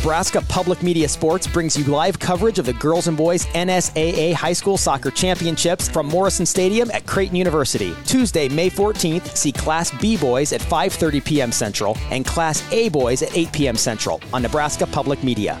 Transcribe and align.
Nebraska 0.00 0.40
Public 0.48 0.82
Media 0.82 1.06
Sports 1.06 1.46
brings 1.46 1.76
you 1.76 1.84
live 1.84 2.18
coverage 2.18 2.58
of 2.58 2.64
the 2.64 2.72
girls 2.72 3.06
and 3.06 3.18
boys 3.18 3.44
NSAA 3.48 4.32
High 4.32 4.54
School 4.54 4.78
Soccer 4.78 5.10
Championships 5.10 5.90
from 5.90 6.06
Morrison 6.06 6.46
Stadium 6.46 6.90
at 6.92 7.04
Creighton 7.04 7.36
University. 7.36 7.94
Tuesday, 8.06 8.48
May 8.48 8.70
14th, 8.70 9.36
see 9.36 9.52
Class 9.52 9.90
B 10.00 10.16
boys 10.16 10.54
at 10.54 10.62
5:30 10.62 11.22
p.m. 11.22 11.52
Central 11.52 11.98
and 12.10 12.24
Class 12.24 12.64
A 12.72 12.88
boys 12.88 13.20
at 13.20 13.36
8 13.36 13.52
p.m. 13.52 13.76
Central 13.76 14.22
on 14.32 14.40
Nebraska 14.40 14.86
Public 14.86 15.22
Media. 15.22 15.60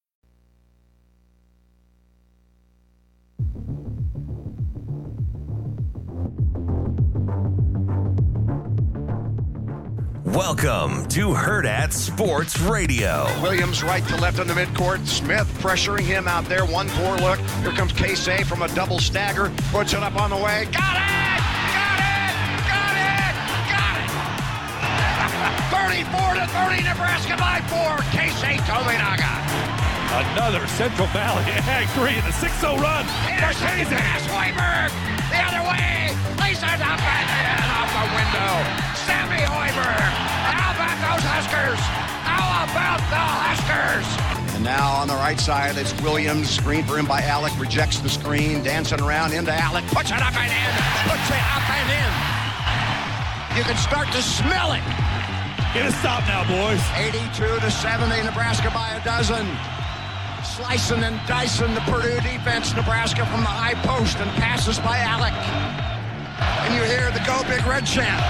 Welcome 10.31 11.07
to 11.07 11.35
Hurrdat 11.35 11.91
Sports 11.91 12.57
Radio. 12.61 13.27
Williams 13.41 13.83
right 13.83 13.99
to 14.07 14.15
left 14.15 14.39
on 14.39 14.47
the 14.47 14.53
midcourt. 14.53 15.05
Smith 15.05 15.45
pressuring 15.59 16.07
him 16.07 16.25
out 16.25 16.45
there. 16.45 16.63
1 16.63 16.87
4 16.87 17.17
look. 17.17 17.37
Here 17.59 17.75
comes 17.75 17.91
Keisei 17.91 18.45
from 18.45 18.61
a 18.61 18.69
double 18.69 18.97
stagger. 18.97 19.51
Puts 19.75 19.91
it 19.91 19.99
up 19.99 20.15
on 20.15 20.29
the 20.29 20.37
way. 20.37 20.71
Got 20.71 20.95
it! 20.95 21.11
Got 21.75 21.99
it! 21.99 22.31
Got 22.63 22.95
it! 22.95 23.35
Got 23.75 23.99
it! 23.99 24.07
34 25.99 26.39
to 26.39 26.47
30, 26.47 26.79
Nebraska 26.87 27.35
by 27.35 27.59
4. 27.67 27.99
Keisei 28.15 28.55
Tominaga. 28.63 29.35
Another 30.31 30.65
Central 30.79 31.11
Valley 31.11 31.43
Ag 31.67 31.89
3 31.91 32.07
in 32.07 32.23
the 32.23 32.31
6-0 32.31 32.79
run. 32.79 33.03
Anderson 33.27 33.83
pass, 33.99 34.23
Hoiberg. 34.31 34.95
The 35.27 35.43
other 35.43 35.63
way. 35.67 36.15
Lays 36.39 36.63
it 36.63 36.79
up 36.79 37.03
and 37.03 37.67
off 37.75 37.91
the 37.91 38.07
window. 38.15 38.91
Sammy 39.51 39.71
Hoiberg. 39.71 40.11
How 40.47 40.71
about 40.71 40.97
those 41.03 41.25
Huskers? 41.27 41.79
How 42.23 42.63
about 42.63 43.01
the 43.11 43.19
Huskers? 43.19 44.55
And 44.55 44.63
now 44.63 44.91
on 44.91 45.07
the 45.07 45.15
right 45.15 45.39
side, 45.39 45.77
it's 45.77 45.93
Williams. 46.01 46.49
Screen 46.49 46.83
for 46.83 46.97
him 46.97 47.05
by 47.05 47.21
Allick. 47.21 47.57
Rejects 47.59 47.99
the 47.99 48.09
screen. 48.09 48.63
Dancing 48.63 49.01
around 49.01 49.33
into 49.33 49.51
Allick. 49.51 49.87
Puts 49.91 50.11
it 50.11 50.21
up 50.21 50.35
and 50.35 50.51
in. 50.51 50.71
Puts 51.03 51.29
it 51.29 51.43
up 51.51 51.65
and 51.69 51.89
in. 51.91 53.57
You 53.57 53.63
can 53.63 53.77
start 53.77 54.07
to 54.13 54.21
smell 54.21 54.73
it. 54.73 54.83
Get 55.73 55.85
a 55.85 55.91
stop 55.99 56.23
now, 56.27 56.43
boys. 56.47 56.81
82 56.95 57.59
to 57.59 57.71
70. 57.71 58.23
Nebraska 58.23 58.71
by 58.73 58.95
a 58.95 59.03
dozen. 59.03 59.47
Slicing 60.43 61.03
and 61.03 61.19
dicing 61.27 61.73
the 61.73 61.81
Purdue 61.81 62.19
defense. 62.21 62.73
Nebraska 62.75 63.25
from 63.27 63.41
the 63.41 63.51
high 63.51 63.75
post 63.83 64.17
and 64.17 64.31
passes 64.31 64.79
by 64.79 64.97
Allick. 64.97 65.35
And 66.65 66.73
you 66.73 66.83
hear 66.83 67.11
the 67.11 67.23
Go 67.25 67.43
Big 67.47 67.65
Red 67.65 67.85
chant. 67.85 68.21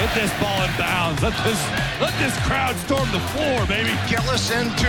Get 0.00 0.14
this 0.14 0.32
ball 0.40 0.64
in 0.64 0.72
bounds. 0.80 1.20
Let 1.20 1.36
this 1.44 1.60
let 2.00 2.16
this 2.16 2.32
crowd 2.48 2.72
storm 2.88 3.04
the 3.12 3.20
floor, 3.36 3.68
baby. 3.68 3.92
Gillis 4.08 4.48
into 4.48 4.88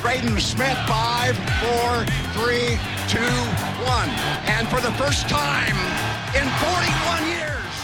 Braden 0.00 0.38
Smith. 0.38 0.78
Five, 0.86 1.34
four, 1.58 2.06
three, 2.38 2.78
two, 3.10 3.34
one. 3.82 4.06
And 4.46 4.70
for 4.70 4.78
the 4.78 4.94
first 4.94 5.26
time 5.26 5.74
in 6.38 6.46
41 6.46 7.26
years, 7.26 7.74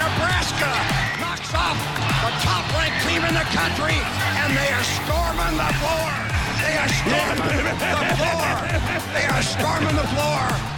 Nebraska 0.00 0.72
knocks 1.20 1.52
off 1.52 1.76
the 2.24 2.32
top-ranked 2.40 2.96
team 3.04 3.20
in 3.28 3.36
the 3.36 3.44
country, 3.52 4.00
and 4.40 4.48
they 4.56 4.72
are 4.72 4.88
storming 4.96 5.60
the 5.60 5.72
floor. 5.76 6.08
They 6.64 6.72
are 6.80 6.92
storming 7.04 7.68
the 7.68 8.00
floor. 8.16 8.48
They 9.12 9.28
are 9.28 9.44
storming 9.44 9.96
the 10.00 10.08
floor. 10.16 10.71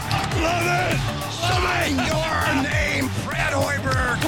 Love 0.44 0.66
it. 0.68 1.00
Sign 1.32 1.96
your 2.04 2.62
name, 2.62 3.08
Fred 3.24 3.52
Hoiberg. 3.52 4.20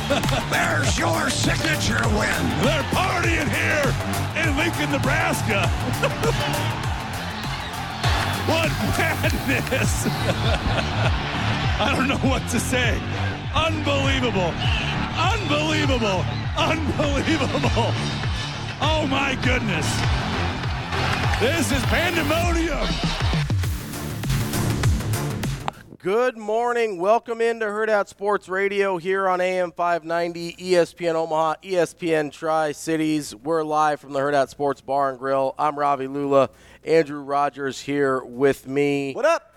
There's 0.56 0.97
your 0.99 1.28
signature 1.28 2.00
win. 2.16 2.43
They're 2.65 2.82
partying 2.97 3.49
here 3.53 3.93
in 4.41 4.56
Lincoln, 4.56 4.91
Nebraska. 4.93 5.69
what 8.49 8.71
madness! 8.97 10.06
I 11.78 11.93
don't 11.94 12.09
know 12.09 12.16
what 12.28 12.49
to 12.49 12.59
say. 12.59 12.99
Unbelievable. 13.55 14.53
Unbelievable. 15.16 16.25
Unbelievable. 16.56 17.93
Oh 18.81 19.06
my 19.09 19.34
goodness. 19.43 19.87
This 21.38 21.71
is 21.71 21.82
pandemonium. 21.87 22.87
Good 26.06 26.39
morning. 26.39 27.00
Welcome 27.00 27.41
into 27.41 27.65
Hurrdat 27.67 28.06
Sports 28.06 28.49
Radio 28.49 28.97
here 28.97 29.27
on 29.28 29.41
AM 29.41 29.72
590, 29.72 30.53
ESPN 30.53 31.17
Omaha, 31.17 31.56
ESPN 31.65 32.31
Tri 32.31 32.71
Cities. 32.71 33.34
We're 33.34 33.65
live 33.65 33.99
from 33.99 34.12
the 34.12 34.21
Hurrdat 34.21 34.49
Sports 34.49 34.81
Bar 34.81 35.11
and 35.11 35.19
Grill. 35.19 35.56
I'm 35.59 35.77
Ravi 35.77 36.06
Lulla. 36.06 36.50
Andrew 36.84 37.19
Rogers 37.22 37.81
here 37.81 38.22
with 38.22 38.69
me. 38.69 39.15
What 39.15 39.25
up? 39.25 39.53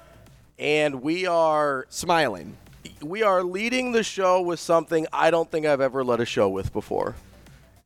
And 0.58 1.04
we 1.04 1.28
are 1.28 1.86
Smiling. 1.90 2.58
we 3.04 3.22
are 3.22 3.44
leading 3.44 3.92
the 3.92 4.02
show 4.02 4.42
with 4.42 4.60
something 4.60 5.06
I 5.14 5.30
don't 5.30 5.52
think 5.52 5.68
I've 5.68 5.81
ever 5.81 6.04
led 6.04 6.20
a 6.20 6.26
show 6.26 6.50
with 6.50 6.74
before. 6.74 7.14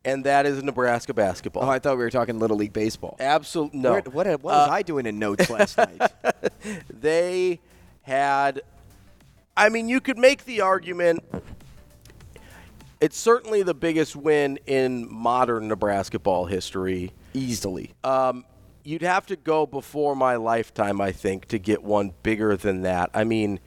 And 0.06 0.24
that 0.24 0.46
is 0.46 0.64
Nebraska 0.64 1.14
basketball. 1.14 1.64
Oh, 1.66 1.70
I 1.70 1.80
thought 1.80 1.98
we 1.98 2.04
were 2.06 2.10
talking 2.10 2.40
Little 2.40 2.56
League 2.56 2.72
Baseball. 2.72 3.18
Absolutely 3.20 3.82
no. 3.82 3.92
Where- 3.92 4.02
what 4.04 4.26
what 4.28 4.42
was 4.44 4.70
Uh, 4.70 4.72
I 4.72 4.84
doing 4.84 5.06
in 5.06 5.20
notes 5.20 5.50
last 5.50 5.78
night? 5.78 6.02
they 6.90 7.60
had 8.04 8.62
I 9.58 9.70
mean 9.70 9.90
you 9.90 10.00
could 10.00 10.18
make 10.18 10.46
the 10.46 10.62
argument 10.62 11.24
it's 13.04 13.18
certainly 13.18 13.64
the 13.64 13.74
biggest 13.74 14.16
win 14.16 14.60
in 14.66 15.14
modern 15.14 15.68
Nebraska 15.68 16.20
ball 16.20 16.46
history. 16.46 17.12
Easily. 17.34 17.94
Um, 18.02 18.46
you'd 18.86 19.02
have 19.02 19.26
to 19.26 19.36
go 19.36 19.66
before 19.66 20.16
my 20.16 20.38
lifetime, 20.38 21.02
I 21.02 21.12
think, 21.12 21.48
to 21.48 21.60
get 21.60 21.84
one 21.84 22.14
bigger 22.24 22.56
than 22.56 22.84
that. 22.84 23.10
I 23.14 23.26
mean, 23.26 23.60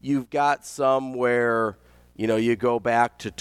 you've 0.00 0.30
got 0.30 0.64
some 0.64 1.12
where, 1.12 1.76
you 2.14 2.28
know, 2.28 2.36
you 2.36 2.54
go 2.54 2.78
back 2.78 3.18
to 3.18 3.32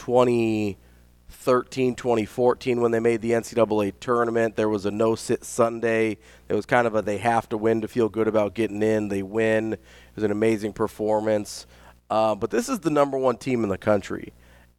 2013, 1.44 1.96
2014 1.96 2.80
when 2.80 2.92
they 2.92 3.02
made 3.02 3.22
the 3.22 3.32
NCAA 3.32 3.94
tournament. 4.00 4.56
There 4.56 4.70
was 4.70 4.86
a 4.86 4.92
no 4.92 5.16
sit 5.16 5.44
Sunday. 5.44 6.18
It 6.48 6.54
was 6.54 6.66
kind 6.66 6.88
of 6.88 6.96
a 6.96 7.02
they 7.02 7.18
have 7.18 7.50
to 7.50 7.58
win 7.58 7.82
to 7.82 7.88
feel 7.90 8.08
good 8.08 8.30
about 8.30 8.54
getting 8.54 8.82
in. 8.82 9.10
They 9.10 9.24
win. 9.24 9.74
It 9.74 9.80
was 10.16 10.24
an 10.24 10.32
amazing 10.32 10.72
performance. 10.72 11.68
Uh, 12.10 12.34
but 12.36 12.50
this 12.50 12.70
is 12.70 12.80
the 12.80 12.90
number 12.90 13.18
one 13.18 13.36
team 13.36 13.64
in 13.64 13.70
the 13.70 13.78
country. 13.78 14.32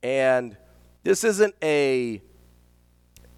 And 0.03 0.57
this 1.03 1.23
isn't 1.23 1.55
a 1.63 2.23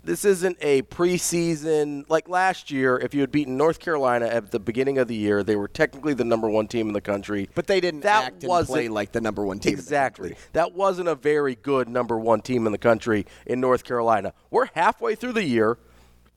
this 0.07 0.25
isn't 0.25 0.57
a 0.61 0.83
preseason 0.83 2.09
like 2.09 2.29
last 2.29 2.71
year. 2.71 2.97
If 2.97 3.13
you 3.13 3.21
had 3.21 3.33
beaten 3.33 3.57
North 3.57 3.81
Carolina 3.81 4.27
at 4.27 4.51
the 4.51 4.61
beginning 4.61 4.99
of 4.99 5.09
the 5.09 5.17
year, 5.17 5.43
they 5.43 5.57
were 5.57 5.69
technically 5.69 6.15
the 6.15 6.25
number 6.25 6.49
one 6.49 6.69
team 6.69 6.87
in 6.87 6.93
the 6.93 7.01
country. 7.01 7.51
But 7.55 7.67
they 7.67 7.81
didn't 7.81 8.01
that 8.01 8.25
act 8.25 8.45
and 8.45 8.67
play 8.67 8.89
like 8.89 9.13
the 9.13 9.21
number 9.21 9.45
one 9.45 9.59
team. 9.59 9.73
Exactly. 9.73 10.37
That 10.53 10.73
wasn't 10.73 11.09
a 11.09 11.15
very 11.15 11.57
good 11.57 11.89
number 11.89 12.19
one 12.19 12.41
team 12.41 12.67
in 12.67 12.73
the 12.73 12.79
country 12.79 13.27
in 13.47 13.61
North 13.61 13.85
Carolina. 13.85 14.33
We're 14.51 14.69
halfway 14.75 15.17
through 15.17 15.33
the 15.33 15.45
year. 15.45 15.79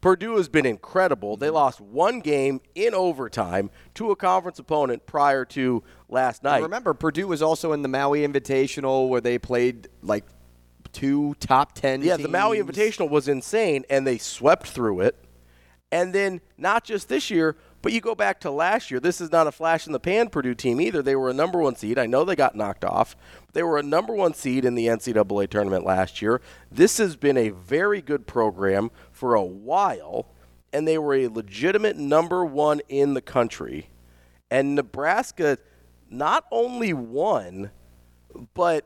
Purdue 0.01 0.37
has 0.37 0.47
been 0.47 0.65
incredible. 0.65 1.37
They 1.37 1.47
mm-hmm. 1.47 1.55
lost 1.55 1.81
one 1.81 2.21
game 2.21 2.61
in 2.73 2.93
overtime 2.93 3.69
to 3.95 4.11
a 4.11 4.15
conference 4.15 4.57
opponent 4.57 5.05
prior 5.05 5.45
to 5.45 5.83
last 6.07 6.43
night. 6.43 6.55
And 6.55 6.63
remember, 6.63 6.93
Purdue 6.93 7.27
was 7.27 7.41
also 7.41 7.73
in 7.73 7.81
the 7.81 7.89
Maui 7.89 8.21
Invitational 8.21 9.09
where 9.09 9.21
they 9.21 9.37
played 9.37 9.89
like 10.01 10.23
two 10.93 11.35
top 11.39 11.73
ten. 11.73 12.01
Yeah, 12.01 12.17
the 12.17 12.27
Maui. 12.27 12.59
Invitational 12.59 13.09
was 13.09 13.27
insane, 13.27 13.85
and 13.89 14.05
they 14.05 14.17
swept 14.17 14.67
through 14.67 15.01
it. 15.01 15.15
And 15.91 16.13
then 16.13 16.41
not 16.57 16.83
just 16.83 17.09
this 17.09 17.31
year, 17.31 17.55
but 17.81 17.93
you 17.93 18.01
go 18.01 18.13
back 18.13 18.41
to 18.41 18.51
last 18.51 18.91
year. 18.91 18.99
This 18.99 19.21
is 19.21 19.31
not 19.31 19.47
a 19.47 19.51
flash 19.51 19.87
in 19.87 19.93
the 19.93 19.99
pan 19.99 20.29
Purdue 20.29 20.53
team 20.53 20.79
either. 20.81 21.01
They 21.01 21.15
were 21.15 21.29
a 21.29 21.33
number 21.33 21.59
one 21.59 21.75
seed. 21.75 21.97
I 21.97 22.05
know 22.05 22.23
they 22.23 22.35
got 22.35 22.55
knocked 22.55 22.83
off. 22.83 23.15
But 23.45 23.55
they 23.55 23.63
were 23.63 23.77
a 23.77 23.83
number 23.83 24.13
one 24.13 24.33
seed 24.33 24.65
in 24.65 24.75
the 24.75 24.87
NCAA 24.87 25.49
tournament 25.49 25.85
last 25.85 26.21
year. 26.21 26.41
This 26.71 26.97
has 26.97 27.15
been 27.15 27.37
a 27.37 27.49
very 27.49 28.01
good 28.01 28.27
program 28.27 28.91
for 29.11 29.33
a 29.33 29.43
while, 29.43 30.27
and 30.73 30.87
they 30.87 30.97
were 30.97 31.15
a 31.15 31.27
legitimate 31.27 31.97
number 31.97 32.45
one 32.45 32.81
in 32.89 33.13
the 33.13 33.21
country. 33.21 33.89
And 34.51 34.75
Nebraska 34.75 35.57
not 36.09 36.45
only 36.51 36.93
won, 36.93 37.71
but 38.53 38.85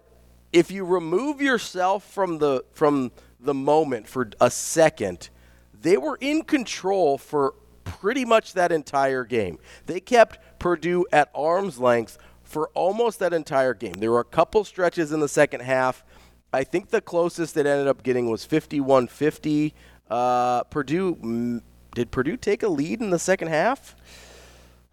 if 0.53 0.69
you 0.71 0.85
remove 0.85 1.41
yourself 1.41 2.03
from 2.03 2.37
the 2.37 2.63
from 2.71 3.11
the 3.39 3.53
moment 3.53 4.07
for 4.07 4.29
a 4.39 4.49
second, 4.49 5.29
they 5.73 5.97
were 5.97 6.17
in 6.21 6.43
control 6.43 7.17
for 7.17 7.55
pretty 7.83 8.23
much 8.23 8.53
that 8.53 8.71
entire 8.71 9.25
game. 9.25 9.59
They 9.87 9.99
kept 9.99 10.39
Purdue 10.59 11.05
at 11.11 11.29
arm's 11.35 11.79
length 11.79 12.17
for 12.43 12.69
almost 12.69 13.19
that 13.19 13.33
entire 13.33 13.73
game. 13.73 13.93
There 13.93 14.11
were 14.11 14.19
a 14.19 14.25
couple 14.25 14.63
stretches 14.63 15.11
in 15.11 15.19
the 15.19 15.27
second 15.27 15.61
half. 15.61 16.05
I 16.53 16.63
think 16.63 16.89
the 16.89 17.01
closest 17.01 17.57
it 17.57 17.65
ended 17.65 17.87
up 17.87 18.03
getting 18.03 18.29
was 18.29 18.45
51-50. 18.45 19.73
Uh, 20.09 20.63
Purdue 20.65 21.15
mm, 21.15 21.61
did 21.95 22.11
Purdue 22.11 22.37
take 22.37 22.63
a 22.63 22.67
lead 22.67 23.01
in 23.01 23.09
the 23.09 23.19
second 23.19 23.47
half? 23.47 23.95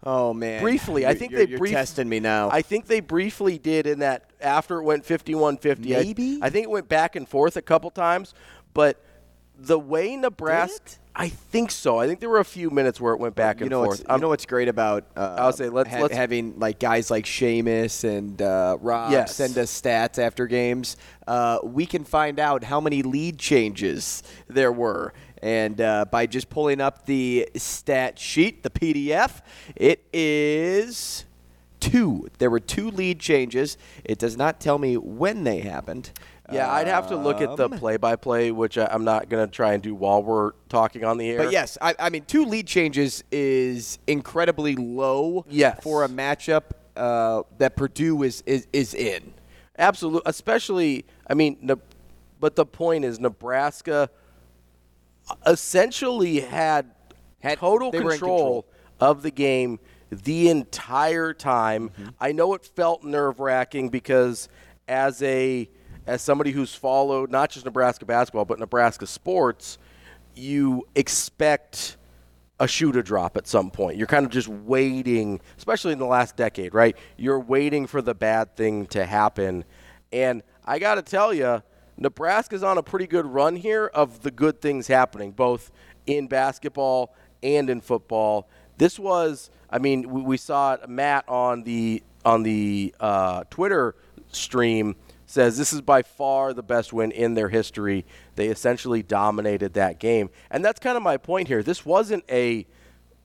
Oh 0.03 0.33
man, 0.33 0.61
briefly. 0.63 1.05
I 1.05 1.09
You're- 1.09 1.19
think 1.19 1.31
you're, 1.31 1.45
they 1.45 1.49
you're 1.51 1.59
brief- 1.59 1.73
testing 1.73 2.09
me 2.09 2.19
now. 2.19 2.49
I 2.51 2.61
think 2.61 2.87
they 2.87 2.99
briefly 3.01 3.57
did 3.59 3.85
in 3.85 3.99
that 3.99 4.31
after 4.41 4.79
it 4.79 4.83
went 4.83 5.05
51-50. 5.05 5.95
I- 5.95 6.01
Maybe? 6.03 6.39
I, 6.41 6.49
think 6.49 6.63
it 6.63 6.69
went 6.71 6.89
back 6.89 7.15
and 7.15 7.27
forth 7.29 7.55
a 7.55 7.61
couple 7.61 7.91
times, 7.91 8.33
but 8.73 9.03
the 9.57 9.77
way 9.77 10.15
Nebraska 10.15 10.97
I 11.13 11.27
think 11.27 11.71
so. 11.71 11.99
I 11.99 12.07
think 12.07 12.21
there 12.21 12.29
were 12.29 12.39
a 12.39 12.45
few 12.45 12.69
minutes 12.69 13.01
where 13.01 13.13
it 13.13 13.19
went 13.19 13.35
back 13.35 13.59
you 13.59 13.65
and 13.65 13.69
know 13.71 13.83
forth. 13.83 14.01
You 14.09 14.17
know 14.17 14.29
what's 14.29 14.45
great 14.45 14.69
about 14.69 15.03
uh, 15.17 15.35
I'll 15.37 15.51
say, 15.51 15.67
let's- 15.67 15.91
let's- 15.93 16.15
having 16.15 16.57
like 16.57 16.79
guys 16.79 17.11
like 17.11 17.25
Seamus 17.25 18.03
and 18.05 18.41
uh, 18.41 18.77
Rob 18.79 19.11
Yes. 19.11 19.35
send 19.35 19.57
us 19.57 19.69
stats 19.79 20.17
after 20.17 20.47
games. 20.47 20.95
Uh, 21.27 21.59
we 21.63 21.85
can 21.85 22.05
find 22.05 22.39
out 22.39 22.63
how 22.63 22.79
many 22.79 23.03
lead 23.03 23.37
changes 23.37 24.23
there 24.47 24.71
were. 24.71 25.13
And 25.41 25.81
uh, 25.81 26.05
by 26.11 26.27
just 26.27 26.49
pulling 26.49 26.79
up 26.79 27.05
the 27.05 27.49
stat 27.55 28.19
sheet, 28.19 28.63
the 28.63 28.69
PDF, 28.69 29.41
it 29.75 30.03
is 30.13 31.25
two. 31.79 32.29
There 32.37 32.49
were 32.51 32.59
two 32.59 32.91
lead 32.91 33.19
changes. 33.19 33.77
It 34.03 34.19
does 34.19 34.37
not 34.37 34.59
tell 34.59 34.77
me 34.77 34.97
when 34.97 35.43
they 35.43 35.61
happened. 35.61 36.11
yeah, 36.51 36.71
I'd 36.71 36.87
have 36.87 37.07
to 37.07 37.15
look 37.15 37.41
at 37.41 37.55
the 37.57 37.65
Um, 37.69 37.71
play-by-play, 37.79 38.51
which 38.51 38.77
I, 38.77 38.85
I'm 38.91 39.03
not 39.03 39.29
going 39.29 39.47
to 39.47 39.51
try 39.51 39.73
and 39.73 39.81
do 39.81 39.95
while 39.95 40.21
we're 40.21 40.51
talking 40.69 41.03
on 41.03 41.17
the 41.17 41.27
air. 41.29 41.37
But 41.39 41.51
yes, 41.51 41.77
I, 41.81 41.95
I 41.97 42.09
mean, 42.11 42.23
two 42.25 42.45
lead 42.45 42.67
changes 42.67 43.23
is 43.31 43.97
incredibly 44.05 44.75
low 44.75 45.45
Yes. 45.49 45.79
for 45.81 46.03
a 46.03 46.07
matchup 46.09 46.63
uh, 46.95 47.43
that 47.57 47.75
Purdue 47.75 48.21
is, 48.23 48.43
is, 48.45 48.67
is 48.73 48.93
in. 48.93 49.33
Absolutely, 49.79 50.29
especially. 50.29 51.05
I 51.27 51.33
mean, 51.33 51.57
Ne- 51.61 51.75
but 52.39 52.55
the 52.55 52.65
point 52.65 53.05
is, 53.05 53.19
Nebraska 53.19 54.09
essentially 55.45 56.39
had, 56.41 56.91
Had- 57.39 57.57
total 57.57 57.91
they 57.91 57.99
were 57.99 58.13
in 58.13 58.19
control, 58.19 58.63
control. 58.63 58.65
of 58.99 59.21
the 59.23 59.31
game 59.31 59.79
the 60.11 60.49
entire 60.49 61.33
time. 61.33 61.89
Mm-hmm. 61.89 62.09
I 62.19 62.31
know 62.31 62.53
it 62.53 62.65
felt 62.65 63.03
nerve 63.03 63.39
wracking 63.39 63.89
because 63.89 64.49
as 64.87 65.21
a 65.23 65.69
as 66.07 66.21
somebody 66.21 66.51
who's 66.51 66.73
followed 66.73 67.31
not 67.31 67.51
just 67.51 67.63
Nebraska 67.65 68.05
basketball 68.05 68.43
but 68.45 68.59
Nebraska 68.59 69.07
sports, 69.07 69.77
you 70.35 70.85
expect 70.95 71.97
a 72.59 72.67
shoe 72.67 72.91
to 72.91 73.01
drop 73.01 73.37
at 73.37 73.47
some 73.47 73.71
point. 73.71 73.97
You're 73.97 74.07
kind 74.07 74.25
of 74.25 74.31
just 74.31 74.47
waiting, 74.47 75.39
especially 75.57 75.93
in 75.93 75.99
the 75.99 76.05
last 76.05 76.35
decade, 76.35 76.73
right? 76.73 76.95
You're 77.17 77.39
waiting 77.39 77.87
for 77.87 78.01
the 78.01 78.13
bad 78.13 78.55
thing 78.55 78.85
to 78.87 79.05
happen. 79.05 79.63
And 80.11 80.43
I 80.65 80.77
got 80.77 80.95
to 80.95 81.01
tell 81.01 81.33
you, 81.33 81.63
Nebraska's 82.01 82.63
on 82.63 82.79
a 82.79 82.83
pretty 82.83 83.05
good 83.05 83.27
run 83.27 83.55
here 83.55 83.85
of 83.85 84.23
the 84.23 84.31
good 84.31 84.59
things 84.59 84.87
happening, 84.87 85.31
both 85.31 85.71
in 86.07 86.25
basketball 86.27 87.13
and 87.43 87.69
in 87.69 87.79
football. 87.79 88.49
This 88.77 88.97
was, 88.97 89.51
I 89.69 89.77
mean, 89.77 90.09
we, 90.09 90.21
we 90.23 90.37
saw. 90.37 90.77
Matt 90.87 91.29
on 91.29 91.61
the 91.61 92.01
on 92.25 92.41
the 92.41 92.95
uh, 92.99 93.43
Twitter 93.51 93.95
stream 94.31 94.95
says 95.27 95.59
this 95.59 95.71
is 95.71 95.81
by 95.81 96.01
far 96.01 96.53
the 96.53 96.63
best 96.63 96.91
win 96.91 97.11
in 97.11 97.35
their 97.35 97.49
history. 97.49 98.03
They 98.35 98.47
essentially 98.47 99.03
dominated 99.03 99.75
that 99.75 99.99
game. 99.99 100.31
And 100.49 100.65
that's 100.65 100.79
kind 100.79 100.97
of 100.97 101.03
my 101.03 101.17
point 101.17 101.47
here. 101.47 101.61
This 101.61 101.85
wasn't 101.85 102.23
a 102.29 102.65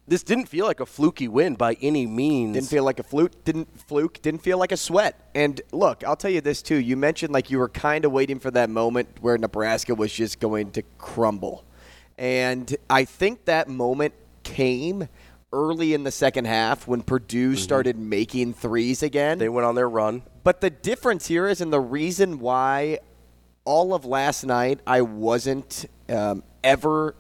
this 0.09 0.23
didn't 0.23 0.47
feel 0.47 0.67
like 0.67 0.81
a 0.81 0.87
fluky 0.87 1.29
win 1.29 1.55
by 1.55 1.77
any 1.81 2.07
means. 2.07 2.55
Didn't 2.55 2.69
feel 2.69 2.85
like 2.85 2.99
a 2.99 3.03
fluke. 3.03 3.45
Didn't 3.45 3.69
fluke. 3.89 4.23
Didn't 4.23 4.43
feel 4.43 4.59
like 4.59 4.73
a 4.73 4.77
sweat. 4.77 5.31
And 5.35 5.61
look, 5.73 6.05
I'll 6.05 6.17
tell 6.17 6.31
you 6.31 6.41
this 6.41 6.63
too. 6.63 6.77
You 6.77 6.97
mentioned 6.97 7.33
like 7.33 7.51
you 7.51 7.59
were 7.59 7.69
kind 7.69 8.05
of 8.05 8.13
waiting 8.13 8.39
for 8.39 8.51
that 8.53 8.71
moment 8.71 9.09
where 9.21 9.37
Nebraska 9.37 9.95
was 9.95 10.13
just 10.13 10.39
going 10.39 10.71
to 10.73 10.83
crumble, 10.99 11.65
and 12.17 12.75
I 12.89 13.05
think 13.05 13.45
that 13.47 13.69
moment 13.69 14.15
came 14.43 15.09
early 15.53 15.95
in 15.95 16.05
the 16.05 16.11
second 16.11 16.45
half 16.47 16.87
when 16.87 17.03
Purdue 17.03 17.57
started 17.57 17.97
making 17.97 18.55
threes 18.55 19.03
again. 19.03 19.39
they 19.39 19.49
went 19.49 19.65
on 19.67 19.75
their 19.75 19.89
run. 19.89 20.23
But 20.45 20.61
the 20.61 20.71
difference 20.71 21.27
here 21.27 21.49
is, 21.49 21.61
and 21.61 21.73
the 21.73 21.81
reason 21.81 22.39
why 22.39 22.99
all 23.65 23.95
of 23.95 24.05
last 24.05 24.45
night 24.45 24.81
I 24.87 25.01
wasn't 25.01 25.87
um, 26.09 26.45
ever 26.63 27.17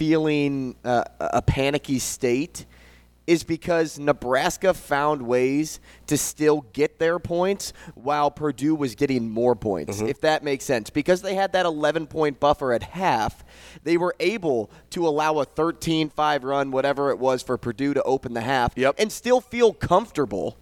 feeling 0.00 0.76
uh, 0.84 1.04
a 1.18 1.40
panicky 1.42 1.98
state 1.98 2.66
is 3.26 3.42
because 3.42 3.98
Nebraska 3.98 4.72
found 4.72 5.22
ways 5.22 5.80
to 6.06 6.16
still 6.16 6.60
get 6.72 7.00
their 7.00 7.18
points 7.18 7.72
while 7.96 8.30
Purdue 8.30 8.74
was 8.76 8.94
getting 8.94 9.28
more 9.28 9.56
points, 9.56 10.00
if 10.00 10.20
that 10.20 10.44
makes 10.44 10.64
sense. 10.64 10.90
Because 10.90 11.22
they 11.22 11.34
had 11.34 11.50
that 11.52 11.66
11 11.66 12.06
point 12.06 12.38
buffer 12.38 12.72
at 12.72 12.84
half, 12.84 13.44
they 13.82 13.96
were 13.96 14.14
able 14.20 14.70
to 14.90 15.08
allow 15.08 15.38
a 15.40 15.44
13 15.44 16.10
5 16.10 16.44
run, 16.44 16.70
whatever 16.70 17.10
it 17.10 17.18
was, 17.18 17.42
for 17.42 17.56
Purdue 17.58 17.94
to 17.94 18.02
open 18.04 18.32
the 18.34 18.42
half 18.42 18.74
Yep. 18.76 18.94
and 18.98 19.10
still 19.10 19.40
feel 19.40 19.72
comfortable 19.72 20.56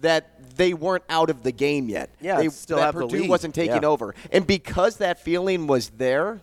that 0.00 0.56
they 0.56 0.72
weren't 0.74 1.04
out 1.08 1.30
of 1.30 1.42
the 1.42 1.52
game 1.52 1.88
yet. 1.88 2.10
Yeah, 2.20 2.36
they, 2.36 2.48
still 2.50 2.76
that 2.76 2.92
Purdue 2.94 3.26
wasn't 3.28 3.54
taking 3.56 3.82
Yeah. 3.82 3.88
over. 3.88 4.14
And 4.30 4.46
because 4.46 4.98
that 4.98 5.18
feeling 5.18 5.66
was 5.66 5.88
there, 5.90 6.42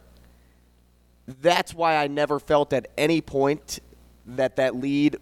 that's 1.41 1.73
why 1.73 1.97
I 1.97 2.07
never 2.07 2.39
felt 2.39 2.73
at 2.73 2.87
any 2.97 3.21
point 3.21 3.79
that 4.25 4.55
that 4.57 4.75
lead, 4.75 5.17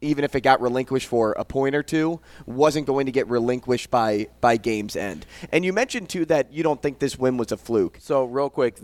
even 0.00 0.24
if 0.24 0.34
it 0.34 0.42
got 0.42 0.60
relinquished 0.60 1.06
for 1.06 1.32
a 1.32 1.44
point 1.44 1.74
or 1.74 1.82
two, 1.82 2.20
wasn't 2.46 2.86
going 2.86 3.06
to 3.06 3.12
get 3.12 3.28
relinquished 3.28 3.90
by 3.90 4.28
by 4.40 4.56
game's 4.56 4.96
end. 4.96 5.26
And 5.52 5.64
you 5.64 5.72
mentioned 5.72 6.08
too 6.08 6.24
that 6.26 6.52
you 6.52 6.62
don't 6.62 6.80
think 6.80 6.98
this 6.98 7.18
win 7.18 7.36
was 7.36 7.52
a 7.52 7.56
fluke. 7.56 7.98
So 8.00 8.24
real 8.24 8.50
quick, 8.50 8.78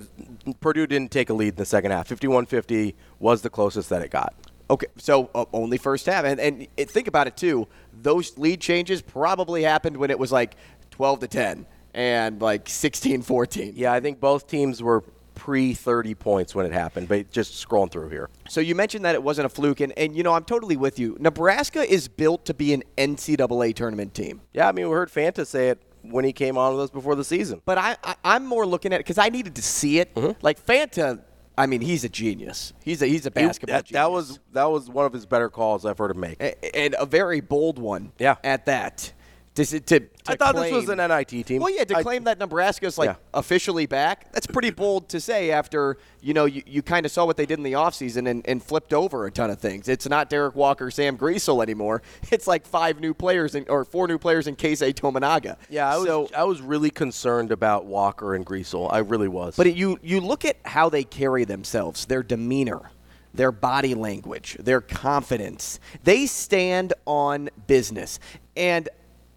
Purdue 0.61 0.87
didn't 0.87 1.11
take 1.11 1.31
a 1.31 1.35
lead 1.35 1.51
in 1.51 1.57
the 1.57 1.65
second 1.65 1.91
half. 1.91 2.09
51-50 2.09 2.95
was 3.19 3.43
the 3.43 3.51
closest 3.51 3.89
that 3.91 4.03
it 4.03 4.11
got. 4.11 4.35
Okay, 4.71 4.87
so 4.97 5.31
uh, 5.35 5.45
only 5.53 5.77
first 5.77 6.07
half, 6.07 6.25
and 6.25 6.41
and 6.41 6.67
it, 6.79 6.91
think 6.91 7.07
about 7.07 7.27
it 7.27 7.37
too. 7.37 7.69
Those 7.93 8.37
lead 8.39 8.63
changes 8.63 9.03
probably 9.03 9.63
happened 9.63 9.99
when 9.99 10.11
it 10.11 10.19
was 10.19 10.33
like 10.33 10.57
twelve 10.91 11.21
to 11.21 11.29
ten 11.29 11.67
and 11.95 12.43
like 12.43 12.67
16-14. 12.67 13.73
Yeah, 13.77 13.93
I 13.93 14.01
think 14.01 14.21
both 14.21 14.49
teams 14.49 14.83
were 14.83 15.05
pre 15.35 15.75
30 15.75 16.15
points 16.15 16.55
when 16.55 16.67
it 16.67 16.73
happened, 16.73 17.09
but 17.09 17.31
just 17.31 17.53
scrolling 17.67 17.91
through 17.91 18.09
here. 18.11 18.29
So 18.49 18.61
you 18.61 18.75
mentioned 18.75 19.05
that 19.05 19.15
it 19.15 19.23
wasn't 19.23 19.47
a 19.47 19.49
fluke, 19.49 19.81
and, 19.81 19.93
and 19.99 20.15
you 20.17 20.23
know 20.23 20.33
I'm 20.35 20.45
totally 20.45 20.77
with 20.77 20.99
you. 20.99 21.17
Nebraska 21.21 21.83
is 21.83 22.09
built 22.09 22.45
to 22.47 22.55
be 22.55 22.73
an 22.75 22.83
NCAA 22.99 23.75
tournament 23.75 24.15
team, 24.15 24.41
Yeah, 24.53 24.69
I 24.69 24.73
mean, 24.73 24.89
we 24.89 24.95
heard 24.95 25.11
Fanta 25.11 25.47
say 25.47 25.69
it 25.71 25.83
when 26.03 26.25
he 26.25 26.33
came 26.35 26.59
on 26.59 26.75
with 26.75 26.83
us 26.85 26.91
before 26.91 27.15
the 27.15 27.25
season. 27.25 27.63
but 27.65 27.79
I, 27.79 27.97
I 28.05 28.15
I'm 28.25 28.45
more 28.45 28.67
looking 28.67 28.93
at 28.93 28.97
it 28.97 29.05
because 29.07 29.17
I 29.17 29.31
needed 29.31 29.55
to 29.55 29.63
see 29.63 30.01
it. 30.01 30.15
Mm-hmm. 30.15 30.39
Like 30.43 30.63
Fanta, 30.65 31.23
I 31.57 31.65
mean 31.67 31.81
he's 31.81 32.05
a 32.05 32.11
genius. 32.11 32.75
He's 32.83 33.01
a 33.01 33.07
he's 33.07 33.25
a 33.25 33.31
basketball. 33.31 33.77
that, 33.79 33.89
that 33.89 34.11
was 34.11 34.39
that 34.53 34.65
was 34.71 34.91
one 34.91 35.07
of 35.07 35.15
his 35.15 35.25
better 35.25 35.49
calls 35.49 35.87
I've 35.87 35.97
heard 35.97 36.11
him 36.11 36.21
make. 36.21 36.43
A- 36.43 36.77
and 36.77 36.95
a 36.99 37.07
very 37.07 37.41
bold 37.41 37.79
one. 37.79 38.13
Yeah. 38.19 38.37
At 38.45 38.67
that. 38.67 39.14
To, 39.55 39.65
to, 39.65 39.81
to 39.81 40.09
I 40.27 40.35
thought 40.35 40.57
this 40.57 40.73
was 40.73 40.89
an 40.89 40.99
NIT 40.99 41.47
team. 41.47 41.63
Well, 41.63 41.73
yeah, 41.73 41.85
to 41.85 41.97
I- 41.99 42.03
claim 42.03 42.25
that 42.25 42.41
Nebraska's 42.41 42.99
like 42.99 43.11
Yeah. 43.11 43.17
officially 43.33 43.87
back, 43.87 44.33
that's 44.33 44.49
pretty 44.49 44.71
bold 44.71 45.09
to 45.11 45.21
say 45.21 45.53
after, 45.53 45.97
you 46.21 46.35
know, 46.35 46.45
you, 46.45 46.65
you 46.67 46.83
kind 46.83 47.07
of 47.07 47.13
saw 47.13 47.25
what 47.25 47.37
they 47.37 47.47
did 47.47 47.59
in 47.59 47.63
the 47.63 47.75
offseason 47.75 48.29
and, 48.29 48.45
and 48.49 48.61
flipped 48.61 48.93
over 48.93 49.27
a 49.27 49.31
ton 49.31 49.51
of 49.51 49.61
things. 49.61 49.89
It's 49.89 50.09
not 50.09 50.29
Derek 50.29 50.57
Walker, 50.57 50.91
Sam 50.91 51.17
Griesel 51.17 51.63
anymore. 51.63 52.03
It's 52.33 52.49
like 52.49 52.67
five 52.67 52.99
new 52.99 53.15
players 53.15 53.55
in, 53.55 53.65
or 53.69 53.85
four 53.85 54.09
new 54.09 54.19
players 54.19 54.49
in 54.49 54.57
Keisei 54.57 54.93
Tominaga. 54.93 55.57
Yeah, 55.71 55.89
I 55.89 55.99
was 55.99 56.07
So, 56.07 56.29
I 56.37 56.43
was 56.43 56.61
really 56.61 56.91
concerned 56.91 57.53
about 57.53 57.85
Walker 57.87 58.35
and 58.35 58.45
Griesel. 58.45 58.93
I 58.93 58.99
really 58.99 59.29
was. 59.29 59.55
but 59.57 59.69
it, 59.69 59.77
you 59.77 60.01
you 60.03 60.21
look 60.21 60.45
at 60.45 60.57
how 60.65 60.89
they 60.89 61.05
carry 61.05 61.45
themselves, 61.45 62.07
their 62.07 62.25
demeanor, 62.25 62.91
their 63.33 63.53
body 63.53 63.95
language, 63.95 64.57
their 64.59 64.81
confidence. 64.81 65.79
They 66.03 66.27
stand 66.27 66.93
on 67.07 67.51
business. 67.69 68.19
And 68.57 68.89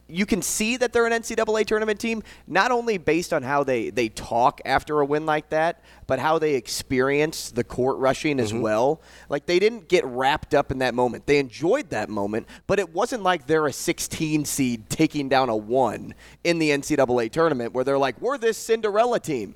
you 0.09 0.25
can 0.25 0.41
see 0.41 0.77
that 0.77 0.93
they're 0.93 1.05
an 1.05 1.11
NCAA 1.11 1.65
tournament 1.65 1.99
team, 1.99 2.23
not 2.47 2.71
only 2.71 2.97
based 2.97 3.33
on 3.33 3.43
how 3.43 3.63
they, 3.63 3.89
they 3.89 4.09
talk 4.09 4.61
after 4.65 5.01
a 5.01 5.05
win 5.05 5.25
like 5.25 5.49
that, 5.49 5.83
but 6.07 6.19
how 6.19 6.39
they 6.39 6.55
experience 6.55 7.51
the 7.51 7.63
court 7.63 7.97
rushing 7.97 8.39
as 8.39 8.51
mm-hmm. 8.51 8.61
well. 8.61 9.01
Like 9.29 9.45
they 9.45 9.59
didn't 9.59 9.89
get 9.89 10.05
wrapped 10.05 10.53
up 10.53 10.71
in 10.71 10.79
that 10.79 10.93
moment. 10.93 11.25
They 11.25 11.39
enjoyed 11.39 11.89
that 11.89 12.09
moment, 12.09 12.47
but 12.67 12.79
it 12.79 12.93
wasn't 12.93 13.23
like 13.23 13.47
they're 13.47 13.67
a 13.67 13.73
16 13.73 14.45
seed 14.45 14.89
taking 14.89 15.27
down 15.27 15.49
a 15.49 15.55
one 15.55 16.13
in 16.43 16.59
the 16.59 16.69
NCAA 16.69 17.31
tournament 17.31 17.73
where 17.73 17.83
they're 17.83 17.97
like, 17.97 18.19
we're 18.21 18.37
this 18.37 18.57
Cinderella 18.57 19.19
team. 19.19 19.55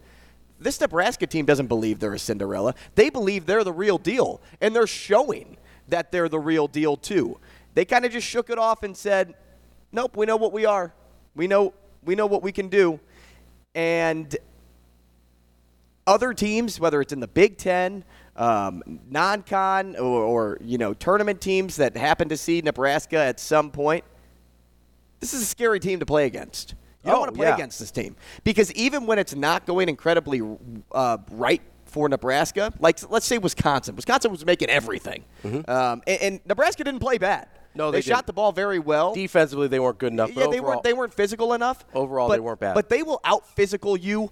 This 0.59 0.79
Nebraska 0.79 1.25
team 1.25 1.45
doesn't 1.45 1.67
believe 1.67 1.99
they're 1.99 2.13
a 2.13 2.19
Cinderella. 2.19 2.75
They 2.95 3.09
believe 3.09 3.45
they're 3.47 3.63
the 3.63 3.73
real 3.73 3.97
deal, 3.97 4.41
and 4.59 4.75
they're 4.75 4.85
showing 4.85 5.57
that 5.87 6.11
they're 6.11 6.29
the 6.29 6.39
real 6.39 6.67
deal 6.67 6.97
too. 6.97 7.39
They 7.73 7.83
kind 7.85 8.05
of 8.05 8.11
just 8.11 8.27
shook 8.27 8.49
it 8.51 8.59
off 8.59 8.83
and 8.83 8.95
said, 8.95 9.33
"Nope, 9.91 10.15
we 10.17 10.25
know 10.25 10.37
what 10.37 10.51
we 10.53 10.65
are. 10.65 10.93
We 11.35 11.47
know 11.47 11.73
we 12.03 12.15
know 12.15 12.25
what 12.25 12.41
we 12.43 12.51
can 12.51 12.67
do." 12.69 12.99
And 13.75 14.35
other 16.07 16.33
teams, 16.33 16.79
whether 16.79 16.99
it's 17.01 17.13
in 17.13 17.19
the 17.19 17.27
Big 17.27 17.57
Ten, 17.57 18.03
um, 18.35 18.81
non-con, 19.09 19.95
or, 19.97 20.23
or 20.23 20.57
you 20.61 20.77
know 20.77 20.93
tournament 20.93 21.41
teams 21.41 21.75
that 21.77 21.95
happen 21.95 22.29
to 22.29 22.37
see 22.37 22.61
Nebraska 22.61 23.17
at 23.17 23.39
some 23.39 23.69
point, 23.71 24.03
this 25.19 25.33
is 25.33 25.41
a 25.41 25.45
scary 25.45 25.79
team 25.79 25.99
to 25.99 26.05
play 26.05 26.25
against. 26.25 26.71
You 27.03 27.09
don't 27.11 27.15
Oh, 27.15 27.19
want 27.21 27.33
to 27.33 27.37
play 27.37 27.47
yeah. 27.47 27.55
against 27.55 27.79
this 27.79 27.91
team 27.91 28.15
because 28.43 28.71
even 28.73 29.05
when 29.07 29.17
it's 29.19 29.33
not 29.35 29.65
going 29.65 29.89
incredibly 29.89 30.41
uh, 30.91 31.17
right 31.31 31.61
for 31.85 32.07
Nebraska, 32.07 32.71
like 32.79 32.99
let's 33.11 33.25
say 33.25 33.37
Wisconsin, 33.37 33.95
Wisconsin 33.95 34.31
was 34.31 34.45
making 34.45 34.69
everything, 34.69 35.23
um, 35.43 36.01
and, 36.07 36.21
and 36.21 36.39
Nebraska 36.45 36.83
didn't 36.83 36.99
play 37.01 37.17
bad. 37.17 37.47
No, 37.73 37.91
they, 37.91 37.97
they 37.97 38.01
shot 38.01 38.27
the 38.27 38.33
ball 38.33 38.51
very 38.51 38.79
well. 38.79 39.13
Defensively, 39.13 39.67
they 39.67 39.79
weren't 39.79 39.97
good 39.97 40.11
enough. 40.11 40.29
yeah, 40.29 40.43
but 40.45 40.51
they 40.51 40.59
weren't 40.59 40.83
they 40.83 40.93
weren't 40.93 41.13
physical 41.13 41.53
enough. 41.53 41.85
Overall, 41.93 42.27
but, 42.27 42.35
they 42.35 42.39
weren't 42.39 42.59
bad. 42.59 42.75
But 42.75 42.89
they 42.89 43.03
will 43.03 43.21
out 43.23 43.47
physical 43.47 43.97
you 43.97 44.31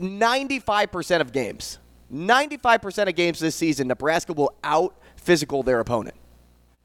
95% 0.00 1.20
of 1.20 1.32
games. 1.32 1.78
95% 2.12 3.08
of 3.08 3.14
games 3.14 3.38
this 3.38 3.54
season, 3.54 3.88
Nebraska 3.88 4.32
will 4.32 4.54
out 4.64 4.96
physical 5.16 5.62
their 5.62 5.80
opponent. 5.80 6.16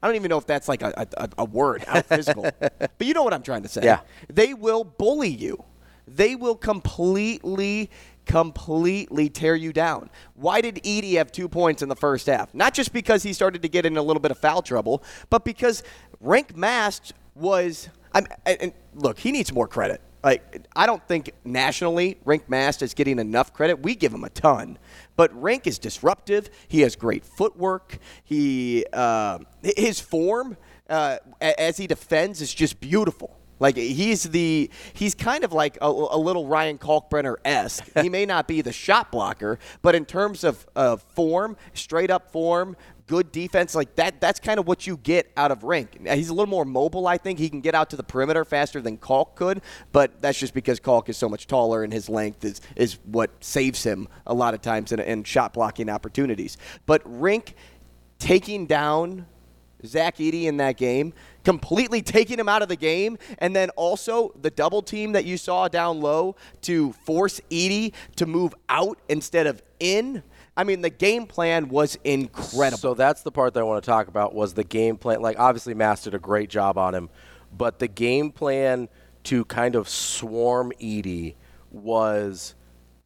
I 0.02 0.06
don't 0.06 0.16
even 0.16 0.28
know 0.28 0.36
if 0.36 0.46
that's 0.46 0.68
like 0.68 0.82
a, 0.82 1.06
a, 1.16 1.30
a 1.38 1.44
word, 1.46 1.84
out 1.86 2.04
physical. 2.04 2.42
but 2.58 2.92
you 3.00 3.14
know 3.14 3.22
what 3.22 3.32
I'm 3.32 3.42
trying 3.42 3.62
to 3.62 3.68
say. 3.68 3.84
Yeah. 3.84 4.00
They 4.30 4.52
will 4.52 4.84
bully 4.84 5.30
you. 5.30 5.64
They 6.06 6.36
will 6.36 6.56
completely, 6.56 7.90
completely 8.26 9.28
tear 9.28 9.54
you 9.54 9.72
down. 9.72 10.10
Why 10.34 10.60
did 10.60 10.76
Edey 10.76 11.14
have 11.14 11.32
two 11.32 11.48
points 11.48 11.82
in 11.82 11.88
the 11.88 11.96
first 11.96 12.26
half? 12.26 12.54
Not 12.54 12.74
just 12.74 12.92
because 12.92 13.22
he 13.22 13.32
started 13.32 13.62
to 13.62 13.68
get 13.68 13.86
in 13.86 13.96
a 13.96 14.02
little 14.02 14.20
bit 14.20 14.30
of 14.30 14.38
foul 14.38 14.62
trouble, 14.62 15.02
but 15.30 15.44
because 15.44 15.82
Rienk 16.22 16.56
Mast 16.56 17.12
was. 17.34 17.88
I'm, 18.12 18.26
and 18.46 18.72
look, 18.94 19.18
he 19.18 19.32
needs 19.32 19.52
more 19.52 19.66
credit. 19.66 20.00
Like 20.22 20.66
I 20.74 20.86
don't 20.86 21.06
think 21.06 21.32
nationally 21.44 22.16
Rienk 22.24 22.48
Mast 22.48 22.80
is 22.80 22.94
getting 22.94 23.18
enough 23.18 23.52
credit. 23.52 23.80
We 23.80 23.94
give 23.94 24.12
him 24.12 24.24
a 24.24 24.30
ton, 24.30 24.78
but 25.16 25.30
Rienk 25.38 25.66
is 25.66 25.78
disruptive. 25.78 26.48
He 26.66 26.80
has 26.80 26.96
great 26.96 27.26
footwork. 27.26 27.98
He 28.24 28.86
uh, 28.92 29.40
his 29.62 30.00
form 30.00 30.56
uh, 30.88 31.18
as 31.40 31.76
he 31.76 31.86
defends 31.86 32.40
is 32.40 32.54
just 32.54 32.80
beautiful. 32.80 33.36
Like 33.60 33.76
he's 33.76 34.24
the 34.24 34.70
he's 34.92 35.14
kind 35.14 35.44
of 35.44 35.52
like 35.52 35.78
a, 35.80 35.86
a 35.86 36.18
little 36.18 36.46
Ryan 36.46 36.78
Kalkbrenner 36.78 37.36
esque. 37.44 37.84
he 38.00 38.08
may 38.08 38.26
not 38.26 38.48
be 38.48 38.60
the 38.62 38.72
shot 38.72 39.12
blocker, 39.12 39.58
but 39.82 39.94
in 39.94 40.04
terms 40.04 40.44
of 40.44 40.66
uh, 40.74 40.96
form, 40.96 41.56
straight 41.72 42.10
up 42.10 42.30
form, 42.30 42.76
good 43.06 43.30
defense, 43.32 43.74
like 43.74 43.94
that. 43.96 44.20
That's 44.20 44.40
kind 44.40 44.58
of 44.58 44.66
what 44.66 44.86
you 44.86 44.96
get 44.96 45.30
out 45.36 45.50
of 45.50 45.60
Rienk. 45.60 46.08
He's 46.14 46.28
a 46.28 46.34
little 46.34 46.50
more 46.50 46.64
mobile. 46.64 47.06
I 47.06 47.18
think 47.18 47.38
he 47.38 47.48
can 47.48 47.60
get 47.60 47.74
out 47.74 47.90
to 47.90 47.96
the 47.96 48.02
perimeter 48.02 48.44
faster 48.44 48.80
than 48.80 48.96
Kalk 48.96 49.36
could, 49.36 49.62
but 49.92 50.20
that's 50.20 50.38
just 50.38 50.54
because 50.54 50.80
Kalk 50.80 51.08
is 51.08 51.16
so 51.16 51.28
much 51.28 51.46
taller 51.46 51.84
and 51.84 51.92
his 51.92 52.08
length 52.08 52.44
is 52.44 52.60
is 52.76 52.98
what 53.04 53.30
saves 53.42 53.84
him 53.84 54.08
a 54.26 54.34
lot 54.34 54.54
of 54.54 54.62
times 54.62 54.92
in, 54.92 55.00
in 55.00 55.24
shot 55.24 55.52
blocking 55.52 55.88
opportunities. 55.88 56.56
But 56.86 57.04
Rienk 57.04 57.54
taking 58.18 58.66
down 58.66 59.26
Zach 59.86 60.16
Edey 60.16 60.44
in 60.44 60.56
that 60.58 60.76
game, 60.76 61.12
completely 61.44 62.02
taking 62.02 62.38
him 62.38 62.48
out 62.48 62.62
of 62.62 62.68
the 62.68 62.76
game, 62.76 63.18
and 63.38 63.54
then 63.54 63.70
also 63.70 64.32
the 64.40 64.50
double 64.50 64.82
team 64.82 65.12
that 65.12 65.24
you 65.24 65.36
saw 65.36 65.68
down 65.68 66.00
low 66.00 66.36
to 66.62 66.92
force 66.92 67.40
Edey 67.50 67.92
to 68.16 68.26
move 68.26 68.54
out 68.68 68.98
instead 69.08 69.46
of 69.46 69.62
in. 69.80 70.22
I 70.56 70.64
mean, 70.64 70.82
the 70.82 70.90
game 70.90 71.26
plan 71.26 71.68
was 71.68 71.98
incredible. 72.04 72.78
So 72.78 72.94
that's 72.94 73.22
the 73.22 73.32
part 73.32 73.54
that 73.54 73.60
I 73.60 73.64
want 73.64 73.82
to 73.82 73.86
talk 73.90 74.08
about 74.08 74.34
was 74.34 74.54
the 74.54 74.64
game 74.64 74.96
plan. 74.96 75.20
Like 75.20 75.38
obviously, 75.38 75.74
Mast 75.74 76.04
did 76.04 76.14
a 76.14 76.18
great 76.18 76.48
job 76.48 76.78
on 76.78 76.94
him, 76.94 77.10
but 77.56 77.78
the 77.78 77.88
game 77.88 78.30
plan 78.30 78.88
to 79.24 79.44
kind 79.46 79.74
of 79.74 79.88
swarm 79.88 80.72
Edey 80.80 81.34
was 81.70 82.54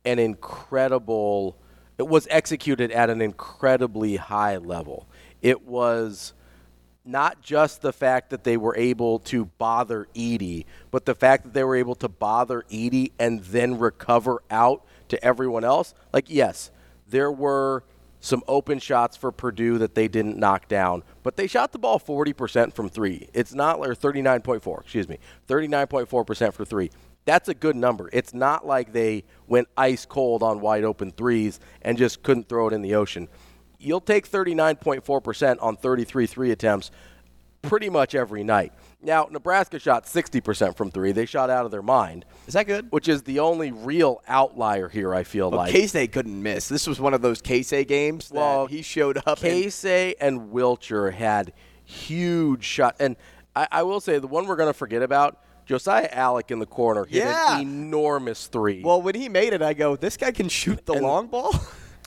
an 0.05 0.19
incredible. 0.19 1.57
It 1.97 2.07
was 2.07 2.29
executed 2.31 2.93
at 2.93 3.11
an 3.11 3.23
incredibly 3.23 4.17
high 4.17 4.59
level. 4.59 5.09
It 5.41 5.67
was 5.67 6.35
not 7.09 7.41
just 7.41 7.81
the 7.81 7.93
fact 7.93 8.31
that 8.31 8.45
they 8.45 8.57
were 8.57 8.77
able 8.77 9.19
to 9.19 9.47
bother 9.47 10.07
Edey, 10.15 10.67
but 10.91 11.07
the 11.07 11.15
fact 11.15 11.45
that 11.45 11.55
they 11.55 11.65
were 11.65 11.77
able 11.77 11.95
to 11.97 12.09
bother 12.09 12.65
Edey 12.71 13.13
and 13.19 13.43
then 13.45 13.79
recover 13.79 14.43
out 14.51 14.85
to 15.09 15.23
everyone 15.25 15.65
else. 15.65 15.95
Like, 16.13 16.27
yes, 16.29 16.71
there 17.09 17.33
were 17.33 17.83
some 18.21 18.43
open 18.47 18.79
shots 18.79 19.17
for 19.17 19.33
Purdue 19.33 19.79
that 19.79 19.95
they 19.95 20.07
didn't 20.07 20.37
knock 20.37 20.69
down, 20.69 21.03
but 21.23 21.37
they 21.37 21.47
shot 21.47 21.73
the 21.73 21.79
ball 21.79 21.99
40% 21.99 22.75
from 22.75 22.91
three. 22.91 23.29
It's 23.33 23.55
not, 23.55 23.79
or 23.79 23.95
39.4, 23.95 24.81
excuse 24.81 25.09
me, 25.09 25.19
39.4% 25.49 26.53
for 26.53 26.65
three. 26.65 26.91
That's 27.25 27.49
a 27.49 27.55
good 27.55 27.77
number. 27.77 28.11
It's 28.13 28.35
not 28.35 28.67
like 28.67 28.93
they 28.93 29.25
went 29.47 29.69
ice 29.77 30.05
cold 30.05 30.43
on 30.43 30.61
wide 30.61 30.85
open 30.85 31.13
threes 31.13 31.61
and 31.83 31.97
just 31.97 32.23
couldn't 32.23 32.49
throw 32.49 32.69
it 32.69 32.75
in 32.75 32.83
the 32.83 32.95
ocean 32.95 33.29
you'll 33.79 34.01
take 34.01 34.29
39.4% 34.31 35.59
on 35.63 35.77
33 35.77 36.27
three 36.27 36.51
attempts 36.51 36.91
pretty 37.63 37.91
much 37.91 38.15
every 38.15 38.45
night. 38.45 38.73
Now, 39.03 39.29
Nebraska 39.31 39.79
shot 39.79 40.05
60% 40.07 40.77
from 40.77 40.91
three. 40.91 41.13
They 41.13 41.27
shot 41.27 41.51
out 41.51 41.65
of 41.65 41.71
their 41.71 41.83
mind, 41.83 42.25
is 42.47 42.55
that 42.55 42.67
good? 42.67 42.91
which 42.91 43.09
is 43.09 43.23
the 43.23 43.41
only 43.41 43.71
real 43.73 44.23
outlier 44.29 44.89
here, 44.89 45.15
I 45.15 45.23
feel 45.25 45.51
Well, 45.51 45.61
like. 45.61 45.75
Keisei 45.75 46.11
couldn't 46.11 46.41
miss. 46.43 46.69
This 46.69 46.87
was 46.87 47.01
one 47.01 47.15
of 47.15 47.23
those 47.23 47.41
Keisei 47.43 47.87
games 47.87 48.31
Well, 48.33 48.67
that 48.67 48.75
he 48.75 48.83
showed 48.83 49.19
up. 49.19 49.43
and- 49.43 49.65
Keisei 49.65 50.15
and 50.21 50.53
Wilcher 50.53 51.13
had 51.13 51.53
huge 51.85 52.65
shot. 52.65 52.97
And 53.01 53.17
I, 53.55 53.69
I 53.71 53.83
will 53.83 54.01
say, 54.01 54.19
the 54.19 54.27
one 54.27 54.47
we're 54.47 54.57
going 54.57 54.71
to 54.71 54.79
forget 54.79 55.03
about, 55.03 55.39
Josiah 55.67 56.09
Allick 56.11 56.51
in 56.51 56.59
the 56.61 56.67
corner 56.67 57.05
hit 57.05 57.19
Yeah. 57.25 57.57
an 57.57 57.63
enormous 57.63 58.47
three. 58.47 58.83
well, 58.83 59.03
when 59.03 59.15
he 59.15 59.29
made 59.29 59.53
it, 59.53 59.63
I 59.63 59.75
go, 59.75 59.97
this 59.97 60.17
guy 60.17 60.31
can 60.33 60.49
shoot 60.49 60.85
the 60.87 60.95
And- 60.95 61.03
long 61.03 61.27
ball. 61.27 61.53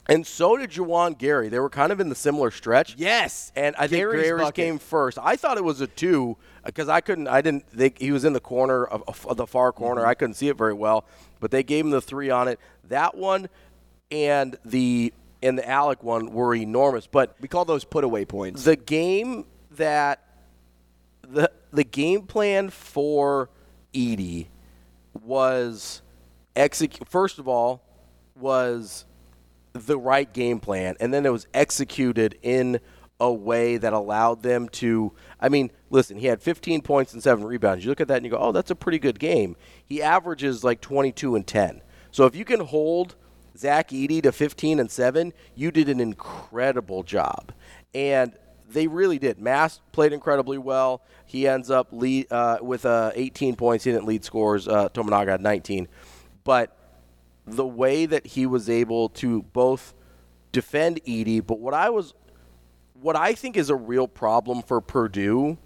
and 0.08 0.26
so 0.26 0.56
did 0.56 0.70
Juwan 0.70 1.16
Gary. 1.16 1.48
They 1.48 1.58
were 1.60 1.70
kind 1.70 1.92
of 1.92 2.00
in 2.00 2.08
the 2.08 2.14
similar 2.14 2.50
stretch. 2.50 2.96
yes, 2.96 3.52
And 3.54 3.74
I 3.76 3.86
think 3.86 4.00
Gary's 4.00 4.24
Gary's 4.24 4.42
bucket. 4.42 4.54
came 4.56 4.78
first. 4.78 5.18
I 5.22 5.36
thought 5.36 5.56
it 5.58 5.64
was 5.64 5.80
a 5.80 5.86
two 5.86 6.36
because 6.64 6.88
I 6.88 7.00
couldn't. 7.00 7.28
I 7.28 7.40
didn't. 7.40 7.64
They, 7.72 7.92
he 7.96 8.10
was 8.12 8.24
in 8.24 8.32
the 8.32 8.40
corner 8.40 8.84
of, 8.84 9.24
of 9.26 9.36
the 9.36 9.46
far 9.46 9.72
corner. 9.72 10.00
Mm-hmm. 10.02 10.10
I 10.10 10.14
couldn't 10.14 10.34
see 10.34 10.48
it 10.48 10.56
very 10.56 10.74
well, 10.74 11.04
but 11.40 11.50
they 11.50 11.62
gave 11.62 11.84
him 11.84 11.90
the 11.90 12.00
three 12.02 12.30
on 12.30 12.48
it. 12.48 12.58
That 12.88 13.16
one 13.16 13.48
and 14.10 14.56
the 14.64 15.12
and 15.42 15.56
the 15.58 15.62
Allick 15.62 16.02
one 16.02 16.32
were 16.32 16.54
enormous. 16.54 17.06
But 17.06 17.36
We 17.40 17.48
call 17.48 17.64
those 17.64 17.84
put 17.84 18.04
away 18.04 18.24
points. 18.24 18.64
the 18.64 18.76
game 18.76 19.44
that 19.72 20.20
the 21.26 21.50
the 21.72 21.84
game 21.84 22.22
plan 22.22 22.70
for 22.70 23.48
Edey 23.94 24.46
was 25.22 26.02
execute. 26.56 27.08
First 27.08 27.38
of 27.38 27.48
all, 27.48 27.82
was 28.36 29.04
the 29.72 29.98
right 29.98 30.32
game 30.32 30.60
plan, 30.60 30.96
and 31.00 31.12
then 31.12 31.26
it 31.26 31.32
was 31.32 31.46
executed 31.54 32.38
in 32.42 32.80
a 33.20 33.32
way 33.32 33.76
that 33.76 33.92
allowed 33.92 34.42
them 34.42 34.68
to. 34.68 35.12
I 35.40 35.48
mean, 35.48 35.70
listen, 35.90 36.18
he 36.18 36.26
had 36.26 36.42
15 36.42 36.82
points 36.82 37.12
and 37.12 37.22
seven 37.22 37.44
rebounds. 37.44 37.84
You 37.84 37.90
look 37.90 38.00
at 38.00 38.08
that 38.08 38.16
and 38.16 38.24
you 38.24 38.30
go, 38.30 38.38
"Oh, 38.38 38.52
that's 38.52 38.70
a 38.70 38.74
pretty 38.76 38.98
good 38.98 39.18
game." 39.18 39.56
He 39.84 40.02
averages 40.02 40.64
like 40.64 40.80
22 40.80 41.36
and 41.36 41.46
10. 41.46 41.82
So 42.10 42.26
if 42.26 42.34
you 42.34 42.44
can 42.44 42.60
hold 42.60 43.14
Zach 43.56 43.90
Edey 43.90 44.22
to 44.22 44.32
15 44.32 44.80
and 44.80 44.90
seven, 44.90 45.32
you 45.54 45.70
did 45.70 45.88
an 45.88 46.00
incredible 46.00 47.02
job, 47.02 47.52
and 47.94 48.32
they 48.68 48.86
really 48.86 49.18
did. 49.18 49.38
Mast 49.38 49.80
played 49.92 50.12
incredibly 50.12 50.58
well. 50.58 51.02
He 51.26 51.46
ends 51.46 51.70
up 51.70 51.88
lead 51.92 52.30
uh, 52.32 52.58
with 52.60 52.84
uh, 52.84 53.12
18 53.14 53.56
points. 53.56 53.84
He 53.84 53.92
didn't 53.92 54.06
lead 54.06 54.24
scores. 54.24 54.66
Uh, 54.66 54.88
Tominaga 54.88 55.28
had 55.28 55.40
19, 55.40 55.88
but 56.44 56.76
the 57.46 57.66
way 57.66 58.06
that 58.06 58.26
he 58.26 58.46
was 58.46 58.70
able 58.70 59.08
to 59.08 59.42
both 59.42 59.94
defend 60.52 61.02
Edey, 61.04 61.44
but 61.44 61.58
what 61.58 61.74
I 61.74 61.90
was, 61.90 62.14
what 62.94 63.16
I 63.16 63.34
think 63.34 63.56
is 63.56 63.70
a 63.70 63.74
real 63.74 64.06
problem 64.06 64.62
for 64.62 64.80
Purdue, 64.80 65.58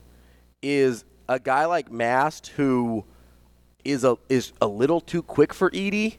is 0.62 1.04
a 1.28 1.38
guy 1.38 1.66
like 1.66 1.90
Mast 1.90 2.48
who 2.48 3.04
is 3.84 4.04
a 4.04 4.16
is 4.28 4.52
a 4.60 4.66
little 4.66 5.00
too 5.00 5.22
quick 5.22 5.52
for 5.52 5.70
Edey. 5.70 6.16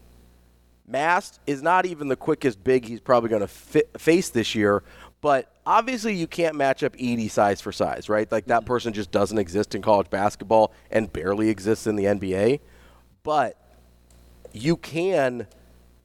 Mast 0.88 1.40
is 1.46 1.62
not 1.62 1.86
even 1.86 2.08
the 2.08 2.16
quickest 2.16 2.64
big 2.64 2.86
he's 2.86 3.02
probably 3.02 3.30
going 3.30 3.42
to 3.42 3.48
fi- 3.48 3.84
face 3.98 4.30
this 4.30 4.56
year, 4.56 4.84
But 5.20 5.52
obviously, 5.66 6.16
you 6.16 6.28
can't 6.28 6.56
match 6.56 6.82
up 6.82 6.96
Edey 6.96 7.30
size 7.30 7.60
for 7.60 7.74
size, 7.74 8.08
right? 8.08 8.32
Like 8.32 8.46
that 8.46 8.62
mm-hmm. 8.62 8.68
person 8.68 8.94
just 8.94 9.12
doesn't 9.12 9.38
exist 9.38 9.76
in 9.76 9.82
college 9.82 10.10
basketball 10.10 10.72
and 10.90 11.12
barely 11.12 11.50
exists 11.50 11.88
in 11.88 11.98
the 11.98 12.06
NBA. 12.06 12.62
But 13.24 13.60
you 14.58 14.78
can 14.78 15.48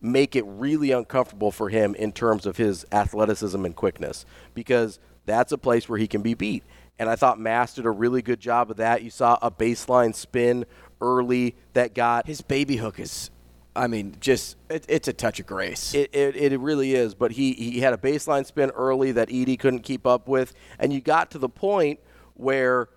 make 0.00 0.34
it 0.34 0.44
really 0.46 0.90
uncomfortable 0.90 1.50
for 1.50 1.68
him 1.68 1.94
in 1.94 2.12
terms 2.12 2.44
of 2.44 2.56
his 2.56 2.84
athleticism 2.90 3.64
and 3.64 3.76
quickness 3.76 4.26
because 4.52 4.98
that's 5.24 5.52
a 5.52 5.58
place 5.58 5.88
where 5.88 5.98
he 5.98 6.08
can 6.08 6.22
be 6.22 6.34
beat. 6.34 6.64
And 6.98 7.08
I 7.08 7.16
thought 7.16 7.38
Mast 7.38 7.76
did 7.76 7.86
a 7.86 7.90
really 7.90 8.20
good 8.20 8.40
job 8.40 8.70
of 8.70 8.76
that. 8.78 9.02
You 9.02 9.10
saw 9.10 9.38
a 9.40 9.50
baseline 9.50 10.14
spin 10.14 10.66
early 11.00 11.54
that 11.72 11.94
got 11.94 12.26
His 12.26 12.40
baby 12.40 12.76
hook 12.76 12.98
is, 12.98 13.30
I 13.74 13.86
mean, 13.86 14.16
just 14.20 14.56
it, 14.68 14.84
it's 14.88 15.08
a 15.08 15.12
touch 15.12 15.40
of 15.40 15.46
grace. 15.46 15.94
It, 15.94 16.14
it, 16.14 16.36
it 16.36 16.60
really 16.60 16.94
is. 16.94 17.14
But 17.14 17.32
he, 17.32 17.52
he 17.52 17.80
had 17.80 17.94
a 17.94 17.96
baseline 17.96 18.44
spin 18.44 18.70
early 18.70 19.12
that 19.12 19.28
Edey 19.28 19.58
couldn't 19.58 19.80
keep 19.80 20.06
up 20.06 20.28
with. 20.28 20.52
And 20.78 20.92
you 20.92 21.00
got 21.00 21.30
to 21.30 21.38
the 21.38 21.48
point 21.48 22.00
where 22.34 22.88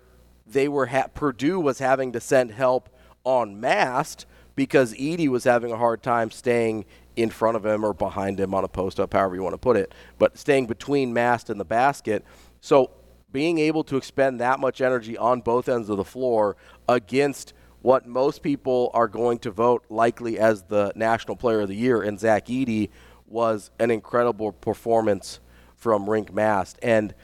they 0.46 0.68
were 0.68 0.86
ha- 0.86 1.08
Purdue 1.12 1.58
was 1.58 1.78
having 1.78 2.12
to 2.12 2.20
send 2.20 2.50
help 2.50 2.88
on 3.24 3.58
Mast 3.60 4.26
because 4.56 4.94
Edey 4.94 5.28
was 5.28 5.44
having 5.44 5.70
a 5.70 5.76
hard 5.76 6.02
time 6.02 6.30
staying 6.30 6.86
in 7.14 7.30
front 7.30 7.56
of 7.56 7.64
him 7.64 7.84
or 7.84 7.94
behind 7.94 8.40
him 8.40 8.54
on 8.54 8.64
a 8.64 8.68
post 8.68 8.98
up, 8.98 9.12
however 9.12 9.36
you 9.36 9.42
want 9.42 9.54
to 9.54 9.58
put 9.58 9.76
it, 9.76 9.94
but 10.18 10.36
staying 10.36 10.66
between 10.66 11.12
Mast 11.12 11.48
and 11.48 11.60
the 11.60 11.64
basket. 11.64 12.24
So 12.60 12.90
being 13.32 13.58
able 13.58 13.84
to 13.84 13.96
expend 13.96 14.40
that 14.40 14.58
much 14.58 14.80
energy 14.80 15.16
on 15.16 15.40
both 15.40 15.68
ends 15.68 15.88
of 15.88 15.98
the 15.98 16.04
floor 16.04 16.56
against 16.88 17.52
what 17.82 18.06
most 18.06 18.42
people 18.42 18.90
are 18.94 19.08
going 19.08 19.38
to 19.38 19.50
vote 19.50 19.84
likely 19.88 20.38
as 20.38 20.62
the 20.62 20.92
National 20.96 21.36
Player 21.36 21.60
of 21.60 21.68
the 21.68 21.76
Year 21.76 22.02
in 22.02 22.18
Zach 22.18 22.46
Edey 22.46 22.90
was 23.26 23.70
an 23.78 23.90
incredible 23.90 24.52
performance 24.52 25.40
from 25.76 26.06
Rienk 26.06 26.32
Mast. 26.32 26.78
And 26.82 27.14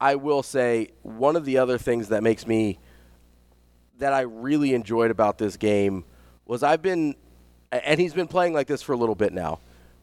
I 0.00 0.14
will 0.14 0.42
say 0.42 0.88
one 1.02 1.36
of 1.36 1.44
the 1.44 1.58
other 1.58 1.78
things 1.78 2.08
that 2.08 2.22
makes 2.22 2.46
me 2.46 2.78
that 4.04 4.12
I 4.12 4.20
really 4.20 4.74
enjoyed 4.74 5.10
about 5.10 5.38
this 5.38 5.56
game 5.56 6.04
was 6.44 6.62
I've 6.62 6.82
been 6.82 7.14
and 7.72 7.98
he's 7.98 8.12
been 8.12 8.28
playing 8.28 8.52
like 8.52 8.66
this 8.66 8.82
for 8.82 8.92
a 8.92 8.96
little 8.96 9.14
bit 9.14 9.32
now, 9.32 9.60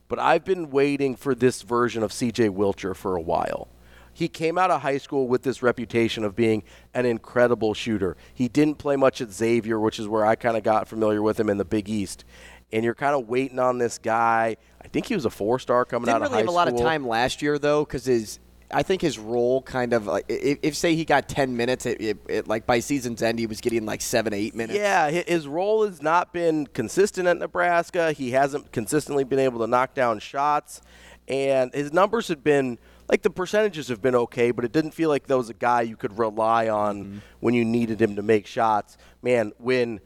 but 0.08 0.18
I've 0.18 0.44
been 0.44 0.72
waiting 0.72 1.16
for 1.16 1.36
this 1.36 1.62
version 1.62 2.02
of 2.02 2.12
CJ 2.12 2.50
Wilcher 2.50 2.96
for 2.96 3.16
a 3.16 3.22
while. 3.22 3.68
He 4.12 4.28
came 4.28 4.58
out 4.58 4.72
of 4.72 4.82
high 4.82 4.98
school 4.98 5.28
with 5.28 5.44
this 5.44 5.62
reputation 5.62 6.24
of 6.24 6.36
being 6.36 6.64
an 6.96 7.06
incredible 7.06 7.76
shooter. 7.76 8.18
He 8.34 8.48
didn't 8.48 8.80
play 8.80 8.96
much 8.96 9.22
at 9.22 9.32
Xavier, 9.32 9.80
which 9.80 10.00
is 10.00 10.08
where 10.08 10.26
I 10.26 10.34
kind 10.34 10.58
of 10.58 10.64
got 10.64 10.88
familiar 10.88 11.22
with 11.22 11.40
him 11.40 11.48
in 11.48 11.58
the 11.58 11.64
Big 11.64 11.88
East. 11.88 12.26
And 12.74 12.84
you're 12.84 12.96
kind 12.96 13.16
of 13.16 13.30
waiting 13.30 13.60
on 13.60 13.78
this 13.78 14.00
guy. 14.00 14.58
I 14.84 14.88
think 14.88 15.06
he 15.06 15.14
was 15.14 15.26
a 15.26 15.30
four 15.30 15.60
star 15.60 15.86
coming 15.86 16.08
Didn't 16.08 16.16
out 16.16 16.22
of 16.24 16.32
really 16.32 16.42
high 16.42 16.48
school. 16.48 16.56
Didn't 16.56 16.66
really 16.66 16.72
have 16.72 16.82
a 16.82 16.86
lot 16.86 16.88
of 16.88 17.02
time 17.04 17.08
last 17.08 17.42
year 17.44 17.60
though, 17.60 17.86
because 17.86 18.06
his 18.06 18.40
I 18.74 18.84
think 18.84 19.02
his 19.02 19.18
role 19.18 19.62
kind 19.62 19.94
of 19.94 20.08
like 20.08 20.26
if, 20.28 20.60
if 20.62 20.76
say 20.76 20.96
he 20.96 21.06
got 21.06 21.28
ten 21.28 21.56
minutes, 21.56 21.86
it, 21.86 22.02
it, 22.02 22.18
it, 22.28 22.48
like 22.48 22.66
by 22.66 22.80
season's 22.80 23.22
end 23.22 23.40
he 23.40 23.46
was 23.46 23.62
getting 23.62 23.86
like 23.86 24.02
seven 24.02 24.34
eight 24.34 24.56
minutes. 24.56 24.78
Yeah, 24.78 25.10
his 25.10 25.48
role 25.48 25.86
has 25.86 26.02
not 26.02 26.34
been 26.34 26.68
consistent 26.68 27.28
at 27.28 27.38
Nebraska. 27.38 28.12
He 28.12 28.32
hasn't 28.32 28.72
consistently 28.72 29.24
been 29.24 29.40
able 29.40 29.60
to 29.60 29.68
knock 29.68 29.94
down 29.94 30.20
shots, 30.20 30.82
and 31.28 31.74
his 31.74 31.94
numbers 31.94 32.28
have 32.28 32.44
been 32.44 32.78
like 33.10 33.22
the 33.22 33.30
percentages 33.30 33.90
have 33.90 34.02
been 34.02 34.16
okay, 34.16 34.52
but 34.52 34.64
it 34.66 34.72
didn't 34.72 34.92
feel 34.92 35.10
like 35.10 35.28
there 35.28 35.38
was 35.38 35.50
a 35.50 35.54
guy 35.54 35.82
you 35.82 35.98
could 35.98 36.18
rely 36.18 36.70
on 36.70 37.04
mm-hmm. 37.04 37.18
when 37.40 37.54
you 37.54 37.66
needed 37.66 38.02
him 38.02 38.16
to 38.16 38.22
make 38.22 38.48
shots. 38.48 38.98
Man, 39.22 39.52
when 39.58 40.00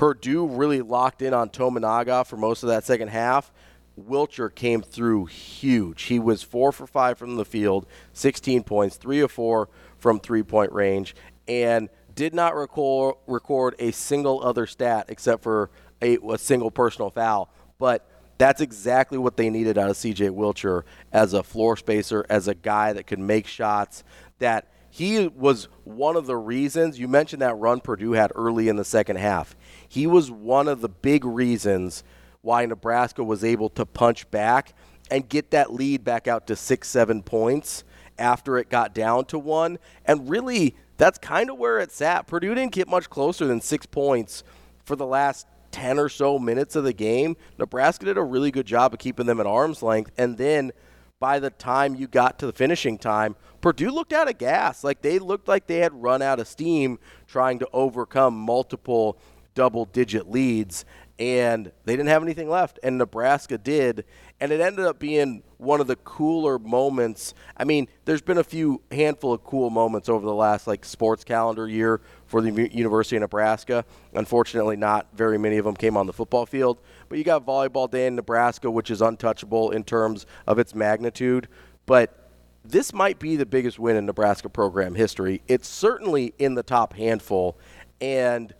Purdue 0.00 0.46
really 0.46 0.80
locked 0.80 1.20
in 1.20 1.34
on 1.34 1.50
Tominaga 1.50 2.26
for 2.26 2.38
most 2.38 2.62
of 2.62 2.70
that 2.70 2.84
second 2.84 3.08
half. 3.08 3.52
Wilcher 3.98 4.54
came 4.54 4.82
through 4.82 5.26
huge. 5.26 6.02
He 6.04 6.18
was 6.18 6.42
four 6.42 6.72
for 6.72 6.86
five 6.86 7.18
from 7.18 7.36
the 7.36 7.44
field, 7.44 7.86
16 8.12 8.62
points, 8.62 8.96
three 8.96 9.20
of 9.20 9.30
four 9.30 9.68
from 9.98 10.20
three 10.20 10.42
point 10.42 10.72
range, 10.72 11.14
and 11.48 11.88
did 12.14 12.34
not 12.34 12.54
record, 12.54 13.16
record 13.26 13.74
a 13.78 13.90
single 13.92 14.42
other 14.44 14.66
stat 14.66 15.06
except 15.08 15.42
for 15.42 15.70
a, 16.02 16.18
a 16.28 16.38
single 16.38 16.70
personal 16.70 17.10
foul. 17.10 17.52
But 17.78 18.08
that's 18.38 18.60
exactly 18.60 19.18
what 19.18 19.36
they 19.36 19.50
needed 19.50 19.76
out 19.76 19.90
of 19.90 19.96
CJ 19.96 20.30
Wilcher 20.30 20.82
as 21.12 21.34
a 21.34 21.42
floor 21.42 21.76
spacer, 21.76 22.24
as 22.30 22.48
a 22.48 22.54
guy 22.54 22.92
that 22.92 23.06
could 23.06 23.18
make 23.18 23.46
shots, 23.46 24.02
that 24.38 24.72
he 24.90 25.28
was 25.28 25.68
one 25.84 26.16
of 26.16 26.26
the 26.26 26.36
reasons 26.36 26.98
you 26.98 27.06
mentioned 27.06 27.42
that 27.42 27.56
run 27.58 27.80
Purdue 27.80 28.12
had 28.12 28.32
early 28.34 28.68
in 28.68 28.76
the 28.76 28.84
second 28.84 29.16
half. 29.16 29.54
He 29.88 30.06
was 30.06 30.30
one 30.30 30.68
of 30.68 30.80
the 30.80 30.88
big 30.88 31.24
reasons 31.24 32.02
why 32.42 32.64
Nebraska 32.66 33.22
was 33.22 33.44
able 33.44 33.68
to 33.70 33.84
punch 33.84 34.30
back 34.30 34.74
and 35.10 35.28
get 35.28 35.50
that 35.50 35.72
lead 35.72 36.04
back 36.04 36.28
out 36.28 36.46
to 36.46 36.56
six, 36.56 36.88
seven 36.88 37.22
points 37.22 37.84
after 38.18 38.58
it 38.58 38.68
got 38.68 38.94
down 38.94 39.24
to 39.26 39.38
one. 39.38 39.78
And 40.04 40.28
really, 40.28 40.76
that's 40.96 41.18
kind 41.18 41.50
of 41.50 41.58
where 41.58 41.78
it's 41.78 42.00
at. 42.00 42.26
Purdue 42.26 42.54
didn't 42.54 42.72
get 42.72 42.88
much 42.88 43.10
closer 43.10 43.46
than 43.46 43.60
six 43.60 43.86
points 43.86 44.44
for 44.84 44.96
the 44.96 45.06
last 45.06 45.46
10 45.72 45.98
or 45.98 46.08
so 46.08 46.38
minutes 46.38 46.76
of 46.76 46.84
the 46.84 46.92
game. 46.92 47.36
Nebraska 47.58 48.04
did 48.04 48.18
a 48.18 48.22
really 48.22 48.50
good 48.50 48.66
job 48.66 48.92
of 48.92 48.98
keeping 48.98 49.26
them 49.26 49.40
at 49.40 49.46
arm's 49.46 49.82
length. 49.82 50.10
And 50.18 50.36
then 50.36 50.72
by 51.18 51.38
the 51.38 51.50
time 51.50 51.94
you 51.94 52.06
got 52.06 52.38
to 52.38 52.46
the 52.46 52.52
finishing 52.52 52.98
time, 52.98 53.36
Purdue 53.60 53.90
looked 53.90 54.12
out 54.12 54.28
of 54.28 54.38
gas. 54.38 54.82
Like 54.82 55.02
they 55.02 55.18
looked 55.18 55.48
like 55.48 55.66
they 55.66 55.78
had 55.78 56.02
run 56.02 56.22
out 56.22 56.40
of 56.40 56.48
steam 56.48 56.98
trying 57.26 57.58
to 57.58 57.68
overcome 57.72 58.34
multiple 58.34 59.18
double 59.54 59.84
digit 59.84 60.30
leads 60.30 60.84
and 61.20 61.70
they 61.84 61.92
didn't 61.92 62.08
have 62.08 62.22
anything 62.22 62.48
left 62.48 62.78
and 62.82 62.96
Nebraska 62.96 63.58
did 63.58 64.06
and 64.40 64.50
it 64.50 64.60
ended 64.60 64.86
up 64.86 64.98
being 64.98 65.42
one 65.58 65.78
of 65.78 65.86
the 65.86 65.96
cooler 65.96 66.58
moments. 66.58 67.34
I 67.58 67.64
mean, 67.64 67.88
there's 68.06 68.22
been 68.22 68.38
a 68.38 68.44
few 68.44 68.80
handful 68.90 69.34
of 69.34 69.44
cool 69.44 69.68
moments 69.68 70.08
over 70.08 70.24
the 70.24 70.34
last 70.34 70.66
like 70.66 70.82
sports 70.82 71.22
calendar 71.22 71.68
year 71.68 72.00
for 72.24 72.40
the 72.40 72.70
University 72.72 73.16
of 73.16 73.20
Nebraska. 73.20 73.84
Unfortunately, 74.14 74.76
not 74.76 75.08
very 75.12 75.36
many 75.36 75.58
of 75.58 75.66
them 75.66 75.76
came 75.76 75.98
on 75.98 76.06
the 76.06 76.12
football 76.12 76.46
field, 76.46 76.80
but 77.10 77.18
you 77.18 77.24
got 77.24 77.46
volleyball 77.46 77.90
day 77.90 78.06
in 78.06 78.16
Nebraska 78.16 78.70
which 78.70 78.90
is 78.90 79.02
untouchable 79.02 79.72
in 79.72 79.84
terms 79.84 80.24
of 80.46 80.58
its 80.58 80.74
magnitude, 80.74 81.48
but 81.84 82.16
this 82.64 82.94
might 82.94 83.18
be 83.18 83.36
the 83.36 83.46
biggest 83.46 83.78
win 83.78 83.96
in 83.96 84.06
Nebraska 84.06 84.48
program 84.48 84.94
history. 84.94 85.42
It's 85.48 85.68
certainly 85.68 86.32
in 86.38 86.54
the 86.54 86.62
top 86.62 86.94
handful 86.94 87.58
and 88.00 88.54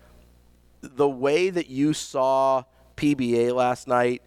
the 0.82 1.08
way 1.08 1.50
that 1.50 1.68
you 1.68 1.92
saw 1.92 2.64
PBA 2.96 3.54
last 3.54 3.88
night 3.88 4.22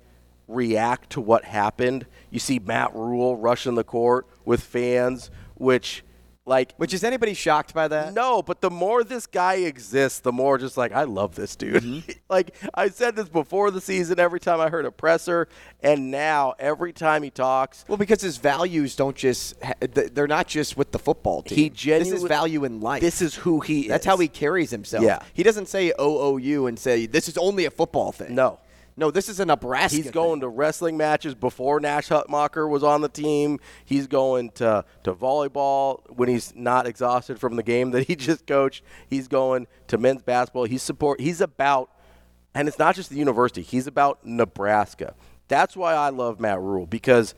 react 0.47 1.11
to 1.11 1.21
what 1.21 1.45
happened, 1.45 2.05
you 2.29 2.39
see 2.39 2.59
Matt 2.59 2.93
Rhule 2.95 3.37
rushing 3.37 3.75
the 3.75 3.83
court 3.83 4.27
with 4.45 4.61
fans, 4.61 5.31
which, 5.55 6.03
like, 6.45 6.73
Which 6.75 6.93
is 6.93 7.03
anybody 7.03 7.33
shocked 7.33 7.73
by 7.73 7.87
that? 7.87 8.13
no, 8.13 8.41
but 8.41 8.61
the 8.61 8.69
more 8.69 9.03
this 9.03 9.25
guy 9.27 9.55
exists, 9.55 10.19
the 10.19 10.31
more 10.31 10.57
just 10.57 10.75
like 10.77 10.91
I 10.91 11.03
love 11.03 11.35
this 11.35 11.55
dude. 11.55 11.83
Mm-hmm. 11.83 12.11
like 12.29 12.55
I 12.73 12.89
said 12.89 13.15
this 13.15 13.29
before 13.29 13.71
the 13.71 13.79
season, 13.81 14.19
every 14.19 14.39
time 14.39 14.59
I 14.59 14.69
heard 14.69 14.85
a 14.85 14.91
presser, 14.91 15.47
and 15.81 16.11
now 16.11 16.53
every 16.59 16.91
time 16.93 17.23
he 17.23 17.29
talks, 17.29 17.85
Well, 17.87 17.97
because 17.97 18.21
his 18.21 18.37
values 18.37 18.95
don't 18.95 19.15
just—they're 19.15 20.27
not 20.27 20.47
just 20.47 20.75
with 20.77 20.91
the 20.91 20.99
football 20.99 21.43
team. 21.43 21.55
he 21.57 21.69
this 21.69 21.77
genuinely 21.79 22.17
is 22.17 22.23
value 22.23 22.63
in 22.65 22.81
life. 22.81 23.01
This 23.01 23.21
is 23.21 23.35
who 23.35 23.59
he 23.59 23.81
is. 23.83 23.87
That's 23.87 24.05
how 24.05 24.17
he 24.17 24.27
carries 24.27 24.71
himself. 24.71 25.03
Yeah. 25.03 25.19
He 25.33 25.43
doesn't 25.43 25.67
say 25.67 25.91
oh, 25.97 26.17
oh, 26.19 26.37
OOU 26.37 26.67
and 26.67 26.77
say 26.77 27.05
this 27.05 27.27
is 27.27 27.37
only 27.37 27.65
a 27.65 27.71
football 27.71 28.11
thing. 28.11 28.35
No. 28.35 28.59
No, 28.95 29.09
this 29.09 29.27
is 29.27 29.39
a 29.39 29.45
Nebraska. 29.45 29.97
He's 29.97 30.11
going 30.11 30.41
to 30.41 30.47
wrestling 30.47 30.97
matches 30.97 31.33
before 31.33 31.79
Nash 31.79 32.09
Hutmacher 32.09 32.69
was 32.69 32.83
on 32.83 33.01
the 33.01 33.09
team. 33.09 33.59
He's 33.83 34.07
going 34.07 34.51
to, 34.51 34.85
to 35.03 35.13
volleyball 35.13 36.01
when 36.15 36.29
he's 36.29 36.53
not 36.55 36.85
exhausted 36.85 37.39
from 37.39 37.55
the 37.55 37.63
game 37.63 37.91
that 37.91 38.07
he 38.07 38.15
just 38.17 38.45
coached. 38.45 38.83
He's 39.09 39.27
going 39.27 39.67
to 39.87 39.97
men's 39.97 40.21
basketball. 40.21 40.65
He's 40.65 40.83
support. 40.83 41.19
He's 41.19 41.41
about, 41.41 41.89
and 42.53 42.67
it's 42.67 42.77
not 42.77 42.95
just 42.95 43.09
the 43.09 43.17
university. 43.17 43.63
He's 43.63 43.87
about 43.87 44.25
Nebraska. 44.25 45.15
That's 45.47 45.75
why 45.75 45.93
I 45.93 46.09
love 46.09 46.39
Matt 46.39 46.59
Rhule 46.59 46.85
because 46.85 47.33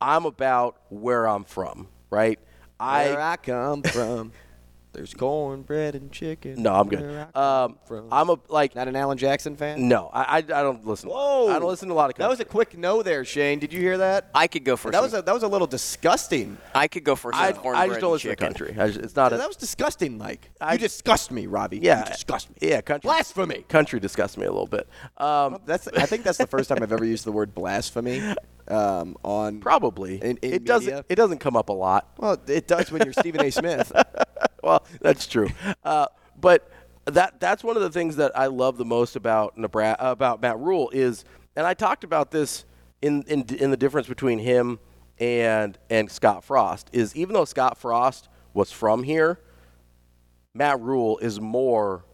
I'm 0.00 0.24
about 0.26 0.76
where 0.90 1.26
I'm 1.26 1.44
from. 1.44 1.88
Right. 2.08 2.38
Where 2.78 3.20
I 3.20 3.36
come 3.36 3.82
from, 3.82 4.32
there's 4.92 5.14
cornbread 5.14 5.94
and 5.94 6.10
chicken. 6.10 6.62
no, 6.62 6.74
I'm 6.74 6.88
Where 6.88 6.98
good. 7.00 7.18
I 7.18 7.24
come 7.32 7.42
Um, 7.70 7.78
from. 7.86 8.08
I'm 8.12 8.28
a 8.30 8.36
like 8.48 8.74
not 8.74 8.88
an 8.88 8.96
Alan 8.96 9.16
Jackson 9.18 9.56
fan. 9.56 9.88
no. 9.88 10.10
I, 10.12 10.22
I 10.22 10.36
I 10.38 10.42
don't 10.42 10.86
listen. 10.86 11.08
Whoa! 11.10 11.48
I 11.48 11.58
don't 11.58 11.68
listen 11.68 11.88
to 11.88 11.94
a 11.94 11.96
lot 11.96 12.10
of. 12.10 12.16
That 12.16 12.28
was 12.28 12.40
a 12.40 12.44
quick 12.44 12.76
no 12.76 13.02
there, 13.02 13.24
Shane. 13.24 13.58
Did 13.58 13.72
you 13.72 13.80
hear 13.80 13.98
that? 13.98 14.30
I 14.34 14.46
could 14.46 14.64
go 14.64 14.76
for 14.76 14.90
that 14.90 14.96
some, 14.98 15.04
was 15.04 15.14
a 15.14 15.22
that 15.22 15.32
was 15.34 15.42
a 15.42 15.48
little 15.48 15.66
disgusting. 15.66 16.58
I 16.74 16.88
could 16.88 17.04
go 17.04 17.14
for 17.16 17.32
some 17.32 17.40
I, 17.42 17.52
cornbread 17.52 17.76
I 17.82 17.86
just 17.88 18.00
don't 18.00 18.06
and 18.08 18.12
listen 18.14 18.30
chicken. 18.30 18.52
to 18.54 18.64
country. 18.64 18.80
I 18.82 18.86
just, 18.88 19.00
it's 19.00 19.16
not. 19.16 19.32
A, 19.32 19.36
that 19.36 19.48
was 19.48 19.56
disgusting, 19.56 20.18
Mike. 20.18 20.50
I- 20.60 20.72
you 20.74 20.78
disgust 20.78 21.30
me, 21.30 21.46
Robbie. 21.46 21.78
Yeah, 21.78 22.00
you 22.06 22.12
disgust 22.12 22.50
me. 22.50 22.56
Yeah, 22.60 22.80
country. 22.80 23.06
Blasphemy. 23.08 23.64
Country 23.68 24.00
disgusts 24.00 24.36
me 24.36 24.44
a 24.46 24.50
little 24.50 24.66
bit. 24.66 24.88
Um, 25.18 25.58
That's. 25.66 25.86
I 25.88 26.06
think 26.06 26.24
that's 26.24 26.38
the 26.38 26.46
first 26.46 26.68
time 26.68 26.82
I've 26.82 26.92
ever 26.92 27.04
used 27.04 27.24
the 27.24 27.32
word 27.32 27.54
blasphemy 27.54 28.34
um, 28.68 29.16
on. 29.24 29.60
probably. 29.60 30.16
In- 30.22 30.36
in 30.38 30.52
it 30.54 30.64
doesn't. 30.64 30.86
media? 30.86 31.04
It 31.08 31.14
doesn't 31.16 31.38
come 31.38 31.56
up 31.56 31.68
a 31.68 31.72
lot. 31.72 32.08
Well, 32.18 32.36
it 32.46 32.66
does 32.66 32.90
when 32.90 33.02
you're 33.04 33.12
Stephen 33.12 33.40
A. 33.44 33.50
Smith. 33.50 33.92
well, 34.62 34.84
that's 35.00 35.26
true. 35.26 35.48
Uh, 35.84 36.06
but 36.40 36.70
that 37.06 37.40
that's 37.40 37.64
one 37.64 37.76
of 37.76 37.82
the 37.82 37.90
things 37.90 38.16
that 38.16 38.36
I 38.36 38.46
love 38.46 38.76
the 38.76 38.84
most 38.84 39.16
about 39.16 39.56
Nebraska 39.56 40.10
about 40.10 40.40
Matt 40.42 40.58
Rhule 40.58 40.90
is, 40.90 41.24
and 41.56 41.66
I 41.66 41.74
talked 41.74 42.04
about 42.04 42.30
this 42.30 42.64
in 43.02 43.22
in 43.22 43.44
in 43.54 43.70
the 43.70 43.76
difference 43.76 44.08
between 44.08 44.38
him 44.38 44.78
and 45.18 45.78
and 45.88 46.10
Scott 46.10 46.44
Frost 46.44 46.88
is 46.92 47.14
even 47.16 47.34
though 47.34 47.44
Scott 47.44 47.78
Frost 47.78 48.28
was 48.54 48.72
from 48.72 49.02
here, 49.02 49.38
Matt 50.54 50.80
Rhule 50.80 51.18
is 51.18 51.40
more 51.40 52.04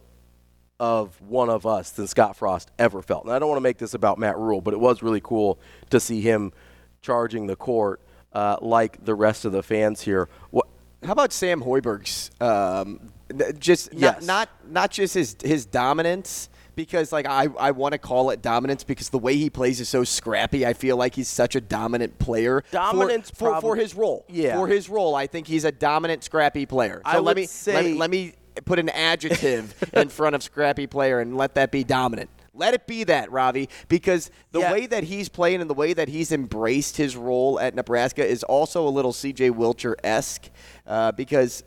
of 0.79 1.19
one 1.21 1.49
of 1.49 1.65
us 1.65 1.91
than 1.91 2.05
Scott 2.07 2.35
Frost 2.35 2.69
ever 2.77 3.01
felt. 3.01 3.23
And 3.25 3.33
I 3.33 3.39
don't 3.39 3.49
want 3.49 3.57
to 3.57 3.63
make 3.63 3.79
this 3.79 3.93
about 3.95 4.19
Matt 4.19 4.37
Rhule, 4.37 4.61
but 4.61 4.73
it 4.73 4.79
was 4.79 5.01
really 5.01 5.21
cool 5.21 5.59
to 5.89 5.99
see 5.99 6.21
him 6.21 6.53
charging 7.01 7.47
the 7.47 7.55
court 7.55 7.99
uh, 8.33 8.57
like 8.61 9.03
the 9.03 9.15
rest 9.15 9.45
of 9.45 9.51
the 9.51 9.63
fans 9.63 10.01
here. 10.01 10.29
What, 10.51 10.67
How 11.03 11.11
about 11.11 11.31
Sam 11.33 11.61
Hoiberg's? 11.61 12.31
Um, 12.41 13.11
just 13.59 13.93
not, 13.93 13.99
Yes. 14.17 14.25
not 14.25 14.49
not 14.69 14.91
just 14.91 15.13
his 15.13 15.35
his 15.43 15.65
dominance. 15.65 16.49
Because 16.75 17.11
like 17.11 17.25
I, 17.27 17.47
I 17.59 17.71
want 17.71 17.93
to 17.93 17.97
call 17.97 18.29
it 18.29 18.43
dominance 18.43 18.83
because 18.83 19.09
the 19.09 19.17
way 19.17 19.35
he 19.35 19.49
plays 19.49 19.79
is 19.81 19.89
so 19.89 20.03
scrappy. 20.03 20.63
I 20.63 20.73
feel 20.73 20.95
like 20.95 21.15
he's 21.15 21.27
such 21.27 21.55
a 21.55 21.61
dominant 21.61 22.19
player. 22.19 22.61
for- 22.61 22.71
Dominance 22.71 23.31
for, 23.31 23.35
for, 23.35 23.49
probably- 23.49 23.79
his 23.79 23.95
role. 23.95 24.25
Yeah. 24.29 24.55
For 24.57 24.67
his 24.67 24.87
role, 24.87 25.15
I 25.15 25.25
think 25.25 25.47
he's 25.47 25.65
a 25.65 25.71
dominant, 25.71 26.23
scrappy 26.23 26.67
player. 26.67 27.01
So 27.03 27.11
I 27.11 27.17
let 27.17 27.35
me 27.35 27.47
say- 27.47 27.73
let, 27.73 27.83
me 27.85 27.93
let 27.95 28.09
me 28.11 28.33
put 28.65 28.77
an 28.77 28.89
adjective 28.89 29.73
in 29.93 30.09
front 30.09 30.35
of 30.35 30.43
scrappy 30.43 30.85
player 30.85 31.19
and 31.19 31.35
let 31.35 31.55
that 31.55 31.71
be 31.71 31.83
dominant. 31.83 32.29
Let 32.57 32.73
it 32.73 32.87
be 32.87 33.03
that, 33.05 33.31
Ravi, 33.31 33.69
because 33.87 34.31
the 34.51 34.59
Yeah. 34.59 34.71
way 34.73 34.85
that 34.87 35.03
he's 35.05 35.29
playing 35.29 35.61
and 35.61 35.69
the 35.69 35.73
way 35.75 35.93
that 35.93 36.07
he's 36.09 36.31
embraced 36.31 36.97
his 36.97 37.15
role 37.15 37.59
at 37.59 37.75
Nebraska 37.75 38.25
is 38.25 38.43
also 38.43 38.87
a 38.87 38.89
little 38.89 39.13
CJ 39.13 39.51
Wilcher 39.51 39.95
esque. 40.03 40.49
Uh, 40.85 41.11
because 41.11 41.63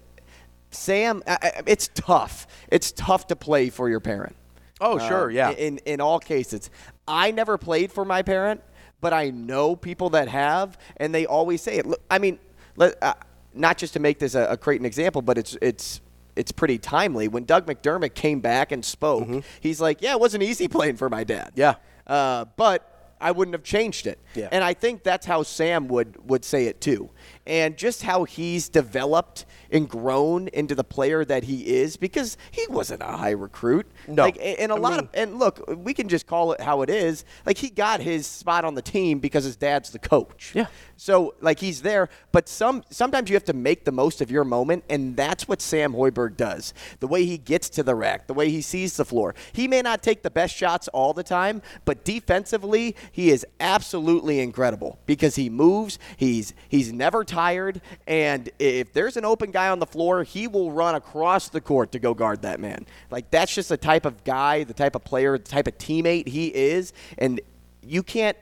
Sam, 0.70 1.22
it's 1.66 1.88
tough. 1.94 2.46
It's 2.70 2.92
tough 2.92 3.26
to 3.28 3.36
play 3.36 3.70
for 3.70 3.88
your 3.88 4.00
parent. 4.00 4.36
oh, 4.80 4.98
sure, 4.98 5.24
Um, 5.30 5.30
yeah. 5.36 5.50
In 5.50 5.78
in 5.84 6.00
all 6.00 6.18
cases, 6.20 6.70
I 7.08 7.30
never 7.32 7.58
played 7.58 7.90
for 7.92 8.04
my 8.04 8.22
parent, 8.22 8.62
but 9.00 9.12
I 9.12 9.30
know 9.30 9.74
people 9.76 10.10
that 10.10 10.28
have, 10.28 10.78
and 10.96 11.14
they 11.14 11.26
always 11.26 11.60
say 11.60 11.76
it. 11.78 11.86
Look, 11.86 12.00
I 12.10 12.18
mean, 12.18 12.38
let, 12.76 12.94
uh, 13.02 13.14
not 13.52 13.78
just 13.78 13.92
to 13.94 13.98
make 14.00 14.18
this 14.20 14.34
a, 14.34 14.44
a 14.52 14.56
Creighton 14.56 14.86
example, 14.86 15.22
but 15.22 15.36
it's 15.38 15.56
it's 15.60 16.00
it's 16.40 16.52
pretty 16.52 16.78
timely. 16.78 17.28
When 17.28 17.44
Doug 17.44 17.66
McDermott 17.66 18.14
came 18.14 18.40
back 18.40 18.72
and 18.72 18.84
spoke, 18.84 19.28
he's 19.60 19.80
like, 19.80 20.02
"Yeah, 20.02 20.12
it 20.12 20.20
wasn't 20.20 20.42
easy 20.42 20.66
playing 20.68 20.96
for 20.96 21.08
my 21.08 21.22
dad." 21.22 21.52
Mm-hmm. 21.54 21.60
Yeah. 21.60 21.74
uh, 22.06 22.44
but. 22.56 22.86
I 23.22 23.32
wouldn't 23.32 23.54
have 23.54 23.64
changed 23.64 24.06
it. 24.06 24.18
Yeah. 24.34 24.48
And 24.50 24.64
I 24.64 24.72
think 24.72 25.02
that's 25.02 25.26
how 25.26 25.42
Sam 25.42 25.88
would, 25.88 26.16
would 26.30 26.42
say 26.42 26.68
it 26.68 26.80
too. 26.80 27.10
And 27.46 27.76
just 27.76 28.02
how 28.02 28.24
he's 28.24 28.70
developed 28.70 29.44
and 29.72 29.88
grown 29.88 30.48
into 30.48 30.74
the 30.74 30.84
player 30.84 31.24
that 31.24 31.44
he 31.44 31.66
is 31.66 31.96
because 31.96 32.36
he 32.50 32.66
wasn't 32.68 33.02
a 33.02 33.06
high 33.06 33.30
recruit. 33.30 33.86
No. 34.08 34.24
Like, 34.24 34.38
and 34.40 34.72
a 34.72 34.74
I 34.74 34.78
lot 34.78 34.90
mean- 34.92 35.00
of 35.00 35.08
and 35.14 35.38
look, 35.38 35.62
we 35.76 35.94
can 35.94 36.08
just 36.08 36.26
call 36.26 36.52
it 36.52 36.60
how 36.60 36.82
it 36.82 36.90
is. 36.90 37.24
Like 37.46 37.58
he 37.58 37.70
got 37.70 38.00
his 38.00 38.26
spot 38.26 38.64
on 38.64 38.74
the 38.74 38.82
team 38.82 39.18
because 39.18 39.44
his 39.44 39.56
dad's 39.56 39.90
the 39.90 39.98
coach. 39.98 40.52
Yeah. 40.54 40.66
So 40.96 41.34
like 41.40 41.58
he's 41.60 41.82
there, 41.82 42.08
but 42.32 42.48
some 42.48 42.84
sometimes 42.90 43.30
you 43.30 43.36
have 43.36 43.44
to 43.44 43.52
make 43.54 43.84
the 43.84 43.92
most 43.92 44.20
of 44.20 44.30
your 44.30 44.44
moment, 44.44 44.84
and 44.90 45.16
that's 45.16 45.48
what 45.48 45.62
Sam 45.62 45.92
Hoiberg 45.94 46.36
does. 46.36 46.74
The 47.00 47.06
way 47.06 47.24
he 47.24 47.38
gets 47.38 47.68
to 47.70 47.82
the 47.82 47.94
rack, 47.94 48.26
the 48.26 48.34
way 48.34 48.50
he 48.50 48.60
sees 48.60 48.96
the 48.96 49.04
floor. 49.04 49.34
He 49.52 49.66
may 49.68 49.80
not 49.82 50.02
take 50.02 50.22
the 50.22 50.30
best 50.30 50.54
shots 50.54 50.88
all 50.88 51.14
the 51.14 51.22
time, 51.22 51.62
but 51.84 52.04
defensively, 52.04 52.96
he 53.12 53.30
is 53.30 53.46
absolutely 53.60 54.40
incredible 54.40 54.98
because 55.06 55.36
he 55.36 55.48
moves. 55.48 55.98
He's 56.16 56.52
he's 56.68 56.92
never 56.92 57.24
tired, 57.24 57.80
and 58.06 58.50
if 58.58 58.92
there's 58.92 59.16
an 59.16 59.24
open 59.24 59.50
guy 59.50 59.59
on 59.68 59.78
the 59.78 59.86
floor, 59.86 60.22
he 60.24 60.48
will 60.48 60.72
run 60.72 60.94
across 60.94 61.48
the 61.48 61.60
court 61.60 61.92
to 61.92 61.98
go 61.98 62.14
guard 62.14 62.42
that 62.42 62.58
man. 62.60 62.86
Like 63.10 63.30
that's 63.30 63.54
just 63.54 63.68
the 63.68 63.76
type 63.76 64.06
of 64.06 64.24
guy, 64.24 64.64
the 64.64 64.74
type 64.74 64.94
of 64.94 65.04
player, 65.04 65.36
the 65.38 65.44
type 65.44 65.66
of 65.68 65.76
teammate 65.78 66.28
he 66.28 66.46
is, 66.54 66.92
and 67.18 67.40
you 67.82 68.02
can't 68.02 68.36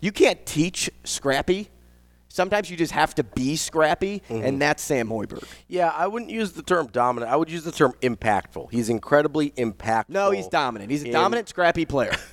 you 0.00 0.12
can't 0.12 0.44
teach 0.44 0.90
scrappy. 1.04 1.68
Sometimes 2.28 2.68
you 2.68 2.76
just 2.76 2.90
have 2.92 3.14
to 3.14 3.22
be 3.22 3.54
scrappy, 3.54 4.20
Mm-hmm. 4.28 4.44
and 4.44 4.60
that's 4.60 4.82
Sam 4.82 5.08
Hoiberg. 5.08 5.44
yeah, 5.68 5.90
I 5.90 6.08
wouldn't 6.08 6.32
use 6.32 6.50
the 6.50 6.62
term 6.64 6.88
dominant. 6.88 7.30
I 7.30 7.36
would 7.36 7.48
use 7.48 7.62
the 7.62 7.70
term 7.70 7.92
impactful. 8.02 8.72
He's 8.72 8.88
incredibly 8.88 9.50
impactful. 9.52 10.08
No, 10.08 10.32
he's 10.32 10.48
dominant. 10.48 10.90
He's 10.90 11.04
a 11.04 11.06
in- 11.06 11.12
dominant, 11.12 11.48
scrappy 11.48 11.84
player. 11.86 12.12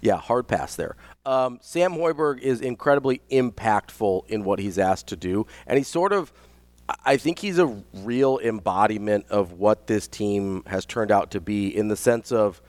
Yeah, 0.00 0.16
hard 0.16 0.48
pass 0.48 0.76
there. 0.76 0.96
Um, 1.26 1.58
Sam 1.60 1.92
Hoiberg 1.92 2.40
is 2.40 2.62
incredibly 2.62 3.20
impactful 3.30 4.26
in 4.28 4.42
what 4.42 4.58
he's 4.60 4.78
asked 4.78 5.08
to 5.08 5.16
do, 5.16 5.46
and 5.66 5.76
he's 5.76 5.88
sort 5.88 6.12
of. 6.14 6.32
I 7.04 7.16
think 7.18 7.38
he's 7.38 7.58
a 7.58 7.66
real 7.92 8.38
embodiment 8.38 9.26
of 9.28 9.52
what 9.52 9.86
this 9.86 10.08
team 10.08 10.62
has 10.66 10.86
turned 10.86 11.10
out 11.10 11.30
to 11.32 11.40
be 11.40 11.74
in 11.74 11.88
the 11.88 11.96
sense 11.96 12.32
of 12.32 12.62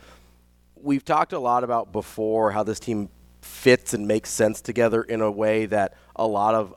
we've 0.75 1.05
talked 1.05 1.33
a 1.33 1.39
lot 1.39 1.63
about 1.63 1.91
before 1.91 2.51
how 2.51 2.63
this 2.63 2.79
team 2.79 3.09
fits 3.41 3.93
and 3.93 4.07
makes 4.07 4.29
sense 4.29 4.61
together 4.61 5.01
in 5.01 5.21
a 5.21 5.31
way 5.31 5.65
that 5.65 5.93
a 6.15 6.27
lot 6.27 6.55
of 6.55 6.73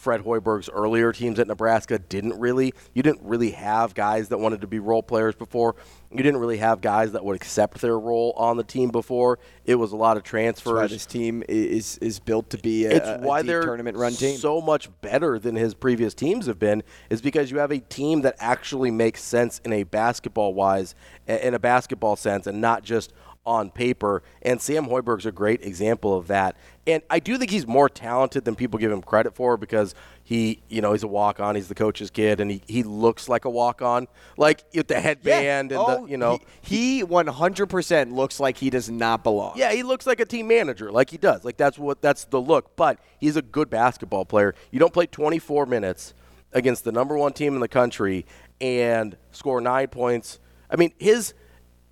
Fred 0.00 0.22
Hoiberg's 0.22 0.70
earlier 0.70 1.12
teams 1.12 1.38
at 1.38 1.46
Nebraska 1.46 1.98
didn't 1.98 2.40
really. 2.40 2.72
You 2.94 3.02
didn't 3.02 3.22
really 3.22 3.50
have 3.50 3.94
guys 3.94 4.30
that 4.30 4.38
wanted 4.38 4.62
to 4.62 4.66
be 4.66 4.78
role 4.78 5.02
players 5.02 5.34
before. 5.34 5.76
You 6.10 6.22
didn't 6.22 6.40
really 6.40 6.56
have 6.56 6.80
guys 6.80 7.12
that 7.12 7.22
would 7.22 7.36
accept 7.36 7.82
their 7.82 7.98
role 7.98 8.32
on 8.36 8.56
the 8.56 8.64
team 8.64 8.88
before. 8.88 9.38
It 9.66 9.74
was 9.74 9.92
a 9.92 9.96
lot 9.96 10.16
of 10.16 10.22
That's 10.22 10.30
transfers. 10.30 10.72
why 10.72 10.86
this 10.86 11.04
team 11.04 11.44
is 11.48 11.98
is 11.98 12.18
built 12.18 12.48
to 12.50 12.58
be 12.58 12.86
a, 12.86 12.90
it's 12.92 13.06
a 13.06 13.18
why 13.18 13.42
deep 13.42 13.48
they're 13.48 13.62
tournament 13.62 13.98
run 13.98 14.14
team. 14.14 14.38
so 14.38 14.62
much 14.62 14.88
better 15.02 15.38
than 15.38 15.54
his 15.54 15.74
previous 15.74 16.14
teams 16.14 16.46
have 16.46 16.58
been 16.58 16.82
is 17.10 17.20
because 17.20 17.50
you 17.50 17.58
have 17.58 17.70
a 17.70 17.78
team 17.78 18.22
that 18.22 18.36
actually 18.40 18.90
makes 18.90 19.22
sense 19.22 19.60
in 19.66 19.72
a 19.74 19.82
basketball 19.82 20.54
wise 20.54 20.94
in 21.26 21.52
a 21.52 21.58
basketball 21.58 22.16
sense 22.16 22.46
and 22.46 22.60
not 22.60 22.82
just 22.82 23.12
on 23.46 23.70
paper 23.70 24.22
and 24.42 24.60
Sam 24.60 24.86
Hoiberg's 24.86 25.26
a 25.26 25.32
great 25.32 25.62
example 25.62 26.16
of 26.16 26.26
that 26.26 26.56
and 26.86 27.02
I 27.08 27.20
do 27.20 27.38
think 27.38 27.50
he's 27.50 27.66
more 27.66 27.88
talented 27.88 28.44
than 28.44 28.54
people 28.54 28.78
give 28.78 28.92
him 28.92 29.00
credit 29.00 29.34
for 29.34 29.56
because 29.56 29.94
he 30.22 30.62
you 30.68 30.80
know 30.82 30.92
he's 30.92 31.02
a 31.02 31.08
walk 31.08 31.40
on 31.40 31.54
he's 31.54 31.68
the 31.68 31.74
coach's 31.74 32.10
kid 32.10 32.40
and 32.40 32.50
he, 32.50 32.62
he 32.66 32.82
looks 32.82 33.28
like 33.28 33.46
a 33.46 33.50
walk 33.50 33.80
on 33.80 34.08
like 34.36 34.64
with 34.74 34.88
the 34.88 35.00
headband 35.00 35.72
and 35.72 35.80
oh, 35.80 36.04
the 36.04 36.10
you 36.10 36.16
know 36.16 36.38
he, 36.60 37.00
he 37.00 37.04
100% 37.04 38.12
looks 38.12 38.38
like 38.38 38.56
he 38.58 38.70
does 38.70 38.90
not 38.90 39.24
belong. 39.24 39.54
yeah, 39.56 39.72
he 39.72 39.82
looks 39.82 40.06
like 40.06 40.20
a 40.20 40.24
team 40.24 40.48
manager, 40.48 40.92
like 40.92 41.10
he 41.10 41.16
does. 41.16 41.44
Like 41.44 41.56
that's 41.56 41.78
what 41.78 42.00
that's 42.00 42.24
the 42.24 42.40
look. 42.40 42.76
But 42.76 42.98
he's 43.18 43.36
a 43.36 43.42
good 43.42 43.70
basketball 43.70 44.24
player. 44.24 44.54
You 44.70 44.78
don't 44.78 44.92
play 44.92 45.06
24 45.06 45.66
minutes 45.66 46.14
against 46.52 46.84
the 46.84 46.92
number 46.92 47.16
one 47.16 47.32
team 47.32 47.54
in 47.54 47.60
the 47.60 47.68
country 47.68 48.26
and 48.60 49.16
score 49.32 49.60
nine 49.60 49.88
points. 49.88 50.38
I 50.70 50.76
mean, 50.76 50.92
his 50.98 51.34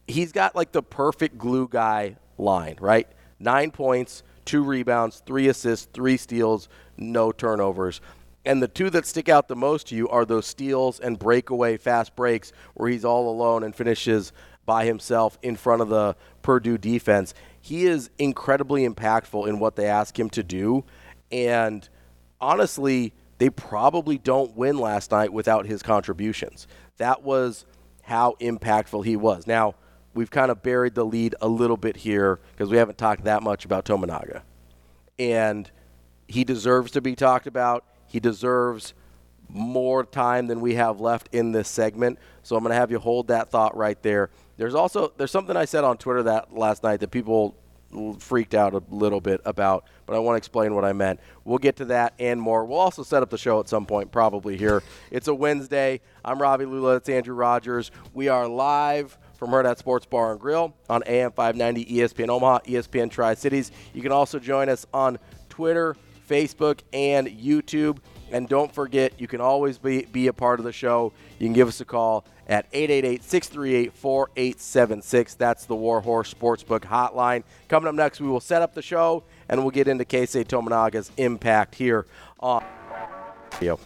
he's 0.09 0.33
got 0.33 0.57
like 0.57 0.73
the 0.73 0.83
perfect 0.83 1.38
glue 1.38 1.68
guy 1.68 2.16
line, 2.38 2.77
right? 2.81 3.07
Nine 3.38 3.71
points, 3.71 4.25
two 4.44 4.64
rebounds, 4.64 5.23
three 5.25 5.49
assists, 5.49 5.87
three 5.92 6.16
steals, 6.16 6.68
no 6.97 7.31
turnovers. 7.31 8.01
And 8.44 8.62
the 8.62 8.68
two 8.68 8.88
that 8.90 9.07
stick 9.07 9.29
out 9.29 9.47
the 9.47 9.57
most 9.57 9.88
to 9.88 9.94
you 9.94 10.09
are 10.09 10.25
those 10.25 10.47
steals 10.47 10.99
and 10.99 11.18
breakaway 11.18 11.77
fast 11.77 12.16
breaks 12.16 12.53
where 12.75 12.88
he's 12.88 13.05
all 13.05 13.29
alone 13.29 13.62
and 13.62 13.75
finishes 13.75 14.33
by 14.64 14.87
himself 14.87 15.38
in 15.42 15.57
front 15.57 15.83
of 15.83 15.88
the 15.88 16.16
Purdue 16.42 16.79
defense. 16.79 17.35
He 17.61 17.85
is 17.85 18.11
incredibly 18.18 18.88
impactful 18.88 19.47
in 19.47 19.59
what 19.59 19.77
they 19.77 19.87
ask 19.87 20.18
him 20.18 20.31
to 20.31 20.42
do. 20.42 20.85
And 21.31 21.87
honestly, 22.40 23.12
they 23.37 23.51
probably 23.51 24.16
don't 24.18 24.57
win 24.57 24.79
last 24.79 25.11
night 25.11 25.33
without 25.33 25.66
his 25.66 25.83
contributions. 25.83 26.66
That 26.97 27.23
was 27.23 27.66
how 28.03 28.37
impactful 28.40 29.05
he 29.05 29.16
was. 29.16 29.47
Now, 29.47 29.75
we've 30.18 30.33
kind 30.33 30.50
of 30.50 30.64
buried 30.64 30.96
the 30.96 31.04
lead 31.04 31.37
a 31.40 31.46
little 31.46 31.76
bit 31.76 31.98
here 31.98 32.40
because 32.50 32.68
we 32.68 32.76
haven't 32.76 32.98
talked 32.98 33.22
that 33.22 33.40
much 33.40 33.64
about 33.64 33.85
Tominaga. 33.85 34.42
And 35.16 35.70
he 36.26 36.42
deserves 36.42 36.90
to 36.92 37.00
be 37.00 37.14
talked 37.14 37.46
about. 37.46 37.85
He 38.09 38.18
deserves 38.18 38.94
more 39.48 40.04
time 40.04 40.48
than 40.48 40.61
we 40.61 40.74
have 40.74 41.00
left 41.00 41.28
in 41.31 41.52
this 41.52 41.68
segment. 41.68 42.18
So 42.42 42.57
I'm 42.57 42.64
going 42.64 42.72
to 42.72 42.81
have 42.81 42.90
you 42.90 42.98
hold 42.98 43.28
that 43.28 43.52
thought 43.52 43.76
right 43.76 44.02
there. 44.02 44.31
There's 44.57 44.74
also 44.74 45.12
there's 45.16 45.31
something 45.31 45.57
I 45.57 45.66
said 45.66 45.85
on 45.85 45.98
Twitter 45.98 46.24
that 46.24 46.52
last 46.52 46.83
night 46.83 46.98
that 46.98 47.12
people 47.12 47.54
freaked 48.18 48.54
out 48.54 48.74
a 48.74 48.83
little 48.90 49.20
bit 49.20 49.40
about, 49.44 49.85
but 50.04 50.16
I 50.16 50.18
want 50.18 50.35
to 50.35 50.38
explain 50.38 50.74
what 50.74 50.85
I 50.85 50.92
meant. 50.92 51.20
We'll 51.44 51.59
get 51.59 51.76
to 51.76 51.85
that 51.87 52.14
and 52.18 52.42
more. 52.42 52.64
We'll 52.64 52.81
also 52.81 53.04
set 53.04 53.22
up 53.22 53.31
the 53.31 53.38
show 53.38 53.61
at 53.61 53.68
some 53.68 53.87
point, 53.87 54.11
probably 54.11 54.57
here. 54.57 54.83
It's 55.12 55.28
a 55.28 55.35
Wednesday. 55.35 56.00
I'm 56.24 56.42
Ravi 56.42 56.66
Lulla. 56.66 56.96
It's 56.96 57.09
Andrew 57.09 57.37
Rogers. 57.37 57.92
We 58.12 58.26
are 58.28 58.48
live 58.48 59.16
from 59.38 59.51
Hurrdat 59.51 59.79
Sports 59.79 60.05
Bar 60.05 60.33
and 60.33 60.40
Grill 60.40 60.74
on 60.90 61.03
AM 61.07 61.33
590 61.33 61.85
ESPN 61.96 62.29
Omaha, 62.29 62.59
ESPN 62.66 63.11
Tri 63.11 63.35
Cities. 63.35 63.70
You 63.94 64.03
can 64.03 64.12
also 64.12 64.38
join 64.38 64.68
us 64.68 64.87
on 64.92 65.18
Twitter, 65.48 65.96
Facebook, 66.29 66.81
and 66.92 67.29
YouTube. 67.29 67.98
And 68.31 68.48
don't 68.48 68.72
forget, 68.74 69.18
you 69.18 69.27
can 69.27 69.40
always 69.40 69.79
be, 69.79 70.03
be 70.05 70.27
a 70.27 70.33
part 70.33 70.61
of 70.61 70.64
the 70.64 70.72
show. 70.72 71.12
You 71.38 71.46
can 71.46 71.55
give 71.55 71.68
us 71.68 71.81
a 71.81 71.85
call 71.85 72.27
at 72.48 72.66
888 72.72 73.22
638 73.22 73.92
4876. 73.94 75.35
That's 75.35 75.64
the 75.64 75.77
Warhorse 75.77 76.35
Sportsbook 76.35 76.81
hotline. 76.81 77.44
Coming 77.68 77.88
up 77.88 77.94
next, 77.94 78.20
we 78.20 78.29
will 78.29 78.40
set 78.40 78.61
up 78.61 78.74
the 78.74 78.83
show 78.83 79.24
and 79.48 79.62
we'll 79.62 79.70
get 79.70 79.88
into 79.88 80.05
Keisei 80.05 80.44
Tominaga's 80.44 81.11
impact 81.16 81.74
here 81.77 82.07
on 82.40 82.64
video. 83.53 83.79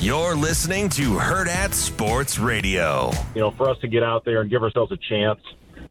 You're 0.00 0.34
listening 0.34 0.88
to 0.90 1.10
Hurrdat 1.10 1.74
Sports 1.74 2.38
Radio. 2.38 3.10
you 3.34 3.42
know, 3.42 3.50
for 3.50 3.68
us 3.68 3.76
to 3.82 3.86
get 3.86 4.02
out 4.02 4.24
there 4.24 4.40
and 4.40 4.48
give 4.48 4.62
ourselves 4.62 4.90
a 4.92 4.96
chance 5.10 5.38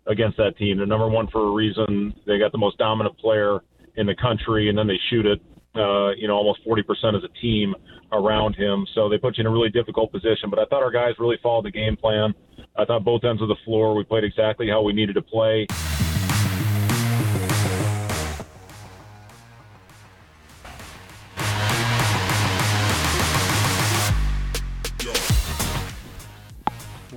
against 0.08 0.36
that 0.38 0.58
team. 0.58 0.78
They're 0.78 0.88
number 0.88 1.08
one 1.08 1.28
for 1.28 1.48
a 1.48 1.52
reason. 1.52 2.16
They 2.26 2.40
got 2.40 2.52
the 2.52 2.58
most 2.58 2.80
dominant 2.80 3.20
player 3.20 3.60
in 3.98 4.08
the 4.08 4.16
country, 4.16 4.68
and 4.68 4.76
then 4.76 4.88
they 4.88 4.98
shoot 5.12 5.28
it, 5.28 5.40
uh, 5.76 6.10
you 6.18 6.28
know, 6.28 6.34
almost 6.34 6.66
40% 6.68 7.18
as 7.18 7.24
a 7.24 7.40
team 7.40 7.76
around 8.12 8.56
him. 8.56 8.88
So 8.96 9.10
they 9.10 9.20
put 9.20 9.38
you 9.38 9.42
in 9.42 9.46
a 9.46 9.52
really 9.52 9.70
difficult 9.70 10.12
position. 10.12 10.50
But 10.50 10.58
I 10.58 10.66
thought 10.66 10.82
our 10.82 10.90
guys 10.90 11.14
really 11.20 11.38
followed 11.44 11.66
the 11.66 11.72
game 11.72 11.96
plan. 11.96 12.34
I 12.80 12.86
thought 12.86 13.06
both 13.06 13.24
ends 13.24 13.44
of 13.44 13.48
the 13.48 13.58
floor 13.64 13.94
we 13.94 14.06
played 14.06 14.24
exactly 14.24 14.68
how 14.68 14.82
we 14.82 14.92
needed 14.92 15.14
to 15.14 15.22
play. 15.22 15.68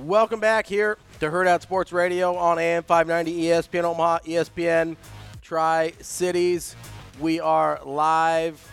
Welcome 0.03 0.41
back 0.41 0.67
here 0.67 0.97
to 1.21 1.29
Hurrdat 1.29 1.61
Sports 1.61 1.93
Radio 1.93 2.35
on 2.35 2.59
AM 2.59 2.83
590 2.83 3.43
ESPN 3.43 3.85
Omaha, 3.85 4.19
ESPN 4.25 4.97
Tri 5.41 5.93
Cities. 6.01 6.75
We 7.21 7.39
are 7.39 7.79
live 7.85 8.69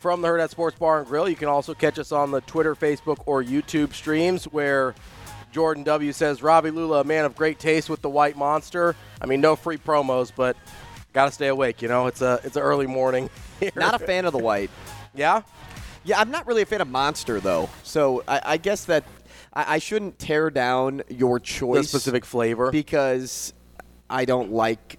from 0.00 0.22
the 0.22 0.28
Hurrdat 0.28 0.50
Sports 0.50 0.76
Bar 0.76 0.98
and 0.98 1.06
Grill. 1.06 1.28
You 1.28 1.36
can 1.36 1.46
also 1.46 1.72
catch 1.72 2.00
us 2.00 2.10
on 2.10 2.32
the 2.32 2.40
Twitter, 2.40 2.74
Facebook, 2.74 3.22
or 3.26 3.44
YouTube 3.44 3.94
streams 3.94 4.46
where 4.46 4.96
Jordan 5.52 5.84
W 5.84 6.10
says 6.10 6.42
Ravi 6.42 6.72
Lulla, 6.72 7.02
a 7.02 7.04
man 7.04 7.24
of 7.24 7.36
great 7.36 7.60
taste 7.60 7.88
with 7.88 8.02
the 8.02 8.10
White 8.10 8.36
Monster. 8.36 8.96
I 9.20 9.26
mean, 9.26 9.40
no 9.40 9.54
free 9.54 9.78
promos, 9.78 10.32
but 10.34 10.56
got 11.12 11.26
to 11.26 11.30
stay 11.30 11.46
awake. 11.46 11.80
You 11.80 11.86
know, 11.86 12.08
it's 12.08 12.22
a 12.22 12.40
it's 12.42 12.56
an 12.56 12.62
early 12.62 12.88
morning. 12.88 13.30
Here. 13.60 13.70
Not 13.76 14.02
a 14.02 14.04
fan 14.04 14.24
of 14.24 14.32
the 14.32 14.40
white. 14.40 14.70
Yeah. 15.14 15.42
Yeah, 16.02 16.20
I'm 16.20 16.30
not 16.32 16.46
really 16.46 16.62
a 16.62 16.66
fan 16.66 16.80
of 16.80 16.88
Monster 16.88 17.38
though. 17.38 17.70
So 17.84 18.24
I, 18.26 18.40
I 18.44 18.56
guess 18.56 18.84
that 18.86 19.04
I, 19.56 19.74
I 19.74 19.78
shouldn't 19.78 20.18
tear 20.18 20.50
down 20.50 21.02
your 21.08 21.40
choice. 21.40 21.82
The 21.82 21.88
specific 21.88 22.24
flavor. 22.24 22.70
because 22.70 23.54
I 24.08 24.26
don't 24.26 24.52
like 24.52 24.98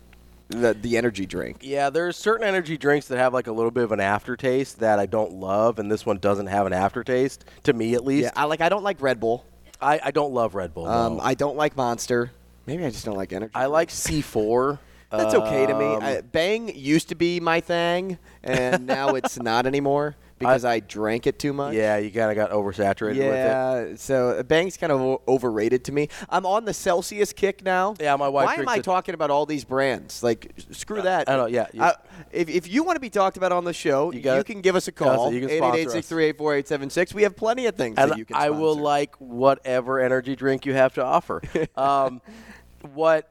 the 0.49 0.73
the 0.73 0.97
energy 0.97 1.25
drink. 1.25 1.57
Yeah, 1.61 1.89
there's 1.89 2.17
certain 2.17 2.47
energy 2.47 2.77
drinks 2.77 3.07
that 3.07 3.17
have 3.17 3.33
like 3.33 3.47
a 3.47 3.51
little 3.51 3.71
bit 3.71 3.83
of 3.83 3.91
an 3.91 3.99
aftertaste 3.99 4.79
that 4.79 4.97
I 4.99 5.05
don't 5.05 5.33
love, 5.33 5.77
and 5.79 5.91
this 5.91 6.05
one 6.05 6.17
doesn't 6.17 6.47
have 6.47 6.65
an 6.65 6.73
aftertaste 6.73 7.45
to 7.63 7.73
me 7.73 7.93
at 7.93 8.03
least. 8.03 8.23
Yeah, 8.23 8.31
I 8.35 8.45
like 8.45 8.61
I 8.61 8.69
don't 8.69 8.83
like 8.83 9.01
Red 9.01 9.19
Bull. 9.19 9.45
I, 9.79 9.99
I 10.05 10.11
don't 10.11 10.33
love 10.33 10.55
Red 10.55 10.73
Bull. 10.73 10.87
Um, 10.87 11.17
no. 11.17 11.23
I 11.23 11.35
don't 11.35 11.55
like 11.55 11.77
Monster. 11.77 12.31
Maybe 12.65 12.83
I 12.83 12.89
just 12.89 13.05
don't 13.05 13.15
like 13.15 13.31
energy. 13.31 13.51
I 13.53 13.67
like 13.67 13.89
C4. 13.89 14.79
That's 15.11 15.35
okay 15.35 15.67
to 15.67 15.73
me. 15.77 15.85
Um, 15.85 16.03
I, 16.03 16.21
Bang 16.21 16.75
used 16.75 17.09
to 17.09 17.15
be 17.15 17.39
my 17.39 17.61
thing, 17.61 18.17
and 18.43 18.87
now 18.87 19.09
it's 19.15 19.39
not 19.41 19.65
anymore 19.67 20.15
because 20.39 20.65
I, 20.65 20.79
drank 20.79 21.27
it 21.27 21.39
too 21.39 21.53
much. 21.53 21.73
yeah, 21.73 21.97
you 21.97 22.11
kind 22.11 22.29
of 22.29 22.35
got 22.35 22.51
oversaturated 22.51 23.17
with 23.17 23.17
it. 23.19 23.89
Yeah, 23.91 23.95
so 23.95 24.43
Bang's 24.43 24.77
kind 24.77 24.91
of 24.91 25.19
overrated 25.27 25.83
to 25.85 25.91
me. 25.91 26.09
I'm 26.29 26.45
on 26.45 26.65
the 26.65 26.73
Celsius 26.73 27.33
kick 27.33 27.63
now. 27.63 27.95
Yeah, 27.99 28.15
my 28.15 28.27
wife 28.27 28.45
Why 28.45 28.55
am 28.55 28.69
I 28.69 28.77
it- 28.77 28.83
talking 28.83 29.13
about 29.15 29.31
all 29.31 29.45
these 29.45 29.63
brands? 29.65 30.21
Like, 30.23 30.53
screw 30.71 31.01
that. 31.01 31.29
I 31.29 31.35
know, 31.37 31.45
yeah, 31.47 31.67
you- 31.73 31.81
Uh, 31.81 31.93
if, 32.31 32.49
if 32.49 32.67
you 32.67 32.83
want 32.83 32.95
to 32.95 32.99
be 33.01 33.09
talked 33.09 33.37
about 33.37 33.51
on 33.51 33.63
the 33.63 33.73
show, 33.73 34.11
you, 34.11 34.21
gotta- 34.21 34.43
can 34.43 34.61
give 34.61 34.75
us 34.75 34.87
a 34.87 34.91
call. 34.91 35.31
you 35.33 35.41
can 35.47 35.49
sponsor 35.57 35.89
us. 35.97 36.11
888-638-4876. 36.11 37.13
We 37.13 37.23
have 37.23 37.35
plenty 37.35 37.65
of 37.65 37.75
things 37.75 37.97
And 37.97 38.11
that 38.11 38.17
you 38.17 38.25
can 38.25 38.35
I 38.35 38.49
will 38.49 38.75
like 38.75 39.15
whatever 39.17 39.99
energy 39.99 40.35
drink 40.35 40.65
you 40.65 40.73
have 40.73 40.93
to 40.95 41.03
offer. 41.03 41.41
um, 41.75 42.21
what 42.93 43.29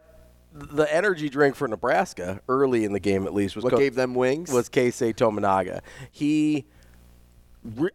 the 0.52 0.92
energy 0.94 1.28
drink 1.28 1.54
for 1.54 1.68
Nebraska 1.68 2.40
early 2.48 2.84
in 2.84 2.92
the 2.92 3.00
game, 3.00 3.26
at 3.26 3.34
least, 3.34 3.56
was 3.56 3.64
What 3.64 3.72
co- 3.74 3.78
gave 3.78 3.94
them 3.94 4.14
wings? 4.14 4.50
was 4.50 4.68
Keisei 4.68 5.14
Tominaga. 5.14 5.80
He, 6.10 6.64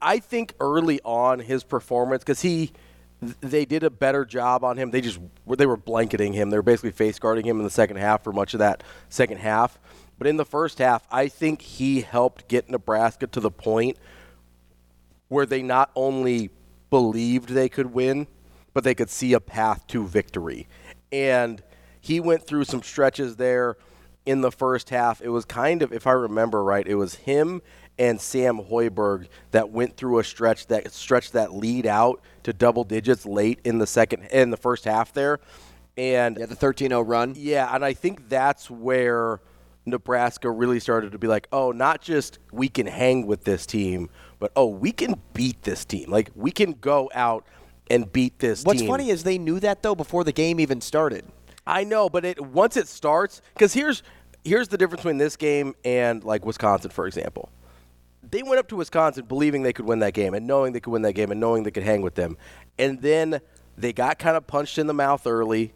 I 0.01 0.19
think, 0.19 0.53
early 0.59 0.99
on 1.03 1.39
his 1.39 1.63
performance 1.63 2.23
because 2.23 2.41
he, 2.41 2.71
they 3.41 3.65
did 3.65 3.83
a 3.83 3.89
better 3.89 4.25
job 4.25 4.63
on 4.63 4.77
him. 4.77 4.91
They 4.91 5.01
just 5.01 5.19
they 5.47 5.65
were 5.65 5.77
blanketing 5.77 6.33
him. 6.33 6.49
They 6.49 6.57
were 6.57 6.63
basically 6.63 6.91
face 6.91 7.19
guarding 7.19 7.45
him 7.45 7.57
in 7.57 7.63
the 7.63 7.69
second 7.69 7.97
half 7.97 8.23
for 8.23 8.33
much 8.33 8.53
of 8.53 8.59
that 8.59 8.83
second 9.09 9.37
half. 9.37 9.79
But 10.17 10.27
in 10.27 10.37
the 10.37 10.45
first 10.45 10.79
half, 10.79 11.07
I 11.11 11.27
think 11.27 11.61
he 11.61 12.01
helped 12.01 12.47
get 12.47 12.69
Nebraska 12.69 13.27
to 13.27 13.39
the 13.39 13.51
point 13.51 13.97
where 15.29 15.45
they 15.45 15.61
not 15.61 15.91
only 15.95 16.51
believed 16.89 17.49
they 17.49 17.69
could 17.69 17.93
win, 17.93 18.27
but 18.73 18.83
they 18.83 18.93
could 18.93 19.09
see 19.09 19.33
a 19.33 19.39
path 19.39 19.87
to 19.87 20.05
victory. 20.05 20.67
And 21.11 21.63
he 21.99 22.19
went 22.19 22.45
through 22.45 22.65
some 22.65 22.83
stretches 22.83 23.37
there 23.37 23.77
in 24.25 24.41
the 24.41 24.51
first 24.51 24.89
half. 24.89 25.21
It 25.21 25.29
was 25.29 25.45
kind 25.45 25.81
of, 25.81 25.91
if 25.91 26.05
I 26.05 26.11
remember 26.11 26.63
right, 26.63 26.87
it 26.87 26.95
was 26.95 27.15
him 27.15 27.61
and 27.99 28.19
Sam 28.19 28.57
Hoiberg 28.57 29.27
that 29.51 29.69
went 29.69 29.95
through 29.97 30.19
a 30.19 30.23
stretch 30.23 30.67
that 30.67 30.91
stretched 30.91 31.33
that 31.33 31.53
lead 31.53 31.85
out 31.85 32.21
to 32.43 32.53
double 32.53 32.83
digits 32.83 33.25
late 33.25 33.59
in 33.63 33.77
the 33.77 33.87
second 33.87 34.23
in 34.31 34.49
the 34.49 34.57
first 34.57 34.85
half 34.85 35.13
there. 35.13 35.39
And 35.97 36.37
yeah, 36.39 36.45
the 36.45 36.55
13-0 36.55 37.03
run. 37.05 37.33
yeah, 37.37 37.73
and 37.73 37.83
I 37.83 37.93
think 37.93 38.29
that's 38.29 38.71
where 38.71 39.41
Nebraska 39.85 40.49
really 40.49 40.79
started 40.79 41.11
to 41.11 41.17
be 41.17 41.27
like, 41.27 41.47
oh, 41.51 41.71
not 41.71 42.01
just 42.01 42.39
we 42.51 42.69
can 42.69 42.87
hang 42.87 43.27
with 43.27 43.43
this 43.43 43.65
team, 43.65 44.09
but 44.39 44.51
oh, 44.55 44.67
we 44.67 44.91
can 44.91 45.15
beat 45.33 45.61
this 45.63 45.85
team. 45.85 46.09
Like 46.09 46.31
we 46.35 46.51
can 46.51 46.73
go 46.73 47.09
out 47.13 47.45
and 47.89 48.11
beat 48.11 48.39
this 48.39 48.63
What's 48.63 48.79
team. 48.79 48.89
funny 48.89 49.09
is 49.09 49.23
they 49.23 49.37
knew 49.37 49.59
that 49.59 49.83
though 49.83 49.95
before 49.95 50.23
the 50.23 50.31
game 50.31 50.59
even 50.59 50.81
started. 50.81 51.25
I 51.67 51.83
know, 51.83 52.09
but 52.09 52.25
it 52.25 52.39
once 52.39 52.77
it 52.77 52.87
starts, 52.87 53.41
because 53.53 53.73
here's 53.73 54.01
here's 54.43 54.69
the 54.69 54.77
difference 54.77 55.01
between 55.01 55.17
this 55.17 55.35
game 55.35 55.75
and 55.83 56.23
like 56.23 56.45
Wisconsin, 56.45 56.89
for 56.91 57.05
example. 57.05 57.49
They 58.31 58.43
went 58.43 58.59
up 58.59 58.67
to 58.69 58.75
Wisconsin 58.77 59.25
believing 59.25 59.63
they 59.63 59.73
could 59.73 59.85
win 59.85 59.99
that 59.99 60.13
game 60.13 60.33
and 60.33 60.47
knowing 60.47 60.73
they 60.73 60.79
could 60.79 60.91
win 60.91 61.01
that 61.03 61.13
game 61.13 61.31
and 61.31 61.39
knowing 61.39 61.63
they 61.63 61.71
could 61.71 61.83
hang 61.83 62.01
with 62.01 62.15
them, 62.15 62.37
and 62.79 63.01
then 63.01 63.41
they 63.77 63.93
got 63.93 64.19
kind 64.19 64.35
of 64.37 64.47
punched 64.47 64.77
in 64.77 64.87
the 64.87 64.93
mouth 64.93 65.25
early, 65.27 65.73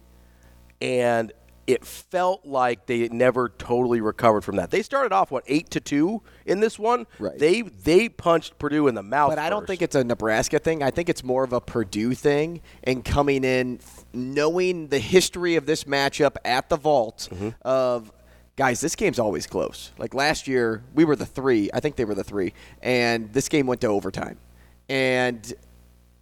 and 0.80 1.32
it 1.66 1.84
felt 1.84 2.46
like 2.46 2.86
they 2.86 3.08
never 3.08 3.48
totally 3.48 4.00
recovered 4.00 4.42
from 4.44 4.54
that. 4.54 4.70
They 4.70 4.82
started 4.82 5.12
off 5.12 5.32
what 5.32 5.42
eight 5.48 5.68
to 5.70 5.80
two 5.80 6.22
in 6.44 6.60
this 6.60 6.78
one. 6.78 7.06
Right. 7.18 7.36
They 7.36 7.62
they 7.62 8.08
punched 8.08 8.56
Purdue 8.60 8.86
in 8.86 8.94
the 8.94 9.02
mouth. 9.02 9.30
But 9.32 9.40
I 9.40 9.50
don't 9.50 9.62
first. 9.62 9.68
think 9.68 9.82
it's 9.82 9.96
a 9.96 10.04
Nebraska 10.04 10.60
thing. 10.60 10.84
I 10.84 10.92
think 10.92 11.08
it's 11.08 11.24
more 11.24 11.42
of 11.42 11.52
a 11.52 11.60
Purdue 11.60 12.14
thing 12.14 12.60
and 12.84 13.04
coming 13.04 13.42
in 13.42 13.80
knowing 14.12 14.86
the 14.88 15.00
history 15.00 15.56
of 15.56 15.66
this 15.66 15.84
matchup 15.84 16.36
at 16.44 16.68
the 16.68 16.76
vault 16.76 17.28
Mm-hmm. 17.32 17.48
of 17.62 18.12
guys, 18.56 18.80
this 18.80 18.96
game's 18.96 19.18
always 19.18 19.46
close. 19.46 19.92
Like 19.98 20.14
last 20.14 20.48
year, 20.48 20.82
we 20.94 21.04
were 21.04 21.16
the 21.16 21.26
3. 21.26 21.70
I 21.72 21.80
think 21.80 21.96
they 21.96 22.04
were 22.04 22.14
the 22.14 22.24
3 22.24 22.52
and 22.82 23.32
this 23.32 23.48
game 23.48 23.66
went 23.66 23.80
to 23.82 23.88
overtime. 23.88 24.38
And 24.88 25.54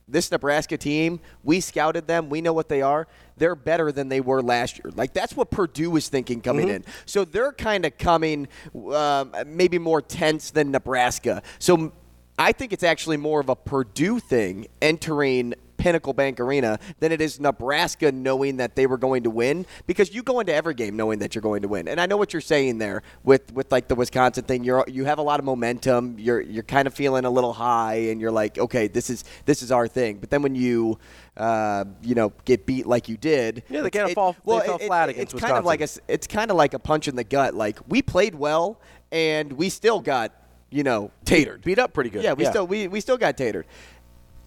this 0.07 0.31
Nebraska 0.31 0.77
team, 0.77 1.21
we 1.45 1.61
scouted 1.61 2.07
them. 2.07 2.29
We 2.29 2.41
know 2.41 2.53
what 2.53 2.69
they 2.69 2.83
are. 2.83 3.07
They're 3.37 3.55
better 3.55 3.91
than 3.91 4.09
they 4.09 4.21
were 4.21 4.43
last 4.43 4.79
year. 4.79 4.93
Like 4.95 5.13
that's 5.13 5.37
what 5.37 5.51
Purdue 5.51 5.91
was 5.91 6.09
thinking 6.09 6.41
coming 6.41 6.69
in. 6.69 6.85
So 7.07 7.25
they're 7.25 7.53
kind 7.53 7.87
of 7.87 7.97
coming 7.99 8.49
um, 8.93 9.33
maybe 9.47 9.79
more 9.79 10.03
tense 10.03 10.51
than 10.51 10.71
Nebraska. 10.71 11.43
So 11.59 11.93
I 12.39 12.53
think 12.53 12.73
it's 12.73 12.83
actually 12.83 13.17
more 13.17 13.41
of 13.41 13.49
a 13.49 13.57
Purdue 13.57 14.19
thing 14.19 14.67
entering 14.83 15.55
Pinnacle 15.85 16.15
Bank 16.15 16.41
Arena 16.41 16.79
than 17.01 17.13
it 17.13 17.21
is 17.21 17.39
Nebraska 17.39 18.11
knowing 18.11 18.57
that 18.57 18.75
they 18.75 18.87
were 18.87 18.97
going 18.97 19.23
to 19.25 19.29
win 19.29 19.67
because 19.87 20.15
you 20.15 20.23
go 20.23 20.41
into 20.41 20.55
every 20.55 20.73
game 20.73 20.97
knowing 20.97 21.19
that 21.19 21.35
you're 21.35 21.43
going 21.43 21.61
to 21.61 21.69
win. 21.69 21.89
And 21.89 22.01
I 22.01 22.07
know 22.07 22.17
what 22.17 22.33
you're 22.33 22.41
saying 22.41 22.79
there 22.79 23.03
with, 23.23 23.53
with 23.53 23.71
like 23.71 23.89
the 23.89 23.95
Wisconsin 23.95 24.45
thing. 24.45 24.65
You're 24.65 24.87
you 24.89 25.05
have 25.05 25.19
a 25.19 25.23
lot 25.23 25.41
of 25.41 25.45
momentum. 25.45 26.17
You're 26.19 26.41
you're 26.41 26.63
kind 26.63 26.87
of 26.87 26.95
feeling 26.95 27.27
a 27.27 27.31
little 27.31 27.53
high 27.53 27.97
and 28.09 28.19
you're 28.19 28.31
like, 28.31 28.57
okay, 28.57 28.89
this 28.89 29.11
is 29.11 29.25
this 29.45 29.63
is 29.63 29.71
our 29.71 29.87
thing. 29.87 30.17
But 30.21 30.31
then 30.31 30.41
when 30.41 30.55
you 30.55 30.99
uh, 31.37 31.85
you 32.03 32.15
know 32.15 32.33
get 32.47 32.65
beat 32.65 32.87
like 32.87 33.07
you 33.11 33.19
did, 33.19 33.63
Yeah, 33.69 33.83
they 33.83 33.91
kinda 33.91 34.09
it- 34.13 34.15
fall- 34.15 34.33
they 34.33 34.39
well, 34.47 34.61
fell 34.63 34.77
it- 34.77 34.87
flat 34.87 35.11
it- 35.11 35.17
against 35.17 35.35
It's 35.35 35.43
kind 35.43 35.59
of 35.59 35.67
like 35.67 35.83
a 35.83 35.89
it's 36.09 36.27
kind 36.27 36.51
of 36.51 36.57
like 36.57 36.73
a 36.73 36.79
punch 36.79 37.09
in 37.09 37.15
the 37.15 37.25
gut. 37.25 37.53
Like 37.55 37.79
we 37.89 38.01
played 38.01 38.35
well 38.35 38.81
and 39.13 39.53
we 39.53 39.69
still 39.69 40.01
got 40.01 40.33
you 40.71 40.83
know 40.83 41.11
tatered. 41.27 41.63
beat 41.63 41.79
up 41.79 41.93
pretty 41.93 42.09
good. 42.11 42.25
Yeah, 42.25 42.33
we 42.33 42.47
still 42.47 42.67
we, 42.67 42.89
we 42.89 43.01
still 43.01 43.19
got 43.19 43.37
tatered. 43.37 43.65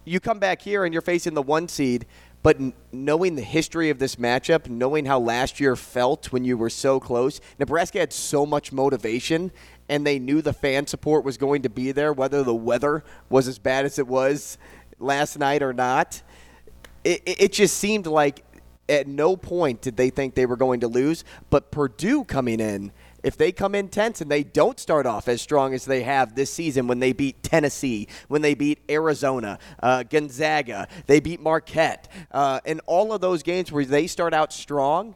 You 0.08 0.20
come 0.20 0.38
back 0.38 0.62
here 0.62 0.84
and 0.84 0.94
you're 0.94 1.02
facing 1.02 1.34
the 1.34 1.42
one 1.42 1.68
seed, 1.68 2.06
but 2.42 2.58
knowing 2.92 3.36
the 3.36 3.42
history 3.42 3.90
of 3.90 3.98
this 3.98 4.16
matchup, 4.16 4.66
knowing 4.66 5.04
how 5.04 5.18
last 5.18 5.60
year 5.60 5.76
felt 5.76 6.32
when 6.32 6.44
you 6.44 6.56
were 6.56 6.70
so 6.70 6.98
close, 6.98 7.42
Nebraska 7.58 7.98
had 7.98 8.12
so 8.12 8.46
much 8.46 8.72
motivation, 8.72 9.52
and 9.88 10.06
they 10.06 10.18
knew 10.18 10.40
the 10.40 10.54
fan 10.54 10.86
support 10.86 11.24
was 11.24 11.36
going 11.36 11.60
to 11.62 11.68
be 11.68 11.92
there, 11.92 12.12
whether 12.12 12.42
the 12.42 12.54
weather 12.54 13.04
was 13.28 13.48
as 13.48 13.58
bad 13.58 13.84
as 13.84 13.98
it 13.98 14.06
was 14.06 14.56
last 14.98 15.38
night 15.38 15.62
or 15.62 15.74
not. 15.74 16.22
It, 17.04 17.22
it, 17.26 17.52
just 17.52 17.76
seemed 17.76 18.06
like 18.06 18.44
at 18.88 19.06
no 19.06 19.36
point 19.36 19.82
did 19.82 19.96
they 19.98 20.08
think 20.08 20.34
they 20.34 20.46
were 20.46 20.56
going 20.56 20.80
to 20.80 20.88
lose, 20.88 21.22
but 21.50 21.70
Purdue 21.70 22.24
coming 22.24 22.60
in 22.60 22.92
if 23.28 23.36
they 23.36 23.52
come 23.52 23.74
in 23.74 23.88
tense 23.88 24.22
and 24.22 24.30
they 24.30 24.42
don't 24.42 24.80
start 24.80 25.04
off 25.04 25.28
as 25.28 25.42
strong 25.42 25.74
as 25.74 25.84
they 25.84 26.02
have 26.02 26.34
this 26.34 26.50
season 26.50 26.86
when 26.86 26.98
they 26.98 27.12
beat 27.12 27.42
Tennessee, 27.42 28.08
when 28.28 28.40
they 28.40 28.54
beat 28.54 28.78
Arizona, 28.90 29.58
uh, 29.82 30.02
Gonzaga, 30.02 30.88
they 31.06 31.20
beat 31.20 31.38
Marquette, 31.38 32.08
uh, 32.32 32.60
and 32.64 32.80
all 32.86 33.12
of 33.12 33.20
those 33.20 33.42
games 33.42 33.70
where 33.70 33.84
they 33.84 34.06
start 34.06 34.32
out 34.32 34.50
strong, 34.50 35.14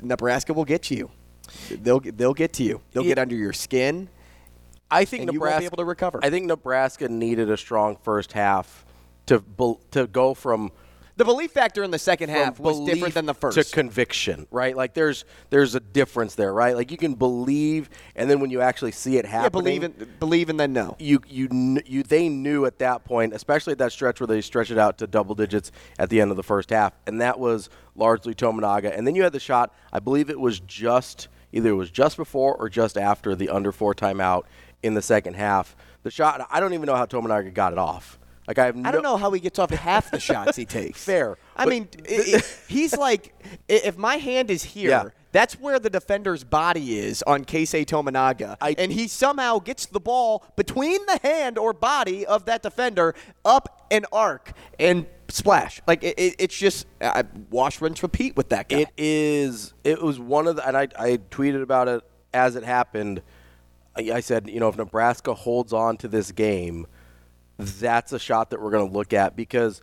Nebraska 0.00 0.54
will 0.54 0.64
get 0.64 0.90
you. 0.90 1.10
They'll 1.70 2.00
they'll 2.00 2.34
get 2.34 2.54
to 2.54 2.62
you. 2.64 2.80
They'll 2.92 3.04
Yeah. 3.04 3.10
get 3.10 3.18
under 3.18 3.36
your 3.36 3.52
skin. 3.52 4.08
I 4.90 5.04
think 5.04 5.24
and 5.24 5.32
Nebraska 5.32 5.66
able 5.66 5.76
to 5.76 5.84
recover. 5.84 6.20
I 6.22 6.30
think 6.30 6.46
Nebraska 6.46 7.08
needed 7.10 7.50
a 7.50 7.56
strong 7.58 7.96
first 8.02 8.32
half 8.32 8.86
to 9.26 9.44
to 9.90 10.06
go 10.06 10.32
from 10.32 10.72
The 11.16 11.24
belief 11.24 11.52
factor 11.52 11.82
in 11.82 11.90
the 11.90 11.98
second 11.98 12.28
half 12.28 12.60
was 12.60 12.78
different 12.80 13.14
than 13.14 13.24
the 13.24 13.32
first. 13.32 13.56
to 13.56 13.64
conviction, 13.74 14.46
right? 14.50 14.76
Like 14.76 14.92
there's 14.92 15.24
there's 15.48 15.74
a 15.74 15.80
difference 15.80 16.34
there, 16.34 16.52
right? 16.52 16.76
Like 16.76 16.90
you 16.90 16.98
can 16.98 17.14
believe, 17.14 17.88
and 18.14 18.28
then 18.28 18.38
when 18.40 18.50
you 18.50 18.60
actually 18.60 18.92
see 18.92 19.16
it 19.16 19.24
yeah, 19.24 19.30
happening, 19.30 19.80
believe 19.80 19.84
in, 19.84 20.14
believe 20.20 20.50
and 20.50 20.60
then 20.60 20.74
no. 20.74 20.94
you 20.98 21.22
you 21.26 21.80
you 21.86 22.02
they 22.02 22.28
knew 22.28 22.66
at 22.66 22.78
that 22.80 23.04
point, 23.04 23.32
especially 23.32 23.72
at 23.72 23.78
that 23.78 23.92
stretch 23.92 24.20
where 24.20 24.26
they 24.26 24.42
stretched 24.42 24.70
it 24.70 24.76
out 24.76 24.98
to 24.98 25.06
double 25.06 25.34
digits 25.34 25.72
at 25.98 26.10
the 26.10 26.20
end 26.20 26.30
of 26.30 26.36
the 26.36 26.42
first 26.42 26.68
half, 26.68 26.92
and 27.06 27.22
that 27.22 27.38
was 27.38 27.70
largely 27.94 28.34
Tominaga. 28.34 28.96
And 28.96 29.06
then 29.06 29.14
you 29.14 29.22
had 29.22 29.32
the 29.32 29.40
shot. 29.40 29.74
I 29.94 30.00
believe 30.00 30.28
it 30.28 30.38
was 30.38 30.60
just 30.60 31.28
either 31.50 31.70
it 31.70 31.74
was 31.74 31.90
just 31.90 32.18
before 32.18 32.54
or 32.54 32.68
just 32.68 32.98
after 32.98 33.34
the 33.34 33.48
under 33.48 33.72
four 33.72 33.94
timeout 33.94 34.42
in 34.82 34.92
the 34.92 35.02
second 35.02 35.34
half. 35.34 35.74
The 36.02 36.10
shot. 36.10 36.46
I 36.50 36.60
don't 36.60 36.74
even 36.74 36.86
know 36.86 36.94
how 36.94 37.06
Tominaga 37.06 37.52
got 37.54 37.72
it 37.72 37.78
off. 37.78 38.18
Like 38.48 38.58
I 38.58 38.66
have 38.66 38.76
no, 38.76 38.88
I 38.88 38.92
don't 38.92 39.02
know 39.02 39.16
how 39.16 39.30
he 39.32 39.40
gets 39.40 39.58
off 39.58 39.70
half 39.70 40.10
the 40.10 40.20
shots 40.20 40.56
he 40.56 40.64
takes. 40.78 41.02
Fair, 41.04 41.36
I 41.56 41.66
mean, 41.66 41.88
i 42.08 42.34
i 42.36 42.42
he's 42.68 42.96
like, 42.96 43.34
if 43.68 43.96
my 43.98 44.16
hand 44.16 44.50
is 44.50 44.62
here, 44.62 44.90
Yeah. 44.90 45.08
that's 45.32 45.58
where 45.58 45.78
the 45.78 45.90
defender's 45.90 46.44
body 46.44 46.98
is 46.98 47.22
on 47.24 47.44
Keisei 47.44 47.84
Tominaga. 47.84 48.56
I- 48.60 48.76
and 48.78 48.92
he 48.92 49.08
somehow 49.08 49.58
gets 49.58 49.86
the 49.86 50.00
ball 50.00 50.44
between 50.56 51.04
the 51.06 51.18
hand 51.22 51.58
or 51.58 51.72
body 51.72 52.24
of 52.24 52.44
that 52.46 52.62
defender 52.62 53.14
up 53.44 53.86
an 53.90 54.04
arc 54.12 54.52
and 54.78 55.06
splash. 55.28 55.80
Like, 55.88 56.04
it, 56.04 56.16
it, 56.18 56.34
it's 56.38 56.56
just 56.56 56.86
uh, 57.00 57.24
wash, 57.50 57.80
rinse, 57.80 58.00
repeat 58.02 58.36
with 58.36 58.50
that 58.50 58.68
guy. 58.68 58.78
It 58.82 58.88
is. 58.96 59.74
It 59.82 60.00
was 60.00 60.20
one 60.20 60.46
of 60.46 60.54
the, 60.56 60.66
and 60.66 60.76
I, 60.76 60.82
I 60.98 61.16
tweeted 61.30 61.62
about 61.62 61.88
it 61.88 62.00
as 62.32 62.54
it 62.54 62.62
happened. 62.62 63.22
I, 63.96 64.12
I 64.14 64.20
said, 64.20 64.48
you 64.48 64.60
know, 64.60 64.68
if 64.68 64.76
Nebraska 64.76 65.34
holds 65.34 65.72
on 65.72 65.96
to 65.98 66.08
this 66.08 66.30
game, 66.30 66.86
that's 67.58 68.12
a 68.12 68.18
shot 68.18 68.50
that 68.50 68.60
we're 68.60 68.70
going 68.70 68.86
to 68.86 68.92
look 68.92 69.12
at 69.12 69.36
because 69.36 69.80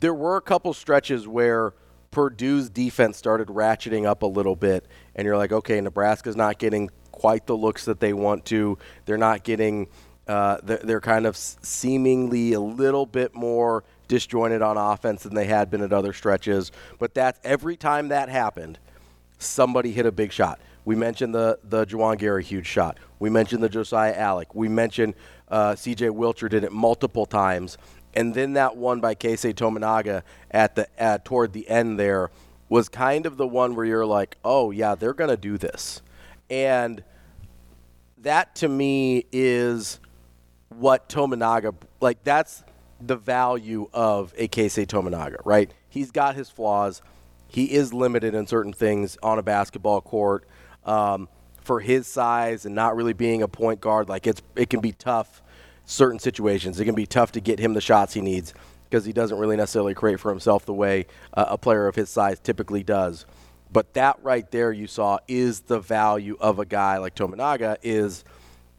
there 0.00 0.14
were 0.14 0.36
a 0.36 0.40
couple 0.40 0.72
stretches 0.72 1.26
where 1.26 1.74
Purdue's 2.10 2.70
defense 2.70 3.16
started 3.16 3.48
ratcheting 3.48 4.06
up 4.06 4.22
a 4.22 4.26
little 4.26 4.56
bit, 4.56 4.86
and 5.14 5.26
you're 5.26 5.36
like, 5.36 5.52
okay, 5.52 5.80
Nebraska's 5.80 6.36
not 6.36 6.58
getting 6.58 6.90
quite 7.12 7.46
the 7.46 7.56
looks 7.56 7.84
that 7.84 8.00
they 8.00 8.12
want 8.12 8.44
to. 8.46 8.78
They're 9.04 9.18
not 9.18 9.44
getting. 9.44 9.88
Uh, 10.26 10.58
they're, 10.62 10.78
they're 10.78 11.00
kind 11.00 11.24
of 11.24 11.36
seemingly 11.38 12.52
a 12.52 12.60
little 12.60 13.06
bit 13.06 13.34
more 13.34 13.82
disjointed 14.08 14.60
on 14.60 14.76
offense 14.76 15.22
than 15.22 15.34
they 15.34 15.46
had 15.46 15.70
been 15.70 15.80
at 15.80 15.92
other 15.92 16.12
stretches. 16.12 16.70
But 16.98 17.14
that's 17.14 17.40
every 17.44 17.76
time 17.76 18.08
that 18.08 18.28
happened, 18.28 18.78
somebody 19.38 19.90
hit 19.90 20.04
a 20.04 20.12
big 20.12 20.32
shot. 20.32 20.60
We 20.84 20.96
mentioned 20.96 21.34
the 21.34 21.58
the 21.64 21.86
Juwan 21.86 22.18
Gary 22.18 22.44
huge 22.44 22.66
shot. 22.66 22.98
We 23.18 23.30
mentioned 23.30 23.62
the 23.62 23.68
Josiah 23.68 24.16
Allick. 24.16 24.54
We 24.54 24.68
mentioned 24.68 25.14
uh, 25.50 25.74
C.J. 25.74 26.08
Wilcher 26.08 26.48
did 26.48 26.64
it 26.64 26.72
multiple 26.72 27.26
times, 27.26 27.78
and 28.14 28.34
then 28.34 28.54
that 28.54 28.76
one 28.76 29.00
by 29.00 29.14
Keisei 29.14 29.54
Tominaga 29.54 30.22
at 30.50 30.74
the 30.74 30.88
at, 31.00 31.24
toward 31.24 31.52
the 31.52 31.68
end 31.68 31.98
there 31.98 32.30
was 32.68 32.88
kind 32.88 33.26
of 33.26 33.36
the 33.36 33.46
one 33.46 33.74
where 33.74 33.86
you're 33.86 34.06
like, 34.06 34.36
oh 34.44 34.70
yeah, 34.70 34.94
they're 34.94 35.14
gonna 35.14 35.36
do 35.36 35.58
this, 35.58 36.02
and 36.50 37.02
that 38.18 38.54
to 38.56 38.68
me 38.68 39.24
is 39.32 40.00
what 40.68 41.08
Tominaga 41.08 41.74
like. 42.00 42.22
That's 42.24 42.62
the 43.00 43.16
value 43.16 43.88
of 43.92 44.34
a 44.36 44.48
Keisei 44.48 44.86
Tominaga, 44.86 45.36
right? 45.44 45.72
He's 45.88 46.10
got 46.10 46.34
his 46.34 46.50
flaws. 46.50 47.00
He 47.46 47.72
is 47.72 47.94
limited 47.94 48.34
in 48.34 48.46
certain 48.46 48.72
things 48.72 49.16
on 49.22 49.38
a 49.38 49.42
basketball 49.42 50.00
court. 50.00 50.46
Um, 50.84 51.28
for 51.68 51.80
his 51.80 52.06
size 52.06 52.64
and 52.64 52.74
not 52.74 52.96
really 52.96 53.12
being 53.12 53.42
a 53.42 53.46
point 53.46 53.78
guard, 53.78 54.08
like 54.08 54.26
it's 54.26 54.40
it 54.56 54.70
can 54.70 54.80
be 54.80 54.92
tough. 54.92 55.42
Certain 55.84 56.18
situations, 56.18 56.80
it 56.80 56.86
can 56.86 56.94
be 56.94 57.04
tough 57.04 57.32
to 57.32 57.40
get 57.40 57.58
him 57.58 57.74
the 57.74 57.80
shots 57.82 58.14
he 58.14 58.22
needs 58.22 58.54
because 58.88 59.04
he 59.04 59.12
doesn't 59.12 59.38
really 59.38 59.54
necessarily 59.54 59.92
create 59.92 60.18
for 60.18 60.30
himself 60.30 60.64
the 60.64 60.72
way 60.72 61.06
uh, 61.34 61.44
a 61.48 61.58
player 61.58 61.86
of 61.86 61.94
his 61.94 62.08
size 62.08 62.40
typically 62.40 62.82
does. 62.82 63.26
But 63.70 63.92
that 63.92 64.18
right 64.22 64.50
there, 64.50 64.72
you 64.72 64.86
saw, 64.86 65.18
is 65.28 65.60
the 65.60 65.78
value 65.78 66.38
of 66.40 66.58
a 66.58 66.64
guy 66.64 66.96
like 66.96 67.14
Tominaga. 67.14 67.76
Is 67.82 68.24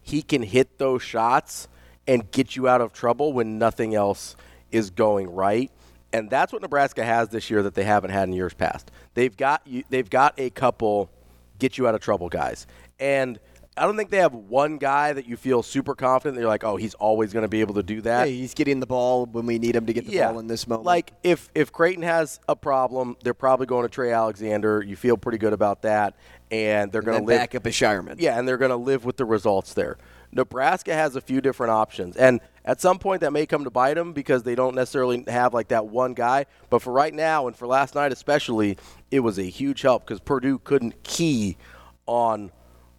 he 0.01 0.23
can 0.23 0.41
hit 0.41 0.79
those 0.79 1.03
shots 1.03 1.67
and 2.07 2.31
get 2.31 2.55
you 2.55 2.67
out 2.67 2.81
of 2.81 2.91
trouble 2.91 3.33
when 3.33 3.59
nothing 3.59 3.93
else 3.93 4.35
is 4.71 4.89
going 4.89 5.29
right. 5.29 5.71
And 6.11 6.27
that's 6.27 6.51
what 6.51 6.63
Nebraska 6.63 7.05
has 7.05 7.29
this 7.29 7.51
year 7.51 7.61
that 7.61 7.75
they 7.75 7.83
haven't 7.83 8.09
had 8.09 8.27
in 8.27 8.33
years 8.33 8.55
past. 8.55 8.89
They've 9.13 9.37
got 9.37 9.61
you, 9.67 9.83
they've 9.91 10.09
got 10.09 10.33
a 10.39 10.49
couple 10.49 11.11
get 11.59 11.77
you 11.77 11.87
out 11.87 11.95
of 11.95 12.01
trouble 12.01 12.29
guys. 12.29 12.65
And 12.99 13.39
I 13.77 13.83
don't 13.83 13.95
think 13.95 14.09
they 14.09 14.17
have 14.17 14.33
one 14.33 14.77
guy 14.77 15.13
that 15.13 15.25
you 15.25 15.37
feel 15.37 15.63
super 15.63 15.95
confident 15.95 16.35
that 16.35 16.41
you're 16.41 16.49
like, 16.49 16.65
oh, 16.65 16.75
he's 16.75 16.95
always 16.95 17.31
going 17.31 17.43
to 17.43 17.49
be 17.49 17.61
able 17.61 17.75
to 17.75 17.83
do 17.83 18.01
that. 18.01 18.27
Hey, 18.27 18.35
he's 18.35 18.53
getting 18.53 18.81
the 18.81 18.85
ball 18.85 19.25
when 19.25 19.45
we 19.45 19.57
need 19.57 19.73
him 19.75 19.85
to 19.85 19.93
get 19.93 20.05
the 20.05 20.19
ball 20.19 20.39
in 20.39 20.47
this 20.47 20.67
moment. 20.67 20.85
Like 20.85 21.13
if 21.23 21.49
if 21.55 21.71
Creighton 21.71 22.03
has 22.03 22.41
a 22.49 22.55
problem, 22.57 23.15
they're 23.23 23.33
probably 23.33 23.67
going 23.67 23.83
to 23.83 23.89
Trey 23.89 24.11
Alexander. 24.11 24.83
You 24.85 24.97
feel 24.97 25.15
pretty 25.15 25.37
good 25.37 25.53
about 25.53 25.83
that, 25.83 26.15
and 26.51 26.91
they're 26.91 27.01
going 27.01 27.19
to 27.19 27.25
live 27.25 27.39
back 27.39 27.55
up 27.55 27.65
a 27.65 27.69
Scheierman. 27.69 28.15
yeah, 28.19 28.37
and 28.37 28.47
they're 28.47 28.57
going 28.57 28.71
to 28.71 28.75
live 28.75 29.05
with 29.05 29.15
the 29.15 29.25
results 29.25 29.73
there. 29.73 29.97
Nebraska 30.31 30.93
has 30.93 31.15
a 31.15 31.21
few 31.21 31.41
different 31.41 31.71
options, 31.71 32.15
and 32.17 32.41
at 32.65 32.81
some 32.81 32.99
point 32.99 33.21
that 33.21 33.31
may 33.31 33.45
come 33.45 33.63
to 33.63 33.71
bite 33.71 33.95
them 33.95 34.13
because 34.13 34.43
they 34.43 34.55
don't 34.55 34.75
necessarily 34.75 35.23
have 35.27 35.53
like 35.53 35.69
that 35.69 35.87
one 35.87 36.13
guy. 36.13 36.45
But 36.69 36.81
for 36.81 36.91
right 36.91 37.13
now, 37.13 37.47
and 37.47 37.55
for 37.55 37.65
last 37.65 37.95
night 37.95 38.11
especially, 38.11 38.77
it 39.11 39.21
was 39.21 39.39
a 39.39 39.43
huge 39.43 39.81
help 39.81 40.05
because 40.05 40.19
Purdue 40.19 40.59
couldn't 40.59 41.03
key 41.03 41.57
on 42.05 42.51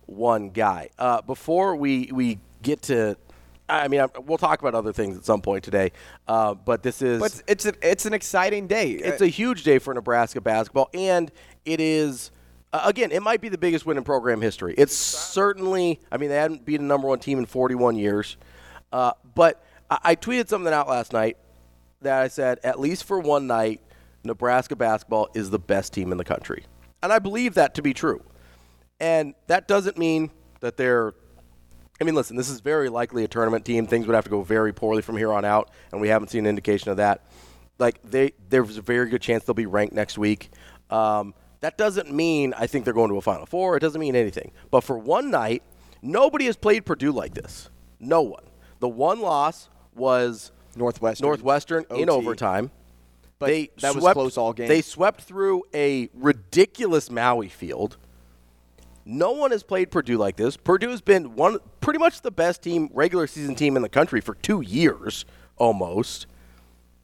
one 0.06 0.50
guy. 0.50 0.90
Uh, 0.98 1.22
before 1.22 1.76
we 1.76 2.10
we 2.12 2.38
get 2.62 2.82
to, 2.82 3.16
I 3.68 3.88
mean, 3.88 4.00
I, 4.00 4.06
we'll 4.18 4.38
talk 4.38 4.60
about 4.60 4.74
other 4.74 4.92
things 4.92 5.16
at 5.16 5.24
some 5.24 5.40
point 5.40 5.64
today. 5.64 5.92
Uh, 6.26 6.54
but 6.54 6.82
this 6.82 7.02
is 7.02 7.20
But 7.20 7.32
it's 7.32 7.42
it's, 7.46 7.66
a, 7.66 7.90
it's 7.90 8.06
an 8.06 8.14
exciting 8.14 8.66
day. 8.66 8.92
it's 8.92 9.22
a 9.22 9.28
huge 9.28 9.62
day 9.62 9.78
for 9.78 9.94
Nebraska 9.94 10.40
basketball, 10.40 10.90
and 10.94 11.30
it 11.64 11.80
is. 11.80 12.30
Uh, 12.72 12.82
again, 12.84 13.10
it 13.10 13.20
might 13.20 13.40
be 13.40 13.48
the 13.48 13.58
biggest 13.58 13.84
win 13.84 13.96
in 13.96 14.04
program 14.04 14.40
history. 14.40 14.74
It's 14.78 14.94
certainly. 14.94 16.00
I 16.10 16.18
mean, 16.18 16.28
they 16.28 16.36
hadn't 16.36 16.64
beaten 16.64 16.86
a 16.86 16.88
number 16.88 17.08
one 17.08 17.18
team 17.18 17.38
in 17.38 17.46
41 17.46 17.96
years, 17.96 18.36
uh, 18.92 19.12
but 19.34 19.64
I, 19.90 19.98
I 20.04 20.16
tweeted 20.16 20.48
something 20.48 20.72
out 20.72 20.88
last 20.88 21.12
night 21.12 21.36
that 22.02 22.22
I 22.22 22.28
said, 22.28 22.60
at 22.64 22.80
least 22.80 23.04
for 23.04 23.18
one 23.18 23.46
night, 23.46 23.80
Nebraska 24.24 24.76
basketball 24.76 25.28
is 25.34 25.50
the 25.50 25.58
best 25.58 25.92
team 25.92 26.12
in 26.12 26.18
the 26.18 26.24
country, 26.24 26.64
and 27.02 27.12
I 27.12 27.18
believe 27.18 27.54
that 27.54 27.74
to 27.74 27.82
be 27.82 27.94
true. 27.94 28.22
And 28.98 29.34
that 29.46 29.66
doesn't 29.66 29.96
mean 29.96 30.30
that 30.60 30.76
they're 30.76 31.14
I 32.00 32.04
mean, 32.04 32.14
listen, 32.14 32.36
this 32.36 32.48
is 32.48 32.60
very 32.60 32.88
likely 32.88 33.24
a 33.24 33.28
tournament 33.28 33.64
team. 33.64 33.86
Things 33.86 34.06
would 34.06 34.14
have 34.14 34.24
to 34.24 34.30
go 34.30 34.42
very 34.42 34.72
poorly 34.72 35.02
from 35.02 35.16
here 35.18 35.32
on 35.32 35.44
out, 35.44 35.70
and 35.92 36.00
we 36.00 36.08
haven't 36.08 36.28
seen 36.28 36.46
an 36.46 36.48
indication 36.48 36.90
of 36.90 36.96
that. 36.96 37.26
Like 37.78 38.00
they, 38.02 38.32
there's 38.48 38.78
a 38.78 38.82
very 38.82 39.10
good 39.10 39.20
chance 39.20 39.44
they'll 39.44 39.54
be 39.54 39.66
ranked 39.66 39.94
next 39.94 40.16
week. 40.16 40.50
Um, 40.88 41.34
that 41.60 41.76
doesn't 41.76 42.10
mean 42.10 42.54
I 42.56 42.66
think 42.66 42.84
they're 42.84 42.94
going 42.94 43.10
to 43.10 43.16
a 43.16 43.20
Final 43.20 43.44
Four. 43.44 43.76
It 43.76 43.80
doesn't 43.80 44.00
mean 44.00 44.16
anything. 44.16 44.52
But 44.70 44.82
for 44.82 44.98
one 44.98 45.30
night, 45.30 45.62
nobody 46.00 46.46
has 46.46 46.56
played 46.56 46.86
Purdue 46.86 47.12
like 47.12 47.34
this. 47.34 47.68
No 47.98 48.22
one. 48.22 48.44
The 48.80 48.88
one 48.88 49.20
loss 49.20 49.68
was 49.94 50.52
Northwestern. 50.74 51.26
Northwestern 51.26 51.84
in 51.90 52.08
overtime. 52.08 52.70
But 53.40 53.46
they 53.46 53.70
that 53.78 53.94
was 53.94 54.04
swept, 54.04 54.14
close 54.14 54.36
all 54.36 54.52
game. 54.52 54.68
They 54.68 54.82
swept 54.82 55.22
through 55.22 55.64
a 55.74 56.10
ridiculous 56.14 57.10
Maui 57.10 57.48
field. 57.48 57.96
No 59.06 59.32
one 59.32 59.50
has 59.50 59.62
played 59.62 59.90
Purdue 59.90 60.18
like 60.18 60.36
this. 60.36 60.58
Purdue 60.58 60.90
has 60.90 61.00
been 61.00 61.34
one, 61.34 61.58
pretty 61.80 61.98
much 61.98 62.20
the 62.20 62.30
best 62.30 62.62
team, 62.62 62.90
regular 62.92 63.26
season 63.26 63.54
team 63.54 63.76
in 63.76 63.82
the 63.82 63.88
country 63.88 64.20
for 64.20 64.34
two 64.34 64.60
years 64.60 65.24
almost. 65.56 66.26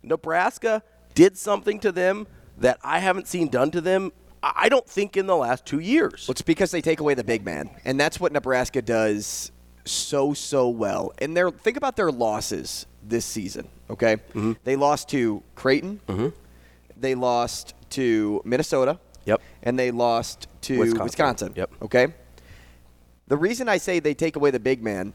Nebraska 0.03 0.83
did 1.15 1.39
something 1.39 1.81
to 1.81 1.91
them 1.91 2.27
that 2.59 2.79
I 2.85 2.99
haven't 2.99 3.27
seen 3.27 3.49
done 3.49 3.71
to 3.71 3.81
them. 3.81 4.13
I 4.43 4.69
don't 4.69 4.87
think 4.87 5.17
in 5.17 5.27
the 5.27 5.37
last 5.37 5.65
two 5.65 5.81
years. 5.81 6.27
Well, 6.29 6.33
it's 6.33 6.43
because 6.43 6.71
they 6.71 6.83
take 6.83 7.01
away 7.01 7.15
the 7.15 7.25
big 7.25 7.45
man, 7.45 7.71
and 7.87 7.99
that's 7.99 8.21
what 8.21 8.31
Nebraska 8.31 8.83
does 8.83 9.51
so 9.87 10.35
so 10.35 10.69
well. 10.69 11.13
And 11.19 11.35
their 11.35 11.51
think 11.51 11.79
about 11.79 11.97
their 11.97 12.13
losses 12.13 12.87
this 13.09 13.25
season. 13.25 13.69
Okay, 13.91 14.17
Mm-hmm. 14.35 14.53
they 14.65 14.77
lost 14.77 15.09
to 15.11 15.43
Creighton. 15.55 16.01
They 16.99 17.15
lost 17.15 17.75
to 17.91 18.41
Minnesota. 18.45 18.99
Yep. 19.27 19.41
And 19.63 19.79
they 19.79 19.91
lost 19.91 20.47
to 20.63 20.79
Wisconsin. 20.79 21.05
Wisconsin. 21.05 21.53
Yep. 21.57 21.71
Okay. 21.83 22.07
The 23.29 23.37
reason 23.37 23.69
I 23.69 23.79
say 23.79 23.99
they 23.99 24.15
take 24.15 24.37
away 24.37 24.51
the 24.51 24.61
big 24.61 24.83
man. 24.83 25.13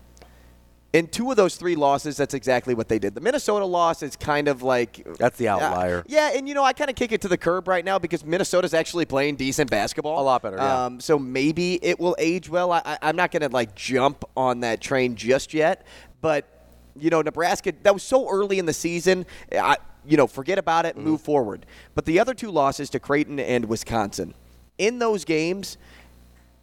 In 0.94 1.08
two 1.08 1.32
of 1.32 1.38
those 1.38 1.56
three 1.56 1.76
losses, 1.76 2.18
that's 2.18 2.34
exactly 2.34 2.74
what 2.74 2.90
they 2.90 3.00
did. 3.00 3.16
The 3.16 3.22
Minnesota 3.22 3.64
loss 3.64 4.04
is 4.04 4.18
kind 4.18 4.50
of 4.50 4.62
like 4.62 5.08
That's 5.18 5.38
the 5.38 5.48
outlier. 5.48 6.04
yeah, 6.08 6.32
and 6.36 6.50
you 6.50 6.54
know 6.54 6.66
I 6.66 6.74
kind 6.74 6.90
of 6.90 6.98
kick 6.98 7.14
it 7.14 7.22
to 7.22 7.30
the 7.30 7.38
curb 7.38 7.70
right 7.70 7.86
now 7.86 7.98
because 7.98 8.26
Minnesota's 8.26 8.74
actually 8.74 9.06
playing 9.06 9.38
decent 9.38 9.72
basketball. 9.72 10.22
A 10.22 10.26
lot 10.26 10.42
better, 10.42 10.58
yeah. 10.58 10.86
Um, 10.88 11.00
so 11.00 11.18
maybe 11.18 11.76
it 11.82 11.98
will 11.98 12.18
age 12.20 12.50
well. 12.50 12.74
I, 12.74 12.82
I, 12.84 12.98
I'm 13.04 13.16
not 13.16 13.32
going 13.32 13.42
to 13.44 13.48
like 13.50 13.74
jump 13.74 14.26
on 14.36 14.60
that 14.60 14.82
train 14.82 15.16
just 15.16 15.54
yet, 15.54 15.86
but 16.20 16.51
you 17.00 17.10
know 17.10 17.22
Nebraska 17.22 17.74
that 17.84 17.94
was 17.94 18.04
so 18.04 18.30
early 18.30 18.60
in 18.60 18.66
the 18.66 18.74
season. 18.74 19.26
I, 19.52 19.78
you 20.06 20.18
know, 20.18 20.28
forget 20.28 20.58
about 20.58 20.86
it, 20.86 20.96
Mm-hmm. 20.96 21.06
move 21.08 21.22
forward. 21.22 21.66
But 21.96 22.06
the 22.06 22.20
other 22.20 22.34
two 22.34 22.50
losses 22.52 22.90
to 22.92 23.00
Creighton 23.00 23.40
and 23.40 23.66
Wisconsin, 23.66 24.34
in 24.78 25.00
those 25.00 25.26
games, 25.26 25.78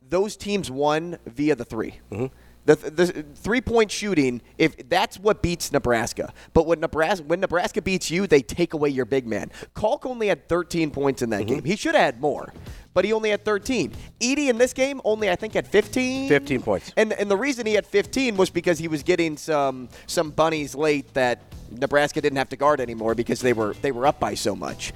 those 0.08 0.36
teams 0.36 0.70
won 0.70 1.18
via 1.26 1.54
the 1.54 1.64
3 1.64 1.94
Mm-hmm. 2.10 2.26
The, 2.64 2.74
the 2.76 3.06
three 3.34 3.62
point 3.62 3.90
shooting, 3.90 4.42
if 4.58 4.76
that's 4.90 5.18
what 5.18 5.40
beats 5.42 5.72
Nebraska. 5.72 6.34
But 6.52 6.66
when 6.66 6.80
Nebraska 6.80 7.24
when 7.24 7.40
Nebraska 7.40 7.80
beats 7.80 8.10
you, 8.10 8.26
they 8.26 8.42
take 8.42 8.74
away 8.74 8.90
your 8.90 9.06
big 9.06 9.26
man. 9.26 9.50
Kalk 9.74 10.04
only 10.04 10.26
had 10.28 10.50
13 10.50 10.90
points 10.90 11.22
in 11.22 11.30
that 11.30 11.46
Mm-hmm. 11.46 11.54
game. 11.54 11.64
He 11.64 11.76
should 11.76 11.94
have 11.94 12.04
had 12.04 12.20
more, 12.20 12.52
but 12.98 13.04
he 13.04 13.12
only 13.12 13.30
had 13.30 13.44
13. 13.44 13.92
Edey 14.18 14.48
in 14.48 14.58
this 14.58 14.72
game 14.72 15.00
only 15.04 15.30
I 15.30 15.36
think 15.36 15.54
had 15.54 15.68
15. 15.68 16.28
15 16.28 16.62
points. 16.62 16.92
And 16.96 17.12
and 17.12 17.30
the 17.30 17.36
reason 17.36 17.64
he 17.64 17.74
had 17.74 17.86
15 17.86 18.36
was 18.36 18.50
because 18.50 18.76
he 18.76 18.88
was 18.88 19.04
getting 19.04 19.36
some 19.36 19.88
some 20.08 20.32
bunnies 20.32 20.74
late 20.74 21.14
that 21.14 21.42
Nebraska 21.70 22.20
didn't 22.20 22.38
have 22.38 22.48
to 22.48 22.56
guard 22.56 22.80
anymore 22.80 23.14
because 23.14 23.40
they 23.40 23.52
were 23.52 23.74
they 23.82 23.92
were 23.92 24.04
up 24.04 24.18
by 24.18 24.34
so 24.34 24.56
much. 24.56 24.92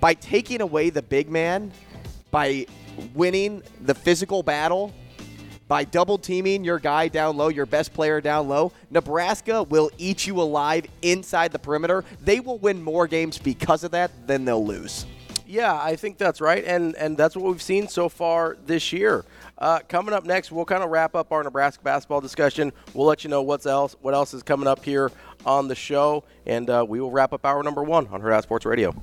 By 0.00 0.14
taking 0.14 0.62
away 0.62 0.88
the 0.88 1.02
big 1.02 1.28
man, 1.28 1.72
by 2.30 2.64
winning 3.12 3.64
the 3.82 3.94
physical 3.94 4.42
battle, 4.42 4.94
by 5.68 5.84
double 5.84 6.16
teaming 6.16 6.64
your 6.64 6.78
guy 6.78 7.08
down 7.08 7.36
low, 7.36 7.48
your 7.48 7.66
best 7.66 7.92
player 7.92 8.22
down 8.22 8.48
low, 8.48 8.72
Nebraska 8.90 9.62
will 9.64 9.90
eat 9.98 10.26
you 10.26 10.40
alive 10.40 10.86
inside 11.02 11.52
the 11.52 11.58
perimeter. 11.58 12.02
They 12.22 12.40
will 12.40 12.56
win 12.56 12.82
more 12.82 13.06
games 13.06 13.36
because 13.36 13.84
of 13.84 13.90
that 13.90 14.10
than 14.26 14.46
they'll 14.46 14.64
lose. 14.64 15.04
Yeah, 15.50 15.74
I 15.82 15.96
think 15.96 16.16
that's 16.16 16.40
right, 16.40 16.64
and 16.64 16.94
and 16.94 17.16
that's 17.16 17.34
what 17.34 17.44
we've 17.50 17.60
seen 17.60 17.88
so 17.88 18.08
far 18.08 18.56
this 18.66 18.92
year. 18.92 19.24
Uh, 19.58 19.80
coming 19.88 20.14
up 20.14 20.24
next, 20.24 20.52
we'll 20.52 20.64
kind 20.64 20.84
of 20.84 20.90
wrap 20.90 21.16
up 21.16 21.32
our 21.32 21.42
Nebraska 21.42 21.82
basketball 21.82 22.20
discussion. 22.20 22.72
We'll 22.94 23.08
let 23.08 23.24
you 23.24 23.30
know 23.30 23.42
what's 23.42 23.66
else, 23.66 23.96
what 24.00 24.14
else 24.14 24.32
is 24.32 24.44
coming 24.44 24.68
up 24.68 24.84
here 24.84 25.10
on 25.44 25.66
the 25.66 25.74
show, 25.74 26.22
and 26.46 26.70
uh, 26.70 26.86
we 26.88 27.00
will 27.00 27.10
wrap 27.10 27.32
up 27.32 27.44
hour 27.44 27.64
number 27.64 27.82
one 27.82 28.06
on 28.12 28.22
Hurrdat 28.22 28.44
Sports 28.44 28.64
Radio. 28.64 28.94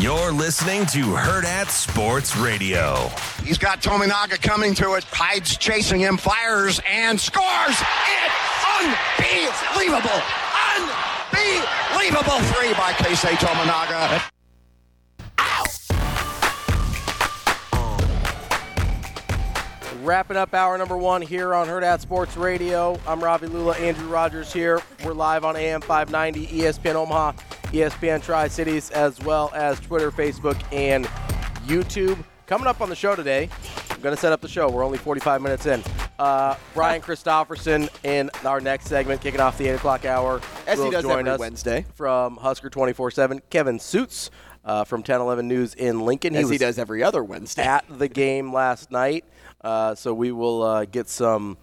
You're 0.00 0.32
listening 0.32 0.86
to 0.86 1.02
Hurrdat 1.12 1.68
Sports 1.68 2.34
Radio. 2.34 3.10
He's 3.44 3.58
got 3.58 3.82
Tominaga 3.82 4.40
coming 4.40 4.72
to 4.76 4.94
it. 4.94 5.04
Hyde's 5.04 5.58
chasing 5.58 6.00
him, 6.00 6.16
fires 6.16 6.80
and 6.88 7.20
scores 7.20 7.44
it. 7.68 8.32
Unbelievable. 8.80 10.22
Unbelievable 11.34 12.40
three 12.54 12.72
by 12.72 12.92
Keisei 12.92 13.36
Tominaga. 13.36 14.22
Wrapping 20.02 20.38
up 20.38 20.54
hour 20.54 20.78
number 20.78 20.96
one 20.96 21.20
here 21.20 21.54
on 21.54 21.66
Hurrdat 21.66 22.00
Sports 22.00 22.34
Radio. 22.34 22.98
I'm 23.06 23.22
Ravi 23.22 23.48
Lulla, 23.48 23.76
Andrew 23.76 24.08
Rogers 24.08 24.50
here. 24.50 24.80
We're 25.04 25.12
live 25.12 25.44
on 25.44 25.56
AM 25.56 25.82
590, 25.82 26.46
ESPN 26.58 26.94
Omaha, 26.94 27.32
ESPN 27.64 28.22
Tri 28.22 28.48
Cities, 28.48 28.90
as 28.92 29.20
well 29.20 29.50
as 29.54 29.78
Twitter, 29.78 30.10
Facebook, 30.10 30.58
and 30.72 31.04
YouTube. 31.66 32.16
Coming 32.46 32.66
up 32.66 32.80
on 32.80 32.88
the 32.88 32.96
show 32.96 33.14
today, 33.14 33.50
I'm 33.90 34.00
going 34.00 34.14
to 34.14 34.20
set 34.20 34.32
up 34.32 34.40
the 34.40 34.48
show. 34.48 34.70
We're 34.70 34.84
only 34.84 34.96
45 34.96 35.42
minutes 35.42 35.66
in. 35.66 35.82
Uh, 36.18 36.54
Brian 36.72 37.02
Christopherson 37.02 37.90
in 38.02 38.30
our 38.42 38.60
next 38.62 38.86
segment, 38.86 39.20
kicking 39.20 39.40
off 39.40 39.58
the 39.58 39.68
8 39.68 39.74
o'clock 39.74 40.06
hour. 40.06 40.40
As 40.66 40.78
he 40.78 40.88
does 40.88 41.02
join 41.02 41.20
every 41.20 41.32
us 41.32 41.38
Wednesday. 41.40 41.84
From 41.94 42.38
Husker 42.38 42.70
24 42.70 43.10
7, 43.10 43.42
Kevin 43.50 43.78
Sjuts 43.78 44.30
uh, 44.64 44.84
from 44.84 45.00
1011 45.00 45.46
News 45.46 45.74
in 45.74 46.00
Lincoln. 46.00 46.34
As 46.36 46.46
he 46.46 46.52
was 46.52 46.58
does 46.60 46.78
every 46.78 47.02
other 47.02 47.22
Wednesday. 47.22 47.62
at 47.62 47.84
the 47.98 48.08
game 48.08 48.50
last 48.52 48.90
night. 48.90 49.24
Uh, 49.60 49.94
so 49.94 50.14
we 50.14 50.32
will 50.32 50.62
uh, 50.62 50.84
get 50.84 51.08
some 51.08 51.58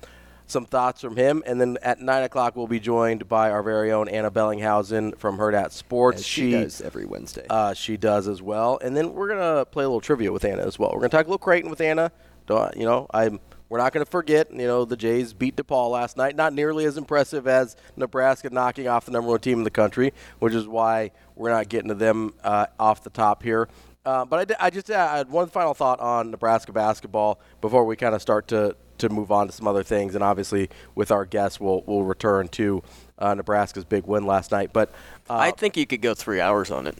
some 0.50 0.66
thoughts 0.66 1.02
from 1.02 1.18
him, 1.18 1.44
and 1.46 1.60
then 1.60 1.78
at 1.82 2.00
nine 2.00 2.24
o'clock 2.24 2.56
we'll 2.56 2.68
be 2.68 2.80
joined 2.80 3.28
by 3.28 3.50
our 3.52 3.62
very 3.62 3.92
own 3.92 4.08
Ana 4.08 4.32
Bellinghausen 4.32 5.18
from 5.18 5.38
Hurrdat 5.38 5.72
Sports. 5.72 6.20
As 6.20 6.26
she 6.26 6.52
does 6.52 6.82
every 6.82 7.06
Wednesday. 7.06 7.46
Uh, 7.50 7.74
she 7.74 7.98
does 7.98 8.28
as 8.28 8.42
well, 8.42 8.80
and 8.82 8.96
then 8.96 9.14
we're 9.14 9.28
gonna 9.28 9.66
play 9.66 9.84
a 9.84 9.88
little 9.88 10.02
trivia 10.02 10.32
with 10.32 10.46
Ana 10.46 10.62
as 10.64 10.80
well. 10.80 10.92
We're 10.94 11.02
gonna 11.02 11.10
talk 11.10 11.26
a 11.26 11.30
little 11.30 11.38
Creighton 11.38 11.70
with 11.70 11.82
Ana. 11.82 12.12
Don't, 12.48 12.76
you 12.78 12.86
know, 12.86 13.08
I'm. 13.14 13.40
We're 13.70 13.80
not 13.80 13.92
going 13.92 14.06
to 14.06 14.10
forget, 14.10 14.50
you 14.50 14.66
know, 14.66 14.86
the 14.86 14.96
Jays 14.96 15.34
beat 15.34 15.58
DePaul 15.58 15.92
last 15.92 16.16
night. 16.16 16.38
Not 16.38 16.54
nearly 16.54 16.86
as 16.86 16.96
impressive 16.96 17.50
as 17.50 17.76
Nebraska 17.98 18.50
knocking 18.50 18.88
off 18.88 19.04
the 19.04 19.12
number 19.12 19.30
one 19.30 19.42
team 19.42 19.58
in 19.58 19.66
the 19.66 19.70
country, 19.70 20.14
which 20.40 20.54
is 20.54 20.66
why 20.66 21.12
we're 21.36 21.50
not 21.50 21.68
getting 21.68 21.90
to 21.90 21.94
them 21.94 22.34
uh, 22.46 22.68
off 22.80 23.04
the 23.04 23.10
top 23.10 23.44
here. 23.44 23.68
Uh, 24.08 24.24
but 24.24 24.40
I, 24.40 24.46
did- 24.46 24.58
I 24.62 24.70
just 24.70 24.90
uh, 24.90 24.94
I 25.12 25.18
had 25.18 25.30
one 25.30 25.50
final 25.50 25.74
thought 25.74 26.00
on 26.00 26.32
Nebraska 26.32 26.72
basketball 26.72 27.40
before 27.60 27.84
we 27.84 27.98
kind 27.98 28.16
of 28.16 28.22
start 28.22 28.48
to, 28.48 28.74
to 29.00 29.10
move 29.10 29.34
on 29.34 29.48
to 29.48 29.52
some 29.54 29.68
other 29.68 29.84
things. 29.84 30.16
And 30.16 30.24
obviously, 30.24 30.70
with 30.96 31.12
our 31.12 31.26
guests, 31.26 31.60
we'll, 31.60 31.84
we'll 31.86 32.04
return 32.04 32.48
to 32.50 32.82
uh, 33.20 33.34
Nebraska's 33.34 33.84
big 33.84 34.06
win 34.06 34.26
last 34.26 34.54
night. 34.54 34.72
But 34.72 34.92
uh, 35.30 35.36
I 35.36 35.52
think 35.52 35.76
you 35.76 35.86
could 35.86 36.02
go 36.02 36.14
three 36.14 36.40
hours 36.40 36.72
on 36.72 36.88
it. 36.88 36.96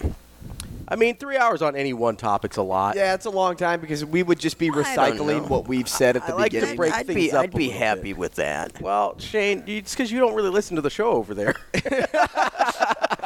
I 0.90 0.98
mean, 0.98 1.16
three 1.16 1.38
hours 1.38 1.62
on 1.62 1.78
any 1.78 1.94
one 1.94 2.18
topic's 2.18 2.58
a 2.58 2.62
lot. 2.62 2.98
yeah, 2.98 3.14
it's 3.14 3.26
a 3.26 3.30
long 3.30 3.56
time 3.56 3.80
because 3.80 4.04
we 4.04 4.22
would 4.22 4.40
just 4.40 4.58
be 4.58 4.70
recycling 4.70 5.48
what 5.50 5.66
we've 5.68 5.88
said 5.88 6.18
at 6.18 6.28
the 6.28 6.34
I 6.34 6.38
like 6.38 6.52
to 6.52 6.76
break 6.76 6.94
I'd 6.94 7.08
things 7.08 7.16
be, 7.16 7.32
up 7.32 7.44
I'd 7.44 7.54
be 7.54 7.70
happy 7.70 8.02
bit. 8.14 8.18
with 8.18 8.36
that. 8.36 8.82
Well, 8.82 9.18
Shane, 9.18 9.64
it's 9.66 9.94
because 9.94 10.12
you 10.12 10.20
don't 10.20 10.34
really 10.34 10.50
listen 10.50 10.76
to 10.76 10.82
the 10.82 10.90
show 10.90 11.12
over 11.12 11.34
there. 11.34 11.56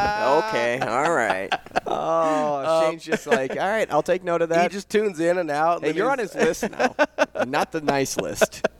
okay, 0.00 0.78
all 0.82 1.12
right. 1.12 1.52
Oh, 1.86 2.84
um, 2.86 2.90
Shane's 2.92 3.04
just 3.04 3.26
like, 3.26 3.52
all 3.52 3.56
right, 3.68 3.90
I'll 3.90 4.02
take 4.02 4.22
note 4.24 4.42
of 4.42 4.48
that. 4.50 4.62
he 4.70 4.74
just 4.74 4.88
tunes 4.88 5.20
in 5.20 5.38
and 5.38 5.50
out. 5.50 5.76
and 5.76 5.84
hey, 5.84 5.90
then 5.92 5.96
you're 5.98 6.10
on 6.10 6.18
his 6.18 6.34
list 6.34 6.68
now, 6.70 6.94
not 7.46 7.72
the 7.72 7.80
nice 7.80 8.16
list. 8.16 8.66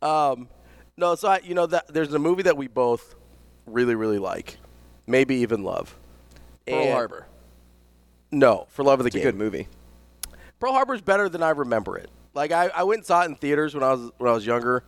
Um, 0.00 0.48
no, 0.96 1.16
so 1.16 1.26
I, 1.30 1.40
you 1.42 1.52
know 1.52 1.66
that 1.66 1.92
there's 1.92 2.14
a 2.14 2.18
movie 2.20 2.44
that 2.44 2.56
we 2.56 2.68
both 2.68 3.16
really, 3.66 3.96
really 3.96 4.20
like, 4.20 4.56
maybe 5.04 5.34
even 5.36 5.64
love. 5.64 5.98
Pearl 6.64 6.78
And- 6.80 6.92
Harbor. 6.92 7.26
No, 8.30 8.66
for 8.70 8.84
love 8.84 9.00
of 9.00 9.04
the 9.04 9.08
It's 9.08 9.16
a 9.16 9.18
game. 9.18 9.24
good 9.24 9.34
movie. 9.34 9.66
Pearl 10.60 10.72
Harbor's 10.74 11.00
better 11.00 11.28
than 11.28 11.42
I 11.42 11.50
remember 11.50 11.96
it. 11.98 12.08
Like 12.34 12.52
I, 12.52 12.68
I 12.68 12.84
went 12.84 12.98
and 12.98 13.06
saw 13.06 13.22
it 13.22 13.26
in 13.26 13.34
theaters 13.34 13.74
when 13.74 13.82
I 13.82 13.90
was 13.94 14.12
when 14.18 14.30
I 14.30 14.34
was 14.34 14.46
younger, 14.46 14.84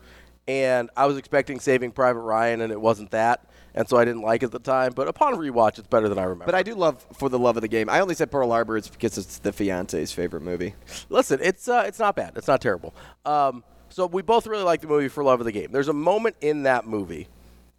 and 0.46 0.88
I 0.96 1.06
was 1.06 1.16
expecting 1.16 1.58
Saving 1.58 1.90
Private 1.90 2.20
Ryan, 2.20 2.60
and 2.60 2.70
it 2.70 2.80
wasn't 2.80 3.10
that, 3.10 3.49
and 3.74 3.88
so 3.88 3.96
I 3.96 4.04
didn't 4.04 4.22
like 4.22 4.42
it 4.42 4.46
at 4.46 4.52
the 4.52 4.58
time. 4.58 4.92
But 4.94 5.08
upon 5.08 5.34
rewatch, 5.34 5.78
it's 5.78 5.88
better 5.88 6.08
than 6.08 6.18
I 6.18 6.24
remember. 6.24 6.46
But 6.46 6.54
I 6.54 6.62
do 6.62 6.74
love 6.74 7.04
For 7.14 7.28
the 7.28 7.38
Love 7.38 7.56
of 7.56 7.62
the 7.62 7.68
Game. 7.68 7.88
I 7.88 8.00
only 8.00 8.14
said 8.14 8.30
Pearl 8.30 8.50
Harbor 8.50 8.76
it's 8.76 8.88
because 8.88 9.18
it's 9.18 9.38
the 9.38 9.52
fiance's 9.52 10.12
favorite 10.12 10.42
movie. 10.42 10.74
Listen, 11.08 11.40
it's 11.42 11.68
uh, 11.68 11.84
it's 11.86 11.98
not 11.98 12.16
bad. 12.16 12.32
It's 12.36 12.48
not 12.48 12.60
terrible. 12.60 12.94
Um, 13.24 13.64
so 13.88 14.06
we 14.06 14.22
both 14.22 14.46
really 14.46 14.62
like 14.62 14.80
the 14.80 14.86
movie 14.86 15.08
for 15.08 15.24
love 15.24 15.40
of 15.40 15.46
the 15.46 15.52
game. 15.52 15.72
There's 15.72 15.88
a 15.88 15.92
moment 15.92 16.36
in 16.40 16.62
that 16.62 16.86
movie, 16.86 17.26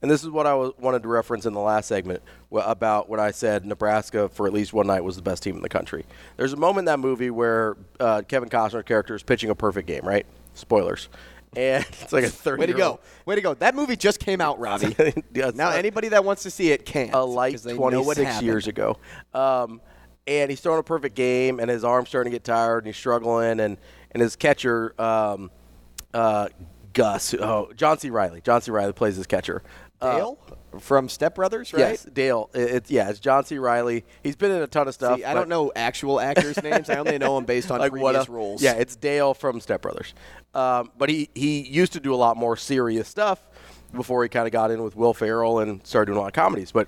and 0.01 0.11
this 0.11 0.23
is 0.23 0.29
what 0.29 0.45
I 0.45 0.53
was, 0.53 0.73
wanted 0.77 1.03
to 1.03 1.09
reference 1.09 1.45
in 1.45 1.53
the 1.53 1.59
last 1.61 1.87
segment 1.87 2.21
wh- 2.53 2.67
about 2.67 3.07
when 3.07 3.19
I 3.19 3.31
said 3.31 3.65
Nebraska 3.65 4.27
for 4.29 4.45
at 4.45 4.53
least 4.53 4.73
one 4.73 4.87
night 4.87 5.03
was 5.03 5.15
the 5.15 5.21
best 5.21 5.41
team 5.43 5.55
in 5.55 5.61
the 5.61 5.69
country. 5.69 6.05
There's 6.37 6.53
a 6.53 6.57
moment 6.57 6.79
in 6.79 6.85
that 6.85 6.99
movie 6.99 7.29
where 7.29 7.77
uh, 7.99 8.23
Kevin 8.27 8.49
Costner's 8.49 8.83
character 8.83 9.15
is 9.15 9.23
pitching 9.23 9.49
a 9.49 9.55
perfect 9.55 9.87
game, 9.87 10.03
right? 10.03 10.25
Spoilers. 10.53 11.07
And 11.55 11.83
it's 12.01 12.13
like 12.13 12.23
a 12.23 12.29
30 12.29 12.59
Way 12.61 12.65
to 12.67 12.73
go! 12.73 12.99
Way 13.25 13.35
to 13.35 13.41
go! 13.41 13.53
That 13.53 13.75
movie 13.75 13.95
just 13.95 14.19
came 14.19 14.39
out, 14.41 14.59
Ravi. 14.59 14.95
Yes, 15.33 15.53
now 15.55 15.71
anybody 15.71 16.09
that 16.09 16.23
wants 16.23 16.43
to 16.43 16.51
see 16.51 16.71
it 16.71 16.85
can't. 16.85 17.13
a 17.13 17.23
light 17.23 17.53
'cause 17.53 17.63
they 17.63 17.73
26 17.75 18.41
years 18.41 18.67
ago. 18.67 18.97
Um, 19.33 19.81
and 20.27 20.49
he's 20.49 20.61
throwing 20.61 20.79
a 20.79 20.83
perfect 20.83 21.15
game, 21.15 21.59
and 21.59 21.69
his 21.69 21.83
arm's 21.83 22.09
starting 22.09 22.31
to 22.31 22.35
get 22.35 22.43
tired, 22.43 22.79
and 22.79 22.87
he's 22.87 22.95
struggling, 22.97 23.59
and, 23.59 23.77
and 24.11 24.21
his 24.21 24.35
catcher, 24.35 24.93
um, 25.01 25.51
uh, 26.13 26.47
Gus, 26.93 27.33
oh, 27.33 27.71
John 27.75 27.97
C. 27.97 28.09
Reilly. 28.09 28.41
John 28.41 28.61
C. 28.61 28.71
Reilly 28.71 28.93
plays 28.93 29.15
his 29.15 29.25
catcher. 29.27 29.63
Uh, 30.01 30.15
Dale 30.17 30.39
from 30.79 31.09
Step 31.09 31.35
Brothers, 31.35 31.73
right? 31.73 31.79
Yes, 31.79 32.03
Dale. 32.05 32.49
It- 32.53 32.71
It's 32.71 32.91
yeah, 32.91 33.09
it's 33.09 33.19
John 33.19 33.43
C. 33.45 33.57
Reilly. 33.57 34.03
He's 34.23 34.35
been 34.35 34.51
in 34.51 34.61
a 34.61 34.67
ton 34.67 34.87
of 34.87 34.93
stuff. 34.93 35.17
See, 35.19 35.25
I 35.25 35.33
don't 35.33 35.49
know 35.49 35.71
actual 35.75 36.19
actors' 36.19 36.61
names. 36.63 36.89
I 36.89 36.95
only 36.97 37.17
know 37.17 37.37
him 37.37 37.45
based 37.45 37.69
on 37.71 37.79
like 37.79 37.91
what 37.91 38.01
previous 38.13 38.27
a- 38.27 38.31
roles. 38.31 38.61
Yeah, 38.63 38.73
it's 38.73 38.95
Dale 38.95 39.33
from 39.33 39.59
Step 39.59 39.81
Brothers. 39.81 40.13
Um, 40.53 40.91
but 40.97 41.09
he, 41.09 41.29
he 41.35 41.61
used 41.61 41.93
to 41.93 41.99
do 41.99 42.13
a 42.13 42.17
lot 42.17 42.35
more 42.37 42.57
serious 42.57 43.07
stuff 43.07 43.41
before 43.93 44.23
he 44.23 44.29
kind 44.29 44.45
of 44.47 44.51
got 44.53 44.71
in 44.71 44.81
with 44.83 44.95
Will 44.95 45.13
Ferrell 45.13 45.59
and 45.59 45.85
started 45.85 46.07
doing 46.07 46.17
a 46.17 46.21
lot 46.21 46.27
of 46.27 46.33
comedies. 46.33 46.71
But 46.71 46.87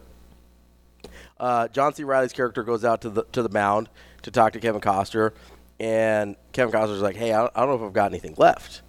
uh, 1.39 1.67
John 1.69 1.93
C. 1.93 2.03
Reilly's 2.03 2.33
character 2.33 2.63
goes 2.63 2.85
out 2.85 3.01
to 3.01 3.09
the 3.09 3.23
to 3.33 3.41
the 3.43 3.49
mound 3.49 3.89
to 4.21 4.31
talk 4.31 4.53
to 4.53 4.59
Kevin 4.59 4.79
Costner, 4.81 5.31
and 5.79 6.35
Kevin 6.53 6.73
Costner's 6.73 7.01
like, 7.01 7.15
"Hey, 7.15 7.33
I 7.33 7.39
don't, 7.41 7.51
I 7.55 7.59
don't 7.61 7.69
know 7.69 7.75
if 7.75 7.81
I've 7.89 7.93
got 7.93 8.11
anything 8.11 8.35
left." 8.37 8.81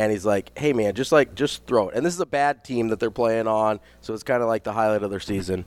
And 0.00 0.12
he's 0.12 0.24
like, 0.24 0.56
"Hey, 0.58 0.72
man, 0.72 0.94
just 0.94 1.12
like 1.12 1.34
just 1.34 1.66
throw 1.66 1.88
it." 1.88 1.96
And 1.96 2.04
this 2.04 2.14
is 2.14 2.20
a 2.20 2.26
bad 2.26 2.64
team 2.64 2.88
that 2.88 3.00
they're 3.00 3.10
playing 3.10 3.46
on, 3.46 3.80
so 4.00 4.14
it's 4.14 4.22
kind 4.22 4.42
of 4.42 4.48
like 4.48 4.64
the 4.64 4.72
highlight 4.72 5.02
of 5.02 5.10
their 5.10 5.20
season. 5.20 5.64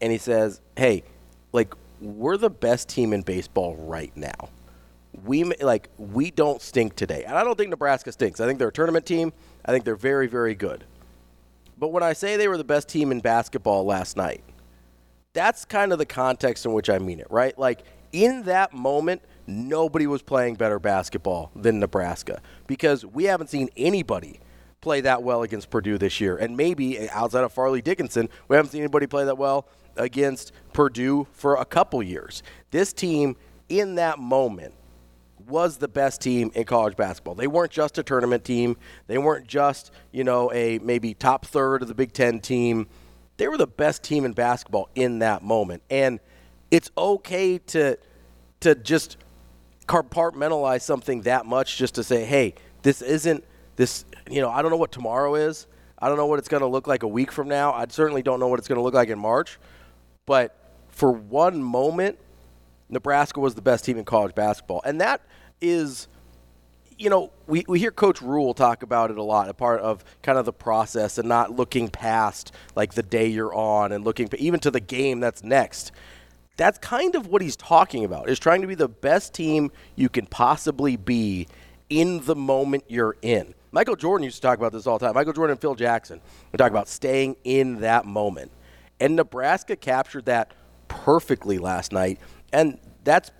And 0.00 0.10
he 0.10 0.18
says, 0.18 0.60
"Hey, 0.76 1.04
like 1.52 1.74
we're 2.00 2.36
the 2.36 2.50
best 2.50 2.88
team 2.88 3.12
in 3.12 3.22
baseball 3.22 3.76
right 3.76 4.14
now. 4.16 4.50
We 5.24 5.44
like 5.44 5.88
we 5.96 6.30
don't 6.30 6.60
stink 6.60 6.96
today, 6.96 7.24
and 7.24 7.36
I 7.36 7.44
don't 7.44 7.56
think 7.56 7.70
Nebraska 7.70 8.12
stinks. 8.12 8.40
I 8.40 8.46
think 8.46 8.58
they're 8.58 8.68
a 8.68 8.72
tournament 8.72 9.06
team. 9.06 9.32
I 9.64 9.72
think 9.72 9.84
they're 9.84 9.96
very, 9.96 10.26
very 10.26 10.54
good. 10.54 10.84
But 11.78 11.88
when 11.88 12.02
I 12.02 12.12
say 12.12 12.36
they 12.36 12.48
were 12.48 12.58
the 12.58 12.64
best 12.64 12.88
team 12.88 13.10
in 13.12 13.20
basketball 13.20 13.84
last 13.84 14.16
night, 14.16 14.42
that's 15.32 15.64
kind 15.64 15.92
of 15.92 15.98
the 15.98 16.06
context 16.06 16.64
in 16.64 16.72
which 16.72 16.90
I 16.90 16.98
mean 16.98 17.20
it, 17.20 17.26
right? 17.30 17.56
Like 17.58 17.84
in 18.12 18.44
that 18.44 18.72
moment, 18.72 19.22
nobody 19.46 20.06
was 20.06 20.22
playing 20.22 20.54
better 20.54 20.78
basketball 20.78 21.50
than 21.54 21.78
Nebraska 21.80 22.40
because 22.66 23.04
we 23.04 23.24
haven't 23.24 23.48
seen 23.48 23.68
anybody 23.76 24.40
play 24.80 25.00
that 25.00 25.22
well 25.22 25.42
against 25.42 25.70
Purdue 25.70 25.98
this 25.98 26.20
year. 26.20 26.36
And 26.36 26.56
maybe 26.56 26.98
eh, 26.98 27.08
outside 27.10 27.44
of 27.44 27.52
Fairleigh 27.52 27.82
Dickinson, 27.82 28.28
we 28.48 28.56
haven't 28.56 28.70
seen 28.70 28.82
anybody 28.82 29.06
play 29.06 29.24
that 29.24 29.38
well 29.38 29.66
against 29.96 30.52
Purdue 30.72 31.26
for 31.32 31.56
a 31.56 31.64
couple 31.64 32.02
years. 32.02 32.42
This 32.70 32.92
team, 32.92 33.36
in 33.68 33.94
that 33.96 34.18
moment, 34.18 34.74
was 35.48 35.78
the 35.78 35.88
best 35.88 36.20
team 36.20 36.50
in 36.54 36.64
college 36.64 36.96
basketball. 36.96 37.34
They 37.34 37.46
weren't 37.46 37.72
just 37.72 37.98
a 37.98 38.02
tournament 38.02 38.44
team. 38.44 38.76
They 39.06 39.18
weren't 39.18 39.46
just, 39.46 39.90
you 40.12 40.24
know, 40.24 40.52
a 40.52 40.78
maybe 40.78 41.14
top 41.14 41.46
third 41.46 41.82
of 41.82 41.88
the 41.88 41.94
Big 41.94 42.12
Ten 42.12 42.40
team. 42.40 42.86
They 43.36 43.48
were 43.48 43.58
the 43.58 43.66
best 43.66 44.02
team 44.02 44.24
in 44.24 44.32
basketball 44.32 44.88
in 44.94 45.18
that 45.20 45.42
moment. 45.42 45.82
And 45.90 46.20
it's 46.70 46.90
okay 46.96 47.58
to 47.58 47.98
to 48.60 48.74
just 48.74 49.18
compartmentalize 49.86 50.82
something 50.82 51.22
that 51.22 51.46
much 51.46 51.76
just 51.76 51.94
to 51.96 52.02
say, 52.02 52.24
hey, 52.24 52.54
this 52.82 53.02
isn't 53.02 53.44
this 53.76 54.04
you 54.30 54.40
know, 54.40 54.50
I 54.50 54.62
don't 54.62 54.70
know 54.70 54.76
what 54.76 54.92
tomorrow 54.92 55.34
is. 55.34 55.66
I 55.98 56.08
don't 56.08 56.16
know 56.16 56.26
what 56.26 56.38
it's 56.38 56.48
going 56.48 56.62
to 56.62 56.66
look 56.66 56.86
like 56.86 57.02
a 57.02 57.08
week 57.08 57.32
from 57.32 57.48
now. 57.48 57.72
I 57.72 57.86
certainly 57.88 58.22
don't 58.22 58.40
know 58.40 58.48
what 58.48 58.58
it's 58.58 58.68
going 58.68 58.78
to 58.78 58.82
look 58.82 58.94
like 58.94 59.08
in 59.08 59.18
March. 59.18 59.58
But 60.26 60.56
for 60.88 61.10
one 61.12 61.62
moment, 61.62 62.18
Nebraska 62.88 63.40
was 63.40 63.54
the 63.54 63.62
best 63.62 63.84
team 63.84 63.98
in 63.98 64.04
college 64.04 64.34
basketball. 64.34 64.82
And 64.84 65.00
that 65.00 65.22
is, 65.60 66.08
you 66.98 67.10
know, 67.10 67.32
we, 67.46 67.64
we 67.68 67.78
hear 67.78 67.90
Coach 67.90 68.20
Rhule 68.20 68.54
talk 68.54 68.82
about 68.82 69.10
it 69.10 69.18
a 69.18 69.22
lot, 69.22 69.48
a 69.48 69.54
part 69.54 69.80
of 69.80 70.04
kind 70.22 70.38
of 70.38 70.44
the 70.44 70.52
process 70.52 71.18
and 71.18 71.28
not 71.28 71.54
looking 71.54 71.88
past 71.88 72.52
like 72.76 72.94
the 72.94 73.02
day 73.02 73.26
you're 73.26 73.54
on 73.54 73.92
and 73.92 74.04
looking 74.04 74.28
even 74.38 74.60
to 74.60 74.70
the 74.70 74.80
game 74.80 75.20
that's 75.20 75.42
next. 75.42 75.92
That's 76.56 76.78
kind 76.78 77.14
of 77.14 77.26
what 77.26 77.42
he's 77.42 77.56
talking 77.56 78.04
about, 78.04 78.28
is 78.28 78.38
trying 78.38 78.60
to 78.60 78.66
be 78.66 78.74
the 78.74 78.88
best 78.88 79.34
team 79.34 79.72
you 79.96 80.08
can 80.08 80.26
possibly 80.26 80.96
be 80.96 81.48
in 81.90 82.24
the 82.24 82.36
moment 82.36 82.84
you're 82.88 83.16
in. 83.22 83.54
Michael 83.72 83.96
Jordan 83.96 84.24
used 84.24 84.36
to 84.36 84.42
talk 84.42 84.58
about 84.58 84.72
this 84.72 84.86
all 84.86 84.98
the 84.98 85.06
time. 85.06 85.14
Michael 85.14 85.32
Jordan 85.32 85.52
and 85.52 85.60
Phil 85.60 85.74
Jackson 85.74 86.20
would 86.52 86.58
talk 86.58 86.70
about 86.70 86.88
staying 86.88 87.36
in 87.42 87.80
that 87.80 88.06
moment. 88.06 88.52
And 89.00 89.16
Nebraska 89.16 89.74
captured 89.74 90.26
that 90.26 90.52
perfectly 90.86 91.58
last 91.58 91.92
night. 91.92 92.20
And 92.52 92.78
that's, 93.02 93.32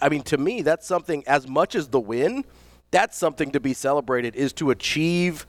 I 0.00 0.08
mean, 0.08 0.22
to 0.22 0.38
me, 0.38 0.62
that's 0.62 0.86
something, 0.86 1.22
as 1.26 1.46
much 1.46 1.74
as 1.74 1.88
the 1.88 2.00
win, 2.00 2.46
that's 2.90 3.18
something 3.18 3.52
to 3.52 3.60
be 3.60 3.74
celebrated, 3.74 4.34
is 4.34 4.54
to 4.54 4.70
achieve 4.70 5.46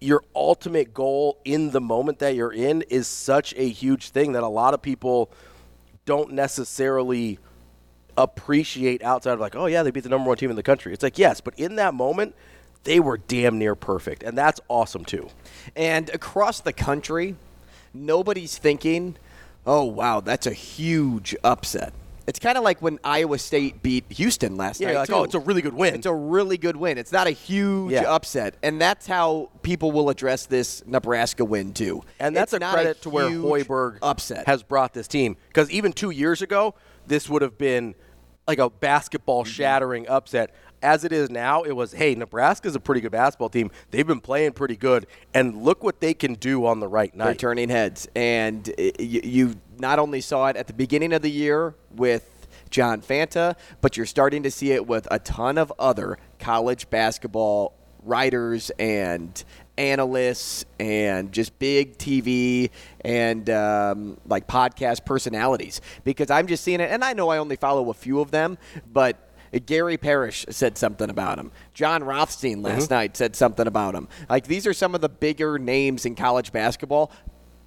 your 0.00 0.22
ultimate 0.34 0.92
goal 0.92 1.40
in 1.44 1.70
the 1.70 1.80
moment 1.80 2.18
that 2.18 2.34
you're 2.34 2.52
in 2.52 2.82
is 2.82 3.06
such 3.06 3.54
a 3.56 3.68
huge 3.68 4.10
thing 4.10 4.32
that 4.32 4.42
a 4.42 4.48
lot 4.48 4.74
of 4.74 4.82
people 4.82 5.32
don't 6.08 6.32
necessarily 6.32 7.38
appreciate 8.16 9.02
outside 9.02 9.34
of 9.34 9.40
like, 9.40 9.54
oh, 9.54 9.66
yeah, 9.66 9.82
they 9.82 9.90
beat 9.90 10.04
the 10.04 10.08
number 10.08 10.26
one 10.26 10.38
team 10.38 10.48
in 10.48 10.56
the 10.56 10.62
country. 10.62 10.94
It's 10.94 11.02
like, 11.02 11.18
yes, 11.18 11.42
but 11.42 11.52
in 11.58 11.76
that 11.76 11.92
moment, 11.92 12.34
they 12.84 12.98
were 12.98 13.18
damn 13.18 13.58
near 13.58 13.74
perfect. 13.74 14.22
And 14.22 14.36
that's 14.36 14.58
awesome, 14.68 15.04
too. 15.04 15.28
And 15.76 16.08
across 16.08 16.60
the 16.60 16.72
country, 16.72 17.36
nobody's 17.92 18.56
thinking, 18.56 19.18
oh, 19.66 19.84
wow, 19.84 20.20
that's 20.20 20.46
a 20.46 20.54
huge 20.54 21.36
upset. 21.44 21.92
It's 22.28 22.38
kind 22.38 22.58
of 22.58 22.62
like 22.62 22.82
when 22.82 22.98
Iowa 23.02 23.38
State 23.38 23.82
beat 23.82 24.04
Houston 24.12 24.58
last 24.58 24.80
Yeah, 24.82 24.88
night. 24.88 24.94
like, 25.08 25.10
oh, 25.10 25.24
it's 25.24 25.34
a 25.34 25.38
really 25.40 25.62
good 25.62 25.72
win. 25.72 25.94
It's 25.94 26.04
a 26.04 26.14
really 26.14 26.58
good 26.58 26.76
win. 26.76 26.98
It's 26.98 27.10
not 27.10 27.26
a 27.26 27.30
huge 27.30 27.92
Yeah. 27.92 28.02
upset, 28.02 28.54
and 28.62 28.78
that's 28.78 29.06
how 29.06 29.48
people 29.62 29.92
will 29.92 30.10
address 30.10 30.44
this 30.44 30.82
Nebraska 30.86 31.42
win 31.42 31.72
too. 31.72 32.02
And 32.20 32.36
that's 32.36 32.52
It's 32.52 32.62
a 32.62 32.68
credit 32.70 33.00
to 33.02 33.10
where 33.10 33.30
Hoiberg 33.30 33.96
upset 34.02 34.46
has 34.46 34.62
brought 34.62 34.92
this 34.92 35.08
team. 35.08 35.38
Because 35.48 35.70
even 35.70 35.94
two 35.94 36.10
years 36.10 36.42
ago, 36.42 36.74
this 37.06 37.30
would 37.30 37.40
have 37.40 37.56
been 37.56 37.94
like 38.46 38.58
a 38.58 38.68
basketball 38.68 39.44
Mm-hmm. 39.44 39.50
shattering 39.52 40.08
upset. 40.08 40.50
As 40.82 41.04
it 41.04 41.12
is 41.12 41.28
now, 41.30 41.62
it 41.62 41.72
was, 41.72 41.92
hey, 41.92 42.14
Nebraska's 42.14 42.76
a 42.76 42.80
pretty 42.80 43.00
good 43.00 43.12
basketball 43.12 43.48
team. 43.48 43.70
They've 43.90 44.06
been 44.06 44.20
playing 44.20 44.52
pretty 44.52 44.76
good, 44.76 45.06
and 45.34 45.62
look 45.62 45.82
what 45.82 46.00
they 46.00 46.14
can 46.14 46.34
do 46.34 46.66
on 46.66 46.80
the 46.80 46.88
right 46.88 47.14
now. 47.14 47.24
They're 47.26 47.34
turning 47.34 47.68
heads, 47.68 48.08
and 48.14 48.72
you 48.98 49.56
not 49.78 49.98
only 49.98 50.20
saw 50.20 50.46
it 50.46 50.56
at 50.56 50.66
the 50.66 50.72
beginning 50.72 51.12
of 51.12 51.22
the 51.22 51.30
year 51.30 51.74
with 51.90 52.46
John 52.70 53.00
Fanta, 53.00 53.56
but 53.80 53.96
you're 53.96 54.06
starting 54.06 54.42
to 54.44 54.50
see 54.50 54.72
it 54.72 54.86
with 54.86 55.08
a 55.10 55.18
ton 55.18 55.58
of 55.58 55.72
other 55.78 56.18
college 56.38 56.88
basketball 56.90 57.74
writers 58.04 58.70
and 58.78 59.42
analysts 59.76 60.64
and 60.78 61.32
just 61.32 61.58
big 61.58 61.98
TV 61.98 62.70
and 63.00 63.48
um, 63.50 64.18
like 64.26 64.46
podcast 64.46 65.04
personalities. 65.04 65.80
Because 66.04 66.30
I'm 66.30 66.46
just 66.46 66.62
seeing 66.62 66.80
it, 66.80 66.90
and 66.90 67.04
I 67.04 67.12
know 67.12 67.28
I 67.30 67.38
only 67.38 67.56
follow 67.56 67.90
a 67.90 67.94
few 67.94 68.20
of 68.20 68.30
them, 68.30 68.58
but. 68.92 69.24
Gary 69.66 69.96
Parrish 69.96 70.44
said 70.50 70.78
something 70.78 71.10
about 71.10 71.38
him. 71.38 71.50
Jon 71.74 72.04
Rothstein 72.04 72.62
last 72.62 72.84
mm-hmm. 72.84 72.94
night 72.94 73.16
said 73.16 73.36
something 73.36 73.66
about 73.66 73.94
him. 73.94 74.08
Like 74.28 74.46
these 74.46 74.66
are 74.66 74.74
some 74.74 74.94
of 74.94 75.00
the 75.00 75.08
bigger 75.08 75.58
names 75.58 76.06
in 76.06 76.14
college 76.14 76.52
basketball. 76.52 77.10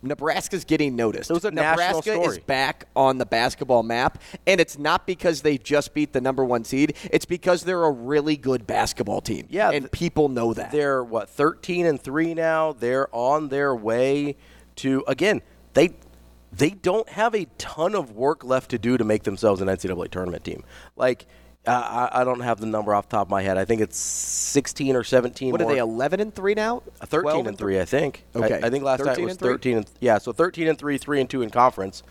Nebraska's 0.03 0.65
getting 0.65 0.95
noticed. 0.95 1.29
It 1.29 1.33
was 1.33 1.45
a 1.45 1.51
Nebraska 1.51 2.19
is 2.21 2.39
back 2.39 2.85
on 2.95 3.17
the 3.17 3.25
basketball 3.25 3.83
map, 3.83 4.19
and 4.47 4.59
it's 4.59 4.77
not 4.77 5.05
because 5.05 5.41
they 5.41 5.57
just 5.57 5.93
beat 5.93 6.13
the 6.13 6.21
number 6.21 6.43
one 6.43 6.63
seed. 6.63 6.95
It's 7.11 7.25
because 7.25 7.63
they're 7.63 7.83
a 7.83 7.91
really 7.91 8.35
good 8.35 8.65
basketball 8.65 9.21
team. 9.21 9.47
Yeah, 9.49 9.69
and 9.69 9.83
th- 9.83 9.91
people 9.91 10.29
know 10.29 10.53
that. 10.53 10.71
They're 10.71 11.03
what 11.03 11.29
13 11.29 11.85
and 11.85 12.01
3 12.01 12.33
now. 12.33 12.73
They're 12.73 13.13
on 13.15 13.49
their 13.49 13.75
way 13.75 14.37
to 14.77 15.03
again, 15.07 15.41
they 15.73 15.91
they 16.51 16.71
don't 16.71 17.07
have 17.09 17.33
a 17.35 17.45
ton 17.57 17.95
of 17.95 18.11
work 18.11 18.43
left 18.43 18.71
to 18.71 18.79
do 18.79 18.97
to 18.97 19.03
make 19.03 19.23
themselves 19.23 19.61
an 19.61 19.67
NCAA 19.67 20.09
tournament 20.09 20.43
team. 20.43 20.63
Like 20.95 21.27
I, 21.67 22.09
I 22.11 22.23
don't 22.23 22.39
have 22.39 22.59
the 22.59 22.65
number 22.65 22.93
off 22.95 23.07
the 23.09 23.17
top 23.17 23.27
of 23.27 23.29
my 23.31 23.43
head. 23.43 23.57
I 23.57 23.65
think 23.65 23.81
it's 23.81 23.97
16 23.97 24.95
or 24.95 25.03
17 25.03 25.51
What 25.51 25.61
are 25.61 25.67
they? 25.67 25.77
Eleven 25.77 26.19
and 26.19 26.33
three 26.33 26.55
now. 26.55 26.81
Uh, 26.99 27.05
13 27.05 27.45
and 27.47 27.57
3, 27.57 27.79
I 27.79 27.85
think. 27.85 28.25
I- 28.33 28.39
Okay. 28.39 28.59
I, 28.63 28.69
think 28.69 28.83
last 28.83 28.99
night 28.99 29.09
13 29.09 29.25
was 29.25 29.31
and 29.33 29.39
13 29.39 29.77
and 29.77 29.91
yeah, 29.99 30.17
so 30.17 30.31
13 30.33 30.67
and 30.67 30.77
3, 30.77 30.97
3 30.97 31.21
and 31.21 31.29
2 31.29 31.41
in 31.43 31.49
conference. 31.51 32.01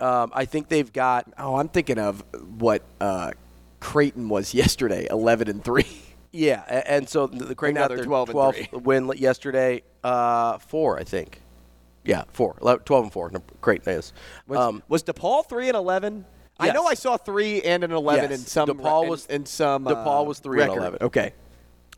Um, 0.00 0.30
I 0.34 0.44
think 0.44 0.68
they've 0.68 0.92
got 0.92 1.32
Oh, 1.38 1.56
I'm 1.56 1.68
thinking 1.68 1.98
of 1.98 2.22
what 2.58 2.82
uh, 3.00 3.32
Creighton 3.80 4.28
was 4.28 4.52
yesterday. 4.62 5.06
Eleven 5.10 5.48
and 5.48 5.62
three. 5.64 5.86
yeah, 6.32 6.62
and 6.86 7.08
so 7.08 7.26
the 7.26 7.54
Creighton 7.54 7.80
now 7.80 7.88
they're 7.88 7.98
their 7.98 8.06
12 8.06 8.30
and 8.30 8.54
three. 8.70 8.78
win 8.78 9.10
yesterday, 9.16 9.82
uh, 10.04 10.58
4, 10.58 10.98
I 10.98 11.04
think. 11.04 11.40
Yeah, 12.04 12.24
4. 12.32 12.56
11 12.62 12.84
12 12.84 13.04
and 13.04 13.12
4. 13.12 13.30
No, 13.32 13.42
Creighton 13.60 13.92
is. 13.94 14.12
Was, 14.46 14.58
Um, 14.58 14.82
was 14.88 15.02
DePaul 15.02 15.46
three 15.46 15.68
and 15.68 15.76
eleven? 16.60 16.70
I 16.76 16.80
know 16.80 16.86
I 16.86 16.94
saw 16.94 17.16
three 17.16 17.62
and 17.62 17.82
an 17.84 17.92
eleven 17.92 18.30
Yes. 18.30 18.40
in 18.40 18.46
some. 18.46 18.68
DePaul 18.68 19.08
was- 19.08 19.26
in, 19.26 19.46
some. 19.46 19.84
DePaul 19.84 20.20
uh, 20.22 20.24
was 20.24 20.38
three 20.38 20.62
and 20.62 20.72
11. 20.72 20.98
Okay. 21.02 21.32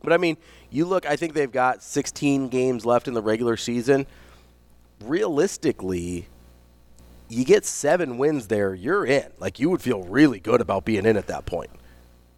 But 0.03 0.13
I 0.13 0.17
mean, 0.17 0.37
you 0.69 0.85
look. 0.85 1.05
I 1.05 1.15
think 1.15 1.33
they've 1.33 1.51
got 1.51 1.81
16 1.83 2.49
games 2.49 2.85
left 2.85 3.07
in 3.07 3.13
the 3.13 3.21
regular 3.21 3.55
season. 3.57 4.05
Realistically, 5.01 6.27
you 7.29 7.45
get 7.45 7.65
seven 7.65 8.17
wins 8.17 8.47
there, 8.47 8.73
you're 8.73 9.05
in. 9.05 9.25
Like 9.39 9.59
you 9.59 9.69
would 9.69 9.81
feel 9.81 10.03
really 10.03 10.39
good 10.39 10.61
about 10.61 10.85
being 10.85 11.05
in 11.05 11.17
at 11.17 11.27
that 11.27 11.45
point. 11.45 11.71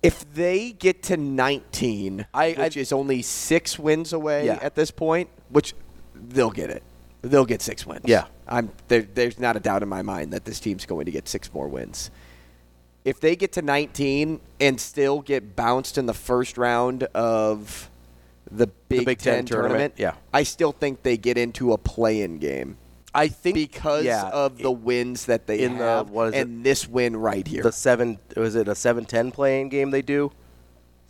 If 0.03 0.31
they 0.33 0.71
get 0.71 1.03
to 1.03 1.17
19, 1.17 2.27
I- 2.33 2.49
which 2.57 2.77
I- 2.77 2.79
is 2.79 2.91
only 2.91 3.21
six 3.21 3.79
wins 3.79 4.13
away 4.13 4.45
Yeah. 4.47 4.59
at 4.61 4.75
this 4.75 4.91
point, 4.91 5.29
which 5.49 5.73
they'll 6.13 6.51
get 6.51 6.69
it. 6.69 6.83
They'll 7.29 7.45
get 7.45 7.61
six 7.61 7.85
wins. 7.85 8.05
Yeah. 8.05 8.25
I'm 8.47 8.71
there, 8.87 9.01
there's 9.01 9.39
not 9.39 9.55
a 9.55 9.59
doubt 9.59 9.81
in 9.83 9.89
my 9.89 10.01
mind 10.01 10.31
that 10.33 10.45
this 10.45 10.59
team's 10.59 10.85
going 10.85 11.05
to 11.05 11.11
get 11.11 11.27
six 11.27 11.51
more 11.53 11.67
wins. 11.67 12.11
If 13.03 13.19
they 13.19 13.35
get 13.35 13.51
to 13.53 13.61
19 13.61 14.39
and 14.59 14.79
still 14.79 15.21
get 15.21 15.55
bounced 15.55 15.97
in 15.97 16.05
the 16.05 16.13
first 16.13 16.57
round 16.57 17.03
of 17.15 17.89
the 18.49 18.67
Big, 18.89 19.05
Big 19.05 19.19
Ten 19.19 19.45
tournament, 19.45 19.95
yeah. 19.97 20.15
I 20.33 20.43
still 20.43 20.71
think 20.71 21.03
they 21.03 21.17
get 21.17 21.37
into 21.37 21.73
a 21.73 21.77
play-in 21.77 22.37
game 22.37 22.77
I 23.15 23.29
think 23.29 23.55
because 23.55 24.03
yeah, 24.03 24.27
of 24.29 24.57
the 24.57 24.71
wins 24.71 25.25
that 25.25 25.47
they 25.47 25.59
in 25.59 25.77
the- 25.77 25.83
have 25.83 26.09
what 26.09 26.27
is 26.27 26.33
it? 26.35 26.41
and 26.41 26.63
this 26.63 26.87
win 26.87 27.15
right 27.15 27.47
here. 27.47 27.63
the 27.63 27.71
seven 27.71 28.19
was 28.35 28.55
it 28.55 28.67
a 28.67 28.71
7-10 28.71 29.33
playing 29.33 29.69
game 29.69 29.91
they 29.91 30.01
do 30.01 30.31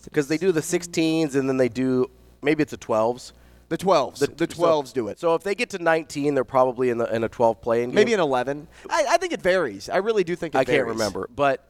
because 0.03 0.27
they 0.27 0.37
do 0.37 0.51
the 0.51 0.61
16s 0.61 1.33
and 1.35 1.49
then 1.49 1.57
they 1.57 1.67
do 1.67 2.09
maybe 2.43 2.61
it's 2.61 2.73
a 2.73 2.77
12s 2.77 3.31
the 3.69 3.77
12s. 3.77 4.19
The, 4.19 4.27
so- 4.55 4.83
12s 4.83 4.93
do 4.93 5.07
it. 5.07 5.19
so 5.19 5.35
if 5.35 5.43
they 5.43 5.55
get 5.55 5.69
to 5.71 5.79
19 5.79 6.35
they're 6.35 6.43
probably 6.43 6.89
in 6.89 6.97
the 6.97 7.13
in 7.13 7.23
a 7.23 7.29
12 7.29 7.61
playing 7.61 7.89
game 7.89 7.95
Maybe 7.95 8.13
an 8.13 8.19
11. 8.19 8.67
I, 8.89 9.05
I 9.11 9.17
think 9.17 9.33
it 9.33 9.41
varies. 9.41 9.89
I 9.89 9.97
really 9.97 10.23
do 10.23 10.35
think 10.35 10.55
it 10.55 10.59
I 10.59 10.65
can't 10.65 10.87
remember. 10.87 11.29
But 11.35 11.67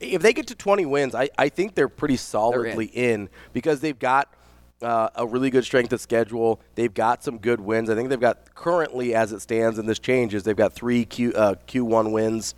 if 0.00 0.22
they 0.22 0.32
get 0.32 0.48
to 0.48 0.54
20 0.54 0.86
wins, 0.86 1.14
I, 1.14 1.30
I 1.38 1.48
think 1.48 1.74
they're 1.74 1.88
pretty 1.88 2.16
solidly 2.16 2.86
in. 2.86 3.28
because 3.52 3.80
they've 3.80 3.98
got 3.98 4.34
uh, 4.82 5.10
a 5.14 5.26
really 5.26 5.50
good 5.50 5.64
strength 5.64 5.92
of 5.92 6.00
schedule. 6.00 6.60
They've 6.74 6.92
got 6.92 7.22
some 7.22 7.38
good 7.38 7.60
wins. 7.60 7.88
I 7.88 7.94
think 7.94 8.08
they've 8.08 8.20
got 8.20 8.54
currently, 8.54 9.14
as 9.14 9.32
it 9.32 9.40
stands, 9.40 9.78
and 9.78 9.88
this 9.88 9.98
changes, 9.98 10.42
they've 10.42 10.56
got 10.56 10.72
three 10.72 11.04
Q, 11.04 11.32
uh, 11.32 11.54
Q1 11.68 12.10
wins. 12.12 12.54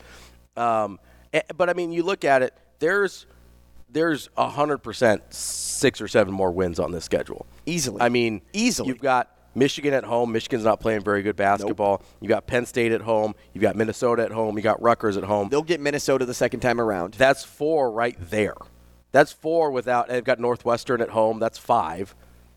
Um, 0.57 0.99
eh, 1.33 1.43
but 1.57 1.69
I 1.69 1.75
mean, 1.75 1.93
you 1.93 2.03
look 2.03 2.25
at 2.25 2.43
it, 2.43 2.55
there's 2.79 3.27
there's 3.95 4.29
100% 4.37 5.33
six 5.33 6.01
or 6.01 6.09
seven 6.09 6.35
more 6.35 6.51
wins 6.51 6.79
on 6.79 6.93
this 6.93 7.05
schedule. 7.05 7.47
Easily. 7.65 8.01
I 8.03 8.11
mean, 8.11 8.43
Easily. 8.53 8.89
You've 8.89 9.01
got 9.01 9.31
Michigan 9.55 9.95
at 9.95 10.05
home. 10.05 10.33
Michigan's 10.33 10.65
not 10.65 10.81
playing 10.81 11.03
very 11.03 11.23
good 11.23 11.37
basketball. 11.37 12.03
You've 12.21 12.29
got 12.29 12.47
Penn 12.47 12.67
State 12.67 12.93
at 12.93 13.01
home. 13.01 13.35
You've 13.53 13.63
got 13.63 13.77
Minnesota 13.77 14.25
at 14.25 14.33
home. 14.33 14.57
You 14.57 14.63
got 14.63 14.83
Rutgers 14.83 15.17
at 15.17 15.25
home. 15.25 15.49
They'll 15.49 15.63
get 15.63 15.81
Minnesota 15.81 16.27
the 16.27 16.35
second 16.35 16.61
time 16.61 16.81
around. 16.81 17.15
That's 17.15 17.45
four 17.45 17.91
right 17.91 18.17
there. 18.19 18.57
That's 19.13 19.33
four 19.33 19.71
without. 19.71 20.09
They've 20.09 20.25
got 20.25 20.41
Northwestern 20.41 21.01
at 21.01 21.11
home. 21.11 21.39
That's 21.39 21.57
five. 21.57 22.17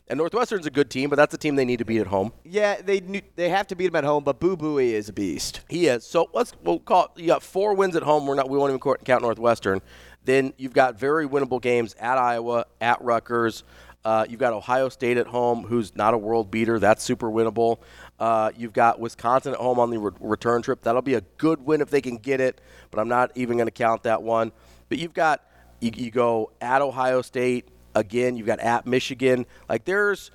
And 0.09 0.17
Northwestern's 0.17 0.65
a 0.65 0.71
good 0.71 0.89
team, 0.89 1.09
but 1.09 1.17
that's 1.17 1.33
a 1.33 1.38
team 1.38 1.55
they 1.55 1.65
need 1.65 1.79
to 1.79 1.85
beat 1.85 1.99
at 1.99 2.07
home. 2.07 2.31
Yeah, 2.45 2.81
they 2.81 3.01
they 3.35 3.49
have 3.49 3.67
to 3.67 3.75
beat 3.75 3.88
them 3.88 3.97
at 3.97 4.05
home, 4.05 4.23
but 4.23 4.39
Boo 4.39 4.55
Buie 4.55 4.93
is 4.93 5.09
a 5.09 5.13
beast. 5.13 5.61
He 5.69 5.88
is. 5.88 6.05
So 6.05 6.29
let's 6.33 6.53
we'll 6.63 6.79
call. 6.79 7.11
You 7.17 7.27
got 7.27 7.43
four 7.43 7.73
wins 7.73 7.95
at 7.95 8.03
home. 8.03 8.25
We're 8.25 8.35
not. 8.35 8.49
We 8.49 8.57
won't 8.57 8.71
even 8.71 8.95
count 9.03 9.21
Northwestern. 9.21 9.81
Then 10.28 10.51
you've 10.57 10.73
got 10.73 10.99
very 10.99 11.25
winnable 11.25 11.61
games 11.61 11.95
at 12.01 12.17
Iowa, 12.17 12.65
at 12.82 13.01
Rutgers. 13.01 13.63
Uh, 14.03 14.25
you've 14.28 14.41
got 14.41 14.51
Ohio 14.51 14.89
State 14.89 15.15
at 15.15 15.25
home, 15.25 15.63
who's 15.63 15.95
not 15.95 16.13
a 16.13 16.17
world 16.17 16.51
beater. 16.51 16.80
That's 16.80 17.01
super 17.01 17.30
winnable. 17.32 17.78
Uh, 18.19 18.51
you've 18.57 18.73
got 18.73 18.99
Wisconsin 18.99 19.53
at 19.53 19.59
home 19.59 19.80
on 19.80 19.89
the 19.89 19.97
re- 19.97 20.11
return 20.19 20.61
trip. 20.61 20.82
That'll 20.82 21.01
be 21.01 21.13
a 21.13 21.21
good 21.38 21.65
win 21.65 21.80
if 21.80 21.89
they 21.89 22.01
can 22.01 22.17
get 22.17 22.41
it, 22.41 22.59
but 22.91 22.99
I'm 22.99 23.07
not 23.07 23.32
even 23.36 23.55
going 23.55 23.67
to 23.67 23.71
count 23.71 24.03
that 24.03 24.21
one. 24.21 24.51
But 24.89 24.97
you've 24.97 25.13
got 25.13 25.45
you, 25.80 25.91
you 25.95 26.11
go 26.11 26.51
at 26.59 26.82
Ohio 26.82 27.21
State 27.21 27.69
again. 27.95 28.36
You've 28.36 28.47
got 28.47 28.59
at 28.59 28.86
Michigan. 28.86 29.45
Like 29.69 29.86
there's 29.86 30.30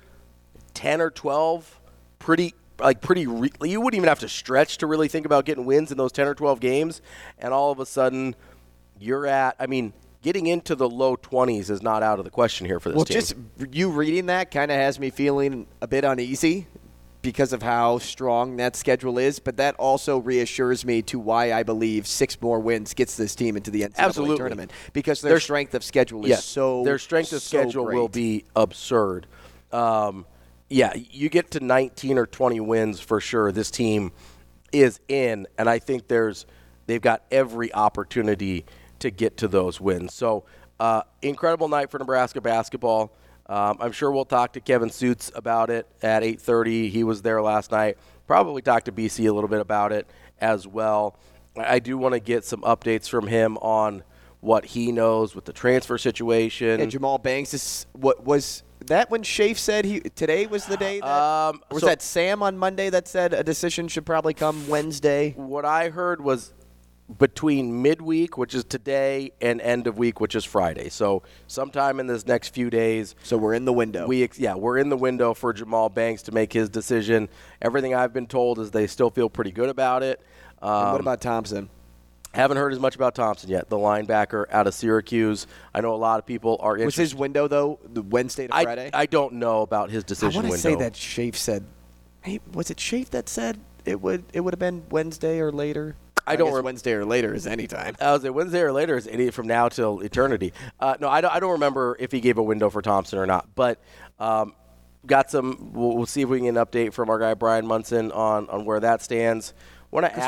ten 0.73 1.01
or 1.01 1.11
twelve 1.11 1.79
pretty 2.17 2.55
like 2.79 2.99
pretty 3.01 3.27
re- 3.27 3.51
you 3.61 3.79
wouldn't 3.79 3.97
even 3.97 4.09
have 4.09 4.19
to 4.19 4.29
stretch 4.29 4.79
to 4.79 4.87
really 4.87 5.07
think 5.07 5.27
about 5.27 5.45
getting 5.45 5.65
wins 5.65 5.91
in 5.91 5.97
those 5.97 6.11
10 6.11 6.27
or 6.27 6.33
12 6.33 6.59
games 6.59 7.01
and 7.37 7.53
all 7.53 7.71
of 7.71 7.79
a 7.79 7.85
sudden 7.85 8.35
you're 9.03 9.27
at 9.27 9.55
i 9.59 9.67
mean 9.67 9.93
getting 10.21 10.47
into 10.47 10.75
the 10.75 10.89
low 10.89 11.17
20s 11.17 11.69
is 11.69 11.81
not 11.81 12.01
out 12.01 12.17
of 12.17 12.25
the 12.25 12.31
question 12.31 12.65
here 12.65 12.79
for 12.79 12.89
this 12.89 12.95
well, 12.95 13.05
team. 13.05 13.15
just 13.15 13.35
you 13.71 13.91
reading 13.91 14.27
that 14.27 14.51
kind 14.51 14.71
of 14.71 14.77
has 14.77 14.99
me 14.99 15.09
feeling 15.09 15.67
a 15.81 15.87
bit 15.87 16.03
uneasy 16.03 16.67
because 17.21 17.53
of 17.53 17.61
how 17.61 17.99
strong 17.99 18.57
that 18.57 18.75
schedule 18.75 19.17
is, 19.17 19.39
but 19.39 19.55
that 19.55 19.75
also 19.75 20.17
reassures 20.17 20.83
me 20.83 21.01
to 21.01 21.17
why 21.17 21.53
I 21.53 21.63
believe 21.63 22.05
six 22.05 22.39
more 22.41 22.59
wins 22.59 22.93
gets 22.93 23.15
this 23.15 23.33
team 23.33 23.55
into 23.55 23.71
the 23.71 23.83
NCAA 23.83 23.97
Absolutely. 23.97 24.37
tournament 24.37 24.71
because 24.91 25.21
their, 25.21 25.39
strength 25.39 25.73
of 25.73 25.85
schedule 25.85 26.25
is 26.25 26.29
yes, 26.29 26.43
so 26.43 26.83
their 26.83 26.99
strength 26.99 27.31
of 27.31 27.41
so 27.41 27.59
schedule 27.61 27.85
will 27.85 28.09
be 28.09 28.43
absurd. 28.57 29.25
Um, 29.71 30.25
yeah 30.69 30.93
you 30.95 31.29
get 31.29 31.51
to 31.51 31.59
19 31.59 32.17
or 32.17 32.25
20 32.25 32.59
wins 32.59 32.99
for 32.99 33.21
sure. 33.21 33.51
This 33.51 33.71
team 33.71 34.11
is 34.73 34.99
in 35.07 35.47
and 35.57 35.69
i 35.69 35.79
think 35.79 36.07
there's 36.07 36.45
they've 36.87 37.01
got 37.01 37.23
every 37.31 37.71
opportunity 37.73 38.65
to 39.03 39.11
get 39.11 39.37
to 39.37 39.47
those 39.47 39.79
wins. 39.79 40.13
So 40.13 40.45
uh, 40.79 41.03
incredible 41.21 41.67
night 41.67 41.91
for 41.91 41.99
nebraska 41.99 42.41
basketball. 42.41 43.11
Um, 43.45 43.77
i'm 43.81 43.91
sure 43.91 44.09
we'll 44.09 44.23
talk 44.25 44.53
to 44.53 44.61
kevin 44.61 44.87
sjuts 44.89 45.29
about 45.35 45.69
it 45.69 45.85
at 46.01 46.23
8.30 46.23 46.89
he 46.89 47.03
was 47.03 47.21
there 47.21 47.41
last 47.41 47.71
night. 47.71 47.97
Probably 48.25 48.61
talk 48.61 48.85
to 48.85 48.91
bc 48.91 49.19
a 49.19 49.31
little 49.31 49.49
bit 49.49 49.59
about 49.59 49.91
it 49.91 50.07
as 50.39 50.65
well. 50.65 51.17
I 51.57 51.79
do 51.79 51.97
want 51.97 52.13
to 52.13 52.19
get 52.19 52.45
some 52.45 52.61
updates 52.61 53.07
from 53.09 53.27
him 53.27 53.57
on 53.57 54.03
what 54.39 54.65
he 54.65 54.91
knows 54.91 55.35
with 55.35 55.45
the 55.45 55.53
transfer 55.53 55.97
situation. 55.97 56.81
And 56.81 56.91
Jahmal 56.91 57.21
Banks 57.21 57.53
is 57.53 57.85
what 57.93 58.25
was 58.25 58.63
that 58.87 59.09
when 59.11 59.23
Shafe 59.23 59.59
said 59.59 59.85
he 59.85 59.99
today 60.01 60.47
was 60.47 60.65
the 60.65 60.75
day 60.77 60.99
that 60.99 61.07
Um, 61.07 61.61
was 61.71 61.81
so- 61.81 61.87
that 61.87 62.01
Sam 62.01 62.41
on 62.41 62.57
Monday 62.57 62.89
that 62.89 63.07
said 63.07 63.33
a 63.33 63.43
decision 63.43 63.87
should 63.89 64.05
probably 64.05 64.33
come 64.33 64.67
Wednesday? 64.67 65.33
what 65.37 65.63
I 65.65 65.89
heard 65.89 66.21
was 66.21 66.53
between 67.19 67.81
midweek, 67.81 68.37
which 68.37 68.55
is 68.55 68.63
today, 68.63 69.31
and 69.41 69.61
end 69.61 69.87
of 69.87 69.97
week, 69.97 70.19
which 70.19 70.35
is 70.35 70.45
Friday. 70.45 70.89
So 70.89 71.23
sometime 71.47 71.99
in 71.99 72.07
this 72.07 72.25
next 72.25 72.49
few 72.49 72.69
days. 72.69 73.15
So 73.23 73.37
we're 73.37 73.53
in 73.53 73.65
the 73.65 73.73
window. 73.73 74.07
We 74.07 74.23
ex- 74.23 74.39
yeah, 74.39 74.55
we're 74.55 74.77
in 74.77 74.89
the 74.89 74.97
window 74.97 75.33
for 75.33 75.53
Jahmal 75.53 75.93
Banks 75.93 76.21
to 76.23 76.31
make 76.31 76.53
his 76.53 76.69
decision. 76.69 77.29
Everything 77.61 77.93
I've 77.93 78.13
been 78.13 78.27
told 78.27 78.59
is 78.59 78.71
they 78.71 78.87
still 78.87 79.09
feel 79.09 79.29
pretty 79.29 79.51
good 79.51 79.69
about 79.69 80.01
it. 80.03 80.21
Um, 80.61 80.91
what 80.93 81.01
about 81.01 81.21
Thompson? 81.21 81.69
Haven't 82.33 82.57
heard 82.57 82.73
as 82.73 82.79
much 82.79 82.95
about 82.95 83.13
Thompson 83.13 83.49
yet, 83.51 83.69
the 83.69 83.77
linebacker 83.77 84.45
out 84.49 84.65
of 84.65 84.73
Syracuse. 84.73 85.45
I 85.71 85.81
know 85.81 85.93
a 85.93 85.97
lot 85.97 86.17
of 86.17 86.25
people 86.25 86.57
are 86.61 86.71
Was 86.73 86.81
interested. 86.81 87.01
his 87.01 87.15
window 87.15 87.47
though 87.47 87.79
the 87.83 88.01
Wednesday 88.01 88.47
to 88.47 88.53
Friday? 88.53 88.89
I 88.91 89.05
don't 89.05 89.33
know 89.33 89.61
about 89.61 89.91
his 89.91 90.03
decision. 90.03 90.39
I 90.39 90.43
want 90.49 90.55
to 90.55 90.59
say 90.59 90.73
that 90.75 90.95
Shafe 90.95 91.37
said. 91.37 91.65
Hey, 92.21 92.39
was 92.53 92.71
it 92.71 92.79
Shafe 92.79 93.11
that 93.11 93.29
said 93.29 93.59
it 93.85 94.01
would 94.01 94.23
it 94.33 94.39
would 94.39 94.53
have 94.53 94.59
been 94.59 94.83
Wednesday 94.89 95.39
or 95.39 95.51
later? 95.51 95.95
I 96.25 96.35
don't 96.35 96.47
guess 96.47 96.55
rem- 96.55 96.65
Wednesday 96.65 96.93
or 96.93 97.05
later 97.05 97.33
is 97.33 97.47
any 97.47 97.67
time. 97.67 97.95
I 97.99 98.13
was 98.13 98.23
it 98.23 98.33
Wednesday 98.33 98.61
or 98.61 98.71
later? 98.71 98.97
Is 98.97 99.07
any 99.07 99.29
from 99.29 99.47
now 99.47 99.69
till 99.69 99.99
eternity? 100.01 100.53
Uh, 100.79 100.95
no, 100.99 101.09
I 101.09 101.21
don't, 101.21 101.33
I 101.33 101.39
don't 101.39 101.51
remember 101.53 101.97
if 101.99 102.11
he 102.11 102.19
gave 102.19 102.37
a 102.37 102.43
window 102.43 102.69
for 102.69 102.81
Thompson 102.81 103.19
or 103.19 103.25
not. 103.25 103.53
But 103.55 103.81
um, 104.19 104.53
got 105.05 105.29
some. 105.29 105.71
We'll, 105.73 105.95
we'll 105.97 106.05
see 106.05 106.21
if 106.21 106.29
we 106.29 106.37
can 106.39 106.45
get 106.45 106.57
an 106.57 106.65
update 106.65 106.93
from 106.93 107.09
our 107.09 107.19
guy 107.19 107.33
Brian 107.33 107.65
Munson 107.67 108.11
on 108.11 108.49
on 108.49 108.65
where 108.65 108.79
that 108.79 109.01
stands. 109.01 109.53
When 109.89 110.05
I 110.05 110.07
asked. 110.07 110.21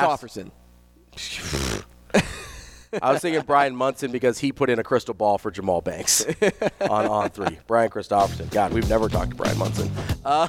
I 3.01 3.11
was 3.11 3.21
thinking 3.21 3.41
Brian 3.43 3.75
Munson 3.75 4.11
because 4.11 4.39
he 4.39 4.51
put 4.51 4.69
in 4.69 4.79
a 4.79 4.83
crystal 4.83 5.13
ball 5.13 5.37
for 5.37 5.51
Jahmal 5.51 5.83
Banks 5.83 6.25
on 6.81 7.05
on 7.07 7.29
three. 7.29 7.59
Brian 7.67 7.89
Christopherson. 7.89 8.47
God, 8.49 8.73
we've 8.73 8.89
never 8.89 9.09
talked 9.09 9.31
to 9.31 9.35
Brian 9.35 9.57
Munson. 9.57 9.91
Uh, 10.23 10.47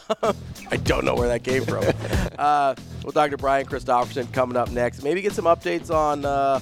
I 0.71 0.77
don't 0.79 1.05
know 1.05 1.15
where 1.15 1.29
that 1.29 1.43
came 1.45 1.65
from. 1.65 1.85
Uh, 2.39 2.75
we'll 3.03 3.13
talk 3.13 3.31
to 3.31 3.37
Brian 3.39 3.67
Christopherson 3.67 4.27
coming 4.29 4.57
up 4.57 4.71
next. 4.71 5.03
Maybe 5.03 5.23
get 5.23 5.33
some 5.33 5.45
updates 5.47 5.91
on 5.95 6.25
uh, 6.25 6.61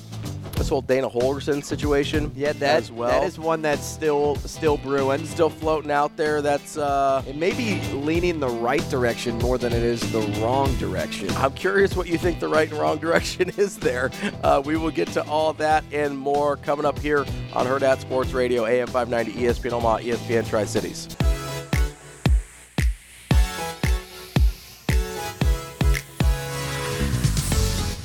this 0.57 0.69
whole 0.69 0.81
Dana 0.83 1.09
Holgorsen 1.09 1.65
situation. 1.65 2.31
Yeah, 2.35 2.53
that 2.55 2.77
as 2.77 2.93
well. 2.93 3.09
that 3.21 3.27
is 3.27 3.39
one 3.39 3.63
that's 3.63 3.85
still 3.85 4.37
still 4.37 4.77
brewing. 4.79 5.25
still 5.27 5.51
floating 5.51 5.91
out 5.91 6.17
there. 6.17 6.43
That's 6.43 6.77
uh, 6.77 7.23
It 7.27 7.37
may 7.37 7.53
be 7.53 7.81
leaning 7.93 8.41
the 8.41 8.49
right 8.49 8.87
direction 8.91 9.39
more 9.39 9.59
than 9.59 9.73
it 9.73 9.83
is 9.83 10.01
the 10.13 10.21
wrong 10.41 10.75
direction. 10.77 11.31
I'm 11.33 11.53
curious 11.55 11.97
what 11.97 12.07
you 12.09 12.19
think 12.19 12.41
the 12.41 12.49
right 12.49 12.71
and 12.71 12.79
wrong 12.79 12.99
direction 13.05 13.51
is 13.57 13.79
there. 13.79 14.11
Uh, 14.43 14.63
we 14.65 14.77
will 14.77 14.91
get 14.91 15.09
to 15.09 15.25
all 15.27 15.53
that 15.55 15.85
and 15.93 16.17
more 16.17 16.57
coming 16.59 16.87
up 16.87 16.99
here 16.99 17.21
on 17.53 17.67
Hurrdat 17.67 18.01
Sports 18.01 18.33
Radio, 18.33 18.65
AM 18.67 18.87
590, 18.87 19.33
ESPN 19.43 19.73
Omaha, 19.73 19.99
ESPN 19.99 20.49
Tri 20.49 20.65
Cities. 20.65 21.09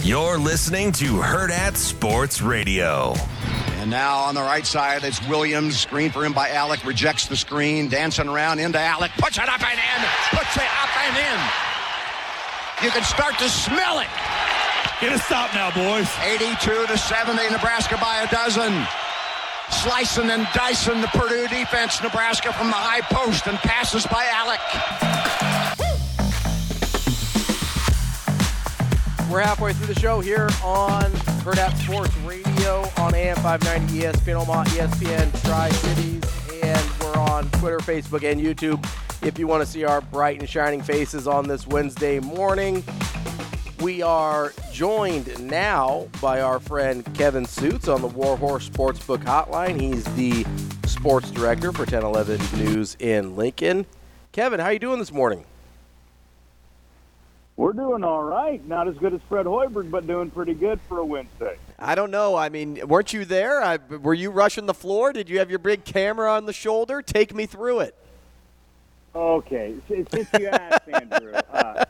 You're 0.01 0.37
listening 0.37 0.93
to 0.93 1.15
Hurrdat 1.15 1.75
Sports 1.75 2.41
Radio. 2.41 3.15
And 3.79 3.89
now 3.89 4.19
on 4.19 4.33
the 4.33 4.41
right 4.41 4.65
side, 4.65 5.03
it's 5.03 5.21
Williams. 5.27 5.77
Screen 5.77 6.09
for 6.09 6.23
him 6.23 6.31
by 6.31 6.49
Allick. 6.49 6.85
Rejects 6.85 7.27
the 7.27 7.35
screen. 7.35 7.89
Dancing 7.89 8.29
around 8.29 8.59
into 8.59 8.77
Allick. 8.77 9.11
Puts 9.17 9.37
it 9.37 9.49
up 9.49 9.61
and 9.61 9.77
in. 9.77 10.07
Puts 10.31 10.55
it 10.55 10.63
up 10.63 10.97
and 11.03 11.17
in. 11.17 12.85
You 12.85 12.91
can 12.91 13.03
start 13.03 13.37
to 13.39 13.49
smell 13.49 13.99
it. 13.99 14.07
Get 15.01 15.11
a 15.11 15.19
stop 15.19 15.53
now, 15.53 15.69
boys. 15.71 16.09
82 16.23 16.87
to 16.87 16.97
70. 16.97 17.49
Nebraska 17.49 17.97
by 18.01 18.23
a 18.23 18.31
dozen. 18.31 18.87
Slicing 19.69 20.29
and 20.29 20.47
dicing 20.55 21.01
the 21.01 21.07
Purdue 21.07 21.47
defense. 21.49 22.01
Nebraska 22.01 22.53
from 22.53 22.67
the 22.67 22.73
high 22.73 23.01
post 23.01 23.47
and 23.47 23.57
passes 23.57 24.07
by 24.07 24.23
Allick. 24.31 25.28
We're 29.29 29.41
halfway 29.41 29.73
through 29.73 29.93
the 29.93 29.99
show 29.99 30.21
here 30.21 30.49
on 30.63 31.03
Hurrdat 31.43 31.77
Sports 31.83 32.17
Radio 32.25 32.89
on 32.97 33.13
AM 33.13 33.35
590, 33.35 33.99
ESPN 33.99 34.41
Omaha, 34.41 34.63
ESPN 34.63 35.43
Tri 35.43 35.69
Cities, 35.69 36.23
and 36.63 36.91
we're 36.99 37.15
on 37.15 37.47
Twitter, 37.51 37.77
Facebook, 37.77 38.23
and 38.29 38.41
YouTube. 38.41 38.83
If 39.21 39.37
you 39.37 39.45
want 39.45 39.63
to 39.63 39.69
see 39.69 39.83
our 39.83 40.01
bright 40.01 40.39
and 40.39 40.49
shining 40.49 40.81
faces 40.81 41.27
on 41.27 41.47
this 41.47 41.67
Wednesday 41.67 42.19
morning, 42.19 42.83
we 43.81 44.01
are 44.01 44.51
joined 44.71 45.39
now 45.47 46.07
by 46.19 46.41
our 46.41 46.59
friend 46.59 47.05
Kevin 47.13 47.43
Sjuts 47.43 47.93
on 47.93 48.01
the 48.01 48.07
Warhorse 48.07 48.67
Sportsbook 48.67 49.23
Hotline. 49.25 49.79
He's 49.79 50.05
the 50.15 50.43
sports 50.87 51.29
director 51.29 51.71
for 51.71 51.83
1011 51.83 52.65
News 52.65 52.97
in 52.97 53.35
Lincoln. 53.35 53.85
Kevin, 54.31 54.59
how 54.59 54.65
are 54.67 54.73
you 54.73 54.79
doing 54.79 54.97
this 54.97 55.11
morning? 55.11 55.45
We're 57.59 57.73
doing 57.73 58.05
all 58.05 58.23
right. 58.23 58.65
Not 58.65 58.87
as 58.87 58.95
good 58.95 59.13
as 59.13 59.19
Fred 59.27 59.45
Hoiberg, 59.45 59.91
but 59.91 60.07
doing 60.07 60.31
pretty 60.31 60.53
good 60.53 60.79
for 60.87 60.99
a 60.99 61.05
Wednesday. 61.05 61.57
I 61.77 61.93
don't 61.93 62.09
know. 62.09 62.37
I 62.37 62.47
mean, 62.47 62.79
weren't 62.87 63.11
you 63.11 63.25
there? 63.25 63.61
I, 63.61 63.75
were 63.75 64.13
you 64.13 64.31
rushing 64.31 64.65
the 64.65 64.73
floor? 64.73 65.11
Did 65.11 65.27
you 65.27 65.39
have 65.39 65.49
your 65.49 65.59
big 65.59 65.83
camera 65.83 66.31
on 66.31 66.45
the 66.45 66.53
shoulder? 66.53 67.01
Take 67.01 67.35
me 67.35 67.45
through 67.45 67.81
it. 67.81 67.95
Okay, 69.13 69.75
since 69.89 70.29
you 70.39 70.47
asked, 70.47 70.87
Andrew, 70.93 71.33
uh, 71.33 71.83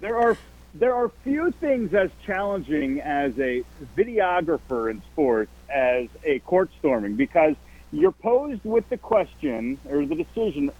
there 0.00 0.18
are 0.18 0.36
there 0.74 0.94
are 0.94 1.10
few 1.22 1.52
things 1.52 1.94
as 1.94 2.10
challenging 2.26 3.00
as 3.00 3.32
a 3.38 3.62
videographer 3.96 4.90
in 4.90 5.00
sports 5.12 5.50
as 5.70 6.08
a 6.24 6.40
court 6.40 6.68
storming 6.80 7.16
because 7.16 7.54
you're 7.92 8.12
posed 8.12 8.62
with 8.64 8.86
the 8.90 8.98
question 8.98 9.78
or 9.88 10.04
the 10.04 10.16
decision: 10.16 10.70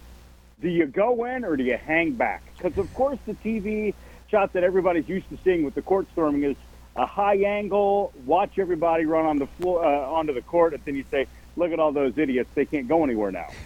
Do 0.61 0.69
you 0.69 0.85
go 0.85 1.25
in 1.25 1.45
or 1.45 1.57
do 1.57 1.63
you 1.63 1.77
hang 1.77 2.11
back? 2.11 2.43
Because 2.55 2.77
of 2.77 2.93
course 2.93 3.17
the 3.25 3.33
TV 3.33 3.95
shot 4.29 4.53
that 4.53 4.63
everybody's 4.63 5.07
used 5.07 5.29
to 5.29 5.37
seeing 5.43 5.63
with 5.63 5.75
the 5.75 5.81
court 5.81 6.07
storming 6.11 6.43
is 6.43 6.55
a 6.95 7.05
high 7.05 7.37
angle, 7.37 8.13
watch 8.25 8.57
everybody 8.57 9.05
run 9.05 9.25
on 9.25 9.37
the 9.37 9.47
floor 9.47 9.83
uh, 9.83 10.11
onto 10.11 10.33
the 10.33 10.41
court, 10.41 10.73
and 10.73 10.83
then 10.85 10.95
you 10.95 11.03
say, 11.11 11.27
"Look 11.57 11.71
at 11.71 11.79
all 11.79 11.91
those 11.91 12.17
idiots! 12.17 12.49
They 12.55 12.65
can't 12.65 12.87
go 12.87 13.03
anywhere 13.03 13.31
now." 13.31 13.47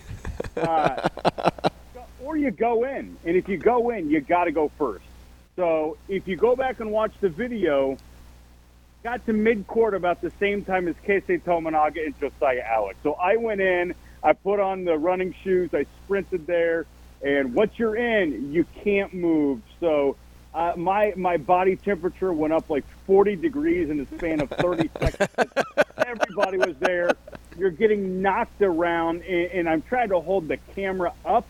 Uh, 0.56 1.08
or 2.24 2.36
you 2.38 2.52
go 2.52 2.84
in, 2.84 3.18
and 3.26 3.36
if 3.36 3.48
you 3.48 3.58
go 3.58 3.92
in, 3.92 4.10
you 4.10 4.20
got 4.20 4.46
to 4.46 4.52
go 4.52 4.70
first. 4.78 5.06
So 5.56 5.98
if 6.08 6.28
you 6.28 6.36
go 6.36 6.56
back 6.56 6.80
and 6.80 6.92
watch 6.92 7.12
the 7.22 7.30
video, 7.30 7.98
got 9.04 9.26
to 9.26 9.34
mid-court 9.34 9.94
about 9.94 10.22
the 10.22 10.32
same 10.40 10.64
time 10.64 10.88
as 10.88 10.96
Keisei 11.08 11.42
Tominaga 11.42 12.06
and 12.06 12.20
Josiah 12.20 12.64
Allick. 12.64 12.96
So 13.04 13.14
I 13.14 13.38
went 13.38 13.62
in, 13.62 13.94
I 14.24 14.34
put 14.34 14.60
on 14.60 14.86
the 14.86 14.98
running 14.98 15.34
shoes, 15.44 15.70
I 15.74 15.86
sprinted 16.04 16.46
there, 16.46 16.86
and 17.22 17.54
once 17.54 17.74
you're 17.78 17.96
in, 17.96 18.54
you 18.54 18.66
can't 18.84 19.14
move. 19.14 19.62
So 19.80 20.16
uh, 20.60 20.74
my 20.76 21.14
my 21.16 21.38
body 21.38 21.78
temperature 21.78 22.34
went 22.34 22.52
up 22.52 22.70
like 22.70 22.84
40 23.08 23.38
degrees 23.38 23.90
in 23.90 23.98
the 23.98 24.06
span 24.18 24.42
of 24.42 24.50
30 24.50 24.90
seconds. 25.00 25.54
Everybody 26.06 26.58
was 26.58 26.76
there. 26.80 27.12
You're 27.58 27.70
getting 27.70 28.22
knocked 28.22 28.62
around, 28.62 29.24
and, 29.24 29.52
and 29.52 29.70
I'm 29.70 29.82
trying 29.84 30.10
to 30.10 30.20
hold 30.20 30.50
the 30.50 30.58
camera 30.76 31.14
up 31.24 31.48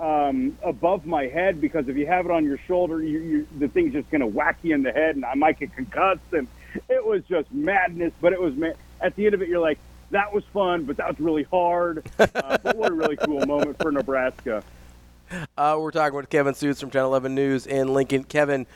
um, 0.00 0.56
above 0.62 1.04
my 1.04 1.26
head 1.26 1.60
because 1.60 1.88
if 1.88 1.96
you 1.98 2.06
have 2.06 2.24
it 2.24 2.30
on 2.30 2.44
your 2.44 2.56
shoulder, 2.56 3.02
you, 3.02 3.18
you, 3.18 3.48
the 3.58 3.68
thing's 3.68 3.92
just 3.92 4.10
going 4.10 4.22
to 4.22 4.26
whack 4.26 4.56
you 4.62 4.74
in 4.74 4.82
the 4.82 4.92
head, 4.92 5.16
and 5.16 5.26
I 5.26 5.34
might 5.34 5.58
get 5.58 5.74
concussed. 5.74 6.32
And 6.32 6.48
it 6.88 7.04
was 7.04 7.22
just 7.24 7.52
madness. 7.52 8.14
But 8.18 8.32
it 8.32 8.40
was 8.40 8.54
ma- 8.54 8.72
at 9.02 9.14
the 9.14 9.26
end 9.26 9.34
of 9.34 9.42
it, 9.42 9.48
you're 9.48 9.60
like, 9.60 9.78
that 10.10 10.32
was 10.32 10.44
fun, 10.54 10.84
but 10.84 10.96
that 10.96 11.08
was 11.08 11.20
really 11.20 11.42
hard. 11.42 12.06
Uh, 12.18 12.56
but 12.62 12.76
what 12.76 12.90
a 12.90 12.94
really 12.94 13.16
cool 13.16 13.44
moment 13.44 13.76
for 13.76 13.92
Nebraska. 13.92 14.62
Uh, 15.56 15.76
we're 15.78 15.90
talking 15.90 16.16
with 16.16 16.30
Kevin 16.30 16.54
Sjuts 16.54 16.80
from 16.80 16.88
1011 16.88 17.34
News 17.34 17.66
in 17.66 17.92
Lincoln. 17.92 18.24
Kevin, 18.24 18.66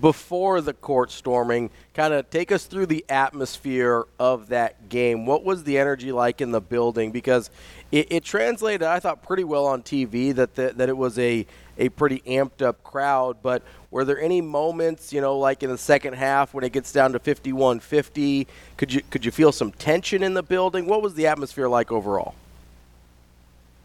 before 0.00 0.60
the 0.60 0.72
court 0.72 1.10
storming, 1.10 1.70
kind 1.94 2.14
of 2.14 2.30
take 2.30 2.50
us 2.52 2.64
through 2.64 2.86
the 2.86 3.04
atmosphere 3.08 4.06
of 4.18 4.48
that 4.48 4.88
game. 4.88 5.26
What 5.26 5.44
was 5.44 5.64
the 5.64 5.78
energy 5.78 6.12
like 6.12 6.40
in 6.40 6.50
the 6.50 6.60
building? 6.60 7.10
Because 7.10 7.50
it, 7.92 8.06
it 8.10 8.24
translated, 8.24 8.84
I 8.84 9.00
thought, 9.00 9.22
pretty 9.22 9.44
well 9.44 9.66
on 9.66 9.82
TV 9.82 10.34
that 10.34 10.54
the, 10.54 10.72
that 10.76 10.88
it 10.88 10.96
was 10.96 11.18
a 11.18 11.46
a 11.80 11.88
pretty 11.90 12.20
amped 12.26 12.62
up 12.62 12.82
crowd. 12.82 13.38
But 13.42 13.62
were 13.90 14.04
there 14.04 14.20
any 14.20 14.40
moments, 14.40 15.12
you 15.12 15.20
know, 15.20 15.38
like 15.38 15.62
in 15.62 15.70
the 15.70 15.78
second 15.78 16.14
half 16.14 16.54
when 16.54 16.64
it 16.64 16.72
gets 16.72 16.90
down 16.90 17.12
to 17.12 17.18
51-50? 17.18 18.46
Could 18.76 18.92
you 18.92 19.02
could 19.10 19.24
you 19.24 19.30
feel 19.30 19.52
some 19.52 19.72
tension 19.72 20.22
in 20.22 20.34
the 20.34 20.42
building? 20.42 20.86
What 20.86 21.02
was 21.02 21.14
the 21.14 21.26
atmosphere 21.26 21.68
like 21.68 21.92
overall? 21.92 22.34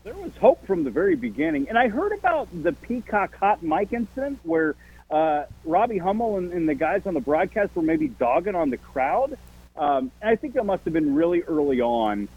There 0.04 0.14
was 0.16 0.36
hope 0.36 0.68
from 0.68 0.84
the 0.84 0.90
very 0.92 1.16
beginning, 1.16 1.70
and 1.70 1.78
I 1.78 1.88
heard 1.88 2.12
about 2.12 2.50
the 2.52 2.74
Peacock 2.74 3.38
hot 3.38 3.64
mic 3.64 3.94
incident 3.94 4.38
where 4.44 4.76
uh, 5.10 5.46
Robbie 5.64 5.98
Hummel 5.98 6.38
and, 6.38 6.52
and, 6.52 6.68
the 6.68 6.76
guys 6.76 7.04
on 7.06 7.14
the 7.14 7.22
broadcast 7.22 7.74
were 7.74 7.84
maybe 7.84 8.10
dogging 8.10 8.54
on 8.54 8.70
the 8.70 8.78
crowd. 8.78 9.38
Um, 9.78 10.12
and 10.22 10.30
I 10.30 10.36
think 10.36 10.56
that 10.56 10.66
must 10.66 10.84
have 10.84 10.94
been 10.94 11.16
really 11.16 11.44
early 11.44 11.80
on. 11.80 12.28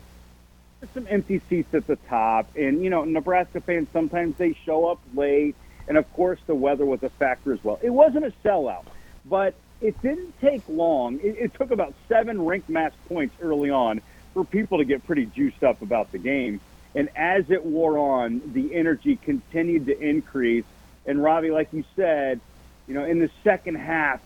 There's 0.78 0.92
some 0.92 1.08
empty 1.10 1.40
seats 1.48 1.74
at 1.74 1.88
the 1.88 1.96
top, 2.08 2.54
and 2.54 2.84
you 2.84 2.90
know, 2.90 3.02
Nebraska 3.02 3.60
fans 3.60 3.88
sometimes 3.92 4.36
they 4.36 4.52
show 4.64 4.86
up 4.86 5.00
late, 5.12 5.56
and 5.88 5.96
of 5.96 6.12
course 6.12 6.38
the 6.46 6.54
weather 6.54 6.86
was 6.86 7.02
a 7.02 7.10
factor 7.10 7.52
as 7.52 7.64
well. 7.64 7.80
It 7.82 7.90
wasn't 7.90 8.26
a 8.26 8.32
sellout, 8.44 8.84
but 9.24 9.54
it 9.80 10.00
didn't 10.02 10.38
take 10.40 10.62
long. 10.68 11.18
It, 11.18 11.36
it 11.36 11.54
took 11.54 11.72
about 11.72 11.94
seven 12.08 12.38
Rienk 12.38 12.68
Mast 12.68 12.94
points 13.08 13.34
early 13.42 13.70
on 13.70 14.02
for 14.34 14.44
people 14.44 14.78
to 14.78 14.84
get 14.84 15.04
pretty 15.04 15.26
juiced 15.26 15.64
up 15.64 15.82
about 15.82 16.12
the 16.12 16.18
game. 16.18 16.60
And 16.96 17.10
as 17.14 17.50
it 17.50 17.64
wore 17.64 17.98
on, 17.98 18.40
the 18.54 18.74
energy 18.74 19.16
continued 19.16 19.86
to 19.86 20.00
increase. 20.00 20.64
And 21.04 21.22
Ravi, 21.22 21.50
like 21.50 21.72
you 21.72 21.84
said, 21.94 22.40
you 22.88 22.94
know, 22.94 23.04
in 23.04 23.18
the 23.18 23.30
second 23.44 23.74
half, 23.74 24.20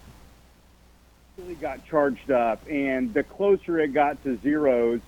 really 1.37 1.57
got 1.57 1.85
charged 1.85 2.31
up. 2.31 2.63
And 2.71 3.13
the 3.13 3.25
closer 3.25 3.81
it 3.81 3.89
got 3.89 4.23
to 4.23 4.39
zeros, 4.39 5.01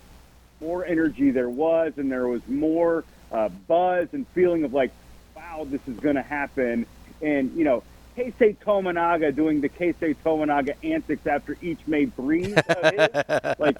more 0.60 0.84
energy 0.84 1.30
there 1.30 1.48
was, 1.48 1.92
and 1.98 2.10
there 2.10 2.26
was 2.26 2.46
more 2.48 3.04
uh, 3.30 3.48
buzz 3.48 4.08
and 4.12 4.26
feeling 4.28 4.64
of 4.64 4.74
like, 4.74 4.90
wow, 5.36 5.64
this 5.68 5.80
is 5.86 5.98
going 6.00 6.16
to 6.16 6.22
happen. 6.22 6.84
And, 7.20 7.56
you 7.56 7.62
know, 7.62 7.84
Keisei 8.16 8.56
Tominaga 8.56 9.34
doing 9.34 9.60
the 9.60 9.68
Keisei 9.68 10.16
Tominaga 10.24 10.74
antics 10.82 11.26
after 11.28 11.56
each 11.62 11.80
made 11.86 12.14
threes. 12.16 12.54
like, 13.58 13.78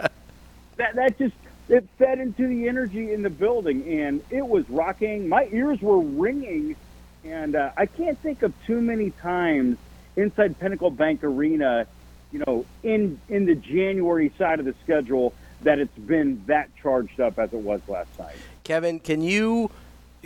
that, 0.76 0.94
that 0.94 1.18
just 1.18 1.34
it 1.68 1.86
fed 1.98 2.18
into 2.18 2.46
the 2.46 2.68
energy 2.68 3.12
in 3.12 3.22
the 3.22 3.30
building, 3.30 4.00
and 4.00 4.22
it 4.30 4.46
was 4.46 4.68
rocking. 4.68 5.28
My 5.28 5.48
ears 5.52 5.80
were 5.80 6.00
ringing, 6.00 6.76
and 7.24 7.54
uh, 7.54 7.70
I 7.76 7.86
can't 7.86 8.18
think 8.18 8.42
of 8.42 8.52
too 8.66 8.80
many 8.80 9.10
times 9.10 9.78
inside 10.16 10.58
Pinnacle 10.58 10.90
Bank 10.90 11.22
Arena, 11.24 11.86
you 12.32 12.42
know, 12.46 12.66
in 12.82 13.20
in 13.28 13.46
the 13.46 13.54
January 13.54 14.32
side 14.38 14.58
of 14.58 14.64
the 14.64 14.74
schedule 14.82 15.32
that 15.62 15.78
it's 15.78 15.96
been 15.98 16.42
that 16.46 16.68
charged 16.80 17.20
up 17.20 17.38
as 17.38 17.52
it 17.52 17.60
was 17.60 17.80
last 17.88 18.18
night. 18.18 18.34
Kevin, 18.64 18.98
can 18.98 19.22
you 19.22 19.70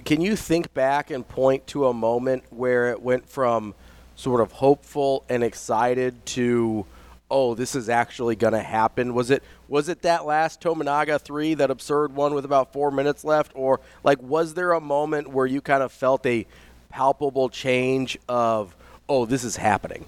can 0.05 0.21
you 0.21 0.37
think 0.37 0.73
back 0.75 1.11
and 1.11 1.27
point 1.27 1.67
to 1.69 1.87
a 1.87 1.93
moment 1.93 2.45
where 2.51 2.91
it 2.91 3.03
went 3.03 3.29
from 3.29 3.75
sort 4.15 4.41
of 4.41 4.53
hopeful 4.53 5.25
and 5.29 5.45
excited 5.45 6.25
to 6.27 6.87
oh, 7.31 7.55
this 7.55 7.75
is 7.75 7.89
actually 7.89 8.37
going 8.37 8.53
to 8.53 8.63
happen? 8.63 9.15
Was 9.15 9.31
it 9.31 9.43
was 9.69 9.89
it 9.89 10.03
that 10.03 10.25
last 10.25 10.61
Tominaga 10.61 11.21
three, 11.21 11.55
that 11.55 11.71
absurd 11.71 12.15
one 12.15 12.35
with 12.35 12.45
about 12.45 12.73
four 12.73 12.91
minutes 12.91 13.25
left, 13.25 13.53
or 13.55 13.81
like 14.05 14.23
was 14.23 14.55
there 14.55 14.73
a 14.73 14.81
moment 14.81 15.29
where 15.29 15.47
you 15.47 15.61
kind 15.61 15.83
of 15.83 15.93
felt 15.93 16.25
a 16.27 16.47
palpable 16.89 17.49
change 17.49 18.19
of 18.29 18.75
oh, 19.09 19.27
this 19.27 19.45
is 19.45 19.57
happening? 19.57 20.05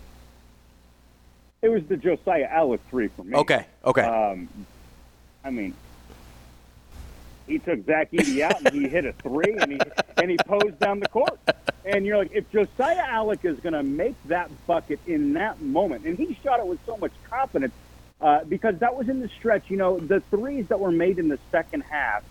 It 1.60 1.70
was 1.70 1.82
the 1.88 1.96
Josiah 1.96 2.48
Allick 2.48 2.80
three 2.88 3.08
for 3.08 3.24
me. 3.24 3.34
Okay, 3.34 3.66
okay. 3.84 4.02
Um, 4.02 4.48
I 5.44 5.50
mean, 5.50 5.74
he 7.48 7.58
took 7.58 7.84
Zach 7.86 8.12
Edey 8.12 8.42
out 8.42 8.60
and 8.64 8.74
he 8.74 8.88
hit 8.88 9.04
a 9.04 9.12
three 9.14 9.56
and 9.58 9.72
he 9.72 9.80
and 10.18 10.30
he 10.30 10.36
posed 10.46 10.78
down 10.78 11.00
the 11.00 11.08
court. 11.08 11.38
And 11.88 12.04
you're 12.04 12.18
like, 12.18 12.32
if 12.32 12.50
Josiah 12.50 13.02
Allick 13.02 13.46
is 13.46 13.58
going 13.60 13.72
to 13.72 13.82
make 13.82 14.14
that 14.26 14.50
bucket 14.66 15.00
in 15.06 15.32
that 15.32 15.62
moment, 15.62 16.04
and 16.04 16.18
he 16.18 16.38
shot 16.44 16.60
it 16.60 16.66
with 16.66 16.78
so 16.84 16.98
much 16.98 17.12
confidence, 17.30 17.72
uh, 18.20 18.44
because 18.44 18.78
that 18.80 18.94
was 18.94 19.08
in 19.08 19.20
the 19.20 19.28
stretch. 19.28 19.70
You 19.70 19.78
know, 19.78 19.98
the 19.98 20.20
threes 20.30 20.66
that 20.68 20.80
were 20.80 20.92
made 20.92 21.18
in 21.18 21.28
the 21.28 21.38
second 21.50 21.82
half, 21.82 22.24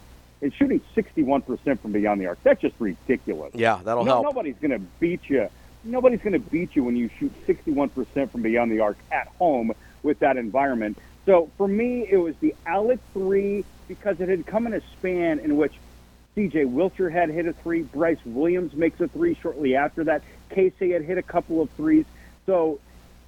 and 0.44 0.54
shooting 0.54 0.80
61% 0.96 1.80
from 1.80 1.92
beyond 1.92 2.22
the 2.22 2.28
arc, 2.28 2.38
that's 2.44 2.62
just 2.62 2.76
ridiculous. 2.78 3.56
Yeah, 3.56 3.80
that'll 3.84 4.06
no, 4.06 4.12
help. 4.12 4.26
Nobody's 4.26 4.58
going 4.62 4.72
to 4.72 4.86
beat 5.00 5.28
you. 5.28 5.50
Nobody's 5.84 6.22
going 6.22 6.34
to 6.34 6.40
beat 6.40 6.76
you 6.76 6.84
when 6.84 6.96
you 6.96 7.10
shoot 7.18 7.32
61% 7.48 8.30
from 8.30 8.42
beyond 8.44 8.72
the 8.72 8.82
arc 8.82 8.98
at 9.12 9.28
home 9.40 9.72
with 10.04 10.20
that 10.20 10.38
environment. 10.38 11.00
So 11.26 11.50
for 11.58 11.68
me, 11.68 12.08
it 12.08 12.18
was 12.18 12.36
the 12.42 12.54
Allick 12.68 13.00
three 13.14 13.66
because 13.88 14.20
it 14.20 14.30
had 14.30 14.46
come 14.46 14.68
in 14.68 14.74
a 14.74 14.82
span 15.00 15.40
in 15.40 15.58
which 15.58 15.74
C.J. 16.38 16.66
Wilcher 16.66 17.12
had 17.12 17.32
hit 17.32 17.48
a 17.48 17.54
three. 17.54 17.82
Brice 17.82 18.24
Williams 18.24 18.76
makes 18.76 19.02
a 19.02 19.08
three 19.08 19.36
shortly 19.42 19.76
after 19.76 20.04
that. 20.04 20.22
Keisei 20.52 20.94
had 20.94 21.02
hit 21.02 21.18
a 21.18 21.24
couple 21.24 21.64
of 21.64 21.70
threes. 21.72 22.06
So 22.46 22.80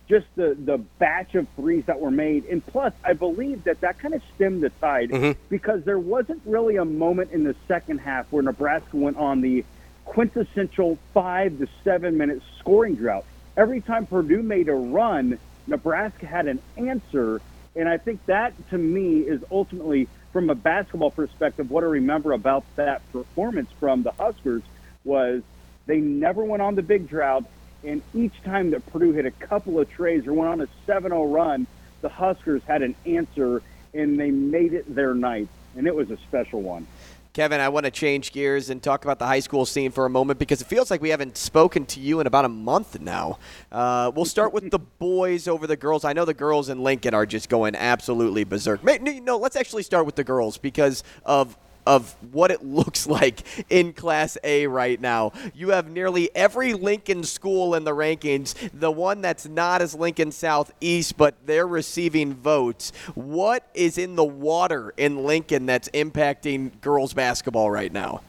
just 0.07 0.28
the, 0.36 0.55
the 0.64 0.78
batch 0.78 1.34
of 1.34 1.47
threes 1.55 1.86
that 1.88 1.99
were 1.99 2.12
made. 2.12 2.45
And 2.45 2.64
plus, 2.64 2.93
I 3.03 3.14
believe 3.14 3.64
that 3.64 3.82
that 3.82 3.97
kind 3.97 4.14
of 4.14 4.22
stemmed 4.36 4.62
the 4.62 4.70
tide 4.70 5.10
mm-hmm. 5.10 5.39
because 5.49 5.84
there 5.86 5.97
wasn't 5.97 6.43
really 6.45 6.76
a 6.76 6.86
moment 6.86 7.32
in 7.32 7.43
the 7.43 7.55
second 7.68 7.97
half 7.97 8.32
where 8.32 8.43
Nebraska 8.43 8.95
went 8.95 9.18
on 9.18 9.41
the 9.41 9.66
quintessential 10.05 10.99
five 11.12 11.57
to 11.57 11.68
seven 11.84 12.16
minute 12.16 12.43
scoring 12.60 12.93
drought. 12.93 13.26
Every 13.57 13.82
time 13.82 14.05
Purdue 14.05 14.43
made 14.43 14.70
a 14.70 14.76
run, 14.76 15.39
Nebraska 15.66 16.28
had 16.28 16.45
an 16.45 16.62
answer. 16.78 17.41
And 17.76 17.89
I 17.89 17.97
think 17.97 18.24
that, 18.28 18.53
to 18.70 18.78
me, 18.78 19.22
is 19.22 19.41
ultimately– 19.49 20.07
from 20.32 20.50
a 20.50 20.56
basketball 20.56 21.12
perspective, 21.12 21.72
what 21.72 21.84
I 21.84 21.88
remember 21.88 22.34
about 22.34 22.64
that 22.76 23.02
performance 23.12 23.70
from 23.80 24.04
the 24.04 24.12
Huskers 24.12 24.64
was 25.04 25.42
they 25.88 25.98
never 25.98 26.44
went 26.44 26.62
on 26.62 26.76
the 26.76 26.84
big 26.84 27.08
drought, 27.08 27.46
and 27.84 28.02
each 28.14 28.42
time 28.44 28.72
that 28.72 28.86
Purdue 28.92 29.12
hit 29.12 29.26
a 29.26 29.32
couple 29.32 29.80
of 29.80 29.90
trays 29.90 30.28
or 30.28 30.34
went 30.34 30.52
on 30.52 30.62
a 30.62 30.68
7-0 30.88 31.34
run, 31.34 31.66
the 32.02 32.10
Huskers 32.10 32.62
had 32.68 32.82
an 32.82 32.96
answer, 33.06 33.62
and 33.94 34.20
they 34.20 34.30
made 34.30 34.74
it 34.74 34.94
their 34.94 35.16
night, 35.16 35.48
and 35.76 35.88
it 35.88 35.96
was 35.96 36.12
a 36.12 36.18
special 36.18 36.62
one. 36.62 36.86
Kevin, 37.32 37.60
I 37.60 37.70
want 37.70 37.86
to 37.86 37.92
change 37.92 38.32
gears 38.32 38.72
and 38.72 38.82
talk 38.82 39.04
about 39.04 39.20
the 39.20 39.28
high 39.28 39.40
school 39.40 39.64
scene 39.68 39.92
for 39.92 40.08
a 40.08 40.10
moment 40.10 40.40
because 40.40 40.62
it 40.62 40.68
feels 40.68 40.90
like 40.90 41.00
we 41.00 41.10
haven't 41.10 41.38
spoken 41.38 41.86
to 41.86 42.00
you 42.00 42.20
in 42.20 42.26
about 42.26 42.44
a 42.44 42.50
month 42.50 43.00
now. 43.00 43.38
Uh, 43.72 44.12
we'll 44.16 44.26
start 44.26 44.52
with 44.52 44.72
the 44.72 44.80
boys 45.00 45.48
over 45.48 45.68
the 45.68 45.78
girls. 45.78 46.04
I 46.04 46.14
know 46.14 46.26
the 46.26 46.34
girls 46.34 46.70
in 46.70 46.82
Lincoln 46.82 47.14
are 47.14 47.28
just 47.28 47.48
going 47.48 47.76
absolutely 47.76 48.46
berserk. 48.46 48.84
No, 48.84 49.38
let's 49.38 49.56
actually 49.56 49.84
start 49.84 50.08
with 50.08 50.16
the 50.16 50.24
girls 50.24 50.58
because 50.58 51.04
of 51.24 51.56
of 51.90 52.16
what 52.32 52.52
it 52.52 52.64
looks 52.64 53.08
like 53.08 53.42
in 53.70 53.92
Class 53.94 54.38
A 54.44 54.68
right 54.68 55.02
now. 55.02 55.34
You 55.56 55.70
have 55.70 55.90
nearly 55.90 56.34
every 56.36 56.74
Lincoln 56.74 57.24
school 57.24 57.74
in 57.74 57.84
the 57.84 57.92
rankings, 57.92 58.54
the 58.72 58.92
one 58.92 59.22
that's 59.22 59.48
not 59.48 59.82
is 59.82 59.96
Lincoln 59.96 60.32
Southeast, 60.32 61.18
but 61.18 61.36
they're 61.46 61.68
receiving 61.68 62.36
votes. 62.36 62.92
What 63.16 63.68
is 63.74 63.98
in 63.98 64.16
the 64.16 64.24
water 64.24 64.94
in 64.98 65.24
Lincoln 65.26 65.66
that's 65.66 65.90
impacting 65.90 66.80
girls 66.80 67.14
basketball 67.14 67.72
right 67.72 67.92
now? 67.92 68.22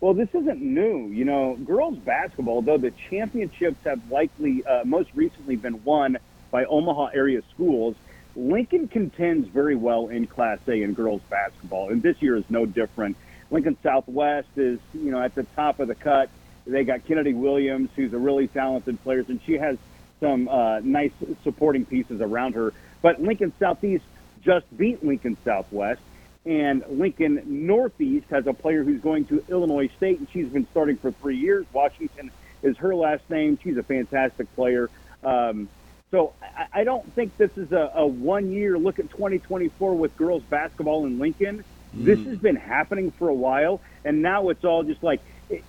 Well, 0.00 0.14
this 0.14 0.28
isn't 0.32 0.62
new. 0.62 1.08
You 1.08 1.24
know, 1.24 1.56
girls 1.56 1.98
basketball, 1.98 2.62
though 2.62 2.78
the 2.78 2.92
championships 3.10 3.78
have 3.84 4.00
likely 4.12 4.64
uh, 4.64 4.84
most 4.84 5.10
recently 5.16 5.56
been 5.56 5.82
won 5.82 6.18
by 6.52 6.66
Omaha 6.66 7.06
area 7.06 7.42
schools, 7.52 7.96
Lincoln 8.38 8.86
contends 8.86 9.48
very 9.48 9.74
well 9.74 10.08
in 10.08 10.28
Class 10.28 10.60
A 10.68 10.82
in 10.82 10.94
girls 10.94 11.20
basketball, 11.28 11.90
and 11.90 12.00
this 12.00 12.22
year 12.22 12.36
is 12.36 12.44
no 12.48 12.66
different. 12.66 13.16
Lincoln 13.50 13.76
Southwest 13.82 14.48
is, 14.56 14.78
you 14.94 15.10
know, 15.10 15.20
at 15.20 15.34
the 15.34 15.42
top 15.56 15.80
of 15.80 15.88
the 15.88 15.96
cut. 15.96 16.30
They 16.64 16.84
got 16.84 17.04
Kennedy 17.04 17.34
Williams, 17.34 17.90
who's 17.96 18.12
a 18.12 18.18
really 18.18 18.46
talented 18.46 19.02
player, 19.02 19.24
and 19.26 19.40
she 19.44 19.54
has 19.54 19.76
some 20.20 20.48
uh, 20.48 20.78
nice 20.80 21.10
supporting 21.42 21.84
pieces 21.84 22.20
around 22.20 22.54
her. 22.54 22.72
But 23.02 23.20
Lincoln 23.20 23.52
Southeast 23.58 24.04
just 24.44 24.66
beat 24.76 25.04
Lincoln 25.04 25.36
Southwest, 25.44 26.00
And 26.48 26.84
Lincoln 26.88 27.42
Northeast 27.44 28.26
has 28.30 28.46
a 28.46 28.54
player 28.54 28.84
who's 28.84 29.00
going 29.00 29.26
to 29.26 29.44
Illinois 29.48 29.90
State, 29.96 30.18
and 30.18 30.28
she's 30.30 30.48
been 30.48 30.66
starting 30.70 30.96
for 30.96 31.10
three 31.10 31.36
years. 31.36 31.66
Washington 31.72 32.30
is 32.62 32.76
her 32.78 32.94
last 32.94 33.28
name. 33.28 33.58
She's 33.62 33.76
a 33.76 33.82
fantastic 33.82 34.54
player. 34.54 34.88
Um, 35.24 35.68
so 36.10 36.32
I, 36.42 36.80
I 36.80 36.84
don't 36.84 37.12
think 37.14 37.36
this 37.36 37.56
is 37.56 37.72
a, 37.72 37.92
a 37.94 38.06
one 38.06 38.50
year 38.50 38.78
look 38.78 38.98
at 38.98 39.10
2024 39.10 39.94
with 39.94 40.16
girls 40.16 40.42
basketball 40.44 41.06
in 41.06 41.18
Lincoln. 41.18 41.64
This 41.94 42.22
has 42.26 42.38
been 42.38 42.56
happening 42.56 43.10
for 43.12 43.28
a 43.28 43.34
while, 43.34 43.80
and 44.04 44.20
now 44.20 44.50
it's 44.50 44.64
all 44.64 44.82
just 44.82 45.02
like 45.02 45.20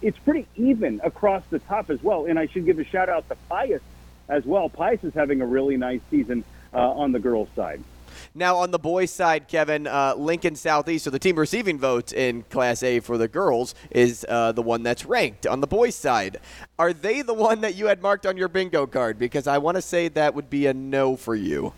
it's 0.02 0.18
pretty 0.20 0.48
even 0.56 1.00
across 1.04 1.44
the 1.50 1.60
top 1.60 1.90
as 1.90 2.04
well. 2.04 2.26
And 2.26 2.38
I 2.38 2.48
should 2.48 2.66
give 2.66 2.78
a 2.80 2.84
shout 2.84 3.10
out 3.10 3.28
to 3.30 3.36
Pius 3.48 3.82
as 4.28 4.46
well. 4.46 4.70
Pius 4.70 5.04
is 5.04 5.14
having 5.14 5.42
a 5.42 5.46
really 5.46 5.78
nice 5.78 6.02
season 6.12 6.44
uh, 6.74 6.78
on 6.78 7.14
the 7.14 7.20
girls' 7.20 7.50
side. 7.56 7.82
Now, 8.36 8.58
on 8.58 8.72
the 8.72 8.80
boys' 8.80 9.12
side, 9.12 9.48
Kevin, 9.48 9.88
uh, 9.88 10.16
Lincoln 10.18 10.56
Southeast, 10.56 11.06
so 11.06 11.10
the 11.10 11.20
team 11.20 11.36
receiving 11.38 11.78
votes 11.78 12.14
in 12.14 12.44
Class 12.44 12.84
A 12.84 13.00
for 13.00 13.18
the 13.18 13.28
girls, 13.28 13.76
is 13.92 14.26
uh, 14.30 14.52
the 14.52 14.62
one 14.62 14.84
that's 14.84 15.06
ranked. 15.06 15.48
On 15.48 15.62
the 15.62 15.68
boys' 15.68 15.96
side, 15.96 16.38
are 16.78 16.94
they 16.94 17.22
the 17.22 17.34
one 17.34 17.62
that 17.62 17.76
you 17.76 17.88
had 17.88 18.02
marked 18.02 18.26
on 18.26 18.38
your 18.38 18.48
bingo 18.48 18.86
card? 18.86 19.20
Because 19.20 19.48
I 19.48 19.58
want 19.58 19.76
to 19.76 19.82
say 19.82 20.08
that 20.10 20.36
would 20.36 20.50
be 20.50 20.68
a 20.68 20.74
no 20.74 21.16
for 21.16 21.36
you. 21.36 21.74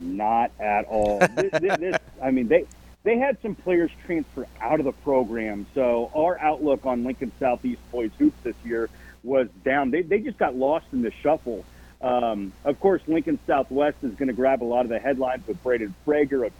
Not 0.00 0.50
at 0.58 0.84
all. 0.86 1.20
this, 1.36 1.50
this, 1.60 1.96
I 2.22 2.30
mean, 2.30 2.48
they 2.48 2.66
they 3.04 3.18
had 3.18 3.36
some 3.42 3.54
players 3.54 3.90
transfer 4.06 4.46
out 4.60 4.78
of 4.78 4.84
the 4.84 4.92
program, 4.92 5.66
so 5.74 6.10
our 6.14 6.38
outlook 6.38 6.86
on 6.86 7.04
Lincoln 7.04 7.32
Southeast 7.40 7.80
boys 7.90 8.10
hoops 8.18 8.40
this 8.42 8.56
year 8.64 8.88
was 9.24 9.48
down. 9.64 9.90
They 9.90 10.02
they 10.02 10.20
just 10.20 10.38
got 10.38 10.54
lost 10.56 10.86
in 10.92 11.02
the 11.02 11.12
shuffle. 11.22 11.64
Um, 12.02 12.52
of 12.64 12.80
course, 12.80 13.02
Lincoln 13.06 13.38
Southwest 13.46 13.98
is 14.02 14.14
going 14.14 14.28
to 14.28 14.34
grab 14.34 14.62
a 14.62 14.64
lot 14.64 14.84
of 14.84 14.88
the 14.88 14.98
headlines 14.98 15.46
with 15.46 15.62
Braden 15.62 15.94
Frager, 16.06 16.46
a 16.46 16.50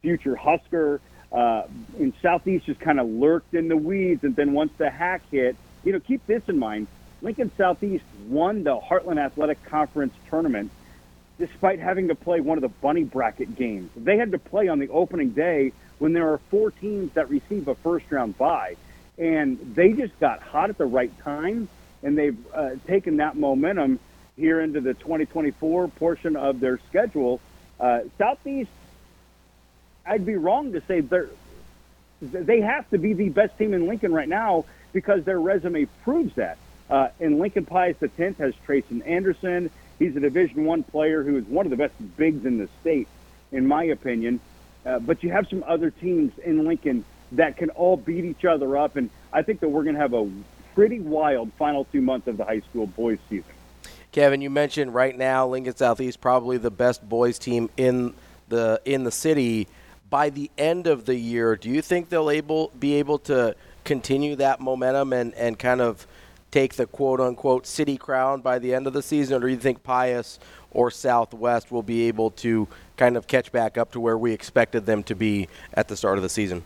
future 0.00 0.36
Husker. 0.36 1.00
Uh, 1.30 1.64
and 1.98 2.12
Southeast 2.22 2.66
just 2.66 2.80
kind 2.80 3.00
of 3.00 3.08
lurked 3.08 3.54
in 3.54 3.68
the 3.68 3.76
weeds, 3.76 4.24
and 4.24 4.34
then 4.36 4.52
once 4.52 4.72
the 4.78 4.88
hack 4.88 5.22
hit, 5.30 5.56
you 5.84 5.92
know, 5.92 6.00
keep 6.00 6.24
this 6.26 6.42
in 6.48 6.58
mind: 6.58 6.86
Lincoln 7.20 7.50
Southeast 7.58 8.04
won 8.28 8.62
the 8.62 8.78
Heartland 8.78 9.18
Athletic 9.18 9.62
Conference 9.64 10.14
tournament 10.30 10.70
despite 11.38 11.78
having 11.78 12.08
to 12.08 12.14
play 12.14 12.40
one 12.40 12.56
of 12.58 12.62
the 12.62 12.68
bunny 12.68 13.04
bracket 13.04 13.56
games. 13.56 13.90
They 13.96 14.16
had 14.16 14.32
to 14.32 14.38
play 14.38 14.68
on 14.68 14.78
the 14.78 14.88
opening 14.88 15.30
day 15.30 15.72
when 15.98 16.12
there 16.12 16.32
are 16.32 16.38
four 16.50 16.70
teams 16.70 17.12
that 17.12 17.28
receive 17.28 17.68
a 17.68 17.74
first 17.74 18.10
round 18.10 18.38
bye. 18.38 18.76
And 19.18 19.58
they 19.74 19.92
just 19.92 20.18
got 20.18 20.42
hot 20.42 20.70
at 20.70 20.78
the 20.78 20.86
right 20.86 21.10
time, 21.20 21.68
and 22.02 22.16
they've 22.16 22.38
uh, 22.54 22.70
taken 22.86 23.18
that 23.18 23.36
momentum 23.36 23.98
here 24.36 24.60
into 24.60 24.80
the 24.80 24.94
2024 24.94 25.88
portion 25.88 26.36
of 26.36 26.60
their 26.60 26.78
schedule. 26.88 27.40
Uh, 27.80 28.00
Southeast, 28.18 28.70
I'd 30.04 30.26
be 30.26 30.36
wrong 30.36 30.72
to 30.72 30.82
say 30.86 31.00
they're, 31.00 31.28
they 32.20 32.60
have 32.60 32.88
to 32.90 32.98
be 32.98 33.12
the 33.14 33.30
best 33.30 33.56
team 33.58 33.74
in 33.74 33.86
Lincoln 33.86 34.12
right 34.12 34.28
now 34.28 34.64
because 34.92 35.24
their 35.24 35.40
resume 35.40 35.86
proves 36.04 36.34
that. 36.36 36.58
Uh, 36.88 37.08
and 37.18 37.38
Lincoln 37.38 37.66
Pius 37.66 37.96
the 37.98 38.08
10th 38.08 38.36
has 38.36 38.54
Trayson 38.66 39.02
Anderson. 39.02 39.70
He's 39.98 40.14
a 40.16 40.20
Division 40.20 40.64
One 40.64 40.82
player 40.82 41.22
who 41.22 41.36
is 41.36 41.44
one 41.44 41.66
of 41.66 41.70
the 41.70 41.76
best 41.76 41.94
bigs 42.16 42.44
in 42.44 42.58
the 42.58 42.68
state, 42.80 43.08
in 43.52 43.66
my 43.66 43.84
opinion. 43.84 44.40
Uh, 44.84 44.98
but 45.00 45.22
you 45.22 45.32
have 45.32 45.48
some 45.48 45.64
other 45.66 45.90
teams 45.90 46.32
in 46.38 46.64
Lincoln 46.64 47.04
that 47.32 47.56
can 47.56 47.70
all 47.70 47.96
beat 47.96 48.24
each 48.24 48.44
other 48.44 48.76
up, 48.76 48.96
and 48.96 49.10
I 49.32 49.42
think 49.42 49.60
that 49.60 49.68
we're 49.68 49.82
going 49.82 49.96
to 49.96 50.00
have 50.00 50.14
a 50.14 50.30
pretty 50.74 51.00
wild 51.00 51.52
final 51.54 51.84
two 51.86 52.00
months 52.00 52.28
of 52.28 52.36
the 52.36 52.44
high 52.44 52.60
school 52.60 52.86
boys 52.86 53.18
season. 53.28 53.55
Kevin, 54.16 54.40
you 54.40 54.48
mentioned 54.48 54.94
right 54.94 55.14
now 55.14 55.46
Lincoln 55.46 55.76
Southeast 55.76 56.22
probably 56.22 56.56
the 56.56 56.70
best 56.70 57.06
boys 57.06 57.38
team 57.38 57.68
in 57.76 58.14
the 58.48 58.80
in 58.86 59.04
the 59.04 59.10
city. 59.10 59.68
By 60.08 60.30
the 60.30 60.50
end 60.56 60.86
of 60.86 61.04
the 61.04 61.16
year, 61.16 61.54
do 61.54 61.68
you 61.68 61.82
think 61.82 62.08
they'll 62.08 62.30
able 62.30 62.72
be 62.80 62.94
able 62.94 63.18
to 63.18 63.54
continue 63.84 64.34
that 64.36 64.58
momentum 64.58 65.12
and, 65.12 65.34
and 65.34 65.58
kind 65.58 65.82
of 65.82 66.06
take 66.50 66.76
the 66.76 66.86
quote 66.86 67.20
unquote 67.20 67.66
city 67.66 67.98
crown 67.98 68.40
by 68.40 68.58
the 68.58 68.72
end 68.72 68.86
of 68.86 68.94
the 68.94 69.02
season, 69.02 69.42
or 69.42 69.48
do 69.48 69.52
you 69.52 69.58
think 69.58 69.82
Pius 69.82 70.38
or 70.70 70.90
Southwest 70.90 71.70
will 71.70 71.82
be 71.82 72.08
able 72.08 72.30
to 72.30 72.68
kind 72.96 73.18
of 73.18 73.26
catch 73.26 73.52
back 73.52 73.76
up 73.76 73.92
to 73.92 74.00
where 74.00 74.16
we 74.16 74.32
expected 74.32 74.86
them 74.86 75.02
to 75.02 75.14
be 75.14 75.46
at 75.74 75.88
the 75.88 75.96
start 75.96 76.16
of 76.16 76.22
the 76.22 76.30
season? 76.30 76.62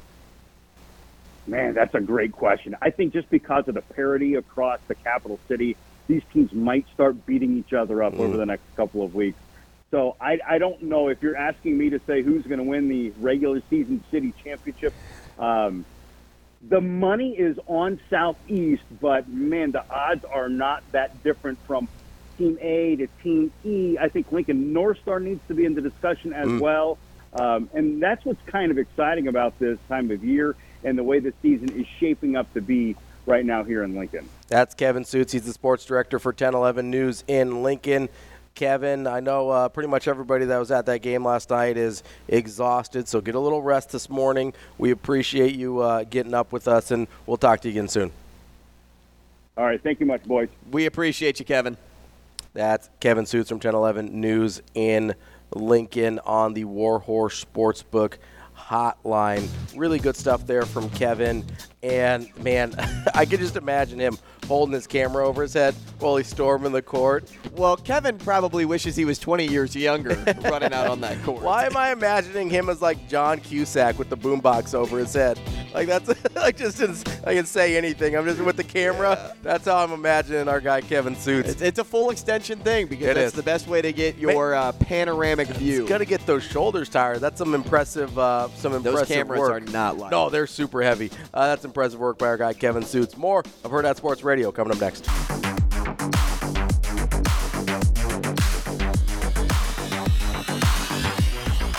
Man, 1.49 1.75
that's 1.75 1.97
a 1.97 2.01
great 2.01 2.31
question. 2.31 2.77
I 2.81 2.91
think 2.91 3.13
just 3.13 3.29
because 3.29 3.67
of 3.67 3.75
the 3.75 3.83
parity 3.83 4.37
across 4.37 4.79
the 4.87 4.95
capital 4.95 5.41
city, 5.49 5.77
these 6.11 6.23
teams 6.33 6.53
might 6.53 6.87
start 6.93 7.25
beating 7.25 7.57
each 7.57 7.73
other 7.73 8.03
up 8.03 8.19
over 8.19 8.37
the 8.37 8.45
next 8.47 8.65
couple 8.77 9.05
of 9.05 9.15
weeks. 9.15 9.41
So 9.93 10.17
I, 10.21 10.39
I 10.49 10.59
don't 10.59 10.83
know 10.83 11.09
if 11.09 11.19
you're 11.23 11.37
asking 11.37 11.79
me 11.79 11.91
to 11.91 12.01
say 12.09 12.23
who's 12.23 12.45
going 12.47 12.59
to 12.59 12.65
win 12.65 12.89
the 12.89 13.13
regular 13.17 13.61
season 13.71 14.05
city 14.13 14.35
championship. 14.45 14.95
Um, 15.39 15.87
the 16.69 16.81
money 16.81 17.37
is 17.39 17.57
on 17.67 18.01
Southeast, 18.11 18.83
but 19.01 19.29
man, 19.29 19.73
the 19.73 19.83
odds 19.91 20.23
are 20.35 20.49
not 20.49 20.83
that 20.93 21.23
different 21.23 21.59
from 21.67 21.89
Team 22.39 22.59
A 22.61 22.97
to 22.97 23.09
Team 23.23 23.53
E. 23.65 23.97
I 24.01 24.09
think 24.09 24.33
Lincoln 24.33 24.73
North 24.73 24.99
Star 25.01 25.21
needs 25.21 25.41
to 25.49 25.55
be 25.55 25.65
in 25.65 25.75
the 25.75 25.81
discussion 25.81 26.33
as 26.33 26.47
Mm. 26.49 26.61
well. 26.61 26.99
Um, 27.33 27.71
and 27.73 28.03
that's 28.03 28.25
what's 28.25 28.41
kind 28.51 28.73
of 28.73 28.79
exciting 28.79 29.29
about 29.29 29.59
this 29.61 29.79
time 29.89 30.11
of 30.11 30.25
year 30.25 30.57
and 30.83 30.99
the 30.99 31.05
way 31.05 31.21
the 31.21 31.33
season 31.41 31.71
is 31.73 31.87
shaping 32.01 32.35
up 32.37 32.53
to 32.55 32.61
be 32.61 32.97
right 33.27 33.45
now 33.45 33.63
here 33.63 33.83
in 33.83 33.95
Lincoln. 33.95 34.29
That's 34.49 34.75
Kevin 34.75 35.05
Sjuts. 35.05 35.31
He's 35.31 35.45
the 35.45 35.53
sports 35.53 35.85
director 35.85 36.19
for 36.19 36.31
1011 36.31 36.91
News 36.91 37.25
in 37.29 37.63
Lincoln. 37.63 38.09
Kevin, 38.55 39.07
I 39.07 39.21
know 39.21 39.49
uh, 39.49 39.69
pretty 39.69 39.89
much 39.89 40.09
everybody 40.09 40.45
that 40.47 40.59
was 40.59 40.71
at 40.71 40.87
that 40.87 41.01
game 41.03 41.25
last 41.25 41.51
night 41.51 41.77
is 41.77 42.03
exhausted, 42.29 43.09
so 43.09 43.21
get 43.21 43.35
a 43.35 43.41
little 43.41 43.63
rest 43.63 43.91
this 43.91 44.11
morning. 44.11 44.53
We 44.77 44.91
appreciate 44.91 45.55
you 45.55 45.79
uh, 45.79 46.05
getting 46.05 46.35
up 46.35 46.53
with 46.53 46.69
us, 46.69 46.91
and 46.91 47.07
we'll 47.27 47.37
talk 47.37 47.61
to 47.61 47.69
you 47.69 47.73
again 47.73 47.89
soon. 47.89 48.11
All 49.57 49.65
right. 49.65 49.81
Thank 49.83 50.01
you 50.01 50.07
much, 50.07 50.25
boys. 50.25 50.49
We 50.71 50.87
appreciate 50.87 51.39
you, 51.39 51.45
Kevin. 51.45 51.77
That's 52.53 52.91
Kevin 52.99 53.25
Sjuts 53.25 53.49
from 53.49 53.57
1011 53.57 54.21
News 54.21 54.63
in 54.75 55.15
Lincoln 55.55 56.19
on 56.21 56.55
the 56.55 56.65
Warhorse 56.65 57.45
Sportsbook 57.45 58.15
hotline. 58.71 59.49
Really 59.77 59.99
good 59.99 60.17
stuff 60.17 60.47
there 60.47 60.63
from 60.65 60.89
Kevin. 60.91 61.45
And 61.83 62.29
man, 62.39 62.75
I 63.15 63.25
could 63.25 63.41
just 63.41 63.57
imagine 63.57 63.99
him 63.99 64.17
holding 64.47 64.73
his 64.73 64.87
camera 64.87 65.27
over 65.27 65.43
his 65.43 65.53
head 65.55 65.75
while 66.01 66.17
he's 66.17 66.27
storming 66.27 66.73
the 66.73 66.83
court. 66.83 67.31
Well, 67.53 67.77
Kevin 67.77 68.19
probably 68.19 68.65
wishes 68.65 68.97
he 68.97 69.05
was 69.05 69.19
20 69.19 69.47
years 69.47 69.77
younger 69.77 70.15
running 70.43 70.73
out 70.73 70.89
on 70.89 71.01
that 71.03 71.23
court. 71.25 71.43
Why 71.43 71.67
am 71.67 71.77
I 71.77 71.93
imagining 71.93 72.51
him 72.51 72.69
as 72.69 72.83
like 72.83 73.09
John 73.09 73.39
Cusack 73.41 73.99
with 73.99 74.09
the 74.09 74.17
boombox 74.17 74.75
over 74.75 74.99
his 74.99 75.15
head? 75.15 75.39
Like 75.73 75.87
that's 75.87 76.09
like 76.35 76.57
just 76.57 76.81
I 77.27 77.35
can 77.35 77.47
say 77.47 77.77
anything. 77.77 78.17
I'm 78.17 78.25
just 78.27 78.41
with 78.41 78.57
the 78.57 78.65
camera. 78.65 79.37
That's 79.43 79.67
how 79.67 79.77
I'm 79.85 79.93
imagining 79.93 80.49
our 80.49 80.61
guy 80.61 80.81
Kevin 80.81 81.15
Sjuts. 81.15 81.45
It's, 81.47 81.63
it's 81.63 81.79
a 81.79 81.85
full 81.85 82.11
extension 82.11 82.59
thing 82.59 82.89
because 82.89 83.07
It 83.09 83.15
that's 83.15 83.27
is. 83.29 83.33
the 83.35 83.43
best 83.43 83.69
way 83.69 83.81
to 83.83 83.93
get 83.93 84.19
your 84.19 84.55
uh, 84.55 84.73
panoramic 84.73 85.47
view. 85.49 85.81
He's 85.83 85.89
Got 85.89 85.99
to 85.99 86.05
get 86.05 86.27
those 86.27 86.43
shoulders 86.43 86.89
tired. 86.89 87.21
That's 87.21 87.39
some 87.39 87.55
impressive, 87.55 88.19
uh, 88.19 88.49
some 88.61 88.73
Those 88.73 88.87
impressive 88.87 89.09
cameras 89.17 89.41
work. 89.41 89.51
are 89.53 89.61
not 89.61 89.99
light. 89.99 90.11
No, 90.11 90.29
they're 90.31 90.47
super 90.47 90.83
heavy. 90.83 91.11
Uh, 91.33 91.49
that's 91.49 91.65
impressive 91.65 91.99
work 91.99 92.19
by 92.19 92.27
our 92.27 92.37
guy 92.37 92.53
Kevin 92.53 92.83
Sjuts. 92.83 93.17
More 93.17 93.41
of 93.41 93.71
Hurrdat 93.71 93.97
Sports 93.97 94.23
Radio 94.23 94.53
coming 94.53 94.73
up 94.73 94.81
next. 94.81 95.07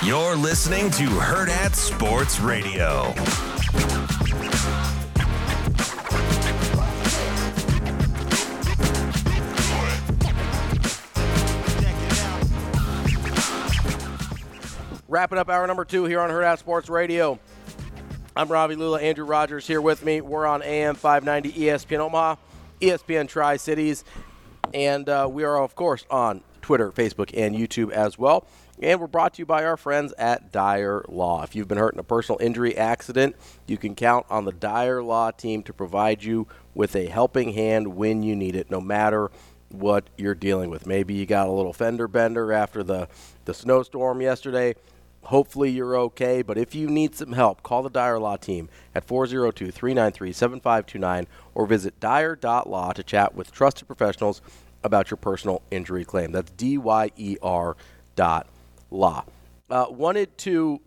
You're 0.04 0.36
listening 0.36 0.90
to 0.92 1.04
Hurrdat 1.04 1.76
Sports 1.76 2.40
Radio. 2.40 3.14
Wrapping 15.12 15.38
up 15.38 15.50
hour 15.50 15.68
number 15.68 15.84
two 15.84 16.06
here 16.06 16.22
on 16.22 16.30
Hurrdat 16.30 16.60
Sports 16.60 16.88
Radio. 16.88 17.38
I'm 18.34 18.48
Ravi 18.48 18.78
Lulla. 18.78 19.02
Andrew 19.02 19.26
Rogers 19.26 19.68
here 19.68 19.82
with 19.82 20.06
me. 20.06 20.22
We're 20.22 20.46
on 20.46 20.62
AM 20.62 20.96
590 20.96 21.52
ESPN 21.64 22.00
Omaha, 22.00 22.38
ESPN 22.80 23.28
Tri 23.28 23.58
Cities, 23.58 24.06
and 24.74 25.10
uh, 25.10 25.28
we 25.30 25.44
are, 25.44 25.62
of 25.62 25.76
course, 25.76 26.06
on 26.10 26.40
Twitter, 26.62 26.94
Facebook, 26.94 27.38
and 27.38 27.54
YouTube 27.54 27.92
as 27.92 28.18
well. 28.18 28.48
And 28.82 29.02
we're 29.02 29.08
brought 29.08 29.34
to 29.34 29.40
you 29.40 29.46
by 29.46 29.66
our 29.66 29.76
friends 29.76 30.14
at 30.18 30.54
Dyer 30.54 31.04
Law. 31.10 31.44
If 31.44 31.58
you've 31.58 31.68
been 31.68 31.78
hurt 31.78 31.94
in 31.94 32.00
a 32.00 32.04
personal 32.04 32.40
injury 32.40 32.78
accident, 32.78 33.36
you 33.68 33.76
can 33.76 33.96
count 33.96 34.28
on 34.30 34.46
the 34.46 34.54
Dyer 34.54 35.04
Law 35.04 35.32
team 35.32 35.62
to 35.64 35.74
provide 35.74 36.24
you 36.24 36.48
with 36.74 36.96
a 36.96 37.08
helping 37.08 37.52
hand 37.52 37.98
when 37.98 38.24
you 38.24 38.34
need 38.34 38.56
it, 38.56 38.72
no 38.72 38.80
matter 38.80 39.30
what 39.72 40.06
you're 40.18 40.36
dealing 40.36 40.70
with. 40.70 40.86
Maybe 40.86 41.14
you 41.14 41.26
got 41.26 41.48
a 41.48 41.52
little 41.52 41.74
fender 41.74 42.08
bender 42.08 42.54
after 42.54 42.82
the, 42.82 43.10
the 43.44 43.54
snowstorm 43.54 44.22
yesterday. 44.22 44.76
Hopefully 45.24 45.70
you're 45.70 45.96
okay, 45.96 46.42
but 46.42 46.58
if 46.58 46.74
you 46.74 46.88
need 46.88 47.14
some 47.16 47.34
help, 47.34 47.62
call 47.64 47.84
the 47.84 47.90
Dyer 47.90 48.20
Law 48.20 48.38
team 48.38 48.70
at 48.96 49.06
402-393-7529 49.08 51.28
or 51.54 51.68
visit 51.68 52.00
dyer.law 52.00 52.94
to 52.94 53.04
chat 53.04 53.36
with 53.36 53.52
trusted 53.52 53.88
professionals 53.88 54.42
about 54.84 55.12
your 55.12 55.18
personal 55.18 55.62
injury 55.70 56.04
claim. 56.04 56.32
That's 56.32 56.50
D-Y-E-R 56.52 57.78
dot 58.16 58.48
law. 58.90 59.26
Uh, 59.70 59.86
wanted 59.90 60.38
to 60.40 60.82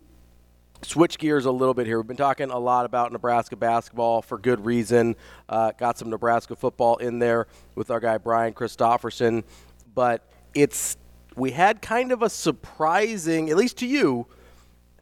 switch 0.83 1.19
gears 1.19 1.47
a 1.47 1.51
little 1.51 1.75
bit 1.75 1.87
here. 1.87 1.99
We've 1.99 2.07
been 2.07 2.17
talking 2.17 2.51
a 2.51 2.59
lot 2.59 2.85
about 2.85 3.13
Nebraska 3.13 3.57
basketball 3.57 4.21
for 4.21 4.39
good 4.39 4.65
reason. 4.65 5.17
Uh, 5.49 5.73
got 5.73 5.99
some 5.99 6.11
Nebraska 6.11 6.57
football 6.57 6.97
in 6.97 7.19
there 7.19 7.47
with 7.75 7.91
our 7.91 8.01
guy 8.01 8.19
Brian 8.19 8.53
Christopherson, 8.53 9.45
but 9.95 10.23
it's 10.55 10.97
we 11.37 11.51
had 11.51 11.83
kind 11.83 12.13
of 12.13 12.23
a 12.23 12.31
surprising, 12.31 13.51
at 13.51 13.57
least 13.57 13.79
to 13.79 13.87
you, 13.87 14.27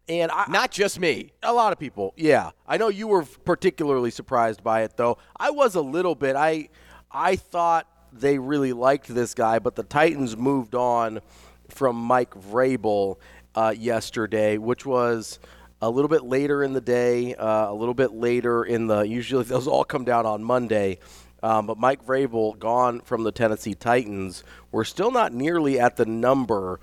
and 0.09 0.30
I, 0.30 0.47
not 0.49 0.70
just 0.70 0.99
me, 0.99 1.33
a 1.43 1.53
lot 1.53 1.72
of 1.72 1.78
people. 1.78 2.12
Yeah, 2.16 2.51
I 2.66 2.76
know 2.76 2.89
you 2.89 3.07
were 3.07 3.24
particularly 3.45 4.11
surprised 4.11 4.62
by 4.62 4.83
it, 4.83 4.97
though. 4.97 5.18
I 5.37 5.51
was 5.51 5.74
a 5.74 5.80
little 5.80 6.14
bit. 6.14 6.37
I 6.37 6.68
I 7.11 7.37
thought 7.37 7.87
they 8.12 8.39
really 8.39 8.72
liked 8.72 9.09
this 9.09 9.35
guy, 9.35 9.59
but 9.59 9.76
the 9.76 9.83
Titans 9.83 10.37
moved 10.37 10.74
on 10.74 11.20
from 11.68 11.97
Mike 11.97 12.35
Vrabel 12.35 13.16
uh, 13.55 13.74
yesterday, 13.76 14.59
which 14.59 14.85
was 14.85 15.39
a 15.80 15.91
little 15.91 16.09
bit 16.09 16.24
later 16.24 16.62
in 16.62 16.72
the 16.72 16.80
day, 16.80 17.35
uh, 17.35 17.70
a 17.70 17.74
little 17.74 17.95
bit 17.95 18.12
later 18.12 18.64
in 18.64 18.87
the. 18.87 19.01
Usually 19.03 19.45
those 19.45 19.66
all 19.66 19.85
come 19.85 20.05
down 20.05 20.26
on 20.26 20.43
Monday. 20.43 20.99
Um, 21.43 21.66
but 21.66 21.78
Mike 21.78 22.07
Vrabel 22.07 22.59
gone 22.59 23.01
from 23.01 23.24
the 23.24 23.32
Tennessee 23.32 23.74
Titans. 23.74 24.45
We're 24.70 24.84
still 24.84 25.11
not 25.11 25.32
nearly 25.32 25.78
at 25.80 25.97
the 25.97 26.07
number 26.07 26.78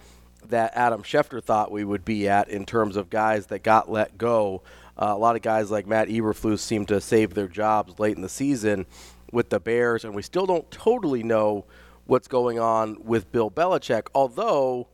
that 0.48 0.74
Adam 0.76 1.04
Schefter 1.04 1.44
thought 1.44 1.72
we 1.72 1.84
would 1.84 2.04
be 2.04 2.28
at 2.28 2.50
in 2.50 2.66
terms 2.66 2.96
of 2.96 3.10
guys 3.10 3.48
that 3.48 3.64
got 3.64 3.90
let 3.90 4.18
go. 4.18 4.62
Uh, 4.98 5.14
a 5.16 5.18
lot 5.18 5.36
of 5.36 5.42
guys 5.42 5.72
like 5.72 5.88
Matt 5.88 6.10
Eberflus 6.10 6.60
seem 6.60 6.86
to 6.88 7.00
save 7.00 7.34
their 7.34 7.48
jobs 7.48 8.00
late 8.00 8.16
in 8.16 8.22
the 8.22 8.30
season 8.30 8.86
with 9.32 9.50
the 9.50 9.60
Bears, 9.60 10.04
and 10.04 10.14
we 10.14 10.22
still 10.22 10.46
don't 10.46 10.70
totally 10.72 11.24
know 11.24 11.66
what's 12.06 12.28
going 12.28 12.60
on 12.60 12.98
with 13.04 13.32
Bill 13.32 13.52
Belichick. 13.52 14.08
Although 14.14 14.88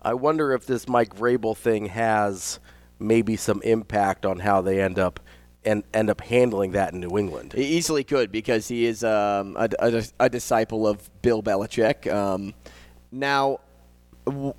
I 0.00 0.14
wonder 0.14 0.52
if 0.52 0.64
this 0.64 0.88
Mike 0.88 1.14
Vrabel 1.14 1.56
thing 1.56 1.86
has 1.86 2.60
maybe 2.98 3.36
some 3.36 3.60
impact 3.62 4.24
on 4.24 4.38
how 4.38 4.60
they 4.60 4.80
end 4.80 4.98
up 4.98 5.20
and 5.64 5.84
end 5.92 6.10
up 6.10 6.20
handling 6.20 6.72
that 6.72 6.92
in 6.92 7.00
New 7.00 7.18
England. 7.18 7.52
He 7.52 7.64
easily 7.64 8.04
could 8.04 8.32
because 8.32 8.68
he 8.68 8.86
is 8.86 9.04
um, 9.04 9.56
a, 9.58 9.68
a, 9.78 10.04
a, 10.20 10.28
disciple 10.28 10.86
of 10.86 11.10
Bill 11.22 11.42
Belichick. 11.42 12.12
Um, 12.12 12.54
now, 13.12 13.60
w- 14.24 14.54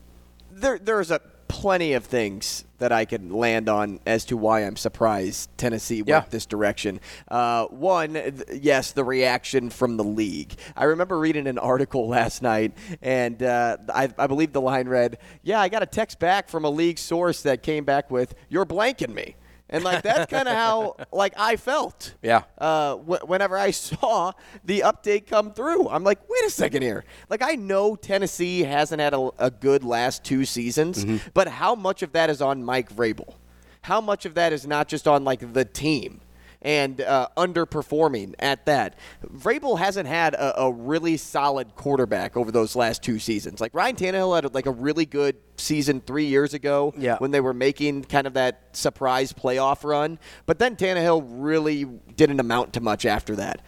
there 0.51 0.77
there's 0.77 1.09
a 1.11 1.21
plenty 1.47 1.93
of 1.93 2.05
things 2.05 2.63
that 2.77 2.91
I 2.93 3.03
can 3.03 3.29
land 3.33 3.67
on 3.67 3.99
as 4.05 4.23
to 4.25 4.37
why 4.37 4.61
I'm 4.61 4.77
surprised 4.77 5.49
Tennessee 5.57 6.01
went 6.01 6.07
Yeah. 6.07 6.23
this 6.29 6.45
direction. 6.45 7.01
Uh, 7.27 7.65
one, 7.65 8.13
th- 8.13 8.43
yes, 8.53 8.93
the 8.93 9.03
reaction 9.03 9.69
from 9.69 9.97
the 9.97 10.03
league. 10.03 10.55
I 10.77 10.85
remember 10.85 11.19
reading 11.19 11.47
an 11.47 11.59
article 11.59 12.07
last 12.17 12.41
night, 12.41 12.73
and 13.01 13.43
uh, 13.43 13.77
I, 13.93 14.09
I 14.17 14.27
believe 14.27 14.53
the 14.53 14.61
line 14.61 14.87
read, 14.87 15.17
"Yeah, 15.43 15.59
I 15.59 15.67
got 15.67 15.83
a 15.83 15.87
text 15.87 16.19
back 16.19 16.47
from 16.47 16.63
a 16.63 16.69
league 16.69 16.99
source 16.99 17.41
that 17.41 17.63
came 17.63 17.83
back 17.85 18.09
with, 18.11 18.33
you're 18.49 18.65
blanking 18.65 19.13
me." 19.13 19.35
And 19.71 19.83
like 19.83 20.03
that's 20.03 20.29
kind 20.29 20.47
of 20.47 20.53
how 20.63 20.95
like 21.11 21.33
I 21.37 21.55
felt 21.55 22.15
Yeah. 22.21 22.43
uh, 22.57 22.95
wh- 22.97 23.27
whenever 23.27 23.57
I 23.57 23.71
saw 23.89 24.33
the 24.63 24.81
update 24.81 25.27
come 25.27 25.53
through. 25.53 25.87
I'm 25.89 26.03
like, 26.03 26.19
wait 26.29 26.45
a 26.45 26.49
second 26.49 26.81
here. 26.81 27.05
Like, 27.29 27.41
I 27.41 27.55
know 27.55 27.95
Tennessee 27.95 28.61
hasn't 28.63 29.01
had 29.01 29.13
a, 29.13 29.29
a 29.39 29.49
good 29.51 29.83
last 29.83 30.23
two 30.23 30.45
seasons, 30.45 31.05
but 31.33 31.47
how 31.47 31.75
much 31.75 32.01
of 32.03 32.11
that 32.13 32.29
is 32.29 32.41
on 32.41 32.63
Mike 32.63 32.93
Vrabel? 32.93 33.35
How 33.83 33.99
much 34.01 34.25
of 34.25 34.35
that 34.35 34.53
is 34.53 34.67
not 34.67 34.87
just 34.87 35.07
on 35.07 35.23
like 35.23 35.53
the 35.53 35.65
team? 35.65 36.20
And 36.63 37.01
uh, 37.01 37.27
underperforming 37.37 38.35
at 38.37 38.65
that. 38.67 38.95
Vrabel 39.25 39.79
hasn't 39.79 40.07
had 40.07 40.35
a, 40.35 40.61
a 40.61 40.71
really 40.71 41.17
solid 41.17 41.75
quarterback 41.75 42.37
over 42.37 42.51
those 42.51 42.75
last 42.75 43.01
two 43.01 43.17
seasons. 43.17 43.59
Like 43.59 43.73
Ryan 43.73 43.95
Tannehill 43.95 44.35
had 44.35 44.53
like 44.53 44.67
a 44.67 44.71
really 44.71 45.05
good 45.07 45.37
season 45.57 46.01
three 46.01 46.25
years 46.25 46.53
ago 46.53 46.93
Yeah. 46.97 47.17
when 47.17 47.31
they 47.31 47.39
were 47.41 47.53
making 47.53 48.03
kind 48.03 48.27
of 48.27 48.33
that 48.33 48.61
surprise 48.73 49.33
playoff 49.33 49.83
run. 49.83 50.19
But 50.45 50.59
then 50.59 50.75
Tannehill 50.75 51.25
really 51.27 51.85
didn't 52.15 52.39
amount 52.39 52.73
to 52.73 52.81
much 52.81 53.05
after 53.07 53.35
that. 53.37 53.61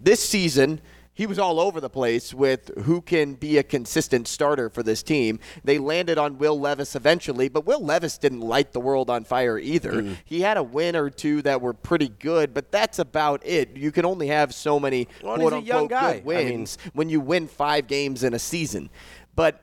This 0.00 0.20
season, 0.26 0.80
he 1.16 1.26
was 1.26 1.38
all 1.38 1.58
over 1.58 1.80
the 1.80 1.88
place 1.88 2.34
with 2.34 2.70
who 2.84 3.00
can 3.00 3.34
be 3.34 3.56
a 3.56 3.62
consistent 3.62 4.28
starter 4.28 4.68
for 4.68 4.82
this 4.82 5.02
team. 5.02 5.40
They 5.64 5.78
landed 5.78 6.18
on 6.18 6.36
Will 6.36 6.60
Levis 6.60 6.94
eventually, 6.94 7.48
but 7.48 7.64
Will 7.64 7.82
Levis 7.82 8.18
didn't 8.18 8.42
light 8.42 8.72
the 8.74 8.80
world 8.80 9.08
on 9.08 9.24
fire 9.24 9.58
either. 9.58 10.14
He 10.26 10.42
had 10.42 10.58
a 10.58 10.62
win 10.62 10.94
or 10.94 11.08
two 11.08 11.40
that 11.42 11.62
were 11.62 11.72
pretty 11.72 12.08
good, 12.08 12.52
but 12.52 12.70
that's 12.70 12.98
about 12.98 13.40
it. 13.46 13.78
You 13.78 13.90
can 13.92 14.04
only 14.04 14.26
have 14.26 14.52
so 14.54 14.78
many 14.78 15.08
Well, 15.22 15.36
quote 15.36 15.54
unquote 15.54 15.88
good 15.88 15.96
I 15.96 16.12
mean- 16.16 16.24
wins 16.24 16.76
when 16.92 17.08
you 17.08 17.20
win 17.20 17.48
five 17.48 17.86
games 17.86 18.22
in 18.22 18.34
a 18.34 18.38
season. 18.38 18.90
But 19.34 19.62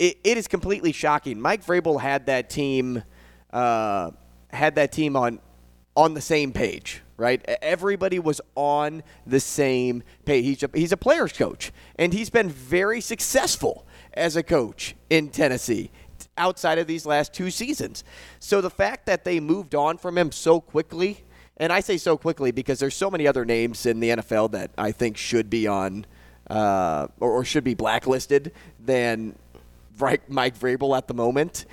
it, 0.00 0.18
it 0.24 0.36
is 0.36 0.48
completely 0.48 0.90
shocking. 0.90 1.40
Mike 1.40 1.64
Vrabel 1.64 2.00
had 2.00 2.26
that 2.26 2.50
team 2.50 3.04
uh, 3.52 4.10
had 4.48 4.74
that 4.74 4.90
team 4.90 5.14
on 5.14 5.38
on 5.96 6.14
the 6.14 6.20
same 6.20 6.52
page, 6.52 7.02
right? 7.18 7.44
Everybody 7.60 8.18
was 8.18 8.40
on 8.54 9.02
the 9.26 9.40
same 9.40 10.02
page. 10.24 10.44
He's 10.44 10.62
a, 10.62 10.70
he's 10.72 10.92
a 10.92 10.96
player's 10.96 11.32
coach, 11.32 11.72
and 11.96 12.14
he's 12.14 12.30
been 12.30 12.48
very 12.48 13.02
successful 13.02 13.86
as 14.14 14.36
a 14.36 14.42
coach 14.42 14.96
in 15.10 15.28
Tennessee 15.28 15.90
outside 16.38 16.78
of 16.78 16.86
these 16.86 17.04
last 17.04 17.34
two 17.34 17.50
seasons. 17.50 18.04
So 18.38 18.60
the 18.60 18.70
fact 18.70 19.06
that 19.06 19.24
they 19.24 19.40
moved 19.40 19.74
on 19.74 19.98
from 19.98 20.16
him 20.16 20.32
so 20.32 20.60
quickly, 20.60 21.24
and 21.56 21.72
I 21.72 21.80
say 21.80 21.96
so 21.98 22.16
quickly 22.16 22.52
because 22.52 22.78
there's 22.78 22.94
so 22.94 23.10
many 23.10 23.26
other 23.26 23.44
names 23.44 23.84
in 23.84 24.00
the 24.00 24.10
NFL 24.10 24.52
that 24.52 24.70
I 24.78 24.92
think 24.92 25.16
should 25.16 25.50
be 25.50 25.66
on 25.66 26.06
uh, 26.48 27.08
or, 27.20 27.32
or 27.32 27.44
should 27.44 27.64
be 27.64 27.74
blacklisted 27.74 28.52
than 28.80 29.34
Mike 30.28 30.56
Vrabel 30.58 30.96
at 30.96 31.08
the 31.08 31.14
moment. 31.14 31.66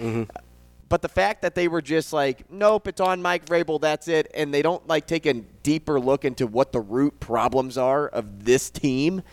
But 0.88 1.02
the 1.02 1.10
fact 1.10 1.42
that 1.42 1.56
they 1.56 1.68
were 1.68 1.82
just 1.82 2.14
like, 2.14 2.50
nope, 2.52 2.88
it's 2.88 3.02
on 3.02 3.22
Mike 3.22 3.46
Vrabel, 3.46 3.82
that's 3.82 4.08
it, 4.08 4.30
and 4.36 4.54
they 4.54 4.62
don't 4.62 4.88
like 4.88 5.08
take 5.08 5.26
a 5.26 5.34
deeper 5.34 6.00
look 6.00 6.26
into 6.26 6.46
what 6.46 6.72
the 6.72 6.80
root 6.80 7.20
problems 7.20 7.78
are 7.78 8.08
of 8.08 8.46
this 8.46 8.70
team, 8.70 9.24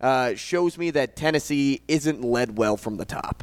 uh, 0.00 0.34
shows 0.34 0.78
me 0.78 0.90
that 0.90 1.16
Tennessee 1.16 1.82
isn't 1.88 2.22
led 2.22 2.56
well 2.56 2.76
from 2.76 2.96
the 2.96 3.04
top. 3.04 3.42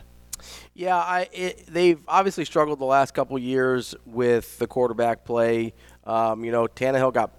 Yeah, 0.74 0.96
I 0.96 1.28
it, 1.34 1.66
they've 1.68 2.00
obviously 2.08 2.46
struggled 2.46 2.80
the 2.80 2.86
last 2.86 3.14
couple 3.14 3.38
years 3.38 3.96
with 4.06 4.58
the 4.60 4.68
quarterback 4.68 5.26
play. 5.26 5.74
Um, 6.06 6.46
you 6.46 6.52
know, 6.52 6.68
Tannehill 6.68 7.14
got 7.14 7.32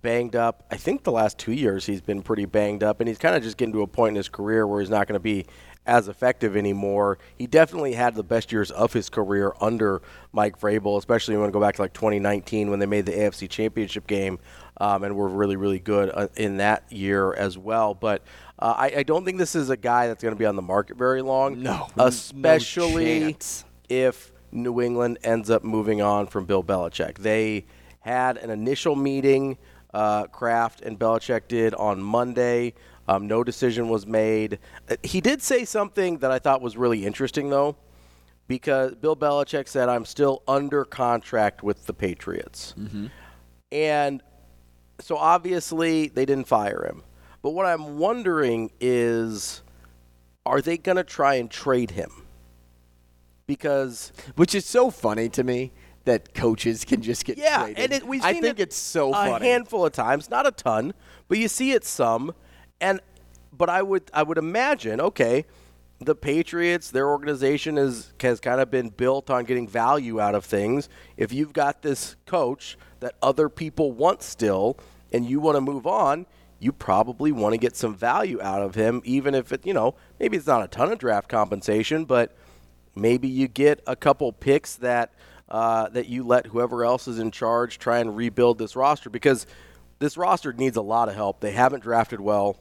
banged 0.00 0.36
up. 0.36 0.64
I 0.70 0.76
think 0.76 1.02
the 1.02 1.12
last 1.12 1.36
two 1.36 1.52
years 1.52 1.84
he's 1.84 2.00
been 2.00 2.22
pretty 2.22 2.44
banged 2.44 2.82
up, 2.82 3.00
and 3.00 3.08
he's 3.08 3.18
kind 3.18 3.34
of 3.34 3.42
just 3.42 3.56
getting 3.56 3.72
to 3.74 3.82
a 3.82 3.86
point 3.86 4.10
in 4.10 4.16
his 4.16 4.28
career 4.28 4.66
where 4.66 4.80
he's 4.80 4.90
not 4.90 5.06
going 5.06 5.14
to 5.14 5.20
be 5.20 5.46
as 5.86 6.08
effective 6.08 6.56
anymore. 6.56 7.18
He 7.36 7.46
definitely 7.46 7.94
had 7.94 8.14
the 8.14 8.22
best 8.22 8.52
years 8.52 8.70
of 8.70 8.92
his 8.92 9.08
career 9.08 9.54
under 9.60 10.02
Mike 10.32 10.60
Vrabel, 10.60 10.98
especially 10.98 11.36
when 11.36 11.46
we 11.46 11.52
go 11.52 11.60
back 11.60 11.76
to 11.76 11.82
like 11.82 11.92
2019 11.92 12.70
when 12.70 12.78
they 12.78 12.86
made 12.86 13.06
the 13.06 13.12
AFC 13.12 13.48
Championship 13.48 14.06
game 14.06 14.38
um, 14.78 15.04
and 15.04 15.16
were 15.16 15.28
really, 15.28 15.56
really 15.56 15.78
good 15.78 16.10
uh, 16.12 16.28
in 16.36 16.58
that 16.58 16.90
year 16.92 17.32
as 17.34 17.56
well. 17.56 17.94
But 17.94 18.22
uh, 18.58 18.74
I, 18.76 18.92
I 18.98 19.02
don't 19.02 19.24
think 19.24 19.38
this 19.38 19.54
is 19.54 19.70
a 19.70 19.76
guy 19.76 20.08
that's 20.08 20.22
going 20.22 20.34
to 20.34 20.38
be 20.38 20.46
on 20.46 20.56
the 20.56 20.62
market 20.62 20.96
very 20.96 21.22
long. 21.22 21.62
No, 21.62 21.88
no 21.96 22.06
especially 22.06 23.20
chance. 23.20 23.64
if 23.88 24.32
New 24.52 24.80
England 24.80 25.18
ends 25.22 25.50
up 25.50 25.64
moving 25.64 26.02
on 26.02 26.26
from 26.26 26.46
Bill 26.46 26.62
Belichick. 26.62 27.18
They 27.18 27.66
had 28.00 28.36
an 28.38 28.50
initial 28.50 28.96
meeting, 28.96 29.58
uh, 29.92 30.26
Kraft 30.26 30.80
and 30.82 30.98
Belichick 30.98 31.48
did 31.48 31.74
on 31.74 32.00
Monday. 32.00 32.74
Um, 33.08 33.26
no 33.26 33.44
decision 33.44 33.88
was 33.88 34.06
made. 34.06 34.58
Uh, 34.90 34.96
He 35.02 35.20
did 35.20 35.42
say 35.42 35.64
something 35.64 36.18
that 36.18 36.30
I 36.30 36.38
thought 36.38 36.60
was 36.60 36.76
really 36.76 37.06
interesting, 37.06 37.50
though, 37.50 37.76
because 38.48 38.94
Bill 38.96 39.16
Belichick 39.16 39.68
said, 39.68 39.88
I'm 39.88 40.04
still 40.04 40.42
under 40.48 40.84
contract 40.84 41.62
with 41.62 41.86
the 41.86 41.94
Patriots. 41.94 42.74
And 43.72 44.22
so 45.00 45.16
obviously 45.16 46.08
they 46.08 46.24
didn't 46.24 46.46
fire 46.46 46.84
him. 46.88 47.02
But 47.42 47.50
what 47.50 47.66
I'm 47.66 47.98
wondering 47.98 48.70
is 48.80 49.62
are 50.44 50.60
they 50.60 50.78
going 50.78 50.96
to 50.96 51.04
try 51.04 51.34
and 51.34 51.50
trade 51.50 51.90
him? 51.92 52.10
Because 53.46 54.12
Which 54.36 54.54
is 54.54 54.64
so 54.64 54.90
funny 54.90 55.28
to 55.30 55.44
me 55.44 55.72
that 56.04 56.34
coaches 56.34 56.84
can 56.84 57.02
just 57.02 57.24
get 57.24 57.36
yeah, 57.36 57.64
traded. 57.64 57.78
and 57.84 57.92
it, 57.92 58.06
we've 58.06 58.24
I 58.24 58.32
think 58.34 58.58
it 58.58 58.62
it's 58.62 58.76
so 58.76 59.12
funny. 59.12 59.46
a 59.46 59.50
handful 59.50 59.84
of 59.84 59.92
times, 59.92 60.30
not 60.30 60.46
a 60.46 60.52
ton, 60.52 60.94
but 61.28 61.38
you 61.38 61.48
see 61.48 61.72
it 61.72 61.84
some. 61.84 62.32
And 62.80 63.00
but 63.52 63.70
I 63.70 63.82
would 63.82 64.10
I 64.12 64.22
would 64.22 64.38
imagine 64.38 65.00
okay, 65.00 65.44
the 65.98 66.14
Patriots, 66.14 66.90
their 66.90 67.08
organization 67.08 67.78
is 67.78 68.12
has 68.20 68.40
kind 68.40 68.60
of 68.60 68.70
been 68.70 68.90
built 68.90 69.30
on 69.30 69.44
getting 69.44 69.66
value 69.68 70.20
out 70.20 70.34
of 70.34 70.44
things. 70.44 70.88
If 71.16 71.32
you've 71.32 71.52
got 71.52 71.82
this 71.82 72.16
coach 72.26 72.76
that 73.00 73.14
other 73.22 73.48
people 73.48 73.92
want 73.92 74.22
still, 74.22 74.78
and 75.12 75.28
you 75.28 75.40
want 75.40 75.56
to 75.56 75.60
move 75.60 75.86
on. 75.86 76.26
You 76.58 76.72
probably 76.72 77.32
want 77.32 77.52
to 77.52 77.58
get 77.58 77.76
some 77.76 77.94
value 77.94 78.40
out 78.40 78.62
of 78.62 78.74
him, 78.74 79.02
even 79.04 79.34
if 79.34 79.52
it, 79.52 79.66
you 79.66 79.74
know, 79.74 79.94
maybe 80.18 80.36
it's 80.36 80.46
not 80.46 80.62
a 80.62 80.68
ton 80.68 80.90
of 80.90 80.98
draft 80.98 81.28
compensation, 81.28 82.04
but 82.04 82.36
maybe 82.94 83.28
you 83.28 83.46
get 83.46 83.82
a 83.86 83.94
couple 83.94 84.32
picks 84.32 84.76
that 84.76 85.12
uh, 85.48 85.88
that 85.90 86.08
you 86.08 86.24
let 86.24 86.46
whoever 86.46 86.84
else 86.84 87.06
is 87.06 87.20
in 87.20 87.30
charge 87.30 87.78
try 87.78 88.00
and 88.00 88.16
rebuild 88.16 88.58
this 88.58 88.74
roster 88.74 89.08
because 89.08 89.46
this 90.00 90.16
roster 90.16 90.52
needs 90.52 90.76
a 90.76 90.82
lot 90.82 91.08
of 91.08 91.14
help. 91.14 91.40
They 91.40 91.52
haven't 91.52 91.84
drafted 91.84 92.20
well 92.20 92.56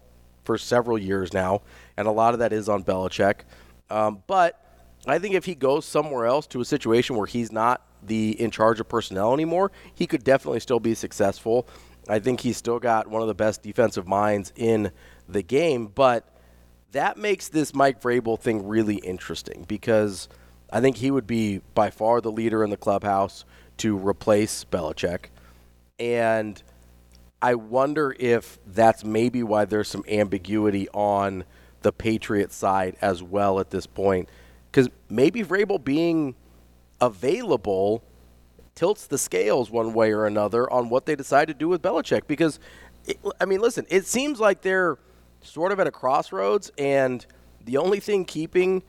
for 0.46 0.58
several 0.58 0.98
years 0.98 1.34
now, 1.34 1.62
and 1.98 2.08
a 2.08 2.12
lot 2.12 2.34
of 2.34 2.40
that 2.40 2.54
is 2.54 2.70
on 2.70 2.84
Belichick. 2.84 3.42
Um, 3.90 4.24
but 4.28 4.62
I 5.08 5.20
think 5.20 5.36
if 5.36 5.46
he 5.46 5.56
goes 5.56 5.86
somewhere 5.86 6.26
else 6.26 6.48
to 6.48 6.62
a 6.62 6.66
situation 6.66 7.16
where 7.16 7.28
he's 7.28 7.52
not 7.52 7.82
the 8.02 8.40
in 8.40 8.52
charge 8.52 8.80
of 8.80 8.88
personnel 8.88 9.34
anymore, 9.34 9.72
he 9.94 10.08
could 10.08 10.24
definitely 10.24 10.60
still 10.60 10.80
be 10.80 10.96
successful. 10.96 11.68
I 12.08 12.20
think 12.20 12.42
he's 12.42 12.58
still 12.58 12.80
got 12.80 13.08
one 13.08 13.22
of 13.22 13.28
the 13.28 13.36
best 13.36 13.64
defensive 13.64 14.08
minds 14.08 14.54
in 14.56 14.92
the 15.28 15.42
game, 15.42 15.88
but 15.88 16.30
that 16.92 17.18
makes 17.18 17.50
this 17.50 17.74
Mike 17.74 18.02
Vrabel 18.02 18.40
thing 18.40 18.68
really 18.68 18.96
interesting 18.98 19.66
because 19.68 20.30
I 20.72 20.82
think 20.82 20.98
he 20.98 21.12
would 21.12 21.28
be 21.28 21.62
by 21.74 21.90
far 21.90 22.22
the 22.22 22.32
leader 22.32 22.64
in 22.64 22.70
the 22.70 22.78
clubhouse 22.78 23.44
to 23.78 23.98
replace 23.98 24.64
Belichick. 24.64 25.26
And 26.00 26.62
I 27.46 27.54
wonder 27.54 28.16
if 28.20 28.58
that's 28.66 29.04
maybe 29.04 29.44
why 29.44 29.66
there's 29.66 29.88
some 29.88 30.04
ambiguity 30.10 30.90
on 30.96 31.44
the 31.84 31.92
Patriots 31.92 32.56
side 32.56 32.98
as 33.02 33.22
well 33.22 33.60
at 33.60 33.70
this 33.70 33.86
point. 33.86 34.30
Because 34.72 34.90
maybe 35.12 35.44
Vrabel 35.44 35.84
being 35.84 36.34
available 37.00 38.04
tilts 38.74 39.06
the 39.06 39.20
scales 39.20 39.70
one 39.70 39.94
way 39.94 40.12
or 40.12 40.26
another 40.26 40.68
on 40.74 40.90
what 40.90 41.06
they 41.06 41.16
decide 41.16 41.48
to 41.50 41.54
do 41.54 41.68
with 41.68 41.84
Belichick. 41.84 42.24
Because, 42.26 42.60
it, 43.06 43.20
I 43.40 43.46
mean, 43.46 43.60
listen, 43.60 43.86
it 43.90 44.08
seems 44.08 44.40
like 44.40 44.64
they're 44.64 44.98
sort 45.42 45.72
of 45.72 45.80
at 45.80 45.86
a 45.86 45.92
crossroads, 45.92 46.72
and 46.80 47.24
the 47.64 47.78
only 47.78 48.00
thing 48.00 48.26
keeping 48.26 48.82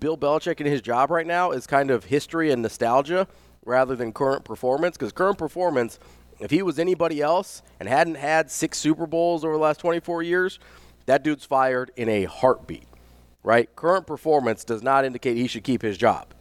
Bill 0.00 0.18
Belichick 0.18 0.60
in 0.60 0.66
his 0.66 0.82
job 0.82 1.12
right 1.12 1.28
now 1.28 1.52
is 1.52 1.64
kind 1.64 1.92
of 1.92 2.06
history 2.06 2.50
and 2.50 2.60
nostalgia 2.60 3.28
rather 3.64 3.94
than 3.94 4.12
current 4.12 4.44
performance. 4.44 4.96
Because 4.96 5.12
current 5.12 5.38
performance, 5.38 6.00
if 6.40 6.50
he 6.50 6.62
was 6.62 6.78
anybody 6.78 7.20
else 7.20 7.62
and 7.78 7.88
hadn't 7.88 8.16
had 8.16 8.50
six 8.50 8.78
Super 8.78 9.06
Bowls 9.06 9.44
over 9.44 9.54
the 9.54 9.60
last 9.60 9.80
24 9.80 10.22
years, 10.22 10.58
that 11.06 11.22
dude's 11.22 11.44
fired 11.44 11.90
in 11.96 12.08
a 12.08 12.24
heartbeat, 12.24 12.86
right? 13.42 13.74
Current 13.76 14.06
performance 14.06 14.64
does 14.64 14.82
not 14.82 15.04
indicate 15.04 15.36
he 15.36 15.46
should 15.46 15.64
keep 15.64 15.82
his 15.82 15.98
job. 15.98 16.34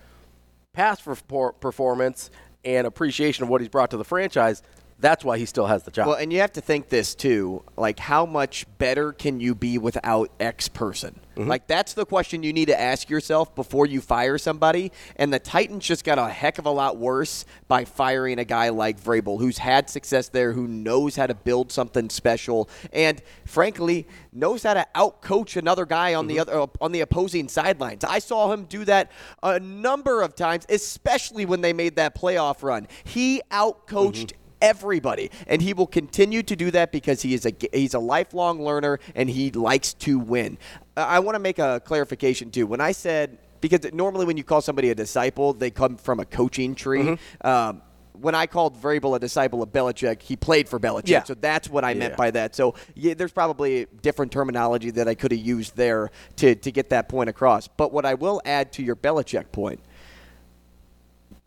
Past 0.73 1.03
performance 1.03 2.29
and 2.63 2.87
appreciation 2.87 3.43
of 3.43 3.49
what 3.49 3.61
he's 3.61 3.69
brought 3.69 3.91
to 3.91 3.97
the 3.97 4.05
franchise, 4.05 4.61
that's 4.99 5.23
why 5.23 5.37
he 5.37 5.45
still 5.45 5.67
has 5.67 5.83
the 5.83 5.91
job. 5.91 6.07
Well, 6.07 6.17
and 6.17 6.31
you 6.31 6.39
have 6.41 6.51
to 6.53 6.61
think 6.61 6.89
this 6.89 7.15
too. 7.15 7.63
Like, 7.77 7.99
how 7.99 8.25
much 8.25 8.65
better 8.77 9.13
can 9.13 9.39
you 9.39 9.55
be 9.55 9.77
without 9.77 10.29
X 10.39 10.67
person? 10.67 11.19
Mm-hmm. 11.35 11.49
Like, 11.49 11.67
that's 11.67 11.93
the 11.93 12.05
question 12.05 12.43
you 12.43 12.51
need 12.51 12.67
to 12.67 12.79
ask 12.79 13.09
yourself 13.09 13.55
before 13.55 13.85
you 13.85 14.01
fire 14.01 14.37
somebody. 14.37 14.91
And 15.15 15.31
the 15.31 15.39
Titans 15.39 15.85
just 15.85 16.03
got 16.03 16.19
a 16.19 16.27
heck 16.27 16.59
of 16.59 16.65
a 16.65 16.69
lot 16.69 16.97
worse 16.97 17.45
by 17.69 17.85
firing 17.85 18.39
a 18.39 18.45
guy 18.45 18.69
like 18.69 19.01
Vrabel, 19.01 19.39
who's 19.39 19.57
had 19.57 19.89
success 19.89 20.27
there, 20.27 20.51
who 20.51 20.67
knows 20.67 21.15
how 21.15 21.27
to 21.27 21.33
build 21.33 21.71
something 21.71 22.09
special, 22.09 22.69
and 22.91 23.21
frankly 23.45 24.05
knows 24.33 24.63
how 24.63 24.73
to 24.73 24.85
outcoach 24.95 25.55
another 25.55 25.85
guy 25.85 26.13
on 26.13 26.27
mm-hmm. 26.27 26.35
the 26.35 26.39
other 26.41 26.71
on 26.81 26.91
the 26.91 26.99
opposing 26.99 27.47
sidelines. 27.47 28.03
I 28.03 28.19
saw 28.19 28.51
him 28.51 28.65
do 28.65 28.83
that 28.85 29.11
a 29.41 29.61
number 29.61 30.21
of 30.21 30.35
times, 30.35 30.65
especially 30.67 31.45
when 31.45 31.61
they 31.61 31.71
made 31.71 31.95
that 31.95 32.15
playoff 32.15 32.63
run. 32.63 32.87
He 33.05 33.41
outcoached. 33.49 34.33
Mm-hmm 34.33 34.35
everybody, 34.61 35.31
and 35.47 35.61
he 35.61 35.73
will 35.73 35.87
continue 35.87 36.43
to 36.43 36.55
do 36.55 36.71
that 36.71 36.91
because 36.91 37.21
he 37.21 37.33
is 37.33 37.45
a 37.45 37.53
he's 37.73 37.93
a 37.93 37.99
lifelong 37.99 38.61
learner 38.61 38.99
and 39.15 39.29
he 39.29 39.51
likes 39.51 39.93
to 39.95 40.19
win. 40.19 40.57
I 40.97 41.19
want 41.19 41.35
to 41.35 41.39
make 41.39 41.59
a 41.59 41.81
clarification 41.83 42.51
too. 42.51 42.67
When 42.67 42.81
I 42.81 42.91
said 42.91 43.39
because 43.61 43.91
normally 43.93 44.25
when 44.25 44.37
you 44.37 44.43
call 44.43 44.61
somebody 44.61 44.89
a 44.89 44.95
disciple, 44.95 45.53
they 45.53 45.69
come 45.69 45.97
from 45.97 46.19
a 46.19 46.25
coaching 46.25 46.75
tree. 46.75 47.03
Mm-hmm. 47.03 47.47
Um, 47.47 47.81
when 48.13 48.35
I 48.35 48.47
called 48.47 48.81
Vrabel 48.81 49.15
a 49.15 49.19
disciple 49.19 49.63
of 49.63 49.69
Belichick, 49.69 50.21
he 50.21 50.35
played 50.35 50.67
for 50.67 50.79
Belichick. 50.79 51.07
Yeah. 51.07 51.23
So 51.23 51.35
that's 51.35 51.69
what 51.69 51.85
I 51.85 51.91
yeah. 51.91 51.99
meant 51.99 52.17
by 52.17 52.31
that. 52.31 52.53
So 52.53 52.75
yeah, 52.93 53.13
there's 53.13 53.31
probably 53.31 53.87
different 54.01 54.31
terminology 54.31 54.91
that 54.91 55.07
I 55.07 55.15
could 55.15 55.31
have 55.31 55.39
used 55.39 55.77
there 55.77 56.11
to, 56.37 56.55
to 56.55 56.71
get 56.71 56.89
that 56.89 57.07
point 57.07 57.29
across. 57.29 57.67
But 57.67 57.93
what 57.93 58.05
I 58.05 58.15
will 58.15 58.41
add 58.43 58.73
to 58.73 58.83
your 58.83 58.95
Belichick 58.97 59.51
point 59.51 59.79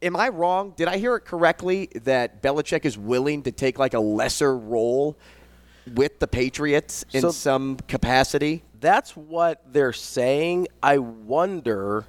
am 0.03 0.17
I 0.17 0.29
wrong? 0.29 0.75
Did 0.77 0.89
I 0.89 0.99
hear 0.99 1.17
it 1.17 1.25
correctly 1.25 1.89
that 2.03 2.43
Belichick 2.43 2.85
is 2.85 2.99
willing 2.99 3.43
to 3.45 3.53
take 3.53 3.79
like 3.79 3.95
a 3.95 4.01
lesser 4.01 4.57
role 4.57 5.17
with 5.95 6.19
the 6.19 6.27
Patriots 6.27 7.05
in 7.13 7.23
so 7.23 7.31
some 7.31 7.77
capacity? 7.89 8.65
That's 8.81 9.17
what 9.17 9.63
they're 9.73 9.93
saying. 9.93 10.69
I 10.83 10.99
wonder, 10.99 12.05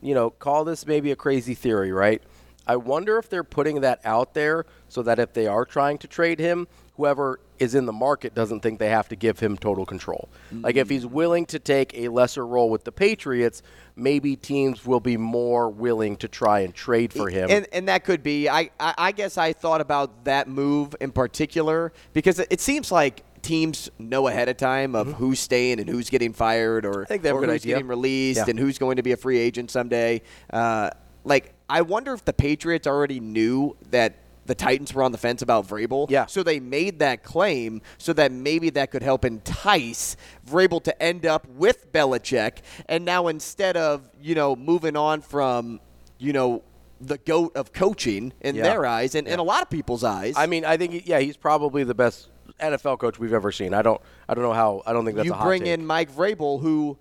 you 0.00 0.14
know, 0.14 0.30
call 0.30 0.64
this 0.64 0.86
maybe 0.86 1.12
a 1.12 1.16
crazy 1.16 1.54
theory, 1.54 1.92
right? 1.92 2.22
I 2.66 2.76
wonder 2.76 3.18
if 3.18 3.28
they're 3.28 3.44
putting 3.44 3.82
that 3.82 4.00
out 4.04 4.34
there 4.34 4.66
so 4.88 5.02
that 5.02 5.18
if 5.18 5.32
they 5.32 5.46
are 5.46 5.64
trying 5.64 5.98
to 5.98 6.08
trade 6.08 6.40
him, 6.40 6.66
whoever 6.96 7.38
is 7.58 7.74
in 7.74 7.86
the 7.86 7.92
market 7.92 8.34
doesn't 8.34 8.60
think 8.60 8.78
they 8.78 8.90
have 8.90 9.08
to 9.08 9.16
give 9.16 9.38
him 9.38 9.56
total 9.56 9.86
control. 9.86 10.28
Mm-hmm. 10.48 10.62
Like 10.62 10.76
if 10.76 10.88
he's 10.88 11.06
willing 11.06 11.46
to 11.46 11.58
take 11.58 11.96
a 11.96 12.08
lesser 12.08 12.46
role 12.46 12.70
with 12.70 12.84
the 12.84 12.92
Patriots, 12.92 13.62
maybe 13.94 14.36
teams 14.36 14.84
will 14.84 15.00
be 15.00 15.16
more 15.16 15.68
willing 15.68 16.16
to 16.18 16.28
try 16.28 16.60
and 16.60 16.74
trade 16.74 17.12
for 17.12 17.28
him. 17.28 17.50
And, 17.50 17.66
and 17.72 17.88
that 17.88 18.04
could 18.04 18.22
be. 18.22 18.48
I, 18.48 18.70
I 18.78 19.12
guess 19.12 19.38
I 19.38 19.52
thought 19.52 19.80
about 19.80 20.24
that 20.24 20.48
move 20.48 20.94
in 21.00 21.12
particular 21.12 21.92
because 22.12 22.38
it 22.38 22.60
seems 22.60 22.92
like 22.92 23.22
teams 23.42 23.88
know 23.98 24.26
ahead 24.26 24.48
of 24.48 24.56
time 24.56 24.94
of 24.94 25.06
mm-hmm. 25.06 25.16
who's 25.16 25.40
staying 25.40 25.78
and 25.78 25.88
who's 25.88 26.10
getting 26.10 26.32
fired 26.32 26.84
or, 26.84 27.02
or 27.02 27.06
who's 27.06 27.20
idea. 27.20 27.58
getting 27.58 27.86
released 27.86 28.38
yeah. 28.38 28.44
and 28.48 28.58
who's 28.58 28.76
going 28.76 28.96
to 28.96 29.02
be 29.02 29.12
a 29.12 29.16
free 29.16 29.38
agent 29.38 29.70
someday. 29.70 30.20
Uh, 30.52 30.90
like, 31.24 31.54
I 31.68 31.82
wonder 31.82 32.12
if 32.12 32.24
the 32.24 32.32
Patriots 32.32 32.86
already 32.86 33.20
knew 33.20 33.76
that 33.90 34.14
the 34.46 34.54
Titans 34.54 34.94
were 34.94 35.02
on 35.02 35.12
the 35.12 35.18
fence 35.18 35.42
about 35.42 35.66
Vrabel. 35.66 36.10
Yeah. 36.10 36.26
So 36.26 36.42
they 36.42 36.60
made 36.60 36.98
that 37.00 37.22
claim 37.22 37.82
so 37.98 38.12
that 38.14 38.32
maybe 38.32 38.70
that 38.70 38.90
could 38.90 39.02
help 39.02 39.24
entice 39.24 40.16
Vrabel 40.48 40.82
to 40.84 41.02
end 41.02 41.26
up 41.26 41.46
with 41.48 41.92
Belichick. 41.92 42.58
And 42.88 43.04
now 43.04 43.28
instead 43.28 43.76
of, 43.76 44.08
you 44.20 44.34
know, 44.34 44.56
moving 44.56 44.96
on 44.96 45.20
from, 45.20 45.80
you 46.18 46.32
know, 46.32 46.62
the 47.00 47.18
goat 47.18 47.54
of 47.56 47.72
coaching 47.72 48.32
in 48.40 48.54
yeah. 48.54 48.62
their 48.62 48.86
eyes 48.86 49.14
and 49.14 49.26
yeah. 49.26 49.34
in 49.34 49.38
a 49.38 49.42
lot 49.42 49.62
of 49.62 49.70
people's 49.70 50.04
eyes. 50.04 50.34
I 50.36 50.46
mean, 50.46 50.64
I 50.64 50.76
think 50.76 51.06
yeah, 51.06 51.20
he's 51.20 51.36
probably 51.36 51.84
the 51.84 51.94
best 51.94 52.28
NFL 52.60 52.98
coach 52.98 53.18
we've 53.18 53.32
ever 53.32 53.52
seen. 53.52 53.74
I 53.74 53.82
don't 53.82 54.00
I 54.28 54.34
don't 54.34 54.44
know 54.44 54.52
how 54.52 54.82
I 54.86 54.92
don't 54.92 55.04
think 55.04 55.16
that's 55.16 55.26
you 55.26 55.34
bring 55.34 55.66
in 55.66 55.86
Mike 55.86 56.10
Vrabel 56.10 56.60
who 56.60 56.96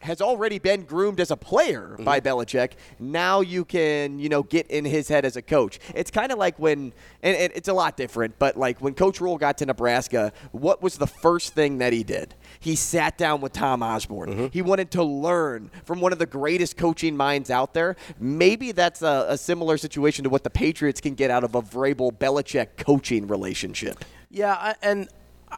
has 0.00 0.20
already 0.20 0.58
been 0.58 0.82
groomed 0.82 1.20
as 1.20 1.30
a 1.30 1.36
player 1.36 1.90
mm-hmm. 1.92 2.04
by 2.04 2.20
Belichick. 2.20 2.72
Now 2.98 3.40
you 3.40 3.64
can, 3.64 4.18
you 4.18 4.28
know, 4.28 4.42
get 4.42 4.66
in 4.68 4.84
his 4.84 5.08
head 5.08 5.24
as 5.24 5.36
a 5.36 5.42
coach. 5.42 5.78
It's 5.94 6.10
kind 6.10 6.32
of 6.32 6.38
like 6.38 6.58
when, 6.58 6.92
and, 7.22 7.36
and, 7.36 7.52
it's 7.54 7.68
a 7.68 7.72
lot 7.72 7.96
different, 7.96 8.38
but 8.38 8.56
like 8.56 8.80
when 8.80 8.94
Coach 8.94 9.20
Rhule 9.20 9.38
got 9.38 9.58
to 9.58 9.66
Nebraska, 9.66 10.32
what 10.52 10.82
was 10.82 10.98
the 10.98 11.06
first 11.06 11.54
thing 11.54 11.78
that 11.78 11.92
he 11.92 12.04
did? 12.04 12.34
He 12.60 12.76
sat 12.76 13.18
down 13.18 13.40
with 13.40 13.52
Tom 13.52 13.82
Osborne. 13.82 14.30
Mm-hmm. 14.30 14.46
He 14.52 14.62
wanted 14.62 14.90
to 14.92 15.02
learn 15.02 15.70
from 15.84 16.00
one 16.00 16.12
of 16.12 16.18
the 16.18 16.26
greatest 16.26 16.76
coaching 16.76 17.16
minds 17.16 17.50
out 17.50 17.74
there. 17.74 17.96
Maybe 18.18 18.72
that's 18.72 19.02
a, 19.02 19.26
a 19.30 19.38
similar 19.38 19.78
situation 19.78 20.24
to 20.24 20.30
what 20.30 20.44
the 20.44 20.50
Patriots 20.50 21.00
can 21.00 21.14
get 21.14 21.30
out 21.30 21.44
of 21.44 21.54
a 21.54 21.62
Vrabel 21.62 22.12
Belichick 22.12 22.76
coaching 22.76 23.26
relationship. 23.26 24.04
Yeah, 24.30 24.74
and 24.82 25.08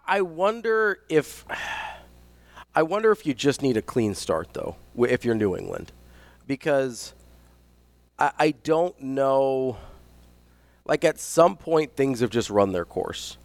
I 0.06 0.20
wonder 0.20 1.00
if. 1.08 1.44
I 2.78 2.82
wonder 2.82 3.10
if 3.10 3.26
you 3.26 3.34
just 3.34 3.60
need 3.60 3.76
a 3.76 3.82
clean 3.82 4.14
start, 4.14 4.50
though, 4.52 4.76
if 4.96 5.24
you're 5.24 5.34
New 5.34 5.56
England, 5.56 5.90
because 6.46 7.12
I, 8.20 8.30
I 8.38 8.50
don't 8.52 9.00
know. 9.02 9.78
Like 10.84 11.02
at 11.02 11.18
some 11.18 11.56
point, 11.56 11.96
things 11.96 12.20
have 12.20 12.30
just 12.30 12.50
run 12.50 12.70
their 12.70 12.84
course, 12.84 13.36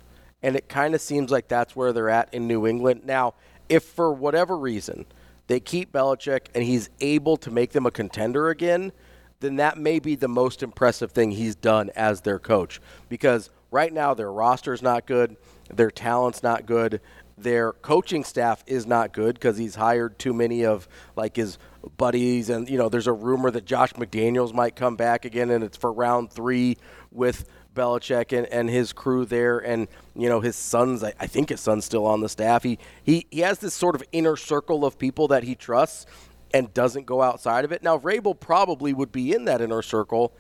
and 0.44 0.56
it 0.56 0.70
kind 0.70 0.94
of 0.94 1.02
seems 1.02 1.32
like 1.32 1.48
that's 1.48 1.76
where 1.76 1.92
they're 1.92 2.12
at 2.12 2.32
in 2.32 2.46
New 2.48 2.68
England 2.68 3.06
now. 3.06 3.34
If 3.70 3.84
for 3.84 4.14
whatever 4.14 4.56
reason 4.56 5.08
they 5.48 5.60
keep 5.60 5.92
Belichick 5.92 6.50
and 6.54 6.64
he's 6.64 6.92
able 7.02 7.36
to 7.38 7.50
make 7.50 7.72
them 7.72 7.88
a 7.88 7.92
contender 7.92 8.52
again, 8.52 8.92
then 9.40 9.56
that 9.56 9.80
may 9.80 9.98
be 9.98 10.14
the 10.14 10.28
most 10.28 10.62
impressive 10.62 11.12
thing 11.12 11.32
he's 11.32 11.56
done 11.56 11.90
as 11.96 12.22
their 12.22 12.38
coach. 12.38 12.80
Because 13.10 13.50
right 13.72 13.92
now 13.92 14.14
their 14.14 14.32
roster's 14.32 14.84
not 14.84 15.08
good, 15.08 15.38
their 15.74 15.90
talent's 15.90 16.44
not 16.44 16.68
good, 16.68 17.02
their 17.38 17.74
coaching 17.74 18.24
staff 18.24 18.64
is 18.68 18.86
not 18.86 19.14
good 19.14 19.36
because 19.36 19.58
he's 19.58 19.76
hired 19.76 20.20
too 20.20 20.34
many 20.34 20.66
of 20.66 20.88
like 21.16 21.36
his 21.36 21.58
buddies 21.98 22.50
and 22.50 22.70
you 22.70 22.78
know 22.78 22.90
there's 22.90 23.08
a 23.08 23.14
rumor 23.14 23.52
that 23.52 23.66
Josh 23.66 23.94
McDaniels 23.94 24.54
might 24.54 24.76
come 24.76 24.96
back 24.96 25.26
again 25.26 25.50
and 25.50 25.64
it's 25.64 25.78
for 25.78 25.92
round 25.92 26.32
three 26.32 26.78
with 27.12 27.50
Belichick 27.76 28.38
and, 28.38 28.48
and 28.48 28.70
his 28.70 28.94
crew 28.94 29.26
there 29.26 29.60
and 29.60 29.88
you 30.16 30.30
know 30.30 30.40
his 30.40 30.56
sons 30.56 31.04
I, 31.04 31.14
I 31.20 31.28
think 31.28 31.50
his 31.50 31.60
son's 31.60 31.86
still 31.86 32.06
on 32.06 32.22
the 32.22 32.30
staff. 32.30 32.64
He, 32.64 32.78
he 33.04 33.26
he 33.32 33.40
has 33.42 33.60
this 33.60 33.74
sort 33.74 33.96
of 33.96 34.04
inner 34.12 34.38
circle 34.38 34.86
of 34.86 34.98
people 34.98 35.28
that 35.30 35.44
he 35.44 35.56
trusts 35.56 36.06
and 36.54 36.72
doesn't 36.74 37.06
go 37.06 37.22
outside 37.22 37.66
of 37.66 37.72
it. 37.72 37.82
Now 37.82 37.98
Vrabel 37.98 38.40
probably 38.40 38.94
would 38.94 39.12
be 39.12 39.34
in 39.34 39.46
that 39.46 39.62
inner 39.62 39.82
circle 39.82 40.34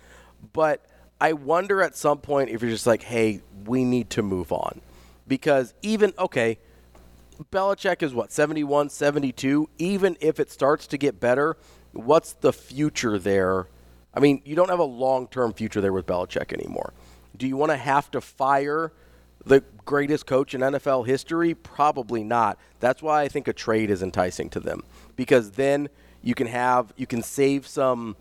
but 0.51 0.85
I 1.19 1.33
wonder 1.33 1.81
at 1.81 1.95
some 1.95 2.19
point 2.19 2.49
if 2.49 2.61
you're 2.61 2.71
just 2.71 2.87
like 2.87 3.03
hey 3.03 3.41
we 3.65 3.83
need 3.83 4.11
to 4.11 4.21
move 4.21 4.51
on. 4.51 4.81
Because 5.27 5.73
even 5.81 6.13
okay 6.19 6.59
Belichick 7.51 8.03
is 8.03 8.13
what, 8.13 8.31
71, 8.31 8.89
72? 8.89 9.69
Even 9.77 10.17
if 10.21 10.39
it 10.39 10.51
starts 10.51 10.87
to 10.87 10.97
get 10.97 11.19
better, 11.19 11.57
what's 11.91 12.33
the 12.33 12.53
future 12.53 13.17
there? 13.17 13.67
I 14.13 14.19
mean, 14.19 14.41
you 14.45 14.55
don't 14.55 14.69
have 14.69 14.79
a 14.79 14.83
long 14.83 15.27
term 15.27 15.53
future 15.53 15.81
there 15.81 15.93
with 15.93 16.05
Belichick 16.05 16.53
anymore. 16.53 16.93
Do 17.35 17.47
you 17.47 17.57
want 17.57 17.71
to 17.71 17.77
have 17.77 18.11
to 18.11 18.21
fire 18.21 18.93
the 19.45 19.63
greatest 19.85 20.25
coach 20.25 20.53
in 20.53 20.61
NFL 20.61 21.07
history? 21.07 21.53
Probably 21.53 22.23
not. 22.23 22.59
That's 22.79 23.01
why 23.01 23.21
I 23.21 23.27
think 23.27 23.47
a 23.47 23.53
trade 23.53 23.89
is 23.89 24.03
enticing 24.03 24.49
to 24.51 24.59
them 24.59 24.83
because 25.15 25.51
then 25.51 25.89
you 26.21 26.35
can 26.35 26.47
have 26.47 26.93
you 26.95 27.07
can 27.07 27.21
save 27.21 27.67
some 27.67 28.15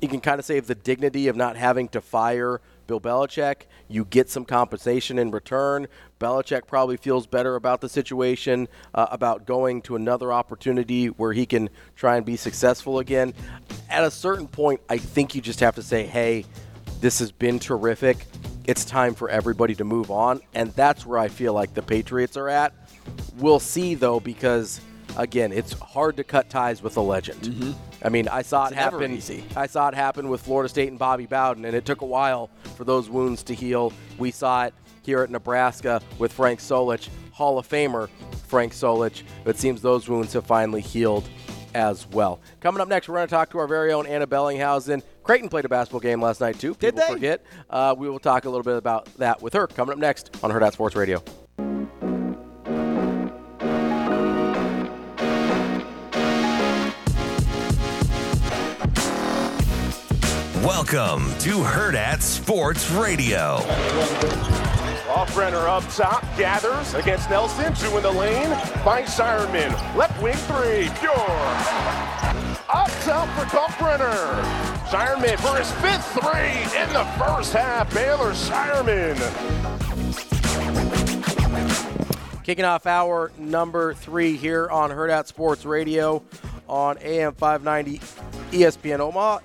you 0.00 0.08
can 0.08 0.20
kind 0.20 0.38
of 0.38 0.44
save 0.44 0.66
the 0.66 0.74
dignity 0.74 1.28
of 1.28 1.36
not 1.36 1.56
having 1.56 1.88
to 1.88 2.00
fire 2.00 2.60
Bill 2.86 3.00
Belichick. 3.00 3.62
You 3.88 4.04
get 4.04 4.30
some 4.30 4.44
compensation 4.44 5.18
in 5.18 5.30
return. 5.30 5.86
Belichick 6.20 6.66
probably 6.66 6.96
feels 6.96 7.26
better 7.26 7.56
about 7.56 7.80
the 7.80 7.88
situation, 7.88 8.68
uh, 8.94 9.06
about 9.10 9.46
going 9.46 9.82
to 9.82 9.96
another 9.96 10.32
opportunity 10.32 11.06
where 11.08 11.32
he 11.32 11.46
can 11.46 11.68
try 11.94 12.16
and 12.16 12.24
be 12.24 12.36
successful 12.36 12.98
again. 12.98 13.34
At 13.90 14.04
a 14.04 14.10
certain 14.10 14.48
point, 14.48 14.80
I 14.88 14.98
think 14.98 15.34
you 15.34 15.40
just 15.40 15.60
have 15.60 15.74
to 15.76 15.82
say, 15.82 16.04
hey, 16.06 16.44
this 17.00 17.18
has 17.18 17.30
been 17.32 17.58
terrific. 17.58 18.24
It's 18.64 18.84
time 18.84 19.14
for 19.14 19.28
everybody 19.28 19.74
to 19.76 19.84
move 19.84 20.10
on. 20.10 20.40
And 20.54 20.72
that's 20.72 21.04
where 21.06 21.18
I 21.18 21.28
feel 21.28 21.52
like 21.52 21.74
the 21.74 21.82
Patriots 21.82 22.36
are 22.36 22.48
at. 22.48 22.72
We'll 23.36 23.60
see, 23.60 23.94
though, 23.94 24.18
because, 24.18 24.80
again, 25.16 25.52
it's 25.52 25.74
hard 25.74 26.16
to 26.16 26.24
cut 26.24 26.50
ties 26.50 26.82
with 26.82 26.96
a 26.96 27.00
legend. 27.00 27.42
Mm-hmm. 27.42 27.72
I 28.02 28.08
mean, 28.08 28.28
I 28.28 28.42
saw 28.42 28.64
it 28.64 28.68
It's 28.68 28.76
never 28.76 28.98
happen. 29.00 29.16
easy. 29.16 29.44
I 29.54 29.66
saw 29.66 29.88
it 29.88 29.94
happen 29.94 30.28
with 30.28 30.40
Florida 30.40 30.68
State 30.68 30.88
and 30.88 30.98
Bobby 30.98 31.26
Bowden, 31.26 31.64
and 31.64 31.76
it 31.76 31.84
took 31.84 32.00
a 32.00 32.06
while 32.06 32.50
for 32.76 32.84
those 32.84 33.08
wounds 33.10 33.42
to 33.44 33.54
heal. 33.54 33.92
We 34.18 34.30
saw 34.30 34.64
it 34.66 34.74
here 35.02 35.22
at 35.22 35.30
Nebraska 35.30 36.00
with 36.18 36.32
Frank 36.32 36.60
Solich, 36.60 37.08
Hall 37.32 37.58
of 37.58 37.68
Famer 37.68 38.08
Frank 38.46 38.72
Solich. 38.72 39.22
It 39.44 39.56
seems 39.58 39.82
those 39.82 40.08
wounds 40.08 40.32
have 40.34 40.46
finally 40.46 40.80
healed 40.80 41.28
as 41.74 42.06
well. 42.08 42.40
Coming 42.60 42.80
up 42.80 42.88
next, 42.88 43.08
we're 43.08 43.16
going 43.16 43.26
to 43.28 43.30
talk 43.30 43.50
to 43.50 43.58
our 43.58 43.66
very 43.66 43.92
own 43.92 44.06
Ana 44.06 44.26
Bellinghausen. 44.26 45.02
Creighton 45.22 45.48
played 45.48 45.64
a 45.64 45.68
basketball 45.68 46.00
game 46.00 46.22
last 46.22 46.40
night 46.40 46.58
too. 46.58 46.74
Did 46.74 46.94
People 46.94 47.08
they? 47.08 47.12
forget. 47.14 47.44
Uh, 47.68 47.94
we 47.96 48.08
will 48.08 48.18
talk 48.18 48.44
a 48.44 48.48
little 48.48 48.62
bit 48.64 48.76
about 48.76 49.06
that 49.16 49.42
with 49.42 49.52
her 49.52 49.66
coming 49.66 49.92
up 49.92 49.98
next 49.98 50.30
on 50.42 50.50
Hurrdat 50.50 50.72
Sports 50.72 50.96
Radio. 50.96 51.22
Welcome 60.66 61.32
to 61.38 61.58
Hurrdat 61.58 62.20
Sports 62.20 62.90
Radio. 62.90 63.58
Offrenner 65.06 65.64
up 65.68 65.88
top, 65.94 66.22
gathers 66.36 66.92
against 66.94 67.30
Nelson, 67.30 67.72
two 67.74 67.96
in 67.96 68.02
the 68.02 68.10
lane, 68.10 68.50
finds 68.82 69.16
Scheierman, 69.16 69.70
left 69.94 70.20
wing 70.20 70.34
three, 70.34 70.90
pure. 70.98 71.12
Up 72.68 72.90
top 73.04 73.28
for 73.38 73.44
Kalkbrenner. 73.44 74.42
Scheierman 74.88 75.38
for 75.38 75.56
his 75.56 75.70
fifth 75.74 76.04
three 76.14 76.80
in 76.82 76.92
the 76.92 77.04
first 77.16 77.52
half. 77.52 77.94
Baylor 77.94 78.32
Scheierman. 78.32 79.16
Kicking 82.42 82.64
off 82.64 82.86
hour 82.86 83.30
number 83.38 83.94
three 83.94 84.36
here 84.36 84.68
on 84.68 84.90
Hurrdat 84.90 85.28
Sports 85.28 85.64
Radio 85.64 86.24
on 86.68 86.98
AM 86.98 87.34
590 87.34 88.00
ESPN 88.50 88.98
Omaha, 88.98 89.38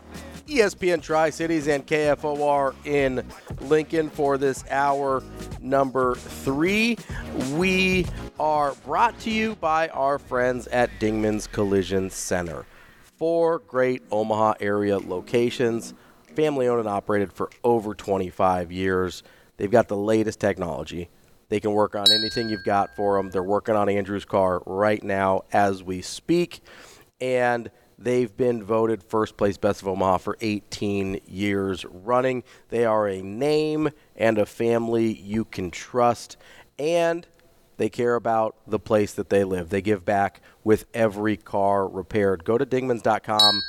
ESPN 0.51 1.01
Tri 1.01 1.29
Cities, 1.29 1.67
and 1.67 1.87
KFOR 1.87 2.75
in 2.85 3.25
Lincoln 3.61 4.09
for 4.09 4.37
this 4.37 4.65
hour 4.69 5.23
number 5.61 6.15
three. 6.15 6.97
We 7.53 8.05
are 8.37 8.73
brought 8.85 9.17
to 9.21 9.31
you 9.31 9.55
by 9.55 9.87
our 9.89 10.19
friends 10.19 10.67
at 10.67 10.89
Dingman's 10.99 11.47
Collision 11.47 12.09
Center. 12.09 12.65
Four 13.17 13.59
great 13.59 14.03
Omaha 14.11 14.55
area 14.59 14.97
locations, 14.99 15.93
family 16.35 16.67
owned 16.67 16.81
and 16.81 16.89
operated 16.89 17.31
for 17.31 17.49
over 17.63 17.95
25 17.95 18.73
years. 18.73 19.23
They've 19.55 19.71
got 19.71 19.87
the 19.87 19.97
latest 19.97 20.41
technology. 20.41 21.09
They 21.47 21.61
can 21.61 21.71
work 21.71 21.95
on 21.95 22.11
anything 22.11 22.49
you've 22.49 22.65
got 22.65 22.95
for 22.97 23.15
them. 23.15 23.29
They're 23.29 23.43
working 23.43 23.75
on 23.75 23.87
Andrew's 23.87 24.25
car 24.25 24.61
right 24.65 25.01
now 25.01 25.43
as 25.53 25.81
we 25.81 26.01
speak. 26.01 26.61
And 27.21 27.69
they've 28.03 28.35
been 28.35 28.63
voted 28.63 29.03
first 29.03 29.37
place 29.37 29.57
Best 29.57 29.81
of 29.81 29.87
Omaha 29.87 30.17
for 30.17 30.37
18 30.41 31.21
years 31.27 31.85
running. 31.85 32.43
They 32.69 32.85
are 32.85 33.07
a 33.07 33.21
name 33.21 33.89
and 34.15 34.37
a 34.37 34.45
family 34.45 35.13
you 35.13 35.45
can 35.45 35.71
trust. 35.71 36.37
And 36.79 37.27
they 37.77 37.89
care 37.89 38.15
about 38.15 38.55
the 38.67 38.79
place 38.79 39.13
that 39.13 39.29
they 39.29 39.43
live. 39.43 39.69
They 39.69 39.81
give 39.81 40.05
back 40.05 40.41
with 40.63 40.85
every 40.93 41.37
car 41.37 41.87
repaired. 41.87 42.43
Go 42.43 42.57
to 42.57 42.65
dingmans.com 42.65 43.61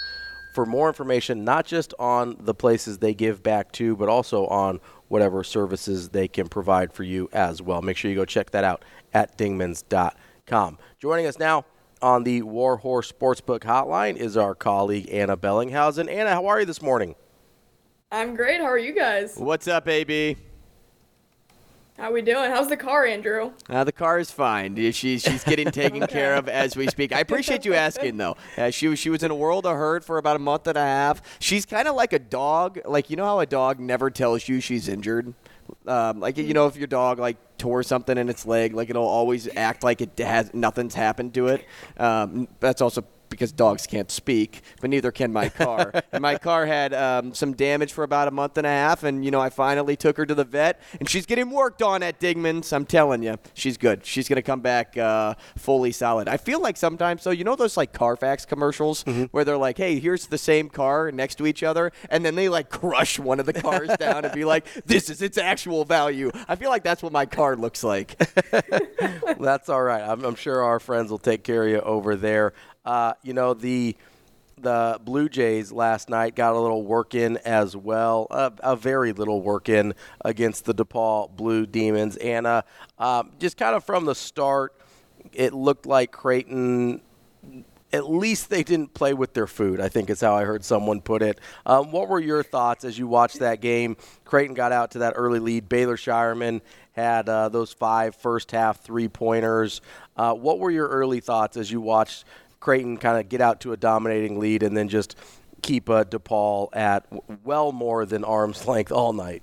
for 0.54 0.66
more 0.66 0.88
information, 0.88 1.44
not 1.44 1.64
just 1.64 1.94
on 1.98 2.36
the 2.40 2.54
places 2.54 2.98
they 2.98 3.14
give 3.14 3.42
back 3.42 3.72
to, 3.72 3.96
but 3.96 4.08
also 4.08 4.46
on 4.46 4.80
whatever 5.08 5.42
services 5.42 6.10
they 6.10 6.28
can 6.28 6.48
provide 6.48 6.92
for 6.92 7.04
you 7.04 7.28
as 7.32 7.62
well. 7.62 7.80
Make 7.80 7.96
sure 7.96 8.10
you 8.10 8.16
go 8.16 8.24
check 8.24 8.50
that 8.50 8.64
out 8.64 8.84
at 9.14 9.38
dingmans.com. 9.38 10.78
Joining 10.98 11.26
us 11.26 11.38
now 11.38 11.64
on 12.02 12.24
the 12.24 12.42
Warhorse 12.42 13.10
Sportsbook 13.12 13.60
Hotline 13.60 14.16
is 14.16 14.36
our 14.36 14.54
colleague 14.54 15.08
Ana 15.10 15.36
Bellinghausen. 15.36 16.10
Ana, 16.10 16.30
how 16.30 16.46
are 16.46 16.60
you 16.60 16.66
this 16.66 16.82
morning? 16.82 17.14
I'm 18.10 18.34
great. 18.34 18.60
How 18.60 18.66
are 18.66 18.78
you 18.78 18.92
guys? 18.92 19.36
What's 19.36 19.68
up, 19.68 19.88
AB? 19.88 20.36
How 21.98 22.10
we 22.10 22.20
doing? 22.20 22.50
How's 22.50 22.68
the 22.68 22.76
car, 22.76 23.06
Andrew? 23.06 23.52
Uh, 23.68 23.84
the 23.84 23.92
car 23.92 24.18
is 24.18 24.30
fine. 24.30 24.74
She's 24.92 25.22
she's 25.22 25.44
getting 25.44 25.70
taken 25.70 26.06
care 26.06 26.34
of 26.34 26.48
as 26.48 26.74
we 26.74 26.88
speak. 26.88 27.12
I 27.14 27.20
appreciate 27.20 27.64
you 27.64 27.74
asking 27.74 28.16
though. 28.16 28.36
Uh, 28.56 28.70
she 28.70 28.88
was 28.88 28.98
she 28.98 29.08
was 29.08 29.22
in 29.22 29.30
a 29.30 29.34
world 29.34 29.66
of 29.66 29.76
hurt 29.76 30.02
for 30.02 30.18
about 30.18 30.36
a 30.36 30.40
month 30.40 30.66
and 30.66 30.76
a 30.76 30.82
half. 30.82 31.22
She's 31.38 31.64
kind 31.64 31.86
of 31.86 31.94
like 31.94 32.12
a 32.12 32.18
dog. 32.18 32.80
Like 32.86 33.08
you 33.08 33.16
know 33.16 33.26
how 33.26 33.40
a 33.40 33.46
dog 33.46 33.78
never 33.78 34.10
tells 34.10 34.48
you 34.48 34.60
she's 34.60 34.88
injured. 34.88 35.34
Um, 35.86 36.20
like 36.20 36.36
you 36.36 36.54
know 36.54 36.66
if 36.66 36.76
your 36.76 36.86
dog 36.86 37.18
like 37.18 37.36
tore 37.58 37.82
something 37.82 38.16
in 38.16 38.28
its 38.28 38.46
leg, 38.46 38.74
like 38.74 38.90
it'll 38.90 39.06
always 39.06 39.48
act 39.56 39.84
like 39.84 40.00
it 40.00 40.18
has 40.18 40.52
nothing's 40.54 40.94
happened 40.94 41.34
to 41.34 41.48
it. 41.48 41.64
Um, 41.96 42.48
that's 42.60 42.80
also 42.80 43.04
because 43.32 43.52
dogs 43.52 43.86
can't 43.86 44.10
speak, 44.10 44.62
but 44.80 44.90
neither 44.90 45.10
can 45.10 45.32
my 45.32 45.48
car. 45.48 45.92
and 46.12 46.22
my 46.22 46.38
car 46.38 46.66
had 46.66 46.94
um, 46.94 47.34
some 47.34 47.52
damage 47.54 47.92
for 47.92 48.04
about 48.04 48.28
a 48.28 48.30
month 48.30 48.56
and 48.58 48.66
a 48.66 48.70
half, 48.70 49.02
and 49.02 49.24
you 49.24 49.30
know 49.30 49.40
I 49.40 49.50
finally 49.50 49.96
took 49.96 50.16
her 50.16 50.26
to 50.26 50.34
the 50.34 50.44
vet, 50.44 50.80
and 51.00 51.08
she's 51.08 51.26
getting 51.26 51.50
worked 51.50 51.82
on 51.82 52.02
at 52.02 52.20
Dingman's. 52.20 52.72
I'm 52.72 52.86
telling 52.86 53.22
you, 53.22 53.36
she's 53.54 53.76
good. 53.76 54.06
She's 54.06 54.28
gonna 54.28 54.42
come 54.42 54.60
back 54.60 54.96
uh, 54.96 55.34
fully 55.56 55.92
solid. 55.92 56.28
I 56.28 56.36
feel 56.36 56.60
like 56.60 56.76
sometimes, 56.76 57.24
though, 57.24 57.30
you 57.30 57.44
know 57.44 57.56
those 57.56 57.76
like 57.76 57.92
Carfax 57.92 58.44
commercials 58.44 59.02
where 59.32 59.44
they're 59.44 59.56
like, 59.56 59.78
"Hey, 59.78 59.98
here's 59.98 60.26
the 60.26 60.38
same 60.38 60.68
car 60.68 61.10
next 61.10 61.36
to 61.36 61.46
each 61.46 61.62
other," 61.62 61.92
and 62.10 62.24
then 62.24 62.34
they 62.34 62.48
like 62.48 62.70
crush 62.70 63.18
one 63.18 63.40
of 63.40 63.46
the 63.46 63.52
cars 63.52 63.90
down 63.98 64.24
and 64.24 64.34
be 64.34 64.44
like, 64.44 64.66
"This 64.86 65.10
is 65.10 65.22
its 65.22 65.38
actual 65.38 65.84
value." 65.84 66.30
I 66.48 66.56
feel 66.56 66.70
like 66.70 66.82
that's 66.82 67.02
what 67.02 67.12
my 67.12 67.26
car 67.26 67.56
looks 67.56 67.82
like. 67.82 68.20
That's 69.40 69.68
all 69.68 69.82
right. 69.82 70.02
I'm, 70.02 70.24
I'm 70.24 70.34
sure 70.34 70.62
our 70.62 70.78
friends 70.78 71.10
will 71.10 71.18
take 71.18 71.42
care 71.42 71.64
of 71.64 71.70
you 71.70 71.80
over 71.80 72.16
there. 72.16 72.52
Uh, 72.84 73.14
you 73.22 73.32
know 73.32 73.54
the 73.54 73.96
the 74.58 75.00
Blue 75.04 75.28
Jays 75.28 75.72
last 75.72 76.08
night 76.08 76.36
got 76.36 76.54
a 76.54 76.58
little 76.60 76.84
work 76.84 77.14
in 77.14 77.36
as 77.38 77.76
well, 77.76 78.26
a, 78.30 78.52
a 78.60 78.76
very 78.76 79.12
little 79.12 79.42
work 79.42 79.68
in 79.68 79.94
against 80.24 80.64
the 80.64 80.74
DePaul 80.74 81.34
Blue 81.34 81.66
Demons. 81.66 82.16
And 82.16 82.46
uh, 82.46 82.62
um, 82.98 83.32
just 83.40 83.56
kind 83.56 83.74
of 83.74 83.84
from 83.84 84.04
the 84.04 84.14
start, 84.14 84.72
it 85.32 85.52
looked 85.52 85.86
like 85.86 86.12
Creighton 86.12 87.00
at 87.92 88.08
least 88.08 88.48
they 88.48 88.62
didn't 88.62 88.94
play 88.94 89.12
with 89.12 89.34
their 89.34 89.46
food. 89.46 89.80
I 89.80 89.88
think 89.88 90.08
is 90.08 90.20
how 90.20 90.34
I 90.34 90.44
heard 90.44 90.64
someone 90.64 91.00
put 91.00 91.22
it. 91.22 91.38
Um, 91.66 91.90
what 91.92 92.08
were 92.08 92.20
your 92.20 92.42
thoughts 92.42 92.84
as 92.84 92.98
you 92.98 93.06
watched 93.06 93.40
that 93.40 93.60
game? 93.60 93.96
Creighton 94.24 94.54
got 94.54 94.72
out 94.72 94.92
to 94.92 95.00
that 95.00 95.12
early 95.16 95.38
lead. 95.38 95.68
Baylor 95.68 95.96
Scheierman 95.96 96.62
had 96.92 97.28
uh, 97.28 97.48
those 97.50 97.72
five 97.72 98.14
first 98.16 98.50
half 98.50 98.80
three 98.80 99.08
pointers. 99.08 99.82
Uh, 100.16 100.32
what 100.34 100.58
were 100.58 100.70
your 100.70 100.88
early 100.88 101.20
thoughts 101.20 101.56
as 101.56 101.70
you 101.70 101.80
watched 101.80 102.24
Creighton 102.62 102.96
kind 102.96 103.18
of 103.18 103.28
get 103.28 103.40
out 103.40 103.60
to 103.62 103.72
a 103.72 103.76
dominating 103.76 104.38
lead 104.38 104.62
and 104.62 104.76
then 104.76 104.88
just 104.88 105.16
keep 105.62 105.90
uh, 105.90 106.04
DePaul 106.04 106.68
at 106.72 107.06
well 107.44 107.72
more 107.72 108.06
than 108.06 108.24
arm's 108.24 108.66
length 108.68 108.92
all 108.92 109.12
night? 109.12 109.42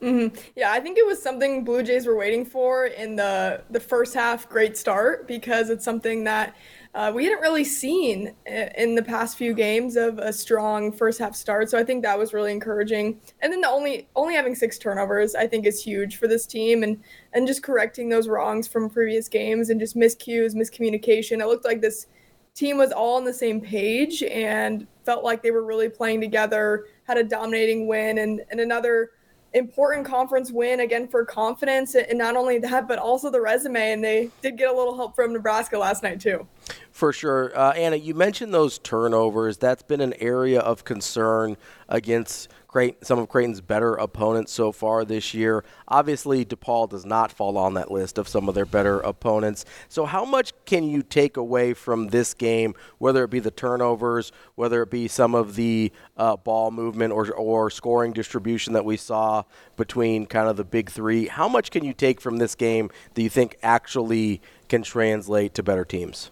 hmm 0.00 0.28
Yeah, 0.56 0.72
I 0.72 0.80
think 0.80 0.98
it 0.98 1.06
was 1.06 1.22
something 1.22 1.64
Blue 1.64 1.82
Jays 1.82 2.06
were 2.06 2.16
waiting 2.16 2.44
for 2.44 2.86
in 2.86 3.16
the 3.16 3.62
the 3.70 3.80
first 3.80 4.14
half. 4.14 4.48
Great 4.48 4.76
start 4.76 5.26
because 5.28 5.70
it's 5.70 5.84
something 5.84 6.24
that 6.24 6.56
uh, 6.94 7.10
we 7.14 7.24
hadn't 7.24 7.40
really 7.40 7.64
seen 7.64 8.34
in 8.46 8.94
the 8.94 9.02
past 9.02 9.38
few 9.38 9.54
games 9.54 9.96
of 9.96 10.18
a 10.18 10.32
strong 10.32 10.92
first 10.92 11.18
half 11.18 11.34
start. 11.34 11.70
So 11.70 11.78
I 11.78 11.84
think 11.84 12.02
that 12.02 12.18
was 12.18 12.34
really 12.34 12.52
encouraging. 12.52 13.18
And 13.40 13.50
then 13.50 13.62
the 13.62 13.68
only 13.68 14.08
only 14.14 14.34
having 14.34 14.54
six 14.54 14.78
turnovers, 14.78 15.34
I 15.34 15.46
think, 15.46 15.64
is 15.64 15.82
huge 15.82 16.16
for 16.16 16.28
this 16.28 16.46
team, 16.46 16.82
and 16.82 17.02
and 17.32 17.46
just 17.46 17.62
correcting 17.62 18.10
those 18.10 18.28
wrongs 18.28 18.68
from 18.68 18.90
previous 18.90 19.26
games 19.28 19.70
and 19.70 19.80
just 19.80 19.96
miscues, 19.96 20.54
miscommunication. 20.54 21.40
It 21.40 21.46
looked 21.46 21.64
like 21.64 21.80
this 21.80 22.08
team 22.54 22.76
was 22.76 22.92
all 22.92 23.16
on 23.16 23.24
the 23.24 23.32
same 23.32 23.62
page 23.62 24.22
and 24.24 24.86
felt 25.06 25.24
like 25.24 25.42
they 25.42 25.50
were 25.50 25.64
really 25.64 25.88
playing 25.88 26.20
together. 26.20 26.86
Had 27.04 27.16
a 27.16 27.24
dominating 27.24 27.86
win 27.86 28.18
and 28.18 28.42
and 28.50 28.60
another 28.60 29.12
important 29.54 30.06
conference 30.06 30.50
win 30.50 30.80
again 30.80 31.06
for 31.06 31.24
confidence 31.24 31.94
and 31.94 32.16
not 32.16 32.36
only 32.36 32.58
that 32.58 32.88
but 32.88 32.98
also 32.98 33.30
the 33.30 33.40
resume 33.40 33.92
and 33.92 34.02
they 34.02 34.30
did 34.40 34.56
get 34.56 34.70
a 34.70 34.72
little 34.72 34.96
help 34.96 35.14
from 35.14 35.32
nebraska 35.32 35.76
last 35.76 36.02
night 36.02 36.20
too 36.20 36.46
For 36.90 37.12
sure. 37.12 37.52
Uh, 37.58 37.72
Ana, 37.72 37.96
you 37.96 38.14
mentioned 38.14 38.54
those 38.54 38.78
turnovers. 38.78 39.58
That's 39.58 39.82
been 39.82 40.00
an 40.00 40.14
area 40.20 40.60
of 40.60 40.84
concern 40.84 41.56
against 41.88 42.48
Creighton, 42.72 43.04
some 43.04 43.18
of 43.18 43.28
Creighton's 43.28 43.60
better 43.60 43.94
opponents 43.96 44.50
so 44.50 44.72
far 44.72 45.04
this 45.04 45.34
year. 45.34 45.62
Obviously, 45.88 46.42
DePaul 46.42 46.88
does 46.88 47.04
not 47.04 47.30
fall 47.30 47.58
on 47.58 47.74
that 47.74 47.90
list 47.90 48.16
of 48.16 48.26
some 48.26 48.48
of 48.48 48.54
their 48.54 48.64
better 48.64 48.98
opponents. 49.00 49.66
So, 49.90 50.06
how 50.06 50.24
much 50.24 50.54
can 50.64 50.84
you 50.84 51.02
take 51.02 51.36
away 51.36 51.74
from 51.74 52.08
this 52.08 52.32
game, 52.32 52.74
whether 52.96 53.24
it 53.24 53.30
be 53.30 53.40
the 53.40 53.50
turnovers, 53.50 54.32
whether 54.54 54.82
it 54.82 54.90
be 54.90 55.06
some 55.06 55.34
of 55.34 55.54
the 55.54 55.92
uh, 56.16 56.36
ball 56.36 56.70
movement 56.70 57.12
or, 57.12 57.30
or 57.32 57.68
scoring 57.68 58.14
distribution 58.14 58.72
that 58.72 58.86
we 58.86 58.96
saw 58.96 59.42
between 59.76 60.24
kind 60.24 60.48
of 60.48 60.56
the 60.56 60.64
big 60.64 60.90
three? 60.90 61.26
How 61.26 61.48
much 61.48 61.70
can 61.70 61.84
you 61.84 61.92
take 61.92 62.22
from 62.22 62.38
this 62.38 62.54
game 62.54 62.90
that 63.12 63.22
you 63.22 63.28
think 63.28 63.58
actually 63.62 64.40
can 64.68 64.82
translate 64.82 65.52
to 65.54 65.62
better 65.62 65.84
teams? 65.84 66.30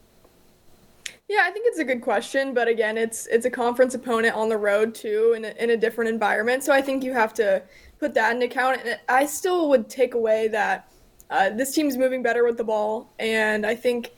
Yeah, 1.31 1.43
I 1.45 1.53
think 1.53 1.67
it's 1.69 1.79
a 1.79 1.85
good 1.85 2.03
question, 2.03 2.55
but 2.55 2.67
again, 2.67 2.99
it's 2.99 3.29
it's 3.29 3.47
a 3.47 3.51
conference 3.51 3.95
opponent 3.95 4.35
on 4.35 4.49
the 4.49 4.59
road 4.59 4.97
too, 4.97 5.35
in 5.37 5.45
a, 5.45 5.55
in 5.63 5.71
a 5.71 5.77
different 5.77 6.11
environment. 6.11 6.65
So 6.65 6.73
I 6.73 6.83
think 6.83 7.05
you 7.05 7.13
have 7.13 7.33
to 7.35 7.63
put 8.01 8.15
that 8.15 8.35
into 8.35 8.47
account. 8.47 8.81
And 8.85 8.99
I 9.09 9.27
still 9.27 9.69
would 9.69 9.89
take 9.89 10.15
away 10.15 10.49
that 10.49 10.91
uh, 11.31 11.51
this 11.51 11.73
team's 11.73 11.97
moving 11.97 12.21
better 12.21 12.45
with 12.45 12.57
the 12.57 12.65
ball, 12.65 13.13
and 13.21 13.65
I 13.65 13.77
think 13.77 14.11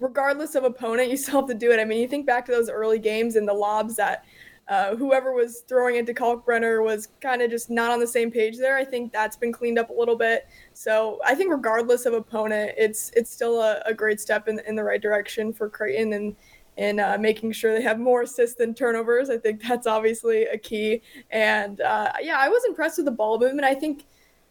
regardless 0.00 0.56
of 0.56 0.64
opponent, 0.64 1.12
you 1.12 1.16
still 1.16 1.42
have 1.42 1.48
to 1.48 1.54
do 1.54 1.70
it. 1.70 1.78
I 1.78 1.84
mean, 1.84 2.00
you 2.00 2.08
think 2.08 2.26
back 2.26 2.44
to 2.46 2.52
those 2.52 2.68
early 2.68 2.98
games 2.98 3.36
and 3.36 3.46
the 3.46 3.54
lobs 3.54 3.94
that 3.94 4.24
uh, 4.68 4.94
whoever 4.96 5.32
was 5.32 5.60
throwing 5.66 5.96
it 5.96 6.06
to 6.06 6.14
Kalkbrenner 6.14 6.84
was 6.84 7.08
kind 7.20 7.40
of 7.40 7.50
just 7.50 7.70
not 7.70 7.90
on 7.90 8.00
the 8.00 8.06
same 8.06 8.30
page 8.30 8.58
there. 8.58 8.76
I 8.76 8.84
think 8.84 9.12
that's 9.12 9.36
been 9.36 9.52
cleaned 9.52 9.78
up 9.78 9.88
a 9.88 9.94
little 9.94 10.16
bit. 10.16 10.46
So 10.74 11.20
I 11.24 11.34
think 11.34 11.50
regardless 11.50 12.04
of 12.04 12.12
opponent, 12.12 12.72
it's 12.76 13.10
it's 13.16 13.30
still 13.30 13.60
a, 13.62 13.80
a 13.86 13.94
great 13.94 14.20
step 14.20 14.46
in, 14.46 14.60
in 14.66 14.76
the 14.76 14.84
right 14.84 15.00
direction 15.00 15.52
for 15.52 15.70
Creighton 15.70 16.12
and 16.12 16.36
and 16.76 17.00
uh, 17.00 17.18
making 17.18 17.52
sure 17.52 17.74
they 17.74 17.82
have 17.82 17.98
more 17.98 18.22
assists 18.22 18.56
than 18.56 18.72
turnovers. 18.72 19.30
I 19.30 19.38
think 19.38 19.62
that's 19.66 19.86
obviously 19.86 20.44
a 20.44 20.58
key. 20.58 21.02
And 21.30 21.80
uh, 21.80 22.12
yeah, 22.20 22.36
I 22.38 22.48
was 22.48 22.62
impressed 22.66 22.98
with 22.98 23.06
the 23.06 23.12
ball 23.12 23.38
movement. 23.38 23.64
I 23.64 23.74
think 23.74 24.04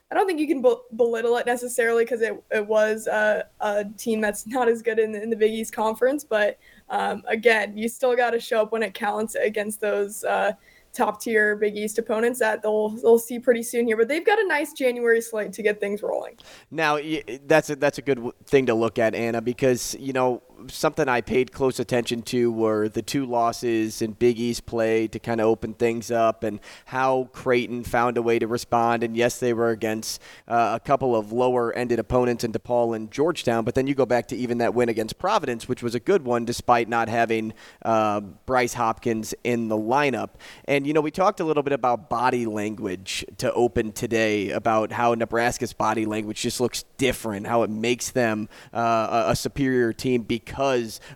I 0.09 0.15
don't 0.15 0.25
think 0.25 0.39
you 0.39 0.47
can 0.47 0.63
belittle 0.95 1.35
it 1.37 1.45
necessarily 1.45 2.05
because 2.05 2.21
it, 2.21 2.41
it 2.49 2.65
was 2.65 3.07
a, 3.07 3.45
a, 3.59 3.85
team 3.97 4.21
that's 4.21 4.47
not 4.47 4.69
as 4.69 4.81
good 4.81 4.99
in, 4.99 5.13
in 5.15 5.29
the 5.29 5.35
Big 5.35 5.53
East 5.53 5.73
Conference. 5.73 6.23
But 6.23 6.57
um, 6.89 7.23
again, 7.27 7.77
you 7.77 7.89
still 7.89 8.15
got 8.15 8.31
to 8.31 8.39
show 8.39 8.61
up 8.61 8.71
when 8.71 8.83
it 8.83 8.93
counts 8.93 9.35
against 9.35 9.81
those 9.81 10.23
uh, 10.23 10.53
top 10.93 11.21
tier 11.21 11.55
Big 11.55 11.77
East 11.77 11.99
opponents 11.99 12.39
that 12.39 12.61
they'll 12.61 12.89
they'll 12.89 13.19
see 13.19 13.39
pretty 13.39 13.63
soon 13.63 13.85
here. 13.87 13.97
But 13.97 14.07
they've 14.07 14.25
got 14.25 14.39
a 14.39 14.47
nice 14.47 14.73
January 14.73 15.21
slate 15.21 15.53
to 15.53 15.61
get 15.61 15.79
things 15.79 16.01
rolling. 16.01 16.37
Now 16.71 16.99
that's 17.45 17.69
a, 17.69 17.75
that's 17.75 17.97
a 17.97 18.01
good 18.01 18.31
thing 18.45 18.65
to 18.67 18.73
look 18.73 18.99
at, 18.99 19.15
Ana, 19.15 19.41
because 19.41 19.95
you 19.99 20.13
know 20.13 20.41
something 20.67 21.07
I 21.07 21.21
paid 21.21 21.51
close 21.51 21.79
attention 21.79 22.21
to 22.23 22.51
were 22.51 22.89
the 22.89 23.01
two 23.01 23.25
losses 23.25 24.01
in 24.01 24.13
Big 24.13 24.39
East 24.39 24.65
play 24.65 25.07
to 25.07 25.19
kind 25.19 25.39
of 25.39 25.47
open 25.47 25.73
things 25.73 26.11
up, 26.11 26.43
and 26.43 26.59
how 26.85 27.29
Creighton 27.33 27.83
found 27.83 28.17
a 28.17 28.21
way 28.21 28.39
to 28.39 28.47
respond. 28.47 29.03
And 29.03 29.15
yes, 29.15 29.39
they 29.39 29.53
were 29.53 29.69
against 29.69 30.21
uh, 30.47 30.71
a 30.75 30.79
couple 30.79 31.15
of 31.15 31.31
lower-ended 31.31 31.99
opponents 31.99 32.43
in 32.43 32.51
DePaul 32.51 32.95
and 32.95 33.11
Georgetown, 33.11 33.63
but 33.63 33.75
then 33.75 33.87
you 33.87 33.95
go 33.95 34.05
back 34.05 34.27
to 34.27 34.35
even 34.35 34.57
that 34.57 34.73
win 34.73 34.89
against 34.89 35.19
Providence, 35.19 35.67
which 35.67 35.83
was 35.83 35.95
a 35.95 35.99
good 35.99 36.25
one 36.25 36.45
despite 36.45 36.89
not 36.89 37.09
having 37.09 37.53
uh, 37.83 38.19
Bryce 38.19 38.73
Hopkins 38.73 39.33
in 39.43 39.67
the 39.67 39.77
lineup. 39.77 40.31
And 40.65 40.85
you 40.87 40.93
know, 40.93 41.01
we 41.01 41.11
talked 41.11 41.39
a 41.39 41.43
little 41.43 41.63
bit 41.63 41.73
about 41.73 42.09
body 42.09 42.45
language 42.45 43.25
to 43.37 43.53
open 43.53 43.91
today, 43.91 44.49
about 44.49 44.91
how 44.91 45.13
Nebraska's 45.13 45.73
body 45.73 46.05
language 46.05 46.41
just 46.41 46.59
looks 46.59 46.83
different, 46.97 47.47
how 47.47 47.63
it 47.63 47.69
makes 47.69 48.11
them 48.11 48.49
uh, 48.73 49.25
a 49.27 49.35
superior 49.35 49.93
team 49.93 50.23
because 50.23 50.46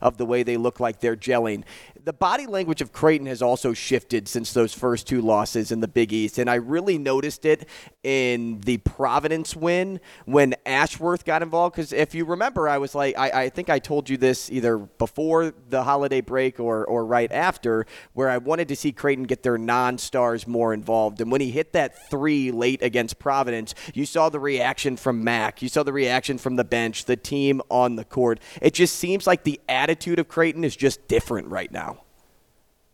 of 0.02 0.18
the 0.18 0.26
way 0.26 0.44
they 0.44 0.58
look 0.58 0.80
like 0.80 1.00
they're 1.00 1.16
gelling 1.16 1.64
the 2.04 2.14
body 2.14 2.48
language 2.48 2.82
of 2.82 2.92
Creighton 2.92 3.28
has 3.28 3.42
also 3.42 3.74
shifted 3.74 4.28
since 4.28 4.54
those 4.54 4.74
first 4.74 5.08
two 5.08 5.22
losses 5.22 5.72
in 5.72 5.82
the 5.82 5.88
Big 5.88 6.12
East, 6.12 6.38
and 6.38 6.50
I 6.50 6.56
really 6.56 6.98
noticed 6.98 7.46
it 7.46 7.68
in 8.04 8.60
the 8.62 8.78
Providence 8.78 9.56
win 9.56 10.00
when 10.26 10.56
Ashworth 10.66 11.26
got 11.26 11.44
involved. 11.44 11.76
Because 11.76 11.94
if 11.94 12.16
you 12.16 12.26
remember, 12.26 12.68
I 12.68 12.78
was 12.78 12.96
like, 12.96 13.18
I, 13.18 13.44
I, 13.44 13.50
think 13.50 13.70
I 13.70 13.80
told 13.80 14.10
you 14.10 14.18
this 14.18 14.52
either 14.52 14.78
before 14.78 15.54
the 15.70 15.84
holiday 15.84 16.22
break 16.22 16.60
or 16.60 16.86
or 16.86 17.06
right 17.06 17.32
after, 17.32 17.86
where 18.14 18.30
I 18.30 18.38
wanted 18.38 18.68
to 18.70 18.76
see 18.76 18.92
Creighton 18.92 19.26
get 19.26 19.44
their 19.44 19.58
non-stars 19.58 20.48
more 20.48 20.74
involved. 20.74 21.22
And 21.22 21.32
when 21.32 21.42
he 21.42 21.52
hit 21.52 21.74
that 21.74 22.10
three 22.10 22.52
late 22.52 22.82
against 22.82 23.20
Providence, 23.20 23.76
you 23.94 24.06
saw 24.06 24.30
the 24.30 24.40
reaction 24.40 24.98
from 24.98 25.24
Mac, 25.24 25.62
you 25.62 25.70
saw 25.70 25.84
the 25.84 25.94
reaction 25.94 26.38
from 26.38 26.56
the 26.56 26.64
bench, 26.64 27.06
the 27.06 27.18
team 27.18 27.62
on 27.70 27.96
the 27.96 28.06
court. 28.06 28.40
It 28.62 28.74
just 28.74 28.96
seems 28.96 29.28
like 29.28 29.44
the 29.44 29.60
attitude 29.70 30.20
of 30.20 30.28
Creighton 30.28 30.64
is 30.64 30.76
just 30.76 31.08
different 31.08 31.48
right 31.48 31.72
now. 31.72 31.91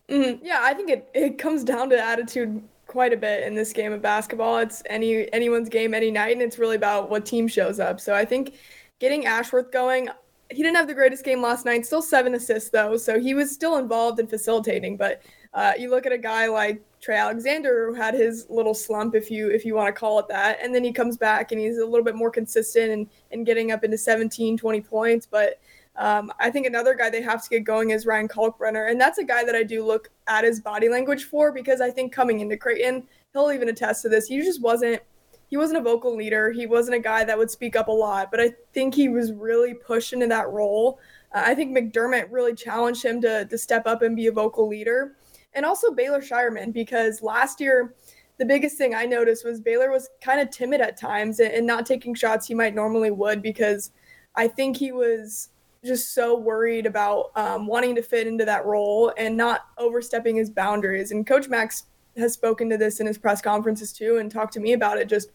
Mm-hmm. 0.10 0.46
Yeah, 0.46 0.60
I 0.62 0.74
think 0.74 0.90
it, 0.90 1.10
it 1.14 1.38
comes 1.38 1.64
down 1.64 1.90
to 1.90 2.02
attitude 2.02 2.64
quite 2.88 3.12
a 3.12 3.18
bit 3.18 3.44
in 3.44 3.56
this 3.56 3.74
game 3.74 3.92
of 3.92 4.02
basketball. 4.02 4.58
It's 4.60 4.82
any 4.86 5.32
anyone's 5.34 5.70
game 5.70 5.94
any 5.94 6.12
night, 6.12 6.34
and 6.34 6.42
it's 6.42 6.58
really 6.58 6.78
about 6.78 7.10
what 7.10 7.26
team 7.26 7.48
shows 7.48 7.80
up. 7.80 8.00
So 8.00 8.16
I 8.16 8.26
think 8.26 8.56
getting 9.00 9.26
Ashworth 9.26 9.72
going, 9.72 10.10
he 10.50 10.64
didn't 10.64 10.78
have 10.78 10.88
the 10.88 10.94
greatest 10.94 11.26
game 11.26 11.42
last 11.42 11.66
night. 11.66 11.86
Still 11.86 12.02
seven 12.02 12.34
assists 12.36 12.70
though, 12.70 12.96
so 12.96 13.20
he 13.20 13.34
was 13.34 13.52
still 13.52 13.78
involved 13.78 14.20
in 14.20 14.28
facilitating. 14.28 14.96
But 14.96 15.22
uh, 15.54 15.74
you 15.78 15.90
look 15.90 16.06
at 16.06 16.14
a 16.14 16.18
guy 16.18 16.48
like 16.48 16.82
Trey 17.02 17.18
Alexander 17.18 17.88
who 17.88 17.94
had 17.94 18.14
his 18.14 18.48
little 18.50 18.74
slump, 18.74 19.14
if 19.14 19.30
you 19.30 19.50
if 19.50 19.66
you 19.66 19.76
want 19.76 19.94
to 19.94 20.00
call 20.00 20.20
it 20.20 20.28
that, 20.30 20.60
and 20.64 20.74
then 20.74 20.84
he 20.84 20.94
comes 20.94 21.18
back 21.18 21.52
and 21.52 21.60
he's 21.60 21.80
a 21.80 21.86
little 21.86 22.06
bit 22.06 22.16
more 22.16 22.32
consistent 22.32 22.92
and, 22.92 23.10
and 23.32 23.46
getting 23.46 23.72
up 23.72 23.84
into 23.84 23.98
17, 23.98 24.58
20 24.58 24.82
points. 24.82 25.26
But 25.26 25.60
um, 25.98 26.32
I 26.40 26.52
think 26.52 26.68
another 26.68 26.94
guy 26.94 27.10
they 27.10 27.24
have 27.24 27.44
to 27.44 27.50
get 27.50 27.64
going 27.64 27.90
is 27.90 28.06
Ryan 28.06 28.28
Kalkbrenner, 28.28 28.90
and 28.90 29.02
that's 29.02 29.18
a 29.18 29.24
guy 29.24 29.44
that 29.44 29.56
I 29.56 29.64
do 29.64 29.84
look 29.84 30.10
at 30.28 30.44
his 30.44 30.60
body 30.60 30.90
language 30.90 31.24
for 31.24 31.52
because 31.52 31.82
I 31.82 31.90
think 31.90 32.12
coming 32.12 32.40
into 32.40 32.56
Creighton, 32.56 33.08
he'll 33.34 33.52
even 33.52 33.70
attest 33.70 34.04
to 34.04 34.10
this. 34.10 34.28
He 34.28 34.40
just 34.42 34.62
wasn't 34.62 35.02
he 35.48 35.58
wasn't 35.58 35.80
a 35.80 35.82
vocal 35.82 36.16
leader. 36.16 36.52
He 36.52 36.68
wasn't 36.68 36.98
a 36.98 37.00
guy 37.00 37.24
that 37.24 37.38
would 37.38 37.50
speak 37.50 37.76
up 37.76 37.88
a 37.88 37.92
lot, 37.92 38.30
but 38.30 38.40
I 38.40 38.54
think 38.74 38.94
he 38.94 39.10
was 39.10 39.32
really 39.32 39.74
pushed 39.74 40.14
into 40.14 40.28
that 40.28 40.50
role. 40.50 41.00
Uh, 41.34 41.44
I 41.46 41.56
think 41.56 41.76
McDermott 41.76 42.28
really 42.30 42.54
challenged 42.54 43.04
him 43.04 43.20
to 43.22 43.46
to 43.46 43.58
step 43.58 43.88
up 43.88 44.04
and 44.04 44.16
be 44.16 44.28
a 44.28 44.32
vocal 44.32 44.68
leader, 44.68 45.16
and 45.54 45.66
also 45.66 45.92
Baylor 45.92 46.22
Scheierman 46.22 46.74
because 46.74 47.22
last 47.22 47.60
year. 47.60 47.96
The 48.40 48.46
biggest 48.46 48.78
thing 48.78 48.94
I 48.94 49.08
noticed 49.08 49.44
was 49.44 49.60
Baylor 49.60 49.90
was 49.90 50.10
kind 50.22 50.40
of 50.40 50.52
timid 50.52 50.80
at 50.80 50.96
times 50.96 51.40
and, 51.40 51.52
and 51.52 51.66
not 51.66 51.88
taking 51.88 52.14
shots 52.14 52.46
he 52.46 52.54
might 52.54 52.76
normally 52.76 53.10
would 53.10 53.42
because 53.42 53.90
I 54.36 54.48
think 54.48 54.78
he 54.78 54.92
was 54.92 55.50
just 55.88 56.14
so 56.14 56.38
worried 56.38 56.86
about 56.86 57.32
um, 57.36 57.66
wanting 57.66 57.96
to 57.96 58.02
fit 58.02 58.28
into 58.28 58.46
that 58.46 58.66
role 58.66 59.14
and 59.18 59.36
not 59.36 59.68
overstepping 59.78 60.36
his 60.36 60.50
boundaries. 60.50 61.12
And 61.12 61.26
Coach 61.26 61.48
Max 61.48 61.86
has 62.18 62.34
spoken 62.34 62.70
to 62.70 62.78
this 62.78 63.00
in 63.00 63.08
his 63.08 63.18
press 63.18 63.42
conferences 63.42 63.94
too 63.94 64.18
and 64.18 64.32
talked 64.32 64.54
to 64.54 64.60
me 64.60 64.74
about 64.74 64.98
it. 64.98 65.08
Just 65.08 65.30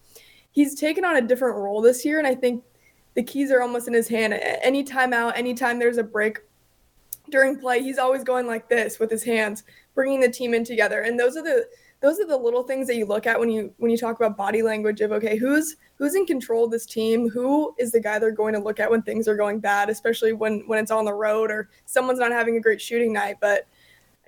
he's 0.51 0.75
taken 0.79 1.05
on 1.05 1.17
a 1.17 1.23
different 1.23 1.57
role 1.57 1.81
this 1.81 2.05
year, 2.05 2.19
and 2.19 2.27
I 2.27 2.35
think 2.35 2.65
the 3.15 3.23
keys 3.23 3.51
are 3.51 3.63
almost 3.63 3.89
in 3.89 3.95
his 3.95 4.09
hand. 4.09 4.35
Any 4.35 4.85
timeout, 4.85 5.37
anytime 5.37 5.79
there's 5.79 5.99
a 5.99 6.05
break 6.05 6.41
during 7.31 7.59
play, 7.59 7.83
he's 7.83 7.99
always 7.99 8.25
going 8.25 8.47
like 8.47 8.69
this 8.69 8.99
with 8.99 9.11
his 9.11 9.25
hands, 9.25 9.65
bringing 9.95 10.21
the 10.21 10.31
team 10.31 10.55
in 10.55 10.65
together. 10.65 11.01
And 11.01 11.19
those 11.19 11.37
are 11.37 11.43
the 11.43 11.67
those 12.03 12.19
are 12.19 12.27
the 12.27 12.37
little 12.37 12.65
things 12.65 12.89
that 12.89 12.97
you 12.97 13.07
look 13.07 13.27
at 13.27 13.39
when 13.39 13.49
you 13.49 13.73
when 13.79 13.91
you 13.91 13.97
talk 13.97 14.17
about 14.17 14.37
body 14.37 14.61
language 14.61 15.01
of 15.01 15.13
okay 15.13 15.37
who's 15.37 15.77
who's 15.97 16.15
in 16.15 16.27
control 16.27 16.65
of 16.65 16.71
this 16.71 16.85
team? 16.85 17.31
Who 17.31 17.75
is 17.79 17.93
the 17.93 18.01
guy 18.01 18.19
they're 18.19 18.33
going 18.33 18.55
to 18.55 18.61
look 18.61 18.81
at 18.81 18.91
when 18.91 19.03
things 19.03 19.29
are 19.29 19.37
going 19.37 19.61
bad 19.61 19.89
especially 19.89 20.33
when 20.33 20.61
when 20.67 20.79
it's 20.79 20.91
on 20.91 21.05
the 21.05 21.15
road 21.15 21.51
or 21.51 21.71
someone's 21.87 22.19
not 22.19 22.33
having 22.33 22.57
a 22.57 22.61
great 22.61 22.83
shooting 22.83 23.13
night? 23.13 23.37
But 23.41 23.67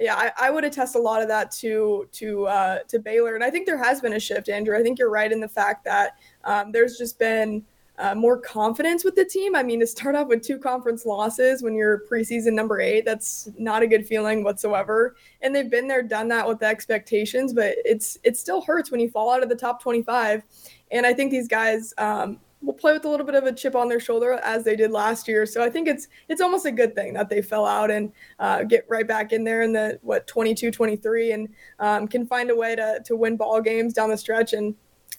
yeah 0.01 0.17
i, 0.17 0.49
I 0.49 0.51
would 0.51 0.65
attest 0.65 0.97
a 0.97 0.99
lot 0.99 1.23
of 1.23 1.29
that 1.29 1.53
to 1.53 2.09
to 2.13 2.47
uh, 2.47 2.79
to 2.89 2.99
baylor. 2.99 3.35
And 3.35 3.45
i 3.45 3.51
think 3.51 3.67
there 3.67 3.83
has 3.83 4.01
been 4.01 4.15
a 4.15 4.21
shift 4.21 4.49
andrew. 4.49 4.79
I 4.79 4.83
think 4.83 4.99
you're 4.99 5.11
right 5.11 5.31
in 5.31 5.41
the 5.41 5.49
fact 5.49 5.85
that 5.85 6.13
um, 6.45 6.73
there's 6.73 6.97
just 6.97 7.19
been 7.19 7.65
uh, 7.99 8.15
more 8.15 8.39
confidence 8.39 9.05
with 9.05 9.15
the 9.15 9.25
team. 9.25 9.55
I 9.55 9.63
mean, 9.63 9.81
to 9.81 9.87
start 9.87 10.17
off 10.17 10.29
with 10.29 10.43
two 10.43 10.59
conference 10.59 11.07
losses 11.07 11.63
when 11.63 11.75
you're 11.75 12.03
preseason 12.11 12.53
number 12.53 12.81
eight, 12.81 13.05
that's 13.05 13.49
not 13.57 13.83
a 13.83 13.87
good 13.87 14.07
feeling 14.07 14.43
whatsoever. 14.43 15.17
And 15.43 15.55
they've 15.55 15.71
been 15.71 15.87
there, 15.87 16.03
done 16.03 16.29
that 16.29 16.47
with 16.47 16.59
the 16.59 16.67
expectations, 16.67 17.53
but 17.53 17.77
it's 17.85 18.19
it 18.25 18.37
still 18.37 18.63
hurts 18.63 18.91
when 18.91 19.01
you 19.01 19.11
fall 19.11 19.31
out 19.31 19.43
of 19.43 19.49
the 19.49 19.55
top 19.55 19.83
25. 19.83 20.43
And 20.91 21.07
I 21.07 21.13
think 21.13 21.31
these 21.31 21.49
guys 21.49 21.95
um, 21.99 22.41
will 22.65 22.75
play 22.75 22.93
with 22.93 23.05
a 23.05 23.09
little 23.09 23.27
bit 23.27 23.35
of 23.35 23.45
a 23.45 23.53
chip 23.53 23.77
on 23.77 23.89
their 23.89 24.01
shoulder 24.01 24.33
as 24.45 24.65
they 24.65 24.75
did 24.75 24.91
last 24.91 25.29
year. 25.29 25.47
So 25.47 25.63
I 25.63 25.71
think 25.71 25.87
it's 25.87 26.09
it's 26.29 26.41
almost 26.41 26.67
a 26.67 26.73
good 26.73 26.95
thing 26.95 27.13
that 27.15 27.29
they 27.29 27.43
fell 27.43 27.67
out 27.67 27.91
and 27.91 28.13
uh, 28.39 28.65
get 28.65 28.87
right 28.89 29.07
back 29.07 29.33
in 29.33 29.45
there 29.45 29.63
in 29.63 29.73
the 29.73 29.99
what 30.03 30.27
22, 30.27 30.71
23, 30.71 31.33
and 31.33 31.49
um, 31.79 32.09
can 32.09 32.27
find 32.27 32.51
a 32.51 32.57
way 32.57 32.75
to 32.75 33.01
to 33.05 33.17
win 33.17 33.37
ball 33.37 33.61
games 33.61 33.93
down 33.93 34.11
the 34.11 34.17
stretch 34.17 34.53
and 34.53 34.75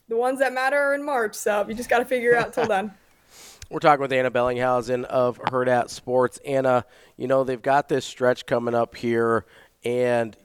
the 0.08 0.18
ones 0.18 0.40
that 0.40 0.54
matter 0.54 0.78
are 0.78 0.94
in 0.94 1.04
March. 1.04 1.36
So 1.36 1.66
you 1.68 1.74
just 1.74 1.90
got 1.90 2.00
to 2.00 2.06
figure 2.06 2.32
it 2.32 2.38
out 2.38 2.54
till 2.54 2.66
then. 2.68 2.92
We're 3.70 3.80
talking 3.80 4.02
with 4.02 4.14
Ana 4.14 4.30
Bellinghausen 4.30 5.06
of 5.06 5.40
Hurrdat 5.40 5.90
Sports. 5.90 6.40
Ana, 6.46 6.86
you 7.18 7.28
know, 7.28 7.44
they've 7.44 7.62
got 7.62 7.90
this 7.90 8.06
stretch 8.06 8.46
coming 8.46 8.76
up 8.76 8.96
here, 8.96 9.46
and 9.84 10.38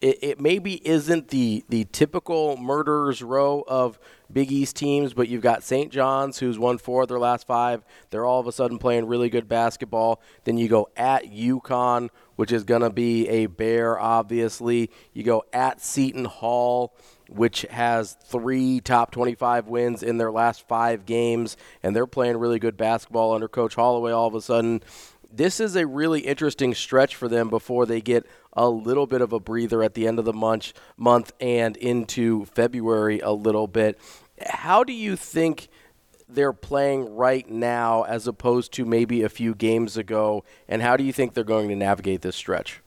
it, 0.00 0.18
it 0.22 0.40
maybe 0.40 0.86
isn't 0.86 1.28
the, 1.28 1.64
the 1.70 1.86
typical 1.92 2.58
murderers 2.58 3.22
row 3.22 3.64
of 3.66 3.98
Big 4.30 4.52
East 4.52 4.76
teams, 4.76 5.14
but 5.14 5.28
you've 5.28 5.42
got 5.42 5.64
St. 5.64 5.90
John's, 5.90 6.38
who's 6.38 6.58
won 6.58 6.76
four 6.76 7.02
of 7.02 7.08
their 7.08 7.18
last 7.18 7.46
five. 7.46 7.82
They're 8.10 8.26
all 8.26 8.38
of 8.38 8.46
a 8.46 8.52
sudden 8.52 8.78
playing 8.78 9.06
really 9.06 9.30
good 9.30 9.48
basketball. 9.48 10.20
Then 10.44 10.58
you 10.58 10.68
go 10.68 10.90
at 10.96 11.24
UConn, 11.24 12.10
which 12.36 12.52
is 12.52 12.64
going 12.64 12.82
to 12.82 12.90
be 12.90 13.28
a 13.28 13.46
bear, 13.46 13.98
obviously. 13.98 14.90
You 15.14 15.22
go 15.22 15.44
at 15.52 15.80
Seton 15.80 16.26
Hall 16.26 16.94
which 17.28 17.62
has 17.70 18.16
three 18.24 18.80
top 18.80 19.10
25 19.10 19.68
wins 19.68 20.02
in 20.02 20.18
their 20.18 20.32
last 20.32 20.66
five 20.66 21.06
games, 21.06 21.56
and 21.82 21.94
they're 21.94 22.06
playing 22.06 22.36
really 22.36 22.58
good 22.58 22.76
basketball 22.76 23.34
under 23.34 23.48
Coach 23.48 23.74
Holloway 23.74 24.12
all 24.12 24.26
of 24.26 24.34
a 24.34 24.40
sudden. 24.40 24.82
This 25.30 25.60
is 25.60 25.76
a 25.76 25.86
really 25.86 26.20
interesting 26.20 26.74
stretch 26.74 27.14
for 27.14 27.28
them 27.28 27.50
before 27.50 27.84
they 27.84 28.00
get 28.00 28.26
a 28.54 28.68
little 28.68 29.06
bit 29.06 29.20
of 29.20 29.32
a 29.32 29.40
breather 29.40 29.82
at 29.82 29.94
the 29.94 30.06
end 30.06 30.18
of 30.18 30.24
the 30.24 30.32
month, 30.32 30.72
month 30.96 31.32
and 31.38 31.76
into 31.76 32.46
February 32.46 33.20
a 33.20 33.30
little 33.30 33.66
bit. 33.66 33.98
How 34.46 34.84
do 34.84 34.92
you 34.92 35.16
think 35.16 35.68
they're 36.28 36.52
playing 36.52 37.14
right 37.14 37.48
now 37.48 38.02
as 38.02 38.26
opposed 38.26 38.72
to 38.72 38.84
maybe 38.84 39.22
a 39.22 39.28
few 39.28 39.54
games 39.54 39.96
ago, 39.96 40.44
and 40.68 40.82
how 40.82 40.96
do 40.96 41.04
you 41.04 41.12
think 41.12 41.34
they're 41.34 41.44
going 41.44 41.68
to 41.68 41.76
navigate 41.76 42.22
this 42.22 42.36
stretch? 42.36 42.80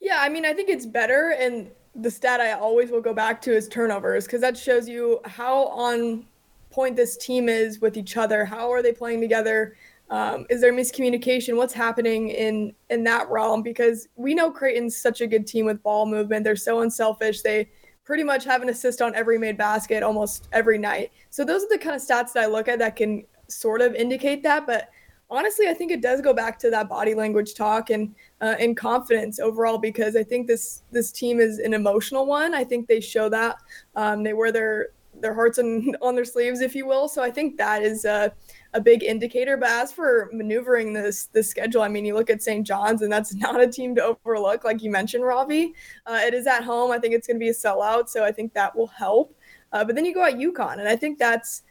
Yeah, 0.00 0.18
I 0.20 0.28
mean, 0.28 0.44
I 0.44 0.52
think 0.52 0.68
it's 0.68 0.84
better, 0.84 1.34
and 1.38 1.70
the 1.94 2.10
stat 2.10 2.40
I 2.40 2.52
always 2.52 2.90
will 2.90 3.00
go 3.00 3.14
back 3.14 3.40
to 3.42 3.54
is 3.54 3.68
turnovers 3.68 4.24
because 4.24 4.40
that 4.40 4.56
shows 4.56 4.88
you 4.88 5.20
how 5.24 5.66
on 5.68 6.24
point 6.70 6.96
this 6.96 7.16
team 7.16 7.48
is 7.48 7.80
with 7.80 7.96
each 7.96 8.16
other. 8.16 8.44
How 8.44 8.72
are 8.72 8.82
they 8.82 8.92
playing 8.92 9.20
together? 9.20 9.76
Um, 10.10 10.44
is 10.50 10.60
there 10.60 10.72
miscommunication? 10.72 11.56
What's 11.56 11.72
happening 11.72 12.30
in 12.30 12.74
in 12.90 13.04
that 13.04 13.30
realm? 13.30 13.62
Because 13.62 14.08
we 14.16 14.34
know 14.34 14.50
Creighton's 14.50 14.96
such 14.96 15.20
a 15.20 15.26
good 15.26 15.46
team 15.46 15.66
with 15.66 15.82
ball 15.82 16.04
movement. 16.04 16.44
They're 16.44 16.56
so 16.56 16.80
unselfish. 16.80 17.42
They 17.42 17.70
pretty 18.04 18.22
much 18.22 18.44
have 18.44 18.60
an 18.60 18.68
assist 18.68 19.00
on 19.00 19.14
every 19.14 19.38
made 19.38 19.56
basket 19.56 20.02
almost 20.02 20.48
every 20.52 20.78
night. 20.78 21.10
So 21.30 21.44
those 21.44 21.62
are 21.64 21.68
the 21.70 21.78
kind 21.78 21.96
of 21.96 22.02
stats 22.02 22.32
that 22.34 22.44
I 22.44 22.46
look 22.46 22.68
at 22.68 22.78
that 22.80 22.96
can 22.96 23.24
sort 23.48 23.80
of 23.80 23.94
indicate 23.94 24.42
that. 24.42 24.66
But 24.66 24.90
honestly, 25.30 25.68
I 25.68 25.74
think 25.74 25.90
it 25.90 26.02
does 26.02 26.20
go 26.20 26.32
back 26.32 26.58
to 26.60 26.70
that 26.70 26.88
body 26.88 27.14
language 27.14 27.54
talk 27.54 27.90
and 27.90 28.14
uh, 28.40 28.54
and 28.58 28.76
confidence 28.76 29.38
overall 29.38 29.78
because 29.78 30.16
I 30.16 30.22
think 30.22 30.46
this 30.46 30.82
this 30.90 31.10
team 31.12 31.40
is 31.40 31.58
an 31.58 31.74
emotional 31.74 32.26
one. 32.26 32.54
I 32.54 32.64
think 32.64 32.86
they 32.86 33.00
show 33.00 33.28
that 33.28 33.56
um, 33.96 34.22
they 34.22 34.32
wear 34.32 34.52
their 34.52 34.90
their 35.20 35.34
hearts 35.34 35.58
on, 35.58 35.94
on 36.02 36.14
their 36.14 36.24
sleeves, 36.24 36.60
if 36.60 36.74
you 36.74 36.86
will. 36.86 37.08
So 37.08 37.22
I 37.22 37.30
think 37.30 37.56
that 37.58 37.82
is 37.82 38.04
a, 38.04 38.32
a 38.74 38.80
big 38.80 39.02
indicator. 39.02 39.56
But 39.56 39.70
as 39.70 39.92
for 39.92 40.28
maneuvering 40.32 40.92
this 40.92 41.26
this 41.26 41.48
schedule, 41.48 41.82
I 41.82 41.88
mean, 41.88 42.04
you 42.04 42.14
look 42.14 42.30
at 42.30 42.42
St. 42.42 42.66
John's, 42.66 43.02
and 43.02 43.12
that's 43.12 43.34
not 43.46 43.60
a 43.60 43.66
team 43.66 43.94
to 43.96 44.16
overlook, 44.26 44.64
like 44.64 44.82
you 44.82 44.90
mentioned, 44.90 45.24
Ravi. 45.24 45.74
Uh, 46.06 46.20
it 46.22 46.34
is 46.34 46.46
at 46.46 46.64
home. 46.64 46.90
I 46.90 46.98
think 46.98 47.14
it's 47.14 47.26
going 47.26 47.36
to 47.36 47.44
be 47.44 47.50
a 47.50 47.54
sellout, 47.54 48.08
so 48.08 48.24
I 48.24 48.32
think 48.32 48.52
that 48.54 48.74
will 48.76 48.88
help. 48.88 49.34
Uh, 49.72 49.84
but 49.84 49.96
then 49.96 50.04
you 50.04 50.14
go 50.14 50.24
at 50.24 50.34
UConn, 50.34 50.78
and 50.78 50.88
I 50.88 50.94
think 50.94 51.18
that's 51.18 51.62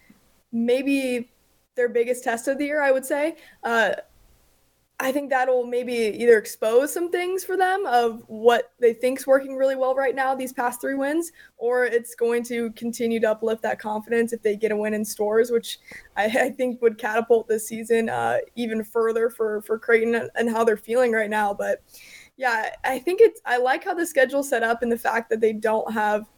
maybe 0.52 1.32
their 1.76 1.90
biggest 1.90 2.24
test 2.24 2.48
of 2.48 2.58
the 2.58 2.66
year. 2.66 2.82
I 2.82 2.92
would 2.92 3.06
say. 3.06 3.38
Uh, 3.64 3.94
I 5.00 5.12
think 5.12 5.30
that'll 5.30 5.66
maybe 5.66 5.94
either 5.94 6.38
expose 6.38 6.94
some 6.94 7.12
things 7.12 7.44
for 7.44 7.58
them 7.58 7.86
of 7.88 8.24
what 8.28 8.72
they 8.80 8.94
think's 8.94 9.26
working 9.26 9.56
really 9.56 9.76
well 9.76 9.96
right 9.96 10.16
now, 10.16 10.36
these 10.36 10.54
past 10.54 10.80
three 10.80 10.96
wins, 10.96 11.32
or 11.58 11.86
it's 11.86 12.16
going 12.16 12.44
to 12.44 12.72
continue 12.72 13.20
to 13.20 13.32
uplift 13.32 13.64
that 13.64 13.80
confidence 13.80 14.32
if 14.34 14.42
they 14.42 14.56
get 14.56 14.72
a 14.72 14.78
win 14.78 14.94
in 14.94 15.04
stores, 15.04 15.52
which 15.52 15.80
I, 16.16 16.26
I 16.26 16.50
think 16.52 16.82
would 16.82 16.98
catapult 16.98 17.48
this 17.48 17.68
season 17.68 18.08
uh, 18.08 18.38
even 18.56 18.84
further 18.84 19.30
for 19.30 19.62
for 19.64 19.78
Creighton 19.80 20.30
and 20.36 20.50
how 20.50 20.64
they're 20.64 20.78
feeling 20.78 21.12
right 21.12 21.30
now. 21.30 21.54
But 21.54 21.82
yeah, 22.38 22.70
I 22.84 23.00
think 23.00 23.20
it's 23.20 23.42
I 23.46 23.58
like 23.58 23.84
how 23.84 23.96
the 23.96 24.06
schedule's 24.06 24.48
set 24.48 24.64
up 24.64 24.84
and 24.84 24.92
the 24.92 24.98
fact 24.98 25.30
that 25.32 25.42
they 25.42 25.54
don't 25.54 25.92
have 25.92 26.30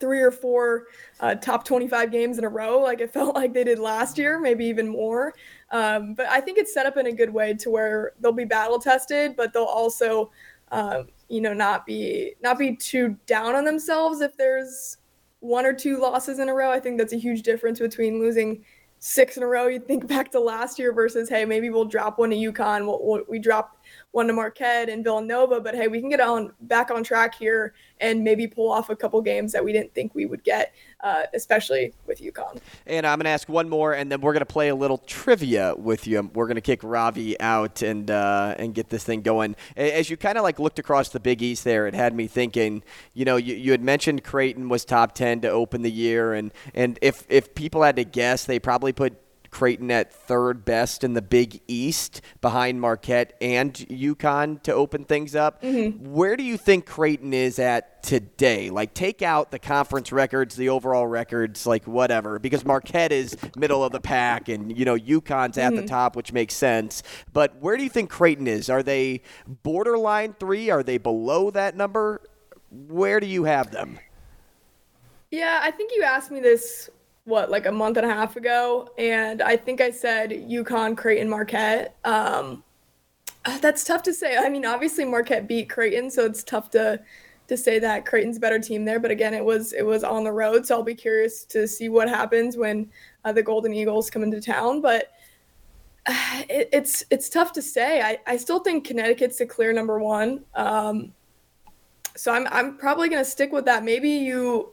three 0.00 0.20
or 0.20 0.30
four 0.30 0.84
uh, 1.20 1.34
top 1.34 1.64
25 1.64 2.10
games 2.10 2.38
in 2.38 2.44
a 2.44 2.48
row 2.48 2.78
like 2.80 3.00
it 3.00 3.12
felt 3.12 3.34
like 3.34 3.52
they 3.52 3.64
did 3.64 3.78
last 3.78 4.18
year 4.18 4.38
maybe 4.40 4.64
even 4.64 4.88
more. 4.88 5.34
Um, 5.72 6.14
but 6.14 6.26
i 6.26 6.40
think 6.40 6.58
it's 6.58 6.72
set 6.72 6.86
up 6.86 6.96
in 6.96 7.06
a 7.06 7.12
good 7.12 7.32
way 7.32 7.52
to 7.54 7.70
where 7.70 8.12
they'll 8.20 8.30
be 8.30 8.44
battle 8.44 8.78
tested 8.78 9.34
but 9.36 9.52
they'll 9.52 9.64
also 9.64 10.30
um, 10.70 11.08
you 11.28 11.40
know 11.40 11.52
not 11.52 11.84
be 11.86 12.34
not 12.40 12.58
be 12.58 12.76
too 12.76 13.16
down 13.26 13.54
on 13.54 13.64
themselves 13.64 14.20
if 14.20 14.36
there's 14.36 14.98
one 15.40 15.66
or 15.66 15.72
two 15.72 15.98
losses 15.98 16.38
in 16.38 16.48
a 16.48 16.54
row. 16.54 16.70
I 16.70 16.80
think 16.80 16.98
that's 16.98 17.12
a 17.12 17.18
huge 17.18 17.42
difference 17.42 17.78
between 17.78 18.18
losing 18.18 18.64
six 18.98 19.36
in 19.36 19.42
a 19.42 19.46
row 19.46 19.66
you 19.66 19.78
think 19.78 20.06
back 20.08 20.30
to 20.32 20.40
last 20.40 20.78
year 20.78 20.92
versus 20.92 21.28
hey 21.28 21.44
maybe 21.44 21.68
we'll 21.68 21.84
drop 21.84 22.18
one 22.18 22.30
to 22.30 22.36
UConn 22.36 22.86
we'll, 22.86 22.98
we'll, 23.02 23.22
we 23.28 23.38
dropped 23.38 23.75
one 24.16 24.26
to 24.26 24.32
Marquette 24.32 24.88
and 24.88 25.04
Villanova, 25.04 25.60
but 25.60 25.74
hey, 25.74 25.88
we 25.88 26.00
can 26.00 26.08
get 26.08 26.20
on 26.20 26.50
back 26.62 26.90
on 26.90 27.04
track 27.04 27.34
here 27.34 27.74
and 28.00 28.24
maybe 28.24 28.46
pull 28.46 28.72
off 28.72 28.88
a 28.88 28.96
couple 28.96 29.20
games 29.20 29.52
that 29.52 29.62
we 29.62 29.74
didn't 29.74 29.92
think 29.92 30.14
we 30.14 30.24
would 30.24 30.42
get, 30.42 30.74
uh, 31.04 31.24
especially 31.34 31.92
with 32.06 32.18
UConn. 32.22 32.58
And 32.86 33.06
I'm 33.06 33.18
going 33.18 33.26
to 33.26 33.30
ask 33.30 33.46
one 33.46 33.68
more, 33.68 33.92
and 33.92 34.10
then 34.10 34.22
we're 34.22 34.32
going 34.32 34.40
to 34.40 34.46
play 34.46 34.68
a 34.68 34.74
little 34.74 34.96
trivia 34.96 35.74
with 35.76 36.06
you. 36.06 36.30
We're 36.32 36.46
going 36.46 36.54
to 36.54 36.62
kick 36.62 36.80
Ravi 36.82 37.38
out 37.40 37.82
and 37.82 38.10
uh, 38.10 38.54
and 38.56 38.74
get 38.74 38.88
this 38.88 39.04
thing 39.04 39.20
going. 39.20 39.54
As 39.76 40.08
you 40.08 40.16
kind 40.16 40.38
of 40.38 40.44
like 40.44 40.58
looked 40.58 40.78
across 40.78 41.10
the 41.10 41.20
Big 41.20 41.42
East 41.42 41.64
there, 41.64 41.86
it 41.86 41.92
had 41.92 42.14
me 42.14 42.26
thinking. 42.26 42.82
You 43.12 43.26
know, 43.26 43.36
you, 43.36 43.54
you 43.54 43.70
had 43.70 43.82
mentioned 43.82 44.24
Creighton 44.24 44.70
was 44.70 44.86
top 44.86 45.14
ten 45.14 45.42
to 45.42 45.50
open 45.50 45.82
the 45.82 45.92
year, 45.92 46.32
and 46.32 46.52
and 46.74 46.98
if 47.02 47.26
if 47.28 47.54
people 47.54 47.82
had 47.82 47.96
to 47.96 48.04
guess, 48.04 48.46
they 48.46 48.58
probably 48.58 48.94
put 48.94 49.25
Creighton 49.56 49.90
at 49.90 50.12
third 50.12 50.66
best 50.66 51.02
in 51.02 51.14
the 51.14 51.22
Big 51.22 51.62
East 51.66 52.20
behind 52.42 52.78
Marquette 52.78 53.38
and 53.40 53.72
UConn 53.72 54.62
to 54.64 54.74
open 54.74 55.06
things 55.06 55.34
up. 55.34 55.62
Mm-hmm. 55.62 56.12
Where 56.12 56.36
do 56.36 56.42
you 56.42 56.58
think 56.58 56.84
Creighton 56.84 57.32
is 57.32 57.58
at 57.58 58.02
today? 58.02 58.68
Like, 58.68 58.92
take 58.92 59.22
out 59.22 59.50
the 59.50 59.58
conference 59.58 60.12
records, 60.12 60.56
the 60.56 60.68
overall 60.68 61.06
records, 61.06 61.66
like 61.66 61.86
whatever, 61.86 62.38
because 62.38 62.66
Marquette 62.66 63.12
is 63.12 63.34
middle 63.56 63.82
of 63.82 63.92
the 63.92 64.00
pack 64.00 64.50
and, 64.50 64.76
you 64.76 64.84
know, 64.84 64.94
UConn's 64.94 65.56
at 65.56 65.72
mm-hmm. 65.72 65.76
the 65.76 65.88
top, 65.88 66.16
which 66.16 66.34
makes 66.34 66.52
sense. 66.52 67.02
But 67.32 67.56
where 67.62 67.78
do 67.78 67.82
you 67.82 67.88
think 67.88 68.10
Creighton 68.10 68.46
is? 68.46 68.68
Are 68.68 68.82
they 68.82 69.22
borderline 69.62 70.34
three? 70.34 70.68
Are 70.68 70.82
they 70.82 70.98
below 70.98 71.50
that 71.52 71.74
number? 71.74 72.20
Where 72.70 73.20
do 73.20 73.26
you 73.26 73.44
have 73.44 73.70
them? 73.70 74.00
Yeah, 75.30 75.60
I 75.62 75.70
think 75.70 75.92
you 75.96 76.02
asked 76.02 76.30
me 76.30 76.40
this 76.40 76.90
what 77.26 77.50
like 77.50 77.66
a 77.66 77.72
month 77.72 77.96
and 77.98 78.06
a 78.06 78.08
half 78.08 78.36
ago, 78.36 78.88
and 78.96 79.42
I 79.42 79.56
think 79.56 79.80
I 79.80 79.90
said 79.90 80.30
UConn, 80.30 80.96
Creighton, 80.96 81.28
Marquette. 81.28 81.96
Um, 82.04 82.64
that's 83.60 83.84
tough 83.84 84.02
to 84.04 84.14
say. 84.14 84.36
I 84.36 84.48
mean, 84.48 84.64
obviously 84.64 85.04
Marquette 85.04 85.46
beat 85.46 85.68
Creighton, 85.68 86.10
so 86.10 86.24
it's 86.24 86.42
tough 86.42 86.70
to 86.70 87.00
to 87.48 87.56
say 87.56 87.78
that 87.78 88.06
Creighton's 88.06 88.38
a 88.38 88.40
better 88.40 88.58
team 88.58 88.84
there. 88.84 88.98
But 88.98 89.10
again, 89.10 89.34
it 89.34 89.44
was 89.44 89.72
it 89.72 89.84
was 89.84 90.04
on 90.04 90.24
the 90.24 90.32
road, 90.32 90.66
so 90.66 90.76
I'll 90.76 90.82
be 90.82 90.94
curious 90.94 91.44
to 91.46 91.66
see 91.68 91.88
what 91.88 92.08
happens 92.08 92.56
when 92.56 92.90
uh, 93.24 93.32
the 93.32 93.42
Golden 93.42 93.74
Eagles 93.74 94.08
come 94.08 94.22
into 94.22 94.40
town. 94.40 94.80
But 94.80 95.12
it, 96.08 96.68
it's 96.72 97.04
it's 97.10 97.28
tough 97.28 97.52
to 97.52 97.62
say. 97.62 98.00
I, 98.02 98.18
I 98.26 98.36
still 98.36 98.60
think 98.60 98.86
Connecticut's 98.86 99.38
the 99.38 99.46
clear 99.46 99.72
number 99.72 99.98
one. 99.98 100.44
Um, 100.54 101.12
so 102.16 102.32
I'm 102.32 102.46
I'm 102.50 102.76
probably 102.78 103.08
gonna 103.08 103.24
stick 103.24 103.52
with 103.52 103.64
that. 103.66 103.84
Maybe 103.84 104.10
you 104.10 104.72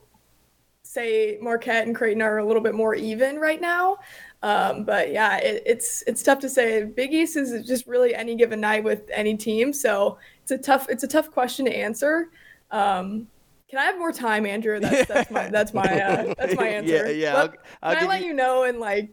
say 0.94 1.38
Marquette 1.41 1.88
and 1.88 1.95
Creighton 1.95 2.22
are 2.22 2.38
a 2.38 2.45
little 2.45 2.61
bit 2.61 2.76
more 2.76 2.94
even 2.94 3.38
right 3.38 3.60
now. 3.60 3.98
Um, 4.44 4.84
but 4.84 5.11
yeah, 5.11 5.38
it, 5.38 5.64
it's 5.65 6.03
it's 6.06 6.22
tough 6.22 6.40
to 6.40 6.49
say. 6.49 6.84
Big 6.84 7.14
East 7.14 7.38
is 7.38 7.65
just 7.65 7.88
really 7.88 8.14
any 8.14 8.36
given 8.36 8.60
night 8.60 8.84
with 8.84 9.10
any 9.14 9.36
team, 9.36 9.74
so 9.74 10.18
it's 10.41 10.52
a 10.52 10.57
tough 10.57 10.88
it's 10.90 11.03
a 11.03 11.07
tough 11.07 11.32
question 11.32 11.65
to 11.65 11.76
answer. 11.76 12.30
Um, 12.72 13.28
can 13.70 13.80
I 13.80 13.86
have 13.86 13.98
more 13.98 14.11
time, 14.11 14.45
Andrew? 14.45 14.80
That's, 14.80 15.07
that's 15.07 15.32
my 15.32 15.49
that's 15.52 15.74
my 15.74 16.02
uh, 16.02 16.34
that's 16.38 16.56
my 16.56 16.68
answer. 16.68 17.11
Yeah, 17.11 17.34
yeah. 17.34 17.36
I'll, 17.36 17.53
I'll 17.82 17.95
can 17.95 18.03
I 18.03 18.07
let 18.07 18.22
you... 18.22 18.28
you 18.28 18.34
know 18.34 18.64
in 18.64 18.80
like 18.80 19.11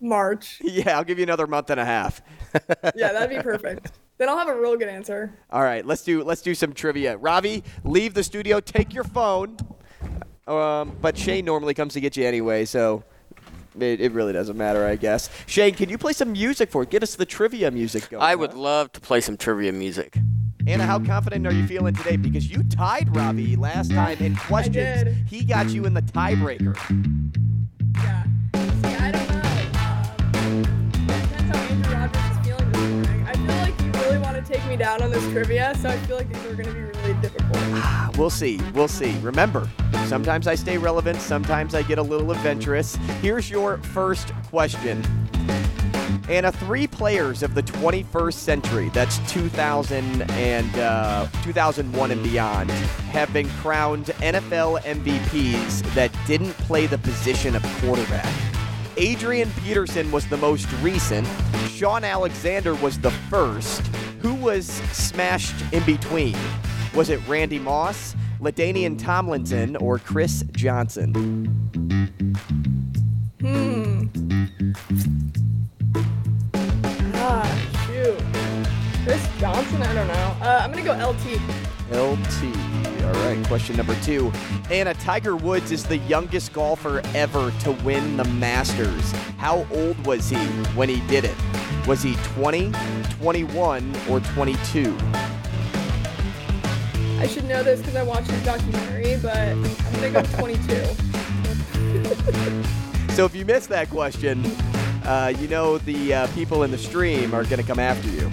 March? 0.00 0.60
Yeah, 0.64 0.96
I'll 0.96 1.04
give 1.04 1.18
you 1.18 1.24
another 1.24 1.46
month 1.46 1.70
and 1.70 1.80
a 1.80 1.84
half. 1.84 2.22
yeah, 2.94 3.12
that'd 3.12 3.30
be 3.30 3.42
perfect. 3.42 3.92
Then 4.18 4.28
I'll 4.28 4.38
have 4.38 4.48
a 4.48 4.60
real 4.60 4.76
good 4.76 4.88
answer. 4.88 5.32
All 5.50 5.62
right, 5.62 5.84
let's 5.84 6.02
do 6.02 6.22
let's 6.22 6.42
do 6.42 6.54
some 6.54 6.74
trivia. 6.74 7.16
Ravi, 7.16 7.64
leave 7.82 8.12
the 8.12 8.22
studio. 8.22 8.60
Take 8.60 8.92
your 8.92 9.04
phone. 9.04 9.56
Um, 10.50 10.96
but 11.00 11.16
Shane 11.16 11.44
normally 11.44 11.74
comes 11.74 11.92
to 11.94 12.00
get 12.00 12.16
you 12.16 12.26
anyway, 12.26 12.64
so 12.64 13.04
it, 13.78 14.00
it, 14.00 14.10
really 14.10 14.32
doesn't 14.32 14.56
matter, 14.56 14.84
I 14.84 14.96
guess. 14.96 15.30
Shane, 15.46 15.74
can 15.74 15.88
you 15.88 15.96
play 15.96 16.12
some 16.12 16.32
music 16.32 16.72
for 16.72 16.82
it? 16.82 16.90
Get 16.90 17.04
us 17.04 17.14
the 17.14 17.24
trivia 17.24 17.70
music 17.70 18.10
going. 18.10 18.20
I 18.22 18.34
would 18.34 18.50
huh? 18.52 18.58
love 18.58 18.92
to 18.92 19.00
play 19.00 19.20
some 19.20 19.36
trivia 19.36 19.72
music. 19.72 20.18
Ana, 20.66 20.86
how 20.86 20.98
confident 20.98 21.46
are 21.46 21.52
you 21.52 21.66
feeling 21.68 21.94
today? 21.94 22.16
Because 22.16 22.50
you 22.50 22.64
tied 22.64 23.14
Ravi 23.14 23.54
last 23.54 23.92
time 23.92 24.18
in 24.18 24.34
questions. 24.34 25.16
He 25.28 25.44
got 25.44 25.70
you 25.70 25.86
in 25.86 25.94
the 25.94 26.02
tiebreaker. 26.02 26.76
Yeah. 27.94 28.24
See, 28.82 28.94
I 28.96 29.12
don't 29.12 29.28
know. 29.28 29.40
Um, 29.80 30.62
depends 30.92 31.56
how 31.56 31.58
Andrew 31.62 31.94
Rogers 31.94 32.30
is 32.30 32.46
feeling 32.46 32.72
this 32.72 32.90
morning. 32.90 33.26
I 33.26 33.32
feel 33.34 33.56
like 33.56 33.80
you 33.80 34.02
really 34.02 34.18
want 34.18 34.44
to 34.44 34.52
take 34.52 34.66
me 34.66 34.76
down 34.76 35.00
on 35.00 35.10
this 35.10 35.24
trivia, 35.30 35.76
so 35.80 35.88
I 35.88 35.96
feel 35.98 36.16
like 36.16 36.28
these 36.28 36.44
are 36.44 36.54
going 36.54 36.68
to 36.68 36.74
be 36.74 36.80
really 36.80 36.99
difficult. 37.20 38.16
we'll 38.18 38.30
see. 38.30 38.60
We'll 38.74 38.88
see. 38.88 39.18
Remember, 39.20 39.68
sometimes 40.06 40.46
I 40.46 40.54
stay 40.54 40.78
relevant, 40.78 41.20
sometimes 41.20 41.74
I 41.74 41.82
get 41.82 41.98
a 41.98 42.02
little 42.02 42.30
adventurous. 42.30 42.96
Here's 43.20 43.50
your 43.50 43.78
first 43.78 44.32
question. 44.48 45.02
Ana, 46.28 46.52
three 46.52 46.86
players 46.86 47.42
of 47.42 47.54
the 47.56 47.62
21st 47.62 48.34
century, 48.34 48.88
that's 48.94 49.18
2000 49.32 50.22
and 50.30 50.78
uh, 50.78 51.26
2001 51.42 52.10
and 52.12 52.22
beyond, 52.22 52.70
have 52.70 53.32
been 53.32 53.48
crowned 53.48 54.06
NFL 54.06 54.80
MVPs 54.82 55.82
that 55.94 56.12
didn't 56.28 56.52
play 56.52 56.86
the 56.86 56.98
position 56.98 57.56
of 57.56 57.64
quarterback. 57.80 58.32
Adrian 58.96 59.50
Peterson 59.64 60.10
was 60.12 60.24
the 60.26 60.36
most 60.36 60.70
recent. 60.82 61.26
Shaun 61.68 62.04
Alexander 62.04 62.74
was 62.76 62.98
the 62.98 63.10
first. 63.10 63.80
Who 64.20 64.34
was 64.34 64.66
smashed 64.92 65.54
in 65.72 65.82
between? 65.84 66.36
Was 66.94 67.08
it 67.08 67.20
Randy 67.28 67.58
Moss, 67.58 68.16
LaDainian 68.40 68.98
Tomlinson 68.98 69.76
or 69.76 69.98
Chris 69.98 70.44
Johnson? 70.52 71.14
Hmm. 73.40 74.08
Ah, 77.14 77.84
shoot. 77.86 78.18
Chris 79.04 79.28
Johnson? 79.38 79.82
I 79.82 79.94
don't 79.94 80.08
know. 80.08 80.36
Uh, 80.42 80.60
I'm 80.62 80.72
gonna 80.72 80.82
go 80.82 80.94
LT. 80.94 81.40
LT. 81.92 82.56
All 83.04 83.12
right, 83.24 83.44
question 83.46 83.76
number 83.76 83.94
two. 84.02 84.32
Ana, 84.70 84.94
Tiger 84.94 85.36
Woods 85.36 85.70
is 85.70 85.84
the 85.84 85.98
youngest 85.98 86.52
golfer 86.52 87.02
ever 87.14 87.52
to 87.60 87.72
win 87.84 88.16
the 88.16 88.24
Masters. 88.24 89.12
How 89.38 89.66
old 89.72 90.04
was 90.06 90.28
he 90.28 90.36
when 90.76 90.88
he 90.88 91.00
did 91.08 91.24
it? 91.24 91.36
Was 91.86 92.02
he 92.02 92.14
20, 92.34 92.72
21, 93.20 93.96
or 94.08 94.20
22? 94.20 94.96
I 97.20 97.26
should 97.26 97.44
know 97.44 97.62
this 97.62 97.80
because 97.80 97.96
I 97.96 98.02
watched 98.02 98.30
his 98.30 98.42
documentary, 98.44 99.16
but 99.22 99.36
I'm 99.36 99.62
gonna 99.94 100.10
go 100.10 100.22
22. 100.38 100.94
So 103.14 103.24
if 103.26 103.34
you 103.34 103.44
missed 103.44 103.68
that 103.70 103.90
question, 103.90 104.46
uh, 105.04 105.34
you 105.36 105.48
know 105.48 105.78
the 105.78 106.14
uh, 106.14 106.26
people 106.28 106.62
in 106.62 106.70
the 106.70 106.78
stream 106.78 107.34
are 107.34 107.44
going 107.44 107.60
to 107.60 107.66
come 107.66 107.80
after 107.80 108.08
you. 108.08 108.30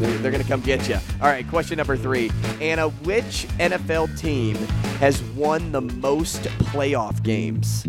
They're, 0.00 0.18
they're 0.18 0.32
going 0.32 0.42
to 0.42 0.48
come 0.48 0.60
get 0.62 0.88
you. 0.88 0.96
All 1.20 1.28
right, 1.28 1.46
question 1.46 1.76
number 1.76 1.96
three. 1.96 2.32
Ana, 2.60 2.88
which 2.88 3.46
NFL 3.58 4.18
team 4.18 4.56
has 4.98 5.22
won 5.22 5.72
the 5.72 5.82
most 5.82 6.42
playoff 6.72 7.22
games? 7.22 7.86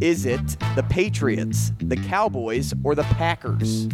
Is 0.00 0.26
it 0.26 0.46
the 0.76 0.84
Patriots, 0.90 1.72
the 1.78 1.96
Cowboys, 1.96 2.74
or 2.84 2.94
the 2.94 3.04
Packers? 3.04 3.88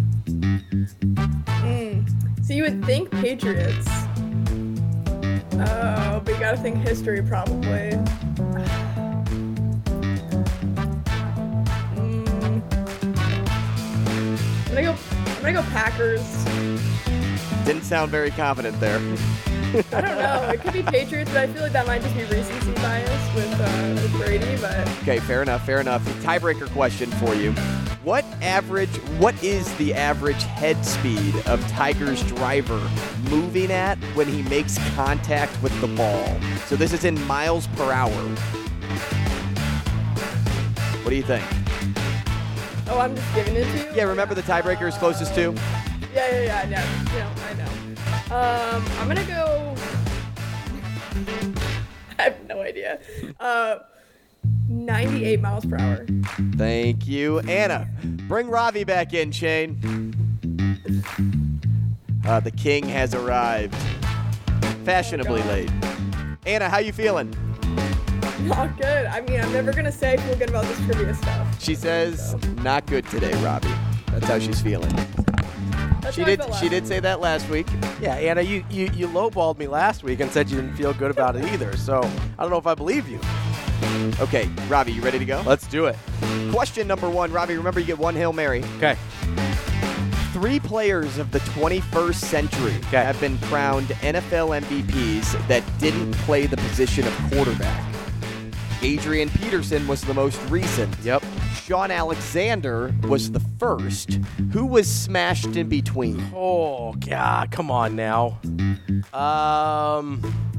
Hmm. 1.49 2.05
So 2.43 2.53
you 2.53 2.65
would 2.65 2.85
think 2.85 3.11
Patriots. 3.11 3.89
Oh, 5.68 6.20
but 6.24 6.34
you 6.34 6.40
gotta 6.40 6.56
think 6.56 6.76
history 6.78 7.22
probably. 7.22 7.90
Mm. 11.97 12.62
I'm 14.66 14.74
gonna 14.74 14.82
go. 14.82 14.97
I'm 15.26 15.40
gonna 15.40 15.52
go 15.55 15.62
Packers. 15.70 16.44
Didn't 17.64 17.84
sound 17.84 18.10
very 18.10 18.30
confident 18.30 18.78
there. 18.80 18.98
I 19.93 20.01
don't 20.01 20.18
know. 20.18 20.51
It 20.52 20.60
could 20.60 20.72
be 20.72 20.82
Patriots, 20.82 21.30
but 21.30 21.39
I 21.39 21.47
feel 21.47 21.62
like 21.62 21.72
that 21.72 21.86
might 21.86 22.02
just 22.02 22.14
be 22.14 22.24
recency 22.24 22.72
bias 22.74 23.34
with 23.34 23.60
uh, 23.60 24.02
with 24.02 24.12
Brady. 24.12 24.56
But 24.60 24.86
Okay, 25.02 25.18
fair 25.20 25.43
enough, 25.43 25.64
fair 25.64 25.80
enough. 25.80 26.05
Tiebreaker 26.22 26.70
question 26.72 27.10
for 27.12 27.34
you. 27.34 27.55
What 28.05 28.24
average 28.43 28.97
what 29.20 29.41
is 29.45 29.73
the 29.77 29.95
average 29.95 30.43
head 30.43 30.85
speed 30.85 31.37
of 31.47 31.65
Tiger's 31.69 32.20
driver 32.24 32.81
moving 33.31 33.70
at 33.70 33.97
when 34.16 34.27
he 34.27 34.43
makes 34.43 34.77
contact 34.97 35.62
with 35.62 35.79
the 35.81 35.87
ball? 35.87 36.37
So 36.66 36.74
this 36.74 36.93
is 36.93 37.05
in 37.05 37.24
miles 37.29 37.69
per 37.69 37.93
hour. 37.93 38.11
What 41.03 41.11
do 41.11 41.15
you 41.15 41.23
think? 41.23 41.45
oh, 42.89 42.99
I'm 42.99 43.15
just 43.15 43.35
giving 43.37 43.55
it 43.55 43.65
to 43.65 43.79
you. 43.79 43.95
Yeah, 43.95 44.05
remember 44.05 44.35
the 44.35 44.43
tiebreaker 44.43 44.89
is 44.89 44.97
closest 44.97 45.37
to? 45.37 45.55
Yeah, 46.12 46.43
yeah, 46.43 46.43
yeah. 46.43 46.69
yeah, 46.69 46.85
yeah 47.15 47.31
I 47.49 47.55
know. 47.55 47.70
Um, 48.35 48.85
I'm 48.99 49.07
gonna 49.07 49.24
go. 49.27 49.77
I 52.19 52.23
have 52.23 52.49
no 52.49 52.62
idea. 52.62 52.99
Uh, 53.39 53.79
98 54.68 55.40
miles 55.40 55.64
per 55.64 55.76
hour. 55.76 56.06
Thank 56.56 57.06
you, 57.06 57.40
Ana. 57.40 57.89
Bring 58.28 58.48
Ravi 58.48 58.84
back 58.84 59.12
in, 59.14 59.32
Shane. 59.32 59.78
Uh, 62.26 62.40
the 62.40 62.51
king 62.51 62.86
has 62.89 63.14
arrived. 63.14 63.74
Fashionably 64.84 65.43
late. 65.44 65.70
Ana, 66.47 66.68
how 66.68 66.78
you 66.78 66.93
feeling? 66.93 67.34
Not 68.43 68.76
good. 68.76 69.06
I 69.06 69.20
mean, 69.20 69.40
I'm 69.40 69.52
never 69.52 69.72
gonna 69.72 69.93
say 69.93 70.14
I 70.14 70.16
feel 70.16 70.36
good 70.36 70.48
about 70.48 70.64
this 70.64 70.78
trivia 70.80 71.14
stuff. 71.14 71.62
She 71.62 71.74
says, 71.74 72.34
not 72.56 72.86
good 72.86 73.06
today, 73.06 73.32
Ravi. 73.43 73.72
That's 74.09 74.26
how 74.26 74.39
she's 74.39 74.60
feeling. 74.60 74.90
That's 76.01 76.16
She 76.16 76.24
did. 76.24 76.43
She 76.56 76.68
did 76.68 76.86
say 76.86 76.98
that 76.98 77.20
last 77.20 77.48
week. 77.48 77.68
Yeah, 78.01 78.16
Ana, 78.16 78.43
you, 78.43 78.64
you, 78.68 78.90
you 78.94 79.06
lowballed 79.06 79.59
me 79.59 79.68
last 79.68 80.02
week 80.02 80.18
and 80.18 80.30
said 80.32 80.51
you 80.51 80.56
didn't 80.60 80.74
feel 80.74 80.93
good 80.93 81.12
about 81.12 81.36
it 81.36 81.44
either. 81.52 81.76
So 81.76 82.01
I 82.39 82.43
don't 82.43 82.51
know 82.51 82.59
if 82.59 82.66
I 82.66 82.74
believe 82.74 83.09
you. 83.09 83.20
Okay, 84.21 84.49
Ravi, 84.69 84.93
you 84.93 85.03
ready 85.03 85.19
to 85.19 85.25
go? 85.25 85.43
Let's 85.45 85.67
do 85.67 85.87
it. 85.87 85.97
Question 86.51 86.87
number 86.87 87.09
one, 87.11 87.33
Ravi. 87.33 87.57
Remember, 87.57 87.81
you 87.81 87.87
get 87.87 87.99
one 87.99 88.15
hail 88.15 88.33
mary. 88.33 88.63
Okay. 88.77 88.97
Three 90.33 90.61
players 90.61 91.19
of 91.19 91.31
the 91.31 91.41
21st 91.41 92.15
century 92.15 92.73
have 92.91 93.21
been 93.21 93.39
crowned 93.39 93.89
NFL 93.89 94.61
MVPs 94.63 95.47
that 95.49 95.63
didn't 95.79 96.13
play 96.19 96.47
the 96.47 96.57
position 96.57 97.07
of 97.07 97.15
quarterback. 97.31 97.85
Adrian 98.83 99.29
Peterson 99.31 99.87
was 99.87 100.01
the 100.03 100.15
most 100.15 100.41
recent. 100.51 100.97
Yep. 101.03 101.23
Shaun 101.55 101.91
Alexander 101.91 102.93
was 103.09 103.31
the 103.31 103.41
first. 103.59 104.19
Who 104.53 104.67
was 104.67 104.89
smashed 104.89 105.55
in 105.57 105.69
between? 105.69 106.33
Oh, 106.35 106.93
God, 106.95 107.51
come 107.53 107.71
on 107.71 107.95
now. 107.95 108.41
Um. 109.13 110.52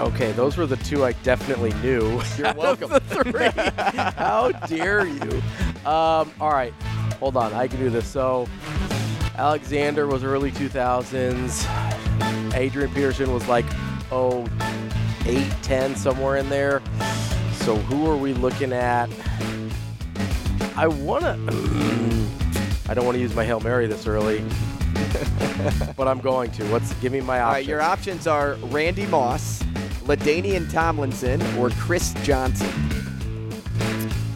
Okay, 0.00 0.32
those 0.32 0.56
were 0.56 0.64
the 0.64 0.78
two 0.78 1.04
I 1.04 1.12
definitely 1.12 1.74
knew. 1.74 2.22
You're 2.38 2.54
welcome. 2.54 2.88
the 2.88 3.00
three. 3.00 3.32
How 4.16 4.50
dare 4.66 5.06
you? 5.06 5.42
Um, 5.86 6.32
all 6.40 6.52
right, 6.52 6.72
hold 7.20 7.36
on. 7.36 7.52
I 7.52 7.68
can 7.68 7.78
do 7.78 7.90
this. 7.90 8.06
So, 8.06 8.48
Alexander 9.36 10.06
was 10.06 10.24
early 10.24 10.52
2000s. 10.52 12.54
Adrian 12.54 12.90
Peterson 12.94 13.30
was 13.32 13.46
like, 13.46 13.66
oh, 14.10 14.46
8, 15.26 15.46
10, 15.62 15.94
somewhere 15.96 16.38
in 16.38 16.48
there. 16.48 16.80
So, 17.56 17.76
who 17.76 18.10
are 18.10 18.16
we 18.16 18.32
looking 18.32 18.72
at? 18.72 19.10
I 20.76 20.88
want 20.88 21.24
to. 21.50 22.26
I 22.88 22.94
don't 22.94 23.04
want 23.04 23.16
to 23.16 23.20
use 23.20 23.34
my 23.34 23.44
Hail 23.44 23.60
Mary 23.60 23.86
this 23.86 24.06
early. 24.06 24.42
but 25.94 26.08
I'm 26.08 26.20
going 26.20 26.50
to. 26.52 26.64
What's 26.70 26.94
give 26.94 27.12
me 27.12 27.20
my 27.20 27.40
options? 27.40 27.46
All 27.46 27.52
right, 27.52 27.66
your 27.66 27.82
options 27.82 28.26
are 28.26 28.54
Randy 28.70 29.04
Moss, 29.06 29.62
LaDainian 30.10 30.68
Tomlinson, 30.72 31.40
or 31.56 31.70
Chris 31.70 32.14
Johnson. 32.24 32.68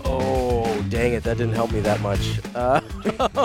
Oh, 0.05 0.81
dang 0.89 1.15
it. 1.15 1.25
That 1.25 1.37
didn't 1.39 1.55
help 1.55 1.73
me 1.73 1.81
that 1.81 2.01
much. 2.01 2.39
Uh, 2.55 2.81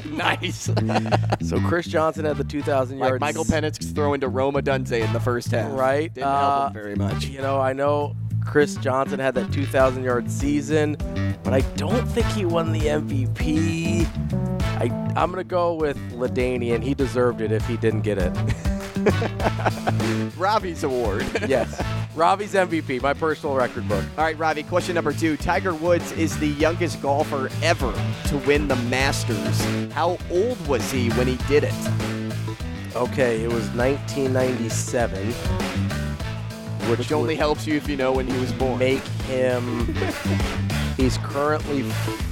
nice. 0.11 0.65
so 1.41 1.59
Chris 1.61 1.87
Johnson 1.87 2.25
had 2.25 2.37
the 2.37 2.43
2,000 2.43 2.99
Like. 2.99 3.19
Michael 3.19 3.45
Penix 3.45 3.95
throwing 3.95 4.21
to 4.21 4.27
Rome 4.27 4.53
Odunze 4.53 4.91
in 5.03 5.11
the 5.11 5.19
first 5.19 5.49
half. 5.49 5.71
Right. 5.71 6.13
Didn't 6.13 6.27
help 6.27 6.43
Uh, 6.43 6.67
him 6.67 6.73
very 6.73 6.95
much. 6.95 7.25
You 7.25 7.41
know, 7.41 7.59
I 7.59 7.73
know 7.73 8.15
Chris 8.45 8.75
Johnson 8.75 9.19
had 9.19 9.33
that 9.33 9.51
2,000 9.51 10.03
yard 10.03 10.29
season, 10.29 10.97
but 11.43 11.53
I 11.55 11.61
don't 11.77 12.05
think 12.09 12.27
he 12.27 12.45
won 12.45 12.71
the 12.73 12.81
MVP. 12.81 14.05
I, 14.79 14.83
I'm 15.19 15.31
going 15.31 15.37
to 15.37 15.43
go 15.43 15.73
with 15.73 15.97
LaDainian. 16.13 16.83
He 16.83 16.93
deserved 16.93 17.41
it 17.41 17.51
if 17.51 17.65
he 17.65 17.75
didn't 17.77 18.01
get 18.01 18.19
it. 18.19 18.31
Ravi's 20.37 20.83
award. 20.83 21.25
yes. 21.47 21.81
Ravi's 22.15 22.53
MVP, 22.53 23.01
my 23.01 23.13
personal 23.13 23.55
record 23.55 23.87
book. 23.87 24.03
All 24.17 24.23
right, 24.23 24.37
Ravi, 24.37 24.63
question 24.63 24.95
number 24.95 25.13
two. 25.13 25.37
Tiger 25.37 25.73
Woods 25.73 26.11
is 26.13 26.37
the 26.39 26.47
youngest 26.47 27.01
golfer 27.01 27.49
ever 27.61 27.93
to 28.27 28.37
win 28.39 28.67
the 28.67 28.75
Masters. 28.75 29.61
How 29.93 30.17
old 30.29 30.67
was 30.67 30.91
he 30.91 31.09
when 31.11 31.27
he 31.27 31.37
did 31.47 31.63
it? 31.65 31.73
Okay, 32.95 33.43
it 33.43 33.47
was 33.47 33.69
1997. 33.71 35.31
Which, 36.89 36.99
Which 36.99 37.11
only 37.11 37.35
helps 37.35 37.67
you 37.67 37.75
if 37.75 37.87
you 37.87 37.95
know 37.95 38.11
when 38.11 38.27
he 38.27 38.37
was 38.39 38.51
born. 38.53 38.79
make 38.79 39.03
him. 39.27 39.93
he's 40.97 41.17
currently 41.19 41.83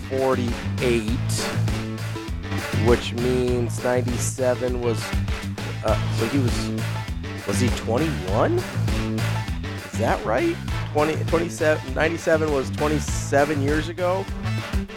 48, 0.10 1.08
which 2.88 3.14
means 3.14 3.84
97 3.84 4.82
was. 4.82 5.02
Uh, 5.88 6.18
so 6.18 6.26
he 6.28 6.40
was. 6.40 6.72
Was 7.48 7.62
he 7.62 7.70
21? 7.70 8.58
Is 8.58 8.64
that 10.00 10.20
right? 10.26 10.54
20, 10.92 11.16
27, 11.26 11.94
97 11.94 12.52
was 12.52 12.70
27 12.72 13.62
years 13.62 13.88
ago. 13.88 14.26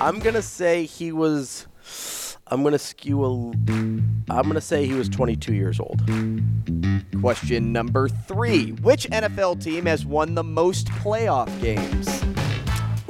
I'm 0.01 0.19
gonna 0.19 0.43
say 0.43 0.85
he 0.85 1.13
was. 1.13 1.69
I'm 2.49 2.65
gonna 2.65 2.79
skew 2.79 3.25
a. 3.25 3.31
I'm 3.31 4.49
gonna 4.49 4.61
say 4.61 4.85
he 4.85 4.95
was 4.95 5.09
22 5.09 5.55
years 5.55 5.79
old. 5.79 6.03
Question 7.21 7.73
number 7.73 8.09
three. 8.09 8.71
Which 8.73 9.09
NFL 9.11 9.63
team 9.63 9.87
has 9.87 10.05
won 10.05 10.35
the 10.35 10.43
most 10.43 10.89
playoff 10.89 11.49
games? 11.61 12.09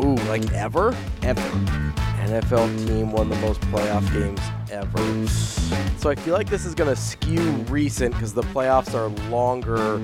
Ooh, 0.05 0.17
like 0.29 0.53
ever? 0.53 0.95
Ever. 1.23 1.41
NFL 2.27 2.87
team 2.87 3.11
won 3.13 3.31
the 3.31 3.37
most 3.37 3.63
playoff 3.63 4.07
games 4.13 4.60
ever. 4.71 5.27
So 5.99 6.11
I 6.11 6.15
feel 6.15 6.35
like 6.35 6.49
this 6.49 6.65
is 6.65 6.75
going 6.75 6.89
to 6.95 7.01
skew 7.01 7.51
recent 7.69 8.15
because 8.15 8.33
the 8.33 8.43
playoffs 8.43 8.95
are 8.95 9.09
longer 9.31 9.99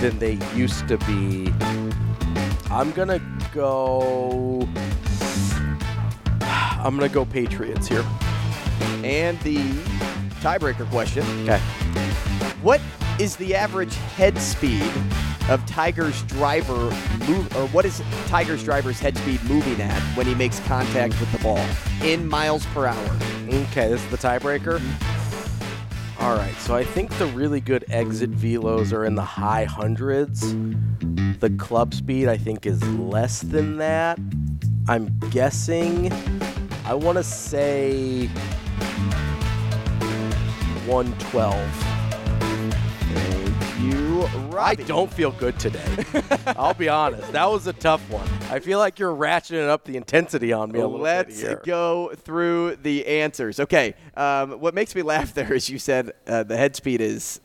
than 0.00 0.18
they 0.18 0.38
used 0.54 0.88
to 0.88 0.98
be. 0.98 1.52
I'm 2.70 2.90
going 2.92 3.08
to 3.08 3.20
go. 3.52 4.66
I'm 6.40 6.96
going 6.96 7.08
to 7.08 7.14
go 7.14 7.24
Patriots 7.24 7.88
here. 7.88 8.04
And 9.02 9.38
the 9.40 9.56
tiebreaker 10.40 10.88
question. 10.90 11.24
Okay. 11.42 11.58
What 12.62 12.80
is 13.20 13.36
the 13.36 13.54
average 13.54 13.94
head 13.94 14.38
speed 14.38 14.90
of 15.48 15.64
Tiger's 15.66 16.22
driver 16.22 16.90
move, 17.28 17.56
or 17.56 17.66
what 17.68 17.84
is 17.84 18.02
Tiger's 18.26 18.64
driver's 18.64 18.98
head 18.98 19.16
speed 19.16 19.42
moving 19.44 19.80
at 19.80 20.00
when 20.16 20.26
he 20.26 20.34
makes 20.34 20.58
contact 20.60 21.18
with 21.20 21.30
the 21.32 21.38
ball 21.38 21.64
in 22.02 22.26
miles 22.26 22.64
per 22.66 22.86
hour? 22.86 23.18
Okay, 23.54 23.88
this 23.88 24.02
is 24.02 24.10
the 24.10 24.16
tiebreaker. 24.16 24.82
All 26.18 26.36
right, 26.36 26.54
so 26.56 26.74
I 26.74 26.82
think 26.82 27.16
the 27.18 27.26
really 27.26 27.60
good 27.60 27.84
exit 27.88 28.32
velos 28.32 28.92
are 28.92 29.04
in 29.04 29.14
the 29.14 29.22
high 29.22 29.62
hundreds. 29.62 30.56
The 31.38 31.54
club 31.56 31.94
speed, 31.94 32.26
I 32.26 32.36
think, 32.36 32.66
is 32.66 32.82
less 32.98 33.42
than 33.42 33.76
that. 33.76 34.18
I'm 34.88 35.16
guessing. 35.30 36.12
I 36.84 36.94
want 36.94 37.16
to 37.18 37.22
say 37.22 38.26
112. 40.86 41.93
Thank 44.28 44.52
you, 44.52 44.58
I 44.58 44.74
don't 44.74 45.12
feel 45.12 45.32
good 45.32 45.58
today. 45.58 45.84
I'll 46.46 46.74
be 46.74 46.88
honest. 46.88 47.30
That 47.32 47.50
was 47.50 47.66
a 47.66 47.72
tough 47.72 48.00
one. 48.10 48.26
I 48.50 48.58
feel 48.58 48.78
like 48.78 48.98
you're 48.98 49.14
ratcheting 49.14 49.68
up 49.68 49.84
the 49.84 49.96
intensity 49.96 50.52
on 50.52 50.72
me 50.72 50.78
a 50.80 50.82
little 50.86 51.00
Let's 51.00 51.40
bit 51.40 51.48
here. 51.48 51.62
go 51.64 52.12
through 52.16 52.76
the 52.76 53.06
answers. 53.06 53.60
Okay, 53.60 53.94
um, 54.16 54.52
what 54.60 54.74
makes 54.74 54.94
me 54.94 55.02
laugh 55.14 55.34
there 55.34 55.52
is 55.52 55.68
you 55.68 55.78
said 55.78 56.12
uh, 56.26 56.42
the 56.42 56.56
head 56.56 56.74
speed 56.76 57.00
is 57.00 57.40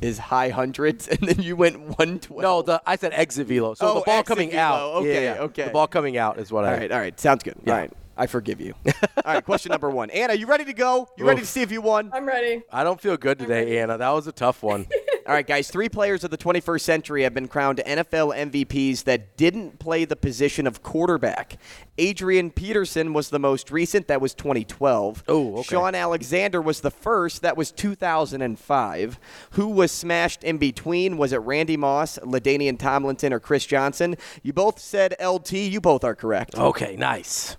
is 0.00 0.18
high 0.18 0.48
hundreds, 0.50 1.08
and 1.08 1.18
then 1.20 1.40
you 1.42 1.56
went 1.56 1.78
112. 1.80 2.40
No, 2.42 2.62
the 2.62 2.80
I 2.86 2.96
said 2.96 3.12
exit 3.12 3.46
velo. 3.48 3.74
So 3.74 3.86
Oh, 3.88 3.94
the 3.96 4.00
ball 4.02 4.20
exit 4.20 4.26
coming 4.26 4.50
velo. 4.50 4.62
out. 4.62 4.94
Okay, 5.02 5.24
Yeah, 5.24 5.34
yeah. 5.34 5.40
okay. 5.42 5.64
The 5.64 5.70
ball 5.70 5.86
coming 5.88 6.16
out 6.16 6.38
is 6.38 6.50
what 6.52 6.64
All 6.64 6.70
I. 6.70 6.76
right, 6.76 6.92
all 6.92 6.98
right, 7.00 7.18
sounds 7.18 7.42
good. 7.42 7.56
Yeah. 7.64 7.72
All 7.72 7.78
right, 7.80 7.92
I 8.16 8.26
forgive 8.26 8.60
you. 8.60 8.74
all 8.86 9.34
right, 9.34 9.44
question 9.44 9.70
number 9.70 9.90
one. 9.90 10.08
Ana, 10.10 10.34
you 10.34 10.46
ready 10.46 10.64
to 10.66 10.72
go? 10.72 11.08
You 11.18 11.26
ready 11.26 11.38
to 11.40 11.42
Oof. 11.42 11.48
see 11.48 11.62
if 11.62 11.70
you 11.72 11.82
won? 11.82 12.10
I'm 12.14 12.24
ready. 12.26 12.62
I 12.72 12.82
don't 12.84 13.00
feel 13.00 13.16
good 13.18 13.38
today, 13.38 13.78
Ana. 13.80 13.98
That 13.98 14.10
was 14.10 14.26
a 14.26 14.32
tough 14.32 14.62
one. 14.62 14.86
All 15.26 15.34
right, 15.34 15.46
guys. 15.46 15.70
Three 15.70 15.88
players 15.88 16.24
of 16.24 16.30
the 16.30 16.38
21st 16.38 16.80
century 16.80 17.22
have 17.22 17.34
been 17.34 17.48
crowned 17.48 17.80
NFL 17.86 18.34
MVPs 18.50 19.04
that 19.04 19.36
didn't 19.36 19.78
play 19.78 20.04
the 20.04 20.16
position 20.16 20.66
of 20.66 20.82
quarterback. 20.82 21.58
Adrian 21.98 22.50
Peterson 22.50 23.12
was 23.12 23.30
the 23.30 23.38
most 23.38 23.70
recent. 23.70 24.08
That 24.08 24.20
was 24.20 24.34
2012. 24.34 25.24
Oh, 25.28 25.52
okay. 25.58 25.62
Shaun 25.62 25.94
Alexander 25.94 26.60
was 26.62 26.80
the 26.80 26.90
first. 26.90 27.42
That 27.42 27.56
was 27.56 27.70
2005. 27.70 29.18
Who 29.52 29.68
was 29.68 29.92
smashed 29.92 30.42
in 30.42 30.58
between? 30.58 31.16
Was 31.16 31.32
it 31.32 31.38
Randy 31.38 31.76
Moss, 31.76 32.18
LaDainian 32.18 32.78
Tomlinson, 32.78 33.32
or 33.32 33.40
Chris 33.40 33.66
Johnson? 33.66 34.16
You 34.42 34.52
both 34.52 34.78
said 34.78 35.14
LT. 35.24 35.52
You 35.52 35.80
both 35.80 36.04
are 36.04 36.14
correct. 36.14 36.54
okay, 36.56 36.96
nice. 36.96 37.56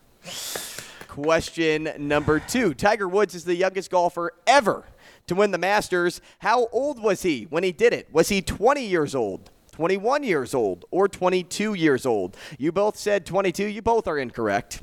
Question 1.07 1.89
number 1.97 2.39
two 2.39 2.73
Tiger 2.73 3.07
Woods 3.07 3.35
is 3.35 3.43
the 3.43 3.55
youngest 3.55 3.91
golfer 3.91 4.31
ever 4.47 4.85
to 5.31 5.35
win 5.35 5.51
the 5.51 5.57
Masters. 5.57 6.19
How 6.39 6.67
old 6.73 7.01
was 7.01 7.23
he 7.23 7.47
when 7.49 7.63
he 7.63 7.71
did 7.71 7.93
it? 7.93 8.09
Was 8.11 8.27
he 8.27 8.41
20 8.41 8.85
years 8.85 9.15
old, 9.15 9.49
21 9.71 10.23
years 10.23 10.53
old, 10.53 10.83
or 10.91 11.07
22 11.07 11.73
years 11.73 12.05
old? 12.05 12.35
You 12.59 12.73
both 12.73 12.97
said 12.97 13.25
22. 13.25 13.65
You 13.65 13.81
both 13.81 14.07
are 14.07 14.17
incorrect. 14.17 14.81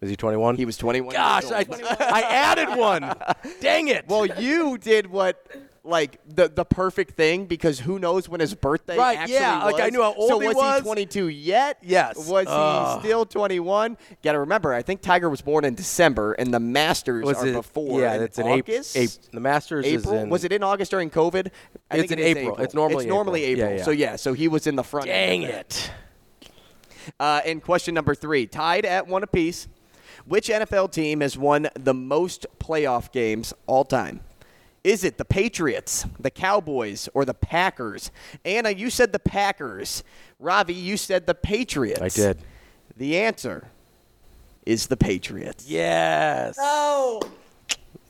Is 0.00 0.08
he 0.08 0.14
21? 0.14 0.54
He 0.54 0.64
was 0.64 0.76
21 0.76 1.14
Gosh, 1.14 1.50
years 1.50 1.52
I. 1.52 1.96
I 1.98 2.20
added 2.22 2.78
one. 2.78 3.12
Dang 3.60 3.88
it. 3.88 4.06
well, 4.06 4.24
you 4.24 4.78
did 4.78 5.08
what. 5.08 5.44
Like 5.84 6.20
the 6.28 6.48
the 6.48 6.64
perfect 6.64 7.16
thing 7.16 7.46
because 7.46 7.80
who 7.80 7.98
knows 7.98 8.28
when 8.28 8.38
his 8.38 8.54
birthday 8.54 8.96
Right, 8.96 9.18
actually 9.18 9.34
yeah, 9.34 9.64
like, 9.64 9.80
I 9.80 9.88
knew 9.88 10.00
how 10.00 10.14
old 10.14 10.30
so 10.30 10.38
he 10.38 10.46
was. 10.46 10.54
So 10.54 10.62
was. 10.62 10.78
he 10.78 10.84
22 10.84 11.28
yet? 11.28 11.78
Yes. 11.82 12.28
Was 12.28 12.46
Ugh. 12.48 13.00
he 13.02 13.08
still 13.08 13.26
21? 13.26 13.96
Got 14.22 14.32
to 14.32 14.38
remember, 14.38 14.72
I 14.72 14.82
think 14.82 15.00
Tiger 15.00 15.28
was 15.28 15.40
born 15.40 15.64
in 15.64 15.74
December, 15.74 16.34
and 16.34 16.54
the 16.54 16.60
Masters 16.60 17.24
was 17.24 17.38
are 17.38 17.48
it 17.48 17.52
before. 17.54 18.00
Yeah, 18.00 18.14
in 18.14 18.22
it's 18.22 18.38
in 18.38 18.46
April. 18.46 18.76
August. 18.76 19.32
the 19.32 19.40
Masters 19.40 19.84
April? 19.84 20.14
is 20.14 20.22
in. 20.22 20.28
was 20.28 20.44
it 20.44 20.52
in 20.52 20.62
August 20.62 20.92
during 20.92 21.10
COVID? 21.10 21.50
I 21.90 21.96
It's 21.96 22.12
in 22.12 22.20
it 22.20 22.26
is 22.26 22.36
April. 22.36 22.56
It's 22.58 22.74
normally 22.74 23.04
it's 23.04 23.10
normally 23.10 23.42
April. 23.42 23.64
April. 23.66 23.72
Yeah, 23.72 23.78
yeah. 23.78 23.84
So 23.84 23.90
yeah, 23.90 24.16
so 24.16 24.34
he 24.34 24.46
was 24.46 24.68
in 24.68 24.76
the 24.76 24.84
front. 24.84 25.06
Dang 25.06 25.42
end 25.42 25.50
of 25.50 25.56
that. 25.56 25.90
it. 26.42 26.50
Uh, 27.18 27.40
and 27.44 27.60
question 27.60 27.92
number 27.94 28.14
three, 28.14 28.46
tied 28.46 28.84
at 28.84 29.08
one 29.08 29.24
apiece. 29.24 29.66
Which 30.26 30.48
NFL 30.48 30.92
team 30.92 31.20
has 31.20 31.36
won 31.36 31.68
the 31.74 31.94
most 31.94 32.46
playoff 32.60 33.10
games 33.10 33.52
all 33.66 33.84
time? 33.84 34.20
Is 34.84 35.04
it 35.04 35.16
the 35.16 35.24
Patriots, 35.24 36.06
the 36.18 36.30
Cowboys, 36.30 37.08
or 37.14 37.24
the 37.24 37.34
Packers? 37.34 38.10
Ana, 38.44 38.70
you 38.70 38.90
said 38.90 39.12
the 39.12 39.18
Packers. 39.20 40.02
Ravi, 40.40 40.74
you 40.74 40.96
said 40.96 41.26
the 41.26 41.34
Patriots. 41.34 42.00
I 42.00 42.08
did. 42.08 42.38
The 42.96 43.16
answer 43.18 43.68
is 44.66 44.88
the 44.88 44.96
Patriots. 44.96 45.66
Yes. 45.68 46.56
Oh, 46.58 47.20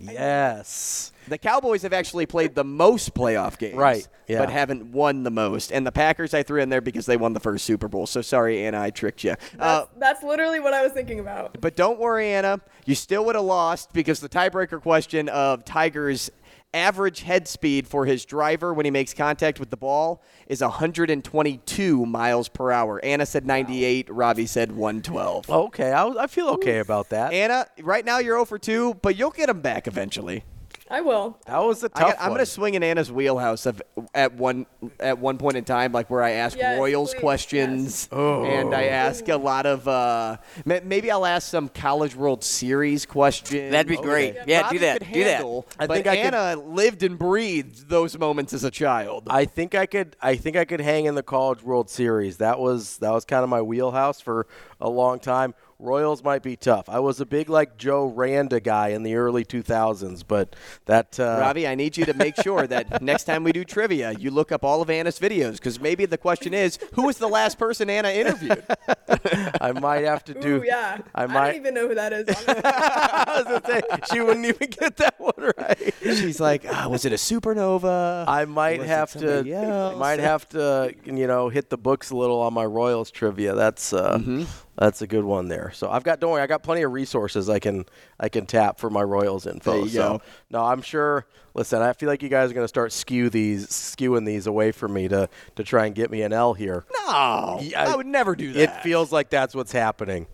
Yes. 0.00 1.12
The 1.28 1.38
Cowboys 1.38 1.82
have 1.82 1.92
actually 1.92 2.26
played 2.26 2.56
the 2.56 2.64
most 2.64 3.14
playoff 3.14 3.56
games, 3.56 3.76
Right, 3.76 4.06
yeah. 4.26 4.40
but 4.40 4.50
haven't 4.50 4.86
won 4.90 5.22
the 5.22 5.30
most. 5.30 5.70
And 5.70 5.86
the 5.86 5.92
Packers 5.92 6.34
I 6.34 6.42
threw 6.42 6.60
in 6.60 6.68
there 6.68 6.80
because 6.80 7.06
they 7.06 7.16
won 7.16 7.32
the 7.32 7.38
first 7.40 7.64
Super 7.64 7.86
Bowl. 7.86 8.08
So 8.08 8.20
sorry, 8.22 8.64
Ana, 8.66 8.80
I 8.80 8.90
tricked 8.90 9.22
you. 9.22 9.30
Uh, 9.30 9.36
that's, 9.56 9.88
that's 9.98 10.22
literally 10.24 10.58
what 10.58 10.74
I 10.74 10.82
was 10.82 10.90
thinking 10.92 11.20
about. 11.20 11.60
but 11.60 11.76
don't 11.76 12.00
worry, 12.00 12.32
Ana, 12.34 12.60
you 12.86 12.96
still 12.96 13.24
would 13.26 13.36
have 13.36 13.44
lost 13.44 13.92
because 13.92 14.18
the 14.18 14.28
tiebreaker 14.28 14.80
question 14.82 15.28
of 15.28 15.64
Tiger's 15.64 16.30
average 16.74 17.22
head 17.22 17.46
speed 17.46 17.86
for 17.86 18.06
his 18.06 18.24
driver 18.24 18.72
when 18.72 18.84
he 18.84 18.90
makes 18.90 19.12
contact 19.14 19.60
with 19.60 19.70
the 19.70 19.76
ball 19.76 20.22
is 20.46 20.60
122 20.60 22.06
miles 22.06 22.48
per 22.48 22.70
hour. 22.70 23.02
Ana 23.04 23.26
said 23.26 23.46
98. 23.46 24.08
Ravi 24.10 24.46
said 24.46 24.72
112. 24.72 25.50
Okay, 25.50 25.92
I, 25.92 26.06
I 26.08 26.26
feel 26.26 26.48
okay 26.50 26.78
about 26.78 27.10
that. 27.10 27.32
Ana, 27.32 27.66
right 27.82 28.04
now 28.04 28.18
you're 28.18 28.36
0 28.36 28.44
for 28.46 28.58
2, 28.58 28.94
but 29.02 29.16
you'll 29.16 29.30
get 29.30 29.46
them 29.46 29.60
back 29.60 29.86
eventually. 29.86 30.44
I 30.92 31.00
will. 31.00 31.38
That 31.46 31.58
was 31.64 31.82
a 31.82 31.90
I 31.94 32.00
tough 32.00 32.10
got, 32.16 32.20
I'm 32.20 32.28
going 32.28 32.40
to 32.40 32.46
swing 32.46 32.74
in 32.74 32.82
Ana's 32.82 33.10
wheelhouse 33.10 33.64
of 33.64 33.80
at 34.14 34.34
one 34.34 34.66
at 35.00 35.18
one 35.18 35.38
point 35.38 35.56
in 35.56 35.64
time, 35.64 35.90
like 35.92 36.10
where 36.10 36.22
I 36.22 36.32
ask 36.32 36.56
Yes, 36.56 36.78
Royals 36.78 37.12
please, 37.14 37.20
questions, 37.20 38.08
Oh. 38.12 38.44
and 38.44 38.74
I 38.74 38.84
ask 38.84 39.26
a 39.28 39.36
lot 39.38 39.64
of. 39.64 39.88
Uh, 39.88 40.36
maybe 40.66 41.10
I'll 41.10 41.24
ask 41.24 41.48
some 41.50 41.70
College 41.70 42.14
World 42.14 42.44
Series 42.44 43.06
questions. 43.06 43.70
That'd 43.72 43.88
be 43.88 43.96
great. 43.96 44.36
Yeah, 44.46 44.60
Robbie 44.62 44.76
do 44.76 44.80
that. 44.84 44.98
could 45.00 45.12
Do 45.14 45.24
that. 45.24 45.30
handle, 45.36 45.66
I 45.78 45.86
but 45.86 45.94
think 45.94 46.06
I 46.08 46.16
could- 46.16 46.34
Ana 46.34 46.60
lived 46.60 47.02
and 47.02 47.18
breathed 47.18 47.88
those 47.88 48.18
moments 48.18 48.52
as 48.52 48.62
a 48.64 48.70
child. 48.70 49.28
I 49.30 49.46
think 49.46 49.74
I 49.74 49.86
could. 49.86 50.14
I 50.20 50.36
think 50.36 50.56
I 50.56 50.66
could 50.66 50.80
hang 50.82 51.06
in 51.06 51.14
the 51.14 51.22
College 51.22 51.62
World 51.62 51.88
Series. 51.88 52.36
That 52.36 52.58
was 52.60 52.98
that 52.98 53.12
was 53.12 53.24
kind 53.24 53.42
of 53.42 53.48
my 53.48 53.62
wheelhouse 53.62 54.20
for 54.20 54.46
a 54.78 54.90
long 54.90 55.20
time. 55.20 55.54
Royals 55.82 56.22
might 56.22 56.42
be 56.42 56.54
tough. 56.56 56.88
I 56.88 57.00
was 57.00 57.20
a 57.20 57.26
big 57.26 57.50
like 57.50 57.76
Joe 57.76 58.06
Randa 58.06 58.60
guy 58.60 58.88
in 58.88 59.02
the 59.02 59.16
early 59.16 59.44
2000s, 59.44 60.22
but 60.26 60.54
that 60.86 61.18
uh, 61.18 61.38
Robbie, 61.40 61.66
I 61.66 61.74
need 61.74 61.96
you 61.96 62.04
to 62.04 62.14
make 62.14 62.36
sure 62.36 62.66
that 62.68 63.02
next 63.12 63.24
time 63.24 63.42
we 63.42 63.50
do 63.52 63.64
trivia, 63.64 64.12
you 64.12 64.30
look 64.30 64.52
up 64.52 64.64
all 64.64 64.80
of 64.80 64.88
Ana's 64.90 65.18
videos 65.18 65.54
because 65.54 65.80
maybe 65.80 66.06
the 66.06 66.16
question 66.18 66.54
is, 66.54 66.78
who 66.94 67.06
was 67.06 67.18
the 67.18 67.28
last 67.28 67.58
person 67.58 67.90
Ana 67.90 68.10
interviewed? 68.10 68.64
I 69.60 69.72
might 69.72 70.04
have 70.04 70.24
to 70.26 70.34
do. 70.34 70.56
Ooh, 70.58 70.64
yeah. 70.64 70.98
I 71.14 71.26
might 71.26 71.32
I, 71.32 71.34
might. 71.34 71.46
don't 71.48 71.56
even 71.56 71.74
know 71.74 71.88
who 71.88 71.94
that 71.96 72.12
is. 72.12 72.28
I 72.48 73.34
was 73.36 73.44
gonna 73.44 73.66
say 73.66 73.82
she 74.12 74.20
wouldn't 74.20 74.46
even 74.46 74.70
get 74.70 74.96
that 74.98 75.18
one 75.18 75.52
right. 75.58 75.94
She's 76.00 76.38
like, 76.40 76.64
ah, 76.70 76.88
was 76.88 77.04
it 77.04 77.12
a 77.12 77.16
supernova? 77.16 78.24
I 78.28 78.44
might 78.44 78.80
Was 78.80 78.88
have 78.88 79.12
to. 79.12 79.18
somebody 79.18 79.52
else? 79.54 79.98
Might 79.98 80.20
have 80.20 80.48
to. 80.50 80.94
You 81.04 81.26
know, 81.26 81.48
hit 81.48 81.70
the 81.70 81.78
books 81.78 82.10
a 82.10 82.16
little 82.16 82.40
on 82.40 82.54
my 82.54 82.64
Royals 82.64 83.10
trivia. 83.10 83.54
That's 83.54 83.92
uh, 83.92 84.12
Mm-hmm. 84.12 84.44
That's 84.76 85.02
a 85.02 85.06
good 85.06 85.24
one 85.24 85.48
there. 85.48 85.70
So 85.74 85.90
I've 85.90 86.02
got. 86.02 86.20
Don't 86.20 86.32
worry, 86.32 86.42
I 86.42 86.46
got 86.46 86.62
plenty 86.62 86.82
of 86.82 86.92
resources 86.92 87.48
I 87.48 87.58
can 87.58 87.84
I 88.18 88.28
can 88.28 88.46
tap 88.46 88.78
for 88.78 88.88
my 88.88 89.02
Royals 89.02 89.46
info. 89.46 89.72
There 89.72 89.80
you 89.82 89.88
so, 89.88 90.18
go. 90.18 90.22
No, 90.50 90.64
I'm 90.64 90.82
sure. 90.82 91.26
Listen, 91.54 91.82
I 91.82 91.92
feel 91.92 92.08
like 92.08 92.22
you 92.22 92.30
guys 92.30 92.50
are 92.50 92.54
going 92.54 92.64
to 92.64 92.68
start 92.68 92.92
skew 92.92 93.28
these, 93.28 93.66
skewing 93.66 94.24
these 94.24 94.46
away 94.46 94.72
from 94.72 94.94
me 94.94 95.08
to 95.08 95.28
to 95.56 95.64
try 95.64 95.86
and 95.86 95.94
get 95.94 96.10
me 96.10 96.22
an 96.22 96.32
L 96.32 96.54
here. 96.54 96.84
No, 97.06 97.58
Yeah, 97.60 97.90
I 97.92 97.96
would 97.96 98.06
never 98.06 98.34
do 98.34 98.52
that. 98.54 98.62
It 98.62 98.82
feels 98.82 99.12
like 99.12 99.28
that's 99.28 99.54
what's 99.54 99.72
happening. 99.72 100.26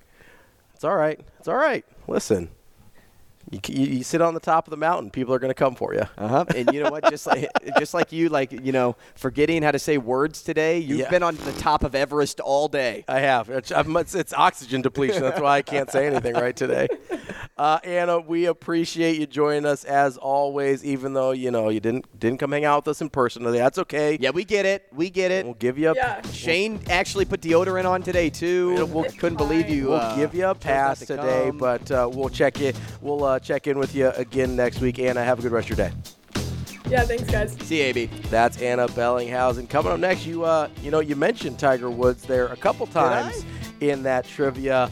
It's 0.74 0.84
all 0.84 0.94
right. 0.94 1.20
It's 1.40 1.48
all 1.48 1.56
right. 1.56 1.84
Listen, 2.06 2.50
you, 3.50 3.60
you, 3.68 3.86
you 3.98 4.02
sit 4.04 4.20
on 4.20 4.34
the 4.34 4.40
top 4.40 4.66
of 4.66 4.70
the 4.70 4.76
mountain. 4.76 5.10
People 5.10 5.32
are 5.34 5.38
going 5.38 5.50
to 5.50 5.54
come 5.54 5.74
for 5.74 5.94
you. 5.94 6.02
Uh 6.18 6.28
huh. 6.28 6.44
And 6.54 6.72
you 6.72 6.82
know 6.82 6.90
what? 6.90 7.08
Just 7.10 7.26
like 7.26 7.48
just 7.78 7.94
like 7.94 8.12
you, 8.12 8.28
like 8.28 8.52
you 8.52 8.72
know, 8.72 8.96
forgetting 9.14 9.62
how 9.62 9.70
to 9.70 9.78
say 9.78 9.98
words 9.98 10.42
today. 10.42 10.78
You've 10.78 10.98
Yeah. 10.98 11.10
been 11.10 11.22
on 11.22 11.36
the 11.36 11.52
top 11.52 11.82
of 11.84 11.94
Everest 11.94 12.40
all 12.40 12.68
day. 12.68 13.04
I 13.08 13.20
have. 13.20 13.48
It's, 13.50 13.72
I'm- 13.72 13.96
it's, 13.96 14.14
it's 14.14 14.32
oxygen 14.34 14.82
depletion. 14.82 15.22
That's 15.22 15.40
why 15.40 15.56
I 15.58 15.62
can't 15.62 15.90
say 15.90 16.06
anything 16.06 16.34
right 16.34 16.54
today. 16.56 16.88
Uh, 17.56 17.80
Ana, 17.82 18.20
we 18.20 18.44
appreciate 18.44 19.18
you 19.18 19.26
joining 19.26 19.66
us 19.66 19.82
as 19.82 20.16
always. 20.16 20.84
Even 20.84 21.12
though 21.12 21.32
you 21.32 21.50
know 21.50 21.70
you 21.70 21.80
didn't 21.80 22.06
didn't 22.20 22.38
come 22.38 22.52
hang 22.52 22.64
out 22.64 22.84
with 22.86 22.92
us 22.92 23.00
in 23.00 23.10
person 23.10 23.42
today, 23.42 23.58
that's 23.58 23.78
okay. 23.78 24.16
Yeah, 24.20 24.30
we 24.30 24.44
get 24.44 24.64
it. 24.64 24.86
We 24.92 25.10
get 25.10 25.32
it. 25.32 25.44
We'll 25.44 25.54
give 25.54 25.76
you 25.76 25.90
a 25.90 25.94
Yeah. 25.96 26.22
Shane 26.30 26.78
actually 26.88 27.24
put 27.24 27.40
deodorant 27.40 27.84
on 27.84 28.02
today 28.04 28.30
too. 28.30 28.86
We'll- 28.86 29.10
Couldn't 29.18 29.38
believe 29.38 29.68
you. 29.68 29.86
We'll 29.88 29.94
uh, 29.94 30.14
give 30.14 30.36
you 30.36 30.46
a 30.46 30.54
pass 30.54 31.00
to 31.00 31.06
today, 31.06 31.46
come. 31.48 31.58
but 31.58 31.90
uh, 31.90 32.08
we'll 32.12 32.28
check 32.28 32.60
in. 32.60 32.76
We'll 33.00 33.24
uh, 33.38 33.40
check 33.40 33.66
in 33.66 33.78
with 33.78 33.94
you 33.94 34.08
again 34.10 34.56
next 34.56 34.80
week. 34.80 34.98
Ana, 34.98 35.24
have 35.24 35.38
a 35.38 35.42
good 35.42 35.52
rest 35.52 35.70
of 35.70 35.78
your 35.78 35.88
day. 35.88 35.94
yeah, 36.88 37.02
thanks, 37.04 37.24
guys. 37.24 37.52
see 37.62 37.80
AB. 37.80 38.06
That's 38.30 38.60
Ana 38.60 38.88
Bellinghausen. 38.88 39.68
Coming 39.68 39.92
up 39.92 40.00
next, 40.00 40.26
you 40.26 40.44
uh, 40.44 40.68
you 40.82 40.90
know, 40.90 41.00
you 41.00 41.16
mentioned 41.16 41.58
Tiger 41.58 41.90
Woods 41.90 42.24
there 42.24 42.48
a 42.48 42.56
couple 42.56 42.86
times 42.86 43.44
in 43.80 44.02
that 44.02 44.24
trivia. 44.26 44.90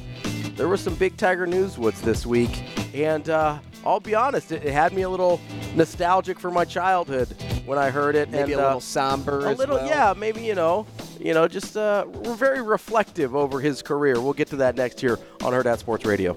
There 0.55 0.69
was 0.69 0.81
some 0.81 0.95
big 0.95 1.17
Tiger 1.17 1.47
News 1.47 1.77
Woods 1.77 2.01
this 2.01 2.25
week, 2.25 2.63
and 2.95 3.29
uh, 3.29 3.59
I'll 3.85 4.01
be 4.01 4.15
honest, 4.15 4.53
it, 4.53 4.65
it 4.65 4.73
had 4.73 4.93
me 4.93 5.03
a 5.03 5.09
little 5.09 5.41
nostalgic 5.75 6.39
for 6.39 6.51
my 6.51 6.65
childhood 6.65 7.29
when 7.67 7.79
I 7.79 7.91
heard 7.91 8.15
it. 8.15 8.31
Maybe 8.31 8.53
and, 8.53 8.61
a 8.61 8.65
uh, 8.65 8.67
little 8.69 8.81
somber. 8.81 9.45
a 9.45 9.51
as 9.51 9.59
little, 9.59 9.77
well. 9.77 9.89
yeah, 9.89 10.15
maybe 10.17 10.43
you 10.43 10.55
know, 10.55 10.87
you 11.19 11.35
know, 11.35 11.49
just 11.49 11.77
uh, 11.77 12.07
we're 12.07 12.37
very 12.37 12.63
reflective 12.63 13.35
over 13.35 13.61
his 13.61 13.83
career. 13.83 14.21
We'll 14.21 14.35
get 14.35 14.49
to 14.49 14.57
that 14.57 14.77
next 14.77 15.01
here 15.01 15.19
on 15.43 15.53
Hurrdat 15.53 15.79
Sports 15.79 16.05
Radio. 16.05 16.37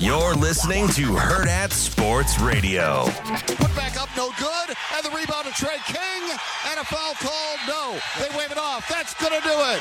You're 0.00 0.34
listening 0.34 0.88
to 0.96 1.12
Hurrdat 1.12 1.72
Sports 1.72 2.40
Radio. 2.40 3.04
Put 3.60 3.76
back 3.76 4.00
up, 4.00 4.08
no 4.16 4.32
good. 4.40 4.72
And 4.96 5.04
the 5.04 5.12
rebound 5.12 5.44
to 5.44 5.52
Tre 5.52 5.76
King. 5.84 6.22
And 6.72 6.80
a 6.80 6.84
foul 6.88 7.12
called, 7.20 7.60
no. 7.68 8.00
They 8.16 8.32
wave 8.32 8.50
it 8.50 8.56
off. 8.56 8.88
That's 8.88 9.12
going 9.20 9.36
to 9.36 9.44
do 9.44 9.52
it. 9.52 9.80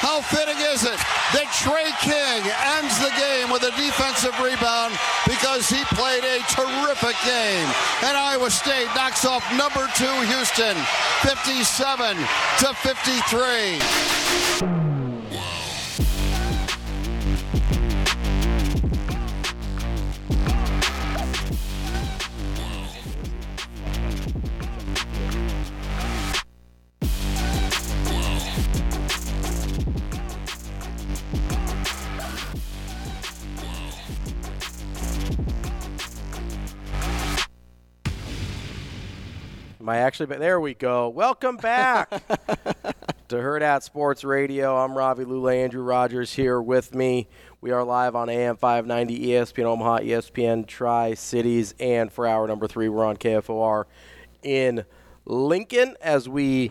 How 0.00 0.22
fitting 0.22 0.56
is 0.72 0.88
it 0.88 0.96
that 1.36 1.52
Tre 1.52 1.84
King 2.00 2.48
ends 2.80 2.96
the 2.96 3.12
game 3.20 3.52
with 3.52 3.60
a 3.60 3.76
defensive 3.76 4.32
rebound 4.40 4.96
because 5.28 5.68
he 5.68 5.84
played 5.92 6.24
a 6.24 6.40
terrific 6.48 7.20
game. 7.28 7.68
And 8.08 8.16
Iowa 8.16 8.48
State 8.48 8.88
knocks 8.96 9.28
off 9.28 9.44
number 9.52 9.84
two 10.00 10.16
Houston 10.32 10.80
57 11.28 12.16
to 12.64 12.72
53. 12.72 14.96
Am 39.88 39.94
I 39.94 40.00
actually? 40.00 40.26
But 40.26 40.40
there 40.40 40.60
we 40.60 40.74
go. 40.74 41.08
Welcome 41.08 41.56
back 41.56 42.10
to 43.28 43.36
Hurrdat 43.36 43.82
Sports 43.82 44.22
Radio. 44.22 44.76
I'm 44.76 44.94
Ravi 44.94 45.24
Lulla. 45.24 45.54
Andrew 45.54 45.82
Rogers 45.82 46.34
here 46.34 46.60
with 46.60 46.94
me. 46.94 47.26
We 47.62 47.70
are 47.70 47.82
live 47.82 48.14
on 48.14 48.28
AM 48.28 48.58
590 48.58 49.28
ESPN 49.28 49.64
Omaha, 49.64 50.00
ESPN 50.00 50.66
Tri 50.66 51.14
Cities, 51.14 51.74
and 51.80 52.12
for 52.12 52.26
hour 52.26 52.46
number 52.46 52.68
three, 52.68 52.90
we're 52.90 53.06
on 53.06 53.16
KFOR 53.16 53.86
in 54.42 54.84
Lincoln 55.24 55.96
as 56.02 56.28
we 56.28 56.70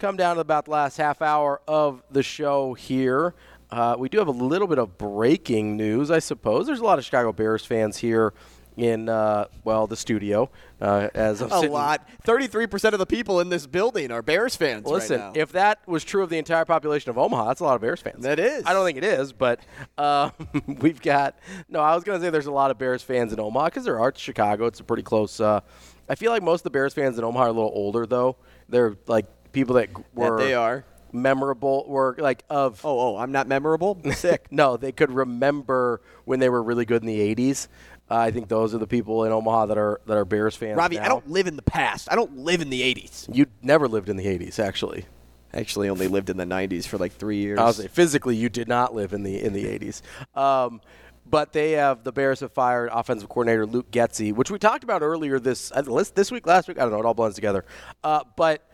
come 0.00 0.16
down 0.16 0.34
to 0.34 0.40
about 0.40 0.64
the 0.64 0.72
last 0.72 0.96
half 0.96 1.22
hour 1.22 1.60
of 1.68 2.02
the 2.10 2.24
show 2.24 2.74
here. 2.74 3.36
Uh, 3.70 3.94
we 3.96 4.08
do 4.08 4.18
have 4.18 4.26
a 4.26 4.32
little 4.32 4.66
bit 4.66 4.80
of 4.80 4.98
breaking 4.98 5.76
news, 5.76 6.10
I 6.10 6.18
suppose. 6.18 6.66
There's 6.66 6.80
a 6.80 6.84
lot 6.84 6.98
of 6.98 7.04
Chicago 7.04 7.32
Bears 7.32 7.64
fans 7.64 7.98
here 7.98 8.34
in 8.76 9.08
uh, 9.08 9.46
well 9.62 9.86
the 9.86 9.96
studio 9.96 10.50
uh, 10.80 11.08
as 11.14 11.40
I'm 11.40 11.50
A 11.52 11.56
sitting- 11.56 11.72
lot. 11.72 12.08
Thirty-three 12.24 12.66
percent 12.66 12.92
of 12.94 12.98
the 12.98 13.06
people 13.06 13.40
in 13.40 13.48
this 13.48 13.66
building 13.66 14.10
are 14.10 14.20
Bears 14.22 14.56
fans. 14.56 14.86
Listen, 14.86 15.20
right 15.20 15.34
now. 15.34 15.40
if 15.40 15.52
that 15.52 15.86
was 15.86 16.02
true 16.04 16.22
of 16.22 16.30
the 16.30 16.38
entire 16.38 16.64
population 16.64 17.10
of 17.10 17.18
Omaha, 17.18 17.48
that's 17.48 17.60
a 17.60 17.64
lot 17.64 17.74
of 17.76 17.80
Bears 17.80 18.00
fans. 18.00 18.24
That 18.24 18.38
is. 18.40 18.64
I 18.66 18.72
don't 18.72 18.84
think 18.84 18.98
it 18.98 19.04
is, 19.04 19.32
but 19.32 19.60
um, 19.98 20.32
we've 20.80 21.00
got. 21.00 21.38
No, 21.68 21.80
I 21.80 21.94
was 21.94 22.02
going 22.04 22.18
to 22.18 22.24
say 22.26 22.30
there's 22.30 22.46
a 22.46 22.52
lot 22.52 22.70
of 22.70 22.78
Bears 22.78 23.02
fans 23.02 23.32
in 23.32 23.38
Omaha 23.40 23.66
because 23.66 23.84
there 23.84 24.00
are. 24.00 24.12
Chicago. 24.16 24.66
It's 24.66 24.80
a 24.80 24.84
pretty 24.84 25.02
close. 25.04 25.40
Uh, 25.40 25.60
I 26.08 26.14
feel 26.16 26.30
like 26.32 26.42
most 26.42 26.60
of 26.60 26.64
the 26.64 26.70
Bears 26.70 26.92
fans 26.94 27.16
in 27.18 27.24
Omaha 27.24 27.44
are 27.44 27.48
a 27.48 27.52
little 27.52 27.72
older, 27.74 28.06
though. 28.06 28.36
They're 28.68 28.96
like 29.06 29.26
people 29.52 29.76
that 29.76 29.88
were. 30.14 30.38
they 30.38 30.54
are. 30.54 30.84
memorable. 31.12 31.84
Were 31.88 32.16
like 32.18 32.44
of. 32.50 32.84
Oh, 32.84 32.98
oh, 32.98 33.16
I'm 33.16 33.32
not 33.32 33.46
memorable. 33.48 33.98
Sick. 34.14 34.46
no, 34.50 34.76
they 34.76 34.92
could 34.92 35.10
remember 35.12 36.00
when 36.24 36.40
they 36.40 36.48
were 36.48 36.62
really 36.62 36.84
good 36.84 37.02
in 37.02 37.06
the 37.08 37.34
'80s. 37.34 37.68
Uh, 38.10 38.16
I 38.16 38.30
think 38.30 38.48
those 38.48 38.74
are 38.74 38.78
the 38.78 38.86
people 38.86 39.24
in 39.24 39.32
Omaha 39.32 39.66
that 39.66 39.78
are 39.78 40.00
that 40.06 40.16
are 40.16 40.24
Bears 40.24 40.54
fans. 40.54 40.76
Robbie, 40.76 40.98
I 40.98 41.08
don't 41.08 41.28
live 41.30 41.46
in 41.46 41.56
the 41.56 41.62
past. 41.62 42.08
I 42.10 42.14
don't 42.16 42.36
live 42.38 42.60
in 42.60 42.70
the 42.70 42.82
'80s. 42.82 43.34
You 43.34 43.46
never 43.62 43.88
lived 43.88 44.08
in 44.08 44.16
the 44.16 44.26
'80s, 44.26 44.58
actually. 44.58 45.06
Actually, 45.54 45.88
only 45.88 46.08
lived 46.08 46.28
in 46.28 46.36
the 46.36 46.44
'90s 46.44 46.86
for 46.86 46.98
like 46.98 47.12
three 47.12 47.38
years. 47.38 47.58
I 47.58 47.64
was 47.64 47.76
say 47.76 47.88
physically 47.88 48.36
you 48.36 48.48
did 48.48 48.68
not 48.68 48.94
live 48.94 49.12
in 49.12 49.22
the 49.22 49.42
in 49.42 49.52
the 49.52 49.64
80s. 49.64 50.02
Um, 50.38 50.80
but 51.26 51.52
they 51.52 51.72
have 51.72 52.04
the 52.04 52.12
Bears 52.12 52.40
have 52.40 52.52
fired 52.52 52.90
offensive 52.92 53.28
coordinator 53.28 53.64
Luke 53.64 53.90
Getsy, 53.90 54.34
which 54.34 54.50
we 54.50 54.58
talked 54.58 54.84
about 54.84 55.02
earlier 55.02 55.38
this 55.38 55.72
this 56.14 56.30
week, 56.30 56.46
last 56.46 56.68
week. 56.68 56.78
I 56.78 56.82
don't 56.82 56.90
know. 56.90 57.00
It 57.00 57.06
all 57.06 57.14
blends 57.14 57.36
together. 57.36 57.64
Uh, 58.02 58.24
but 58.36 58.68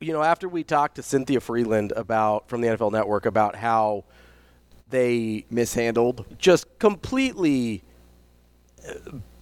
you 0.00 0.12
know, 0.12 0.22
after 0.22 0.48
we 0.48 0.62
talked 0.62 0.96
to 0.96 1.02
Cynthia 1.02 1.40
Frelund 1.40 1.92
about 1.96 2.48
from 2.48 2.60
the 2.60 2.68
NFL 2.68 2.92
Network 2.92 3.26
about 3.26 3.56
how 3.56 4.04
they 4.88 5.46
mishandled, 5.50 6.24
just 6.38 6.78
completely 6.78 7.82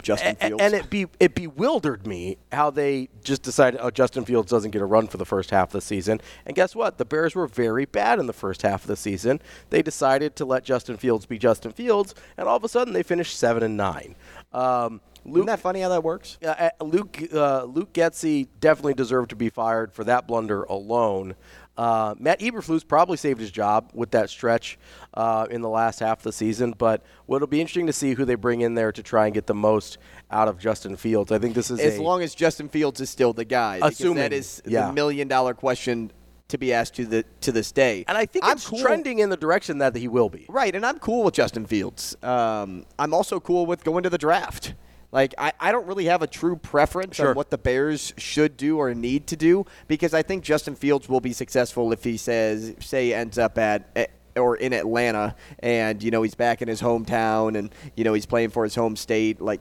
Justin 0.03 0.37
Fields. 0.37 0.63
And 0.63 0.75
it 0.75 0.91
be 0.91 1.07
it 1.19 1.35
bewildered 1.35 2.07
me 2.07 2.37
how 2.53 2.71
they 2.71 3.09
just 3.23 3.43
decided, 3.43 3.81
oh, 3.83 3.91
Justin 3.91 4.25
Fields 4.25 4.51
doesn't 4.51 4.71
get 4.71 4.83
a 4.83 4.87
run 4.87 5.07
for 5.07 5.17
the 5.17 5.25
first 5.25 5.51
half 5.51 5.69
of 5.69 5.73
the 5.73 5.81
season. 5.81 6.21
And 6.47 6.55
guess 6.55 6.77
what? 6.77 6.99
The 6.99 7.05
Bears 7.05 7.35
were 7.35 7.47
very 7.47 7.87
bad 7.87 8.19
in 8.19 8.27
the 8.27 8.33
first 8.33 8.63
half 8.63 8.83
of 8.83 8.89
the 8.89 8.97
season. 8.97 9.41
They 9.71 9.83
decided 9.83 10.37
to 10.37 10.45
let 10.45 10.65
Justin 10.65 10.97
Fields 10.99 11.27
be 11.27 11.39
Justin 11.39 11.73
Fields, 11.73 12.15
and 12.37 12.47
all 12.47 12.57
of 12.57 12.65
a 12.65 12.69
sudden 12.69 12.93
they 12.93 13.03
finished 13.03 13.39
seven 13.39 13.63
and 13.63 13.77
nine. 13.77 14.15
Um, 14.53 15.01
Luke, 15.25 15.37
Isn't 15.37 15.47
that 15.47 15.61
funny 15.61 15.81
how 15.81 15.89
that 15.89 16.05
works? 16.05 16.37
uh, 16.47 16.69
Luke 16.83 17.19
uh, 17.33 17.65
Luke 17.65 17.95
Getsy 17.95 18.49
definitely 18.61 18.93
deserved 18.95 19.31
to 19.31 19.37
be 19.37 19.49
fired 19.49 19.93
for 19.93 20.05
that 20.05 20.27
blunder 20.27 20.65
alone. 20.65 21.35
Uh, 21.77 22.15
Matt 22.19 22.41
Eberflus 22.41 22.87
probably 22.87 23.17
saved 23.17 23.41
his 23.41 23.51
job 23.51 23.91
with 23.95 24.13
that 24.13 24.31
stretch 24.31 24.79
uh, 25.15 25.47
in 25.51 25.61
the 25.61 25.69
last 25.69 26.01
half 26.01 26.19
of 26.19 26.25
the 26.25 26.33
season, 26.33 26.75
but 26.77 27.03
what'll 27.27 27.49
be 27.49 27.61
interesting 27.61 27.87
to 27.87 27.93
see 27.93 28.15
who 28.15 28.25
they 28.25 28.37
bring 28.37 28.61
in 28.61 28.75
there 28.75 28.93
to 28.93 29.03
try 29.03 29.27
and 29.27 29.35
get 29.35 29.47
the 29.47 29.55
most 29.55 29.99
out 30.31 30.49
of 30.49 30.59
Justin 30.59 30.97
Fields. 30.97 31.33
I 31.33 31.39
think 31.39 31.55
this 31.55 31.71
is 31.71 31.81
as 31.81 31.99
a, 31.99 32.03
long 32.03 32.23
as 32.23 32.35
Justin 32.35 32.69
Fields 32.69 33.01
is 33.01 33.11
still 33.11 33.33
the 33.33 33.45
guy. 33.45 33.81
Assuming, 33.83 34.17
that 34.17 34.33
is 34.33 34.63
yeah. 34.67 34.87
the 34.87 34.93
million 34.93 35.27
dollar 35.27 35.55
question 35.55 36.13
to 36.49 36.59
be 36.59 36.73
asked 36.73 36.95
to 36.95 37.07
the 37.07 37.25
to 37.41 37.51
this 37.51 37.73
day. 37.73 38.05
and 38.07 38.17
I 38.17 38.27
think 38.27 38.45
I'm 38.45 38.53
it's 38.53 38.69
cool- 38.69 38.79
trending 38.79 39.19
in 39.19 39.31
the 39.31 39.37
direction 39.37 39.79
that 39.79 39.97
he 39.97 40.09
will 40.09 40.29
be. 40.29 40.47
Right, 40.49 40.75
and 40.75 40.87
I'm 40.87 40.99
cool 40.99 41.25
with 41.25 41.35
Justin 41.35 41.67
Fields. 41.67 42.17
Um, 42.23 42.85
I'm 42.99 43.13
also 43.13 43.41
cool 43.41 43.67
with 43.67 43.83
going 43.83 44.05
to 44.05 44.11
the 44.11 44.19
draft. 44.19 44.75
Like, 45.15 45.33
I, 45.39 45.53
I 45.61 45.71
don't 45.73 45.87
really 45.87 46.07
have 46.07 46.21
a 46.23 46.27
true 46.27 46.57
preference 46.57 47.17
Sure. 47.17 47.31
on 47.31 47.37
what 47.37 47.51
the 47.51 47.57
Bears 47.57 48.13
should 48.19 48.57
do 48.57 48.79
or 48.79 48.93
need 48.95 49.29
to 49.29 49.37
do 49.37 49.65
because 49.87 50.13
I 50.13 50.23
think 50.23 50.43
Justin 50.45 50.75
Fields 50.75 51.09
will 51.09 51.21
be 51.21 51.33
successful 51.33 51.93
if 51.93 52.03
he 52.03 52.17
says, 52.17 52.75
say, 52.81 53.15
ends 53.15 53.39
up 53.39 53.57
at. 53.57 53.89
eh, 53.97 54.07
or 54.37 54.57
in 54.57 54.73
Atlanta, 54.73 55.37
and 55.61 56.03
you 56.03 56.11
know 56.11 56.23
he's 56.23 56.35
back 56.35 56.61
in 56.61 56.67
his 56.67 56.83
hometown, 56.83 57.57
and 57.57 57.73
you 57.95 58.03
know 58.03 58.15
he's 58.15 58.27
playing 58.27 58.51
for 58.51 58.65
his 58.65 58.75
home 58.75 58.97
state. 58.97 59.41
Like 59.41 59.61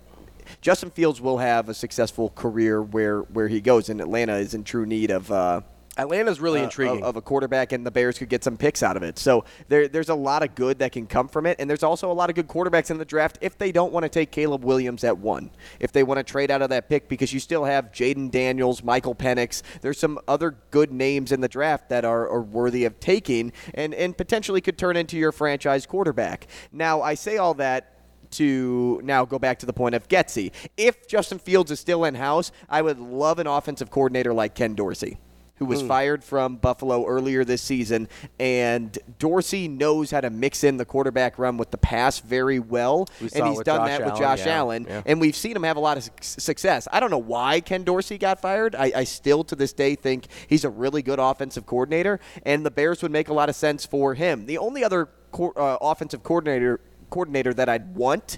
Justin 0.62 0.90
Fields 0.90 1.22
will 1.22 1.38
have 1.38 1.70
a 1.70 1.76
successful 1.76 2.32
career 2.32 2.82
where 2.82 3.20
where 3.20 3.48
he 3.48 3.62
goes, 3.62 3.90
and 3.90 4.02
Atlanta 4.02 4.34
is 4.38 4.56
in 4.56 4.64
true 4.64 4.88
need 4.88 5.12
of 5.12 5.32
uh, 5.32 5.62
Atlanta's 5.98 6.40
really 6.40 6.62
uh, 6.62 6.66
intriguing. 6.66 6.98
of, 7.00 7.04
of 7.04 7.16
a 7.18 7.22
quarterback, 7.22 7.72
and 7.72 7.86
the 7.86 7.92
Bears 7.92 8.18
could 8.18 8.30
get 8.30 8.44
some 8.44 8.58
picks 8.58 8.82
out 8.82 8.98
of 8.98 9.04
it. 9.04 9.20
So 9.20 9.46
there, 9.68 9.88
there's 9.88 10.10
a 10.10 10.16
lot 10.16 10.44
of 10.44 10.56
good 10.56 10.80
that 10.80 10.92
can 10.92 11.06
come 11.06 11.28
from 11.28 11.46
it, 11.46 11.58
and 11.60 11.70
there's 11.70 11.84
also 11.84 12.12
a 12.12 12.14
lot 12.14 12.30
of 12.30 12.36
good 12.36 12.48
quarterbacks 12.48 12.90
in 12.90 12.98
the 12.98 13.06
draft 13.06 13.38
if 13.42 13.58
they 13.58 13.72
don't 13.72 13.94
want 13.94 14.04
to 14.04 14.10
take 14.10 14.32
Caleb 14.32 14.64
Williams 14.64 15.04
at 15.04 15.18
one. 15.18 15.52
If 15.80 15.92
they 15.92 16.04
want 16.04 16.18
to 16.18 16.24
trade 16.24 16.50
out 16.52 16.62
of 16.62 16.70
that 16.70 16.90
pick, 16.90 17.08
because 17.08 17.32
you 17.34 17.40
still 17.40 17.66
have 17.66 17.92
Jayden 17.92 18.32
Daniels, 18.32 18.84
Michael 18.84 19.16
Penix. 19.16 19.62
There's 19.82 20.00
some 20.00 20.20
other 20.28 20.58
good 20.72 20.92
names 20.92 21.32
in 21.32 21.42
the 21.42 21.48
draft 21.48 21.90
that 21.90 22.06
are, 22.06 22.28
are 22.30 22.42
worthy 22.42 22.86
of 22.86 23.00
taking, 23.00 23.52
and 23.74 23.94
and 23.94 24.18
potentially 24.18 24.62
could 24.62 24.78
turn 24.78 24.98
into 24.98 25.18
your 25.18 25.32
franchise 25.32 25.86
quarterback. 25.86 26.48
Now 26.72 27.02
I 27.02 27.14
say 27.14 27.38
all 27.38 27.54
that 27.56 27.90
to 28.32 29.00
now 29.04 29.26
go 29.26 29.38
back 29.38 29.60
to 29.60 29.66
the 29.66 29.74
point 29.74 29.96
of 29.96 30.08
Getsy. 30.08 30.52
If 30.76 31.08
Justin 31.08 31.38
Fields 31.40 31.70
is 31.70 31.80
still 31.80 32.04
in 32.04 32.16
house, 32.16 32.52
I 32.68 32.82
would 32.82 33.00
love 33.00 33.40
an 33.40 33.48
offensive 33.48 33.92
coordinator 33.92 34.34
like 34.34 34.56
Ken 34.56 34.74
Dorsey. 34.74 35.20
Who 35.64 35.70
was 35.70 35.80
Hmm. 35.82 35.88
fired 35.88 36.24
from 36.26 36.58
Buffalo 36.58 37.06
earlier 37.08 37.46
this 37.46 37.62
season, 37.62 38.10
and 38.38 38.98
Dorsey 39.18 39.70
knows 39.70 40.12
how 40.12 40.20
to 40.20 40.30
mix 40.30 40.62
in 40.66 40.76
the 40.76 40.84
quarterback 40.84 41.40
run 41.40 41.56
with 41.56 41.72
the 41.72 41.78
pass 41.78 42.20
very 42.20 42.60
well, 42.60 43.08
We 43.22 43.30
and 43.34 43.48
he's 43.48 43.60
done 43.62 43.80
Josh 43.80 43.88
that 43.88 44.00
with 44.02 44.08
Allen, 44.10 44.20
Josh 44.22 44.46
yeah, 44.46 44.58
Allen, 44.58 44.86
yeah. 44.90 45.02
and 45.06 45.22
we've 45.22 45.38
seen 45.38 45.56
him 45.56 45.64
have 45.64 45.78
a 45.78 45.80
lot 45.80 45.96
of 45.98 46.10
success. 46.20 46.86
I 46.92 47.00
don't 47.00 47.12
know 47.12 47.18
why 47.18 47.62
Ken 47.62 47.84
Dorsey 47.86 48.18
got 48.18 48.42
fired. 48.42 48.76
I, 48.76 48.92
I 48.94 49.04
still 49.06 49.46
to 49.46 49.56
this 49.56 49.72
day 49.72 49.96
think 49.96 50.28
he's 50.48 50.66
a 50.66 50.70
really 50.70 51.02
good 51.02 51.20
offensive 51.20 51.66
coordinator, 51.66 52.20
and 52.46 52.66
the 52.66 52.72
Bears 52.72 53.02
would 53.02 53.12
make 53.12 53.30
a 53.30 53.34
lot 53.34 53.48
of 53.48 53.56
sense 53.56 53.86
for 53.86 54.16
him. 54.16 54.46
The 54.48 54.58
only 54.58 54.84
other 54.84 55.08
co- 55.32 55.54
uh, 55.56 55.78
offensive 55.80 56.24
coordinator 56.24 56.82
coordinator 57.10 57.54
that 57.54 57.70
I'd 57.70 57.96
want 57.96 58.38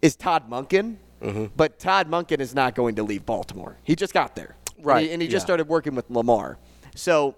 is 0.00 0.16
Todd 0.16 0.48
Monken, 0.50 0.96
Mm-hmm. 1.22 1.46
but 1.56 1.78
Todd 1.78 2.10
Monken 2.10 2.38
is 2.40 2.54
not 2.54 2.74
going 2.74 2.96
to 2.96 3.02
leave 3.02 3.24
Baltimore. 3.24 3.76
He 3.82 3.96
just 3.96 4.12
got 4.12 4.34
there, 4.36 4.56
Right, 4.82 4.98
And 4.98 5.06
he, 5.06 5.12
and 5.14 5.22
he 5.22 5.28
just 5.28 5.42
yeah. 5.42 5.46
started 5.46 5.68
working 5.68 5.94
with 5.94 6.10
Lamar. 6.10 6.58
So 6.94 7.34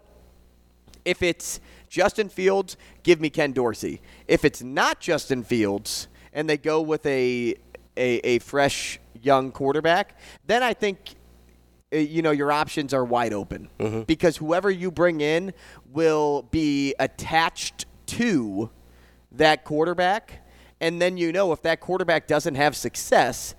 if 1.05 1.23
it's 1.23 1.61
Justin 1.89 2.29
Fields, 2.29 2.77
give 3.03 3.21
me 3.21 3.31
Ken 3.31 3.53
Dorsey. 3.53 4.01
If 4.27 4.45
it's 4.45 4.63
not 4.63 5.01
Justin 5.01 5.45
Fields 5.45 6.09
and 6.33 6.49
they 6.49 6.57
go 6.57 6.81
with 6.81 7.05
a 7.07 7.55
a, 7.97 8.19
a 8.25 8.39
fresh 8.41 8.99
young 9.23 9.51
quarterback, 9.53 10.19
then 10.47 10.63
I 10.63 10.75
think 10.75 11.15
uh, 11.93 11.97
you 11.97 12.21
know 12.23 12.33
your 12.33 12.53
options 12.53 12.93
are 12.93 13.05
wide 13.05 13.33
open 13.33 13.69
Mm-hmm. 13.79 14.03
because 14.03 14.37
whoever 14.37 14.71
you 14.71 14.91
bring 14.91 15.21
in 15.21 15.53
will 15.93 16.43
be 16.51 16.95
attached 16.99 17.87
to 18.07 18.71
that 19.33 19.65
quarterback. 19.65 20.43
And 20.81 21.01
then 21.01 21.17
you 21.17 21.33
know 21.33 21.53
if 21.53 21.63
that 21.63 21.81
quarterback 21.81 22.27
doesn't 22.27 22.57
have 22.57 22.77
success, 22.77 23.55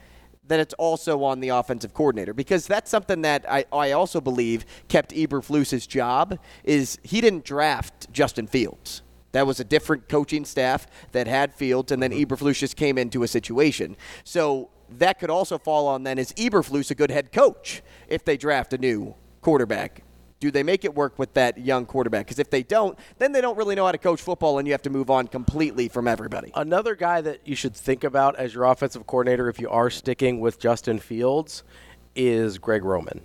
then 0.48 0.60
it's 0.60 0.74
also 0.76 1.24
on 1.24 1.40
the 1.40 1.50
offensive 1.50 1.94
coordinator 1.94 2.34
because 2.34 2.68
that's 2.68 2.90
something 2.90 3.22
that 3.22 3.46
I, 3.50 3.66
I 3.72 3.92
also 3.92 4.22
believe 4.22 4.66
kept 4.88 5.12
Eberflus's 5.12 5.88
job 5.88 6.40
is 6.64 6.98
he 7.04 7.22
didn't 7.22 7.44
draft 7.44 8.12
Justin 8.12 8.48
Fields. 8.48 9.02
That 9.34 9.46
was 9.46 9.60
a 9.60 9.64
different 9.64 10.08
coaching 10.10 10.46
staff 10.46 10.88
that 11.12 11.28
had 11.28 11.54
Fields, 11.54 11.92
and 11.92 12.02
then 12.02 12.12
mm-hmm. 12.12 12.34
Eberflus 12.34 12.60
just 12.60 12.76
came 12.76 12.98
into 12.98 13.24
a 13.24 13.28
situation. 13.28 13.98
So 14.24 14.70
that 14.90 15.20
could 15.20 15.30
also 15.30 15.58
fall 15.58 15.88
on 15.88 16.04
then 16.04 16.18
is 16.18 16.34
Eberflus 16.34 16.92
a 16.92 16.96
good 16.96 17.12
head 17.12 17.32
coach 17.32 17.82
if 18.08 18.24
they 18.24 18.38
draft 18.38 18.74
a 18.74 18.78
new 18.78 19.16
quarterback? 19.42 20.04
Do 20.40 20.52
they 20.52 20.62
make 20.64 20.86
it 20.86 20.94
work 20.94 21.18
with 21.18 21.34
that 21.34 21.58
young 21.58 21.86
quarterback? 21.86 22.26
Because 22.28 22.38
if 22.40 22.50
they 22.50 22.62
don't, 22.62 22.98
then 23.18 23.32
they 23.32 23.42
don't 23.42 23.58
really 23.58 23.74
know 23.76 23.86
how 23.86 23.92
to 23.92 23.98
coach 23.98 24.22
football, 24.22 24.60
and 24.60 24.68
you 24.68 24.74
have 24.74 24.84
to 24.84 24.90
move 24.92 25.10
on 25.10 25.28
completely 25.28 25.88
from 25.90 26.08
everybody. 26.08 26.52
Another 26.54 26.94
guy 26.96 27.22
that 27.22 27.40
you 27.48 27.56
should 27.56 27.76
think 27.76 28.04
about 28.04 28.36
as 28.36 28.54
your 28.54 28.66
offensive 28.66 29.08
coordinator 29.08 29.50
if 29.50 29.60
you 29.60 29.70
are 29.70 29.90
sticking 29.90 30.40
with 30.40 30.60
Justin 30.60 31.00
Fields 31.00 31.64
is 32.16 32.58
Greg 32.60 32.84
Roman. 32.84 33.22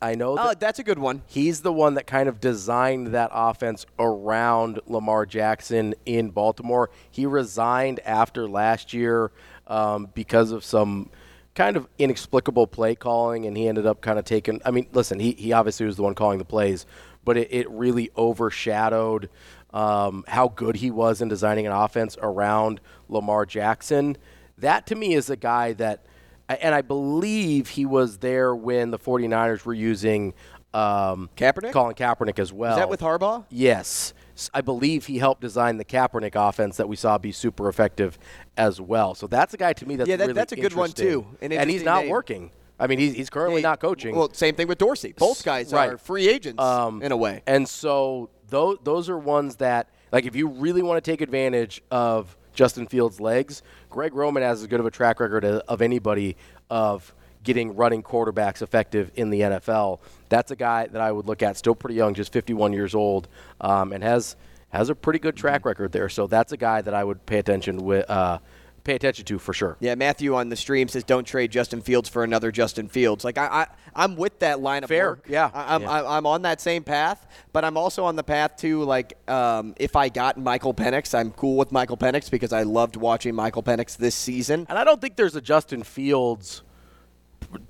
I 0.00 0.16
know 0.16 0.34
that 0.34 0.44
Oh, 0.44 0.54
that's 0.58 0.80
a 0.80 0.82
good 0.84 0.98
one. 0.98 1.22
he's 1.26 1.60
the 1.62 1.72
one 1.72 1.94
that 1.94 2.08
kind 2.08 2.28
of 2.28 2.40
designed 2.40 3.08
that 3.08 3.30
offense 3.32 3.86
around 4.00 4.80
Lamar 4.86 5.26
Jackson 5.26 5.94
in 6.06 6.30
Baltimore. 6.30 6.90
He 7.10 7.24
resigned 7.24 8.00
after 8.04 8.48
last 8.48 8.92
year 8.92 9.30
um, 9.68 10.08
because 10.12 10.50
of 10.50 10.64
some 10.64 11.08
kind 11.54 11.76
of 11.76 11.86
inexplicable 11.98 12.66
play 12.66 12.94
calling, 12.94 13.46
and 13.46 13.56
he 13.56 13.68
ended 13.68 13.86
up 13.86 14.00
kind 14.00 14.18
of 14.18 14.24
taking. 14.24 14.60
I 14.64 14.70
mean, 14.70 14.86
listen, 14.92 15.18
he, 15.18 15.32
he 15.32 15.52
obviously 15.52 15.86
was 15.86 15.96
the 15.96 16.02
one 16.02 16.14
calling 16.14 16.38
the 16.38 16.44
plays, 16.44 16.86
but 17.24 17.36
it, 17.36 17.48
it 17.52 17.70
really 17.70 18.10
overshadowed 18.16 19.28
um, 19.72 20.24
how 20.28 20.48
good 20.48 20.76
he 20.76 20.90
was 20.90 21.20
in 21.20 21.28
designing 21.28 21.66
an 21.66 21.72
offense 21.72 22.16
around 22.20 22.80
Lamar 23.08 23.46
Jackson. 23.46 24.16
That 24.58 24.86
to 24.88 24.94
me 24.94 25.14
is 25.14 25.30
a 25.30 25.36
guy 25.36 25.72
that, 25.74 26.04
and 26.48 26.74
I 26.74 26.82
believe 26.82 27.68
he 27.68 27.86
was 27.86 28.18
there 28.18 28.54
when 28.54 28.90
the 28.90 28.98
49ers 28.98 29.64
were 29.64 29.74
using 29.74 30.34
um, 30.74 31.30
Kaepernick? 31.36 31.72
Colin 31.72 31.94
Kaepernick 31.94 32.38
as 32.38 32.52
well. 32.52 32.72
Is 32.72 32.78
that 32.78 32.88
with 32.88 33.00
Harbaugh? 33.00 33.44
Yes. 33.50 34.14
I 34.54 34.60
believe 34.60 35.06
he 35.06 35.18
helped 35.18 35.40
design 35.40 35.76
the 35.76 35.84
Kaepernick 35.84 36.34
offense 36.34 36.76
that 36.76 36.88
we 36.88 36.96
saw 36.96 37.18
be 37.18 37.32
super 37.32 37.68
effective 37.68 38.18
as 38.56 38.80
well. 38.80 39.14
So 39.14 39.26
that's 39.26 39.54
a 39.54 39.56
guy 39.56 39.72
to 39.74 39.86
me 39.86 39.96
that's 39.96 40.08
Yeah, 40.08 40.16
that- 40.16 40.24
really 40.28 40.32
that's 40.34 40.52
a 40.52 40.56
good 40.56 40.74
one, 40.74 40.90
too. 40.90 41.26
An 41.40 41.52
and 41.52 41.68
he's 41.70 41.82
not 41.84 42.02
name. 42.02 42.10
working. 42.10 42.50
I 42.80 42.86
mean, 42.88 42.98
he's, 42.98 43.14
he's 43.14 43.30
currently 43.30 43.60
Yeah, 43.62 43.68
not 43.70 43.80
coaching. 43.80 44.16
Well, 44.16 44.32
same 44.32 44.54
thing 44.56 44.66
with 44.66 44.78
Dorsey. 44.78 45.14
Both 45.16 45.44
guys 45.44 45.72
Right. 45.72 45.90
are 45.92 45.98
free 45.98 46.28
agents 46.28 46.60
Um, 46.62 47.00
in 47.02 47.12
a 47.12 47.16
way. 47.16 47.42
And 47.46 47.68
so 47.68 48.30
those 48.48 48.78
those 48.82 49.08
are 49.08 49.18
ones 49.18 49.56
that 49.56 49.88
like 50.10 50.26
if 50.26 50.34
you 50.34 50.48
really 50.48 50.82
want 50.82 51.02
to 51.02 51.10
take 51.10 51.20
advantage 51.20 51.80
of 51.90 52.36
Justin 52.54 52.86
Fields' 52.86 53.20
legs, 53.20 53.62
Greg 53.88 54.14
Roman 54.14 54.42
has 54.42 54.60
as 54.62 54.66
good 54.66 54.80
of 54.80 54.86
a 54.86 54.90
track 54.90 55.20
record 55.20 55.44
of 55.44 55.80
anybody 55.80 56.36
of 56.70 57.14
getting 57.42 57.74
running 57.76 58.02
quarterbacks 58.02 58.62
effective 58.62 59.10
in 59.14 59.30
the 59.30 59.40
NFL. 59.40 60.00
That's 60.28 60.50
a 60.50 60.56
guy 60.56 60.86
that 60.86 61.00
I 61.00 61.12
would 61.12 61.26
look 61.26 61.42
at, 61.42 61.56
still 61.56 61.74
pretty 61.74 61.96
young, 61.96 62.14
just 62.14 62.32
51 62.32 62.72
years 62.72 62.94
old, 62.94 63.28
um, 63.60 63.92
and 63.92 64.02
has 64.02 64.36
has 64.70 64.88
a 64.88 64.94
pretty 64.94 65.18
good 65.18 65.36
track 65.36 65.66
record 65.66 65.92
there. 65.92 66.08
So 66.08 66.26
that's 66.26 66.52
a 66.52 66.56
guy 66.56 66.80
that 66.80 66.94
I 66.94 67.04
would 67.04 67.26
pay 67.26 67.38
attention 67.38 67.78
with. 67.78 68.08
Uh, 68.08 68.38
Pay 68.84 68.96
attention 68.96 69.24
to 69.26 69.38
for 69.38 69.52
sure. 69.52 69.76
Yeah, 69.78 69.94
Matthew 69.94 70.34
on 70.34 70.48
the 70.48 70.56
stream 70.56 70.88
says 70.88 71.04
don't 71.04 71.24
trade 71.24 71.52
Justin 71.52 71.82
Fields 71.82 72.08
for 72.08 72.24
another 72.24 72.50
Justin 72.50 72.88
Fields. 72.88 73.24
Like 73.24 73.38
I, 73.38 73.46
I 73.46 73.66
I'm 73.94 74.16
with 74.16 74.40
that 74.40 74.60
line 74.60 74.82
of 74.82 74.88
Fair, 74.88 75.10
work. 75.10 75.26
yeah, 75.28 75.50
I, 75.54 75.76
I'm 75.76 75.82
yeah. 75.82 75.90
I, 75.90 76.16
I'm 76.16 76.26
on 76.26 76.42
that 76.42 76.60
same 76.60 76.82
path, 76.82 77.24
but 77.52 77.64
I'm 77.64 77.76
also 77.76 78.04
on 78.04 78.16
the 78.16 78.24
path 78.24 78.56
to 78.58 78.82
like 78.82 79.16
um, 79.30 79.74
if 79.76 79.94
I 79.94 80.08
got 80.08 80.36
Michael 80.36 80.74
Penix, 80.74 81.16
I'm 81.16 81.30
cool 81.30 81.56
with 81.56 81.70
Michael 81.70 81.96
Penix 81.96 82.28
because 82.28 82.52
I 82.52 82.64
loved 82.64 82.96
watching 82.96 83.36
Michael 83.36 83.62
Penix 83.62 83.96
this 83.96 84.16
season. 84.16 84.66
And 84.68 84.76
I 84.76 84.82
don't 84.82 85.00
think 85.00 85.14
there's 85.14 85.36
a 85.36 85.40
Justin 85.40 85.84
Fields 85.84 86.62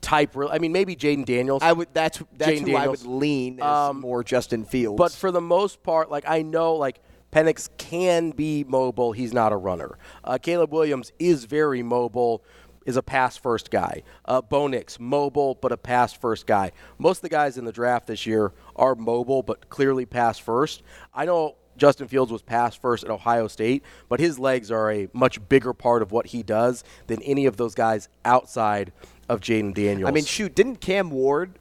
type. 0.00 0.36
I 0.36 0.58
mean, 0.58 0.72
maybe 0.72 0.96
Jayden 0.96 1.24
Daniels. 1.24 1.62
I 1.62 1.72
would 1.72 1.88
that's 1.92 2.22
that's 2.36 2.52
Jayden 2.52 2.68
who 2.68 2.76
I 2.76 2.86
would 2.88 3.04
lean 3.04 3.60
Um, 3.62 4.00
more 4.00 4.22
Justin 4.24 4.64
Fields. 4.64 4.98
But 4.98 5.12
for 5.12 5.30
the 5.30 5.40
most 5.40 5.82
part, 5.82 6.10
like 6.10 6.24
I 6.26 6.42
know, 6.42 6.74
like 6.74 7.00
Penix 7.32 7.68
can 7.78 8.30
be 8.30 8.64
mobile. 8.64 9.12
He's 9.12 9.32
not 9.32 9.52
a 9.52 9.56
runner. 9.56 9.98
Uh, 10.22 10.38
Caleb 10.38 10.72
Williams 10.72 11.12
is 11.18 11.44
very 11.44 11.82
mobile. 11.82 12.44
Is 12.84 12.96
a 12.96 13.02
pass 13.02 13.36
first 13.36 13.70
guy. 13.70 14.02
Uh, 14.24 14.42
Bo 14.42 14.66
Nix, 14.66 14.98
mobile 14.98 15.54
but 15.54 15.70
a 15.70 15.76
pass 15.76 16.12
first 16.12 16.48
guy. 16.48 16.72
Most 16.98 17.18
of 17.18 17.22
the 17.22 17.28
guys 17.28 17.56
in 17.56 17.64
the 17.64 17.70
draft 17.70 18.08
this 18.08 18.26
year 18.26 18.52
are 18.74 18.96
mobile 18.96 19.44
but 19.44 19.68
clearly 19.70 20.04
pass 20.04 20.36
first. 20.36 20.82
I 21.14 21.24
know 21.24 21.54
Justin 21.76 22.08
Fields 22.08 22.32
was 22.32 22.42
pass 22.42 22.74
first 22.74 23.04
at 23.04 23.10
Ohio 23.10 23.46
State, 23.46 23.84
but 24.08 24.18
his 24.18 24.36
legs 24.38 24.70
are 24.72 24.90
a 24.90 25.08
much 25.12 25.48
bigger 25.48 25.72
part 25.72 26.02
of 26.02 26.10
what 26.10 26.26
he 26.26 26.42
does 26.42 26.82
than 27.06 27.22
any 27.22 27.46
of 27.46 27.56
those 27.56 27.74
guys 27.76 28.08
outside 28.24 28.92
of 29.28 29.40
Jayden 29.40 29.74
Daniels. 29.74 30.08
I 30.08 30.12
mean, 30.12 30.24
shoot, 30.24 30.54
didn't 30.54 30.76
Cam 30.76 31.10
Ward 31.10 31.58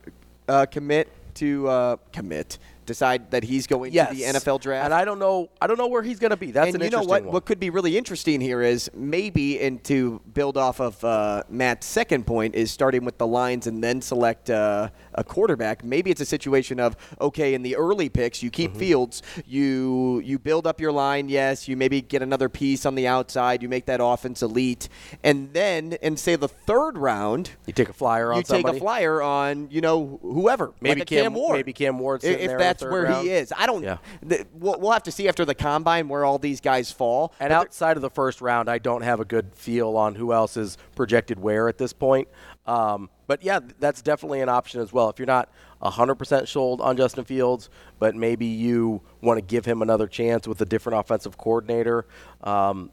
uh, 0.47 0.65
commit 0.65 1.11
to 1.35 1.67
uh, 1.67 1.95
commit 2.11 2.57
decide 2.85 3.31
that 3.31 3.43
he's 3.43 3.67
going 3.67 3.93
yes. 3.93 4.09
to 4.09 4.15
the 4.15 4.23
NFL 4.23 4.59
draft? 4.61 4.85
and 4.85 4.93
I 4.93 5.05
don't 5.05 5.19
know. 5.19 5.49
I 5.61 5.67
don't 5.67 5.77
know 5.77 5.87
where 5.87 6.03
he's 6.03 6.19
going 6.19 6.31
to 6.31 6.37
be. 6.37 6.51
That's 6.51 6.73
and 6.73 6.75
an 6.75 6.81
you 6.81 6.89
know 6.89 7.03
what? 7.03 7.23
one. 7.23 7.33
What 7.33 7.45
could 7.45 7.59
be 7.59 7.69
really 7.69 7.97
interesting 7.97 8.41
here 8.41 8.61
is 8.61 8.89
maybe, 8.93 9.59
and 9.61 9.83
to 9.85 10.21
build 10.33 10.57
off 10.57 10.79
of 10.81 11.03
uh, 11.03 11.43
Matt's 11.49 11.87
second 11.87 12.27
point, 12.27 12.55
is 12.55 12.71
starting 12.71 13.05
with 13.05 13.17
the 13.17 13.27
lines 13.27 13.67
and 13.67 13.83
then 13.83 14.01
select 14.01 14.49
uh, 14.49 14.89
a 15.15 15.23
quarterback. 15.23 15.83
Maybe 15.83 16.11
it's 16.11 16.21
a 16.21 16.25
situation 16.25 16.79
of 16.79 16.95
okay, 17.19 17.53
in 17.53 17.61
the 17.63 17.75
early 17.75 18.09
picks, 18.09 18.41
you 18.43 18.49
keep 18.49 18.71
Mm-hmm. 18.71 18.79
Fields, 18.79 19.21
you 19.45 20.21
you 20.23 20.39
build 20.39 20.65
up 20.65 20.79
your 20.79 20.91
line. 20.91 21.27
Yes, 21.29 21.67
you 21.67 21.75
maybe 21.77 22.01
get 22.01 22.21
another 22.21 22.47
piece 22.49 22.85
on 22.85 22.95
the 22.95 23.05
outside. 23.07 23.61
You 23.61 23.69
make 23.69 23.85
that 23.85 23.99
offense 24.01 24.41
elite, 24.41 24.87
and 25.23 25.51
then 25.53 25.93
in 26.01 26.15
say 26.17 26.35
the 26.35 26.47
third 26.47 26.97
round, 26.97 27.51
You 27.67 27.73
take 27.73 27.89
a 27.89 27.93
flyer 27.93 28.31
on 28.31 28.37
you 28.37 28.43
take 28.43 28.47
somebody. 28.61 28.77
a 28.77 28.79
flyer 28.79 29.21
on 29.21 29.67
you 29.71 29.81
know 29.81 30.19
whoever, 30.21 30.73
Maybe 30.79 31.01
like 31.01 31.07
Cam, 31.09 31.23
Cam- 31.23 31.33
Ward. 31.33 31.55
maybe 31.57 31.73
Cam 31.73 31.99
sitting 32.19 32.49
if 32.49 32.57
that's 32.57 32.81
where 32.83 33.03
round. 33.03 33.27
he 33.27 33.33
is. 33.33 33.51
I 33.55 33.65
don't. 33.65 33.83
Yeah. 33.83 33.97
th- 34.27 34.45
we'll, 34.53 34.79
we'll 34.79 34.91
have 34.91 35.03
to 35.03 35.11
see 35.11 35.27
after 35.27 35.43
the 35.45 35.55
combine 35.55 36.07
where 36.07 36.23
all 36.25 36.37
these 36.39 36.61
guys 36.61 36.91
fall. 36.91 37.33
And 37.39 37.49
But 37.49 37.55
outside 37.55 37.97
of 37.97 38.01
the 38.01 38.09
first 38.09 38.41
round, 38.41 38.69
I 38.69 38.77
don't 38.77 39.01
have 39.01 39.19
a 39.19 39.25
good 39.25 39.53
feel 39.55 39.97
on 39.97 40.15
who 40.15 40.31
else 40.33 40.57
is 40.57 40.77
projected 40.95 41.39
where 41.39 41.67
at 41.67 41.77
this 41.77 41.93
point. 41.93 42.27
Um, 42.65 43.09
but 43.31 43.41
yeah, 43.43 43.61
that's 43.79 44.01
definitely 44.01 44.41
an 44.41 44.49
option 44.49 44.81
as 44.81 44.91
well. 44.91 45.09
If 45.09 45.17
you're 45.17 45.25
not 45.25 45.47
100% 45.81 46.49
sold 46.49 46.81
on 46.81 46.97
Justin 46.97 47.23
Fields, 47.23 47.69
but 47.97 48.13
maybe 48.13 48.45
you 48.45 48.99
want 49.21 49.37
to 49.37 49.41
give 49.41 49.63
him 49.63 49.81
another 49.81 50.05
chance 50.05 50.49
with 50.49 50.59
a 50.59 50.65
different 50.65 50.99
offensive 50.99 51.37
coordinator, 51.37 52.05
um, 52.43 52.91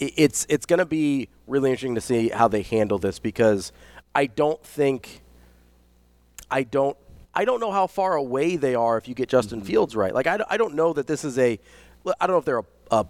i- 0.00 0.14
it's 0.16 0.46
it's 0.48 0.64
going 0.64 0.78
to 0.78 0.86
be 0.86 1.28
really 1.46 1.68
interesting 1.68 1.94
to 1.94 2.00
see 2.00 2.30
how 2.30 2.48
they 2.48 2.62
handle 2.62 2.96
this 2.96 3.18
because 3.18 3.70
I 4.14 4.24
don't 4.24 4.64
think 4.64 5.20
I 6.50 6.62
don't 6.62 6.96
I 7.34 7.44
don't 7.44 7.60
know 7.60 7.70
how 7.70 7.86
far 7.86 8.16
away 8.16 8.56
they 8.56 8.74
are 8.74 8.96
if 8.96 9.08
you 9.08 9.14
get 9.14 9.28
Justin 9.28 9.60
Fields 9.60 9.94
right. 9.94 10.14
Like 10.14 10.26
I, 10.26 10.38
don't- 10.38 10.50
I 10.50 10.56
don't 10.56 10.74
know 10.74 10.94
that 10.94 11.06
this 11.06 11.22
is 11.22 11.38
a 11.38 11.60
I 12.18 12.26
don't 12.26 12.30
know 12.34 12.38
if 12.38 12.46
they're 12.46 12.60
a, 12.60 12.64
a, 12.92 13.06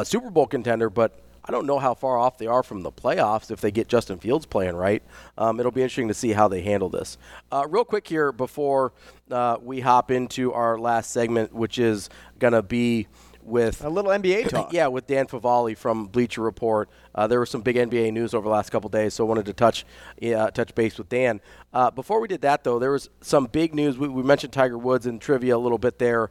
a 0.00 0.04
Super 0.04 0.30
Bowl 0.30 0.48
contender, 0.48 0.90
but 0.90 1.20
I 1.48 1.50
don't 1.50 1.64
know 1.64 1.78
how 1.78 1.94
far 1.94 2.18
off 2.18 2.36
they 2.36 2.46
are 2.46 2.62
from 2.62 2.82
the 2.82 2.92
playoffs 2.92 3.50
if 3.50 3.62
they 3.62 3.70
get 3.70 3.88
Justin 3.88 4.18
Fields 4.18 4.44
playing 4.44 4.76
right. 4.76 5.02
Um, 5.38 5.58
it'll 5.58 5.72
be 5.72 5.80
interesting 5.80 6.08
to 6.08 6.14
see 6.14 6.32
how 6.32 6.46
they 6.46 6.60
handle 6.60 6.90
this. 6.90 7.16
Uh, 7.50 7.66
real 7.68 7.84
quick 7.84 8.06
here 8.06 8.32
before 8.32 8.92
uh, 9.30 9.56
we 9.62 9.80
hop 9.80 10.10
into 10.10 10.52
our 10.52 10.78
last 10.78 11.10
segment, 11.10 11.54
which 11.54 11.78
is 11.78 12.10
going 12.38 12.52
to 12.52 12.62
be 12.62 13.06
with 13.42 13.82
a 13.82 13.88
little 13.88 14.10
NBA 14.10 14.48
talk. 14.50 14.72
yeah, 14.72 14.86
with 14.88 15.06
Dan 15.06 15.26
Favale 15.26 15.76
from 15.76 16.06
Bleacher 16.06 16.42
Report. 16.42 16.88
Uh, 17.14 17.26
there 17.26 17.40
was 17.40 17.50
some 17.50 17.62
big 17.62 17.76
NBA 17.76 18.12
news 18.12 18.34
over 18.34 18.44
the 18.44 18.50
last 18.50 18.70
couple 18.70 18.90
days, 18.90 19.14
so 19.14 19.24
I 19.24 19.28
wanted 19.28 19.46
to 19.46 19.52
touch 19.54 19.84
uh, 20.22 20.50
touch 20.50 20.74
base 20.74 20.98
with 20.98 21.08
Dan. 21.08 21.40
Uh, 21.72 21.90
before 21.90 22.20
we 22.20 22.28
did 22.28 22.42
that, 22.42 22.62
though, 22.62 22.78
there 22.78 22.92
was 22.92 23.08
some 23.20 23.46
big 23.46 23.74
news. 23.74 23.98
We, 23.98 24.08
we 24.08 24.22
mentioned 24.22 24.52
Tiger 24.52 24.78
Woods 24.78 25.06
in 25.06 25.18
trivia 25.18 25.56
a 25.56 25.58
little 25.58 25.78
bit 25.78 25.98
there, 25.98 26.30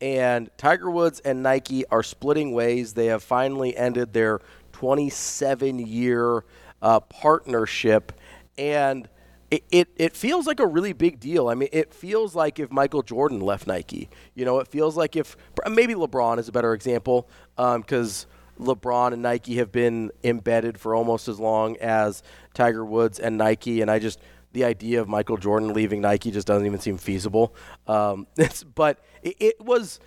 and 0.00 0.50
Tiger 0.56 0.90
Woods 0.90 1.20
and 1.20 1.42
Nike 1.42 1.86
are 1.86 2.02
splitting 2.02 2.52
ways. 2.52 2.94
They 2.94 3.06
have 3.06 3.22
finally 3.22 3.76
ended 3.76 4.12
their 4.12 4.40
27 4.72 5.78
year 5.78 6.44
uh, 6.82 7.00
partnership, 7.00 8.12
and 8.58 9.08
it, 9.50 9.64
it, 9.70 9.88
it 9.96 10.16
feels 10.16 10.46
like 10.46 10.60
a 10.60 10.66
really 10.66 10.92
big 10.92 11.20
deal. 11.20 11.48
I 11.48 11.54
mean, 11.54 11.68
it 11.72 11.94
feels 11.94 12.34
like 12.34 12.58
if 12.58 12.70
Michael 12.70 13.02
Jordan 13.02 13.40
left 13.40 13.66
Nike. 13.66 14.08
You 14.34 14.44
know, 14.44 14.58
it 14.58 14.68
feels 14.68 14.96
like 14.96 15.16
if 15.16 15.36
maybe 15.70 15.94
LeBron 15.94 16.38
is 16.38 16.48
a 16.48 16.52
better 16.52 16.74
example 16.74 17.28
because 17.56 18.26
LeBron 18.58 19.12
and 19.12 19.22
Nike 19.22 19.56
have 19.56 19.70
been 19.70 20.10
embedded 20.24 20.78
for 20.78 20.94
almost 20.94 21.28
as 21.28 21.38
long 21.38 21.76
as 21.78 22.22
Tiger 22.54 22.84
Woods 22.84 23.18
and 23.18 23.38
Nike. 23.38 23.80
And 23.80 23.90
I 23.90 23.98
just, 23.98 24.20
the 24.56 24.64
idea 24.64 25.00
of 25.02 25.08
Michael 25.08 25.36
Jordan 25.36 25.74
leaving 25.74 26.00
Nike 26.00 26.30
just 26.30 26.46
doesn't 26.46 26.64
even 26.66 26.80
seem 26.80 26.96
feasible. 26.96 27.54
Um, 27.86 28.26
but 28.74 28.98
it, 29.22 29.36
it 29.38 29.60
was. 29.60 30.00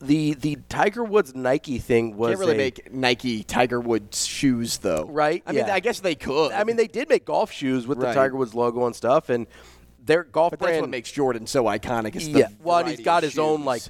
The, 0.00 0.34
the 0.34 0.58
Tiger 0.68 1.04
Woods 1.04 1.32
Nike 1.32 1.78
thing 1.78 2.16
was 2.16 2.30
Can't 2.30 2.40
really 2.40 2.54
a- 2.54 2.56
make 2.56 2.92
Nike 2.92 3.44
Tiger 3.44 3.78
Woods 3.80 4.26
shoes 4.26 4.78
though, 4.78 5.04
right? 5.04 5.44
I 5.46 5.52
mean, 5.52 5.62
I 5.70 5.78
guess 5.78 6.00
they 6.00 6.16
could. 6.16 6.50
I 6.50 6.64
mean, 6.64 6.74
they 6.74 6.88
did 6.88 7.08
make 7.08 7.24
golf 7.24 7.52
shoes 7.52 7.86
with 7.86 7.98
Right. 7.98 8.08
the 8.08 8.14
Tiger 8.14 8.34
Woods 8.34 8.52
logo 8.52 8.84
and 8.86 8.96
stuff, 8.96 9.28
and 9.28 9.46
their 10.04 10.24
golf 10.24 10.50
but 10.50 10.58
brand. 10.58 10.74
that's 10.74 10.80
what 10.80 10.90
makes 10.90 11.12
Jordan 11.12 11.46
so 11.46 11.66
iconic. 11.66 12.16
Is 12.16 12.32
the 12.32 12.40
yeah, 12.40 12.48
well, 12.64 12.84
he's 12.84 12.98
got 12.98 13.22
his 13.22 13.38
own 13.38 13.64
like 13.64 13.82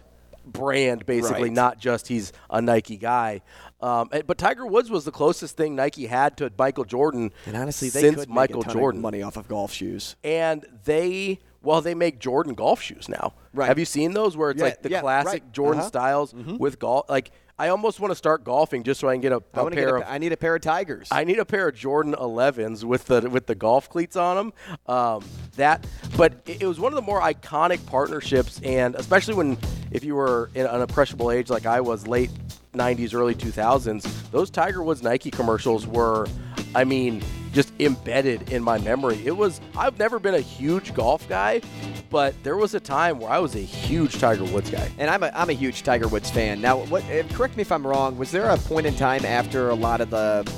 brand, 0.45 1.07
basically, 1.07 1.45
Right. 1.45 1.53
not 1.53 1.79
just 1.79 2.09
he's 2.09 2.35
a 2.51 2.61
Nike 2.61 2.99
guy. 2.99 3.41
Um, 3.83 4.09
but 4.27 4.39
Tiger 4.39 4.65
Woods 4.67 4.91
was 4.91 5.05
the 5.05 5.11
closest 5.11 5.57
thing 5.57 5.75
Nike 5.75 6.07
had 6.07 6.37
to 6.39 6.51
Michael 6.57 6.85
Jordan 6.85 7.33
And 7.47 7.57
honestly, 7.57 7.89
they 7.89 8.01
since 8.01 8.17
could 8.21 8.29
make 8.29 8.35
Michael 8.35 8.63
ton 8.63 8.71
of 8.77 8.79
Jordan. 8.81 9.01
money 9.01 9.23
off 9.23 9.37
of 9.37 9.49
golf 9.49 9.73
shoes. 9.73 10.15
And 10.23 10.65
they, 10.85 11.41
well, 11.63 11.81
they 11.83 11.95
make 11.95 12.19
Jordan 12.21 12.55
golf 12.55 12.81
shoes 12.81 13.09
now. 13.09 13.35
Right. 13.53 13.67
Have 13.67 13.79
you 13.81 13.85
seen 13.85 14.13
those 14.15 14.37
where 14.37 14.51
it's 14.51 14.59
Yeah, 14.61 14.65
like 14.67 14.83
the 14.83 14.91
yeah, 14.91 15.01
classic 15.01 15.43
right. 15.43 15.53
Jordan 15.53 15.81
Uh-huh. 15.81 15.89
styles 15.89 16.33
with 16.33 16.79
golf? 16.79 17.11
Like, 17.11 17.33
I 17.59 17.69
almost 17.69 18.01
want 18.01 18.11
to 18.11 18.17
start 18.17 18.45
golfing 18.45 18.83
just 18.83 18.99
so 19.01 19.09
I 19.09 19.15
can 19.15 19.21
get 19.21 19.31
a, 19.33 19.43
I 19.55 19.61
a 19.61 19.63
want 19.63 19.75
to 19.75 19.81
get. 19.81 19.87
pair 19.87 19.97
A, 19.97 20.01
of 20.01 20.07
I 20.09 20.19
need 20.19 20.33
a 20.33 20.37
pair 20.37 20.55
of 20.57 20.63
Tigers. 20.63 21.09
I 21.11 21.25
need 21.25 21.39
a 21.39 21.45
pair 21.45 21.69
of 21.69 21.75
Jordan 21.75 22.15
11s 22.15 22.83
with 22.83 23.05
the 23.05 23.29
with 23.29 23.47
the 23.47 23.55
golf 23.55 23.89
cleats 23.91 24.17
on 24.17 24.37
them. 24.37 24.53
Um, 24.87 25.25
that, 25.57 25.87
but 26.17 26.33
it, 26.47 26.63
it 26.63 26.67
was 26.67 26.81
one 26.81 26.93
of 26.93 26.97
the 26.97 27.03
more 27.03 27.21
iconic 27.21 27.85
partnerships, 27.87 28.61
and 28.65 28.95
especially 28.95 29.35
when 29.35 29.59
if 29.91 30.03
you 30.03 30.15
were 30.15 30.51
in 30.55 30.67
an 30.67 30.81
impressionable 30.81 31.31
age 31.31 31.51
like 31.51 31.67
I 31.67 31.81
was, 31.83 32.07
late 32.07 32.31
90s, 32.73 33.15
early 33.15 33.35
2000s, 33.35 34.31
those 34.31 34.51
Tiger 34.51 34.82
Woods 34.82 35.03
Nike 35.03 35.31
commercials 35.31 35.86
were, 35.86 36.27
I 36.74 36.85
mean, 36.85 37.23
just 37.53 37.70
embedded 37.81 38.51
in 38.51 38.62
my 38.62 38.78
memory. 38.78 39.20
It 39.27 39.36
was 39.36 39.61
I've 39.77 39.99
never 39.99 40.19
been 40.19 40.35
a 40.35 40.40
huge 40.40 40.94
golf 40.94 41.28
guy, 41.28 41.61
but 42.09 42.35
there 42.43 42.57
was 42.57 42.73
a 42.74 42.81
time 42.81 43.19
where 43.19 43.31
I 43.31 43.39
was 43.40 43.55
a 43.55 43.61
huge 43.61 44.19
Tiger 44.19 44.44
Woods 44.44 44.70
guy. 44.70 44.90
And 44.97 45.11
I'm 45.11 45.23
a, 45.23 45.31
I'm 45.35 45.51
a 45.51 45.55
huge 45.55 45.82
Tiger 45.82 46.09
Woods 46.09 46.31
fan. 46.31 46.62
Now, 46.62 46.78
what? 46.86 47.05
eh, 47.11 47.24
Correct 47.32 47.57
me 47.57 47.61
if 47.61 47.70
I'm 47.70 47.86
wrong. 47.86 48.16
Was 48.16 48.31
there 48.31 48.49
a 48.49 48.57
point 48.57 48.86
in 48.86 48.94
time 48.97 49.24
after 49.27 49.69
a 49.69 49.74
lot 49.74 50.01
of 50.01 50.09
the 50.09 50.51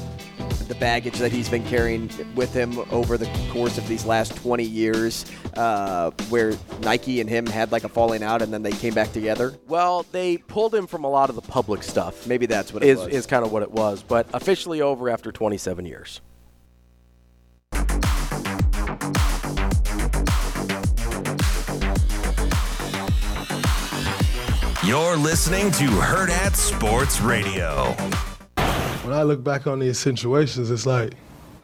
the 0.68 0.74
baggage 0.76 1.18
that 1.18 1.32
he's 1.32 1.48
been 1.48 1.64
carrying 1.64 2.10
with 2.34 2.52
him 2.52 2.78
over 2.90 3.16
the 3.16 3.30
course 3.50 3.78
of 3.78 3.86
these 3.88 4.04
last 4.04 4.34
20 4.36 4.64
years, 4.64 5.24
uh, 5.56 6.10
where 6.28 6.54
Nike 6.80 7.20
and 7.20 7.28
him 7.28 7.46
had 7.46 7.72
like 7.72 7.84
a 7.84 7.88
falling 7.88 8.22
out, 8.22 8.42
and 8.42 8.52
then 8.52 8.62
they 8.62 8.72
came 8.72 8.94
back 8.94 9.12
together? 9.12 9.54
Well, 9.68 10.06
they 10.12 10.38
pulled 10.38 10.74
him 10.74 10.86
from 10.86 11.04
a 11.04 11.10
lot 11.10 11.30
of 11.30 11.36
the 11.36 11.42
public 11.42 11.82
stuff. 11.82 12.26
Maybe 12.26 12.46
that's 12.46 12.72
what 12.72 12.82
it 12.82 12.88
is 12.88 12.98
was. 12.98 13.08
is 13.08 13.26
kind 13.26 13.44
of 13.44 13.52
what 13.52 13.62
it 13.62 13.70
was, 13.70 14.02
but 14.02 14.26
officially 14.32 14.80
over 14.80 15.08
after 15.08 15.32
27 15.32 15.86
years. 15.86 16.20
You're 24.84 25.16
listening 25.16 25.70
to 25.72 25.84
Hurrdat 25.86 26.54
Sports 26.54 27.22
Radio. 27.22 27.96
When 29.04 29.12
I 29.12 29.22
look 29.22 29.44
back 29.44 29.66
on 29.66 29.80
these 29.80 29.98
situations, 29.98 30.70
it's 30.70 30.86
like, 30.86 31.12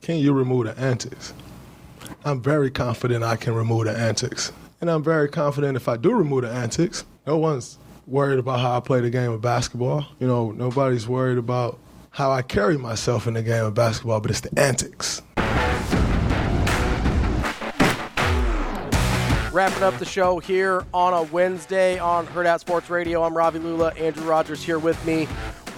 can 0.02 0.18
you 0.18 0.34
remove 0.34 0.66
the 0.66 0.78
antics? 0.78 1.32
I'm 2.22 2.42
very 2.42 2.70
confident 2.70 3.24
I 3.24 3.36
can 3.36 3.54
remove 3.54 3.86
the 3.86 3.96
antics. 3.96 4.52
And 4.82 4.90
I'm 4.90 5.02
very 5.02 5.26
confident 5.26 5.74
if 5.74 5.88
I 5.88 5.96
do 5.96 6.12
remove 6.12 6.42
the 6.42 6.50
antics, 6.50 7.06
no 7.26 7.38
one's 7.38 7.78
worried 8.06 8.38
about 8.38 8.60
how 8.60 8.76
I 8.76 8.80
play 8.80 9.00
the 9.00 9.08
game 9.08 9.30
of 9.32 9.40
basketball. 9.40 10.04
You 10.18 10.26
know, 10.26 10.50
nobody's 10.50 11.08
worried 11.08 11.38
about 11.38 11.78
how 12.10 12.30
I 12.30 12.42
carry 12.42 12.76
myself 12.76 13.26
in 13.26 13.32
the 13.32 13.42
game 13.42 13.64
of 13.64 13.72
basketball, 13.72 14.20
but 14.20 14.30
it's 14.30 14.40
the 14.40 14.60
antics. 14.60 15.22
Wrapping 19.50 19.82
up 19.82 19.98
the 19.98 20.04
show 20.04 20.40
here 20.40 20.84
on 20.92 21.14
a 21.14 21.22
Wednesday 21.22 21.98
on 21.98 22.26
Hurrdat 22.26 22.60
Sports 22.60 22.90
Radio. 22.90 23.22
I'm 23.22 23.34
Ravi 23.34 23.58
Lulla. 23.60 23.94
Andrew 23.94 24.24
Rogers 24.24 24.62
here 24.62 24.78
with 24.78 25.02
me. 25.06 25.26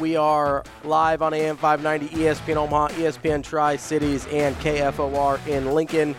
We 0.00 0.16
are 0.16 0.64
live 0.84 1.22
on 1.22 1.34
AM 1.34 1.56
590, 1.56 2.16
ESPN 2.16 2.56
Omaha, 2.56 2.88
ESPN 2.88 3.42
Tri 3.42 3.76
Cities, 3.76 4.26
and 4.32 4.56
KFOR 4.56 5.46
in 5.46 5.72
Lincoln. 5.72 6.16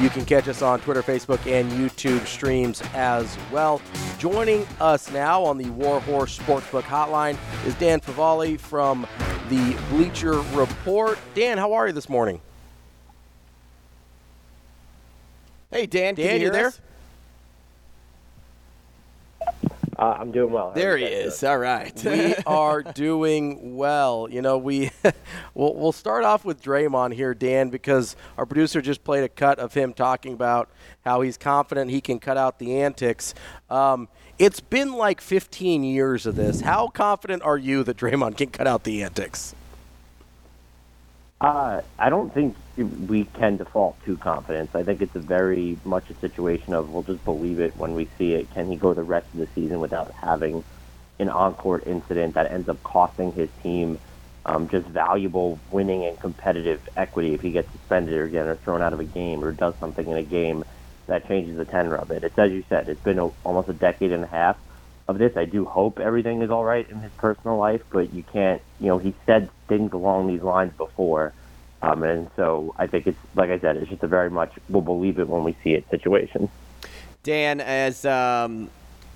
You 0.00 0.08
can 0.08 0.24
catch 0.24 0.48
us 0.48 0.62
on 0.62 0.80
Twitter, 0.80 1.02
Facebook, 1.02 1.46
and 1.46 1.70
YouTube 1.72 2.26
streams 2.26 2.82
as 2.94 3.36
well. 3.52 3.82
Joining 4.18 4.66
us 4.80 5.10
now 5.10 5.42
on 5.42 5.58
the 5.58 5.68
Warhorse 5.70 6.38
Sportsbook 6.38 6.82
Hotline 6.82 7.36
is 7.66 7.74
Dan 7.74 8.00
Favale 8.00 8.58
from 8.58 9.06
the 9.50 9.76
Bleacher 9.90 10.40
Report. 10.52 11.18
Dan, 11.34 11.58
how 11.58 11.72
are 11.74 11.88
you 11.88 11.92
this 11.92 12.08
morning? 12.08 12.40
Hey, 15.70 15.86
Dan, 15.86 16.14
Dan, 16.14 16.24
can 16.24 16.24
you, 16.24 16.32
you 16.32 16.38
hear 16.38 16.52
there? 16.52 16.66
us? 16.68 16.80
Uh, 20.00 20.16
I'm 20.18 20.32
doing 20.32 20.50
well. 20.50 20.68
How 20.70 20.74
There 20.74 20.96
he 20.96 21.04
is. 21.04 21.44
All 21.44 21.58
right. 21.58 21.92
we 22.04 22.34
are 22.46 22.82
doing 22.82 23.76
well. 23.76 24.28
You 24.30 24.40
know, 24.40 24.56
we 24.56 24.90
we'll, 25.54 25.74
we'll 25.74 25.92
start 25.92 26.24
off 26.24 26.42
with 26.42 26.62
Draymond 26.62 27.12
here, 27.12 27.34
Dan, 27.34 27.68
because 27.68 28.16
our 28.38 28.46
producer 28.46 28.80
just 28.80 29.04
played 29.04 29.24
a 29.24 29.28
cut 29.28 29.58
of 29.58 29.74
him 29.74 29.92
talking 29.92 30.32
about 30.32 30.70
how 31.04 31.20
he's 31.20 31.36
confident 31.36 31.90
he 31.90 32.00
can 32.00 32.18
cut 32.18 32.38
out 32.38 32.58
the 32.58 32.80
antics. 32.80 33.34
Um, 33.68 34.08
it's 34.38 34.60
been 34.60 34.94
like 34.94 35.20
15 35.20 35.84
years 35.84 36.24
of 36.24 36.34
this. 36.34 36.62
How 36.62 36.88
confident 36.88 37.42
are 37.42 37.58
you 37.58 37.84
that 37.84 37.98
Draymond 37.98 38.38
can 38.38 38.48
cut 38.48 38.66
out 38.66 38.84
the 38.84 39.02
antics? 39.02 39.54
Uh, 41.40 41.82
I 41.98 42.10
don't 42.10 42.34
think 42.34 42.56
we 42.76 43.30
can 43.38 43.58
default 43.58 43.98
to 44.06 44.18
confidence. 44.18 44.70
I 44.74 44.82
think 44.84 45.02
it's 45.02 45.16
a 45.16 45.20
very 45.20 45.80
much 45.84 46.10
a 46.10 46.18
situation 46.20 46.74
of 46.74 46.88
we'll 46.90 47.04
just 47.04 47.24
believe 47.24 47.60
it 47.60 47.76
when 47.76 47.94
we 47.94 48.10
see 48.18 48.32
it. 48.32 48.50
Can 48.52 48.70
he 48.70 48.76
go 48.76 48.94
the 48.94 49.04
rest 49.04 49.28
of 49.34 49.40
the 49.40 49.48
season 49.54 49.80
without 49.80 50.12
having 50.20 50.64
an 51.20 51.28
on-court 51.30 51.84
incident 51.86 52.34
that 52.34 52.52
ends 52.52 52.68
up 52.68 52.82
costing 52.82 53.32
his 53.32 53.50
team 53.62 53.98
um, 54.46 54.68
just 54.70 54.88
valuable 54.88 55.62
winning 55.70 56.04
and 56.06 56.20
competitive 56.20 56.80
equity 56.96 57.34
if 57.34 57.40
he 57.42 57.52
gets 57.52 57.70
suspended 57.72 58.14
or 58.14 58.24
again 58.24 58.46
or 58.46 58.58
thrown 58.64 58.82
out 58.82 58.92
of 58.94 59.00
a 59.00 59.04
game 59.04 59.44
or 59.44 59.52
does 59.52 59.74
something 59.80 60.08
in 60.10 60.16
a 60.18 60.24
game 60.24 60.64
that 61.08 61.28
changes 61.28 61.56
the 61.58 61.66
tenor 61.66 61.96
of 61.96 62.10
it. 62.10 62.24
It's 62.24 62.38
as 62.38 62.50
you 62.52 62.64
said, 62.68 62.88
it's 62.88 63.02
been 63.02 63.18
a, 63.18 63.28
almost 63.44 63.68
a 63.68 63.74
decade 63.74 64.12
and 64.12 64.24
a 64.24 64.28
half 64.28 64.56
of 65.08 65.18
this. 65.18 65.32
I 65.36 65.44
do 65.46 65.64
hope 65.66 65.98
everything 66.00 66.42
is 66.42 66.50
all 66.50 66.64
right 66.64 66.86
in 66.90 67.00
his 67.00 67.12
personal 67.18 67.58
life, 67.58 67.82
but 67.92 68.12
you 68.12 68.24
can't. 68.32 68.62
You 68.78 68.88
know, 68.88 68.98
he 68.98 69.16
said 69.26 69.50
things 69.70 69.94
along 69.94 70.26
these 70.26 70.42
lines 70.42 70.74
before, 70.76 71.32
um, 71.80 72.02
and 72.02 72.28
so 72.36 72.74
I 72.76 72.86
think 72.86 73.06
it's 73.06 73.18
like 73.34 73.48
I 73.48 73.58
said, 73.58 73.78
it's 73.78 73.88
just 73.88 74.02
a 74.02 74.08
very 74.08 74.28
much 74.28 74.52
we'll 74.68 74.82
believe 74.82 75.18
it 75.18 75.28
when 75.28 75.44
we 75.44 75.56
see 75.64 75.72
it 75.72 75.88
situation. 75.88 76.50
Dan, 77.22 77.60
as 77.62 78.04
um, 78.04 78.68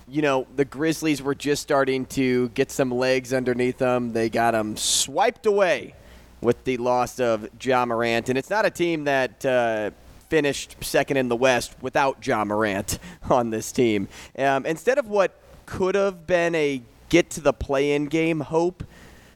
you 0.08 0.22
know, 0.22 0.46
the 0.56 0.64
Grizzlies 0.64 1.20
were 1.22 1.34
just 1.34 1.62
starting 1.62 2.06
to 2.06 2.48
get 2.50 2.70
some 2.70 2.90
legs 2.90 3.32
underneath 3.32 3.78
them. 3.78 4.12
They 4.12 4.30
got 4.30 4.52
them 4.52 4.76
swiped 4.76 5.44
away 5.44 5.94
with 6.40 6.64
the 6.64 6.76
loss 6.76 7.20
of 7.20 7.48
Ja 7.62 7.84
Morant, 7.84 8.28
and 8.28 8.38
it's 8.38 8.50
not 8.50 8.64
a 8.64 8.70
team 8.70 9.04
that 9.04 9.44
uh, 9.44 9.90
finished 10.28 10.76
second 10.82 11.16
in 11.16 11.28
the 11.28 11.36
West 11.36 11.74
without 11.80 12.26
Ja 12.26 12.44
Morant 12.44 12.98
on 13.30 13.50
this 13.50 13.72
team. 13.72 14.08
Um, 14.38 14.66
instead 14.66 14.98
of 14.98 15.08
what 15.08 15.38
could 15.66 15.94
have 15.94 16.26
been 16.26 16.54
a 16.54 16.82
get 17.08 17.30
to 17.30 17.40
the 17.40 17.52
play-in 17.52 18.06
game 18.06 18.40
hope, 18.40 18.84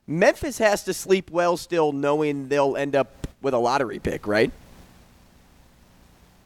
Memphis 0.08 0.56
has 0.56 0.82
to 0.84 0.94
sleep 0.94 1.30
well 1.30 1.58
still, 1.58 1.92
knowing 1.92 2.48
they'll 2.48 2.76
end 2.76 2.96
up 2.96 3.26
with 3.42 3.52
a 3.52 3.58
lottery 3.58 3.98
pick, 3.98 4.26
right? 4.26 4.50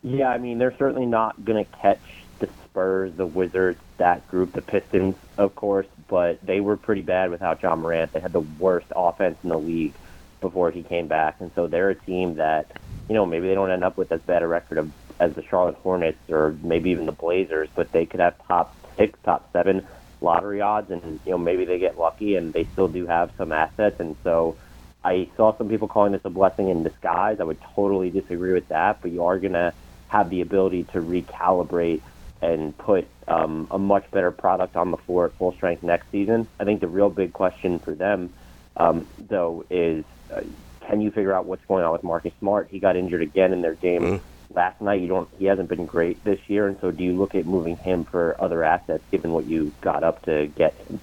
Yeah, 0.02 0.28
I 0.28 0.38
mean 0.38 0.58
they're 0.58 0.76
certainly 0.76 1.06
not 1.06 1.44
going 1.44 1.64
to 1.64 1.70
catch 1.78 2.00
the 2.40 2.48
Spurs, 2.64 3.12
the 3.14 3.24
Wizards, 3.24 3.78
that 3.98 4.26
group, 4.28 4.52
the 4.52 4.62
Pistons, 4.62 5.14
of 5.38 5.54
course, 5.54 5.86
but 6.08 6.44
they 6.44 6.58
were 6.60 6.76
pretty 6.76 7.02
bad 7.02 7.30
without 7.30 7.62
Ja 7.62 7.76
Morant. 7.76 8.12
They 8.12 8.18
had 8.18 8.32
the 8.32 8.40
worst 8.40 8.88
offense 8.96 9.38
in 9.44 9.50
the 9.50 9.58
league 9.58 9.94
before 10.40 10.72
he 10.72 10.82
came 10.82 11.06
back, 11.06 11.36
and 11.38 11.52
so 11.54 11.68
they're 11.68 11.90
a 11.90 11.94
team 11.94 12.34
that 12.34 12.66
you 13.08 13.14
know 13.14 13.24
maybe 13.24 13.46
they 13.46 13.54
don't 13.54 13.70
end 13.70 13.84
up 13.84 13.96
with 13.96 14.10
as 14.10 14.20
bad 14.22 14.42
a 14.42 14.48
record 14.48 14.78
of, 14.78 14.90
as 15.20 15.34
the 15.34 15.42
Charlotte 15.44 15.76
Hornets 15.76 16.18
or 16.28 16.56
maybe 16.64 16.90
even 16.90 17.06
the 17.06 17.12
Blazers, 17.12 17.68
but 17.76 17.92
they 17.92 18.06
could 18.06 18.18
have 18.18 18.34
top 18.48 18.74
six, 18.96 19.16
top 19.22 19.48
seven 19.52 19.86
lottery 20.22 20.60
odds, 20.60 20.90
and 20.90 21.20
you 21.24 21.32
know 21.32 21.38
maybe 21.38 21.64
they 21.64 21.78
get 21.78 21.98
lucky 21.98 22.36
and 22.36 22.52
they 22.52 22.64
still 22.64 22.88
do 22.88 23.06
have 23.06 23.30
some 23.36 23.52
assets, 23.52 24.00
and 24.00 24.16
so. 24.22 24.56
I 25.04 25.28
saw 25.36 25.58
some 25.58 25.68
people 25.68 25.88
calling 25.88 26.12
this 26.12 26.20
a 26.24 26.30
blessing 26.30 26.68
in 26.68 26.84
disguise. 26.84 27.40
I 27.40 27.42
would 27.42 27.60
totally 27.74 28.10
disagree 28.10 28.52
with 28.52 28.68
that, 28.68 29.02
but 29.02 29.10
you 29.10 29.24
are 29.24 29.36
going 29.36 29.54
to 29.54 29.74
have 30.06 30.30
the 30.30 30.42
ability 30.42 30.84
to 30.92 31.00
recalibrate 31.00 32.02
and 32.42 32.76
put 32.76 33.06
um, 33.28 33.66
a 33.70 33.78
much 33.78 34.08
better 34.10 34.30
product 34.30 34.76
on 34.76 34.90
the 34.90 34.96
floor 34.98 35.26
at 35.26 35.32
full 35.32 35.52
strength 35.52 35.82
next 35.82 36.10
season. 36.10 36.46
I 36.60 36.64
think 36.64 36.80
the 36.80 36.88
real 36.88 37.08
big 37.08 37.32
question 37.32 37.78
for 37.78 37.94
them, 37.94 38.32
um, 38.76 39.06
though, 39.28 39.64
is 39.70 40.04
uh, 40.32 40.42
can 40.86 41.00
you 41.00 41.10
figure 41.10 41.32
out 41.32 41.46
what's 41.46 41.64
going 41.66 41.84
on 41.84 41.92
with 41.92 42.02
Marcus 42.02 42.32
Smart? 42.40 42.68
He 42.70 42.78
got 42.78 42.96
injured 42.96 43.22
again 43.22 43.52
in 43.52 43.62
their 43.62 43.74
game 43.74 44.20
last 44.54 44.80
night. 44.80 45.00
You 45.00 45.08
don't. 45.08 45.28
He 45.38 45.46
hasn't 45.46 45.68
been 45.68 45.86
great 45.86 46.22
this 46.24 46.40
year, 46.48 46.68
and 46.68 46.78
so 46.80 46.90
do 46.90 47.02
you 47.02 47.12
look 47.12 47.34
at 47.34 47.46
moving 47.46 47.76
him 47.76 48.04
for 48.04 48.36
other 48.40 48.64
assets, 48.64 49.02
given 49.10 49.32
what 49.32 49.46
you 49.46 49.72
got 49.80 50.04
up 50.04 50.22
to 50.26 50.46
get 50.48 50.74
him? 50.74 51.00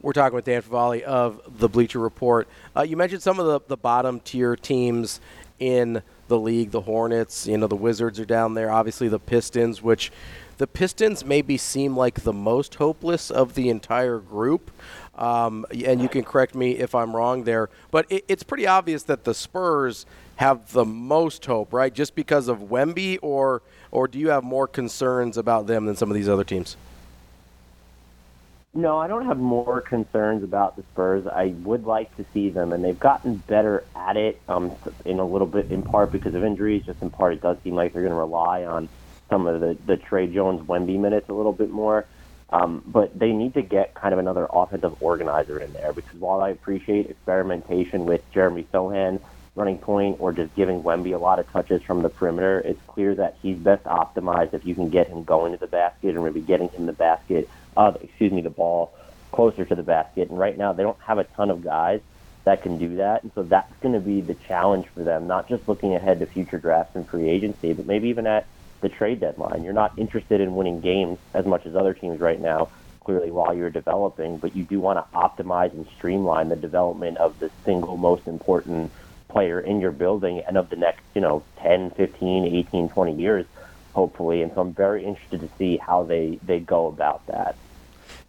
We're 0.00 0.12
talking 0.12 0.34
with 0.34 0.44
Dan 0.44 0.60
Favale 0.60 1.00
of 1.02 1.40
the 1.58 1.68
Bleacher 1.68 1.98
Report. 1.98 2.46
Uh, 2.76 2.82
you 2.82 2.94
mentioned 2.94 3.22
some 3.22 3.40
of 3.40 3.46
the, 3.46 3.60
the 3.68 3.76
bottom 3.78 4.20
tier 4.20 4.54
teams 4.54 5.18
in 5.58 6.02
the 6.28 6.38
league, 6.38 6.72
the 6.72 6.82
Hornets, 6.82 7.46
you 7.46 7.56
know, 7.56 7.66
the 7.66 7.76
Wizards 7.76 8.20
are 8.20 8.24
down 8.24 8.54
there, 8.54 8.70
obviously 8.70 9.08
the 9.08 9.18
Pistons, 9.18 9.82
which 9.82 10.12
the 10.58 10.66
Pistons 10.66 11.24
maybe 11.24 11.56
seem 11.56 11.96
like 11.96 12.22
the 12.22 12.32
most 12.32 12.74
hopeless 12.76 13.30
of 13.30 13.54
the 13.54 13.68
entire 13.68 14.18
group. 14.18 14.70
Um, 15.14 15.64
and 15.72 16.02
you 16.02 16.08
can 16.08 16.24
correct 16.24 16.54
me 16.54 16.72
if 16.72 16.94
I'm 16.94 17.14
wrong 17.14 17.44
there, 17.44 17.70
but 17.90 18.06
it, 18.10 18.24
it's 18.28 18.42
pretty 18.42 18.66
obvious 18.66 19.04
that 19.04 19.24
the 19.24 19.34
Spurs 19.34 20.06
have 20.36 20.72
the 20.72 20.84
most 20.84 21.44
hope, 21.46 21.72
right? 21.72 21.92
Just 21.92 22.14
because 22.14 22.48
of 22.48 22.58
Wemby, 22.58 23.18
or 23.22 23.62
or 23.90 24.08
do 24.08 24.18
you 24.18 24.30
have 24.30 24.42
more 24.42 24.66
concerns 24.66 25.36
about 25.36 25.66
them 25.66 25.86
than 25.86 25.96
some 25.96 26.10
of 26.10 26.14
these 26.14 26.28
other 26.28 26.44
teams? 26.44 26.76
No, 28.76 28.98
I 28.98 29.06
don't 29.06 29.26
have 29.26 29.38
more 29.38 29.80
concerns 29.80 30.42
about 30.42 30.74
the 30.74 30.82
Spurs. 30.82 31.28
I 31.28 31.54
would 31.62 31.84
like 31.86 32.14
to 32.16 32.24
see 32.34 32.48
them, 32.48 32.72
and 32.72 32.84
they've 32.84 32.98
gotten 32.98 33.36
better 33.36 33.84
at 33.94 34.16
it. 34.16 34.40
Um, 34.48 34.72
in 35.04 35.20
a 35.20 35.24
little 35.24 35.46
bit, 35.46 35.70
in 35.70 35.82
part 35.82 36.10
because 36.10 36.34
of 36.34 36.42
injuries, 36.42 36.84
just 36.84 37.00
in 37.00 37.10
part, 37.10 37.34
it 37.34 37.40
does 37.40 37.56
seem 37.62 37.76
like 37.76 37.92
they're 37.92 38.02
going 38.02 38.12
to 38.12 38.18
rely 38.18 38.64
on 38.64 38.88
some 39.30 39.46
of 39.46 39.60
the 39.60 39.76
the 39.86 39.96
Tre 39.96 40.26
Jones, 40.26 40.66
Wemby 40.66 40.98
minutes 40.98 41.28
a 41.28 41.32
little 41.32 41.52
bit 41.52 41.70
more. 41.70 42.06
Um, 42.50 42.82
but 42.86 43.18
they 43.18 43.32
need 43.32 43.54
to 43.54 43.62
get 43.62 43.94
kind 43.94 44.12
of 44.12 44.18
another 44.18 44.46
offensive 44.52 45.02
organizer 45.02 45.58
in 45.58 45.72
there 45.72 45.92
because 45.92 46.14
while 46.20 46.40
I 46.40 46.50
appreciate 46.50 47.10
experimentation 47.10 48.06
with 48.06 48.22
Jeremy 48.32 48.66
Sochan 48.72 49.20
running 49.56 49.78
point 49.78 50.16
or 50.18 50.32
just 50.32 50.54
giving 50.56 50.82
Wemby 50.82 51.14
a 51.14 51.18
lot 51.18 51.38
of 51.38 51.50
touches 51.52 51.82
from 51.82 52.02
the 52.02 52.08
perimeter, 52.08 52.60
it's 52.60 52.80
clear 52.88 53.14
that 53.14 53.36
he's 53.40 53.56
best 53.56 53.84
optimized 53.84 54.52
if 54.52 54.66
you 54.66 54.74
can 54.74 54.90
get 54.90 55.08
him 55.08 55.22
going 55.24 55.52
to 55.52 55.58
the 55.58 55.66
basket 55.66 56.14
and 56.14 56.24
maybe 56.24 56.40
getting 56.40 56.68
him 56.70 56.86
the 56.86 56.92
basket, 56.92 57.48
uh, 57.76 57.92
excuse 58.02 58.32
me, 58.32 58.42
the 58.42 58.50
ball 58.50 58.92
closer 59.32 59.64
to 59.64 59.74
the 59.74 59.82
basket. 59.82 60.28
And 60.28 60.38
right 60.38 60.58
now 60.58 60.72
they 60.72 60.82
don't 60.82 61.00
have 61.00 61.18
a 61.18 61.24
ton 61.24 61.50
of 61.50 61.62
guys 61.62 62.00
that 62.44 62.62
can 62.62 62.78
do 62.78 62.96
that. 62.96 63.22
And 63.22 63.32
so 63.34 63.42
that's 63.42 63.72
going 63.80 63.94
to 63.94 64.00
be 64.00 64.20
the 64.20 64.34
challenge 64.34 64.86
for 64.88 65.04
them, 65.04 65.26
not 65.26 65.48
just 65.48 65.68
looking 65.68 65.94
ahead 65.94 66.18
to 66.20 66.26
future 66.26 66.58
drafts 66.58 66.96
and 66.96 67.08
free 67.08 67.28
agency, 67.28 67.72
but 67.72 67.86
maybe 67.86 68.08
even 68.08 68.26
at 68.26 68.46
the 68.80 68.88
trade 68.88 69.20
deadline. 69.20 69.62
You're 69.64 69.72
not 69.72 69.98
interested 69.98 70.40
in 70.40 70.56
winning 70.56 70.80
games 70.80 71.18
as 71.32 71.46
much 71.46 71.64
as 71.64 71.74
other 71.74 71.94
teams 71.94 72.20
right 72.20 72.40
now, 72.40 72.68
clearly, 73.04 73.30
while 73.30 73.54
you're 73.54 73.70
developing, 73.70 74.36
but 74.36 74.54
you 74.54 74.64
do 74.64 74.80
want 74.80 74.98
to 74.98 75.16
optimize 75.16 75.72
and 75.72 75.86
streamline 75.96 76.48
the 76.48 76.56
development 76.56 77.16
of 77.18 77.38
the 77.38 77.50
single 77.64 77.96
most 77.96 78.26
important 78.26 78.92
player 79.34 79.58
in 79.58 79.80
your 79.80 79.90
building 79.90 80.42
and 80.46 80.56
of 80.56 80.70
the 80.70 80.76
next, 80.76 81.02
you 81.12 81.20
know, 81.20 81.42
10, 81.60 81.90
15, 81.90 82.44
18, 82.46 82.88
20 82.88 83.14
years, 83.16 83.44
hopefully. 83.92 84.42
And 84.42 84.52
so 84.54 84.60
I'm 84.60 84.72
very 84.72 85.04
interested 85.04 85.40
to 85.40 85.48
see 85.58 85.76
how 85.76 86.04
they, 86.04 86.38
they 86.46 86.60
go 86.60 86.86
about 86.86 87.26
that. 87.26 87.56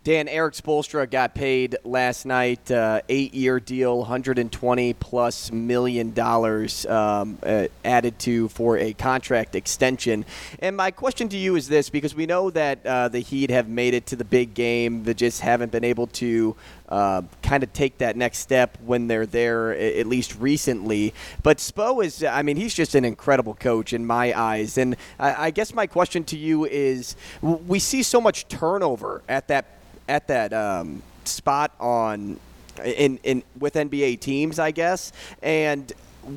Dan, 0.04 0.28
Erik 0.28 0.54
Spoelstra 0.54 1.10
got 1.10 1.34
paid 1.34 1.78
last 1.84 2.28
night, 2.28 2.70
uh, 2.70 3.02
eight-year 3.10 3.60
deal, 3.60 3.98
120 3.98 4.94
plus 4.94 5.52
million 5.52 6.14
dollars 6.14 6.86
um, 6.86 7.40
uh, 7.42 7.68
added 7.84 8.20
to 8.20 8.48
for 8.50 8.78
a 8.78 8.94
contract 8.94 9.56
extension. 9.56 10.24
And 10.60 10.78
my 10.78 10.92
question 10.92 11.28
to 11.30 11.38
you 11.38 11.56
is 11.56 11.68
this: 11.70 11.90
because 11.90 12.14
we 12.14 12.28
know 12.28 12.52
that 12.52 12.86
uh, 12.86 13.08
the 13.08 13.20
Heat 13.20 13.50
have 13.50 13.68
made 13.68 13.96
it 13.96 14.06
to 14.08 14.16
the 14.16 14.24
big 14.24 14.54
game, 14.54 15.06
they 15.06 15.16
just 15.16 15.42
haven't 15.42 15.72
been 15.72 15.84
able 15.84 16.06
to 16.22 16.56
uh, 16.90 17.24
kind 17.42 17.64
of 17.64 17.74
take 17.74 17.98
that 17.98 18.16
next 18.16 18.40
step 18.40 18.78
when 18.86 19.08
they're 19.08 19.26
there, 19.26 19.74
at 19.74 20.06
least 20.06 20.36
recently. 20.40 21.14
But 21.44 21.58
Spo 21.58 22.04
is, 22.04 22.24
I 22.24 22.42
mean, 22.42 22.58
he's 22.58 22.74
just 22.74 22.96
an 22.96 23.06
incredible 23.06 23.56
coach 23.56 23.94
in 23.94 24.06
my 24.06 24.38
eyes. 24.40 24.78
And 24.78 24.96
I, 25.20 25.48
I 25.48 25.52
guess 25.52 25.74
my 25.74 25.88
question 25.88 26.24
to 26.26 26.38
you 26.38 26.66
is: 26.66 27.16
we 27.42 27.80
see 27.80 28.04
so 28.04 28.22
much 28.22 28.48
turnover 28.48 29.22
at 29.28 29.48
that 29.48 29.66
at 30.08 30.28
that 30.28 30.54
um, 30.54 31.02
spot 31.24 31.72
on 31.80 32.40
in 32.84 33.20
in 33.24 33.44
with 33.60 33.74
NBA 33.74 34.20
teams, 34.20 34.60
I 34.60 34.72
guess. 34.72 35.12
And 35.42 35.92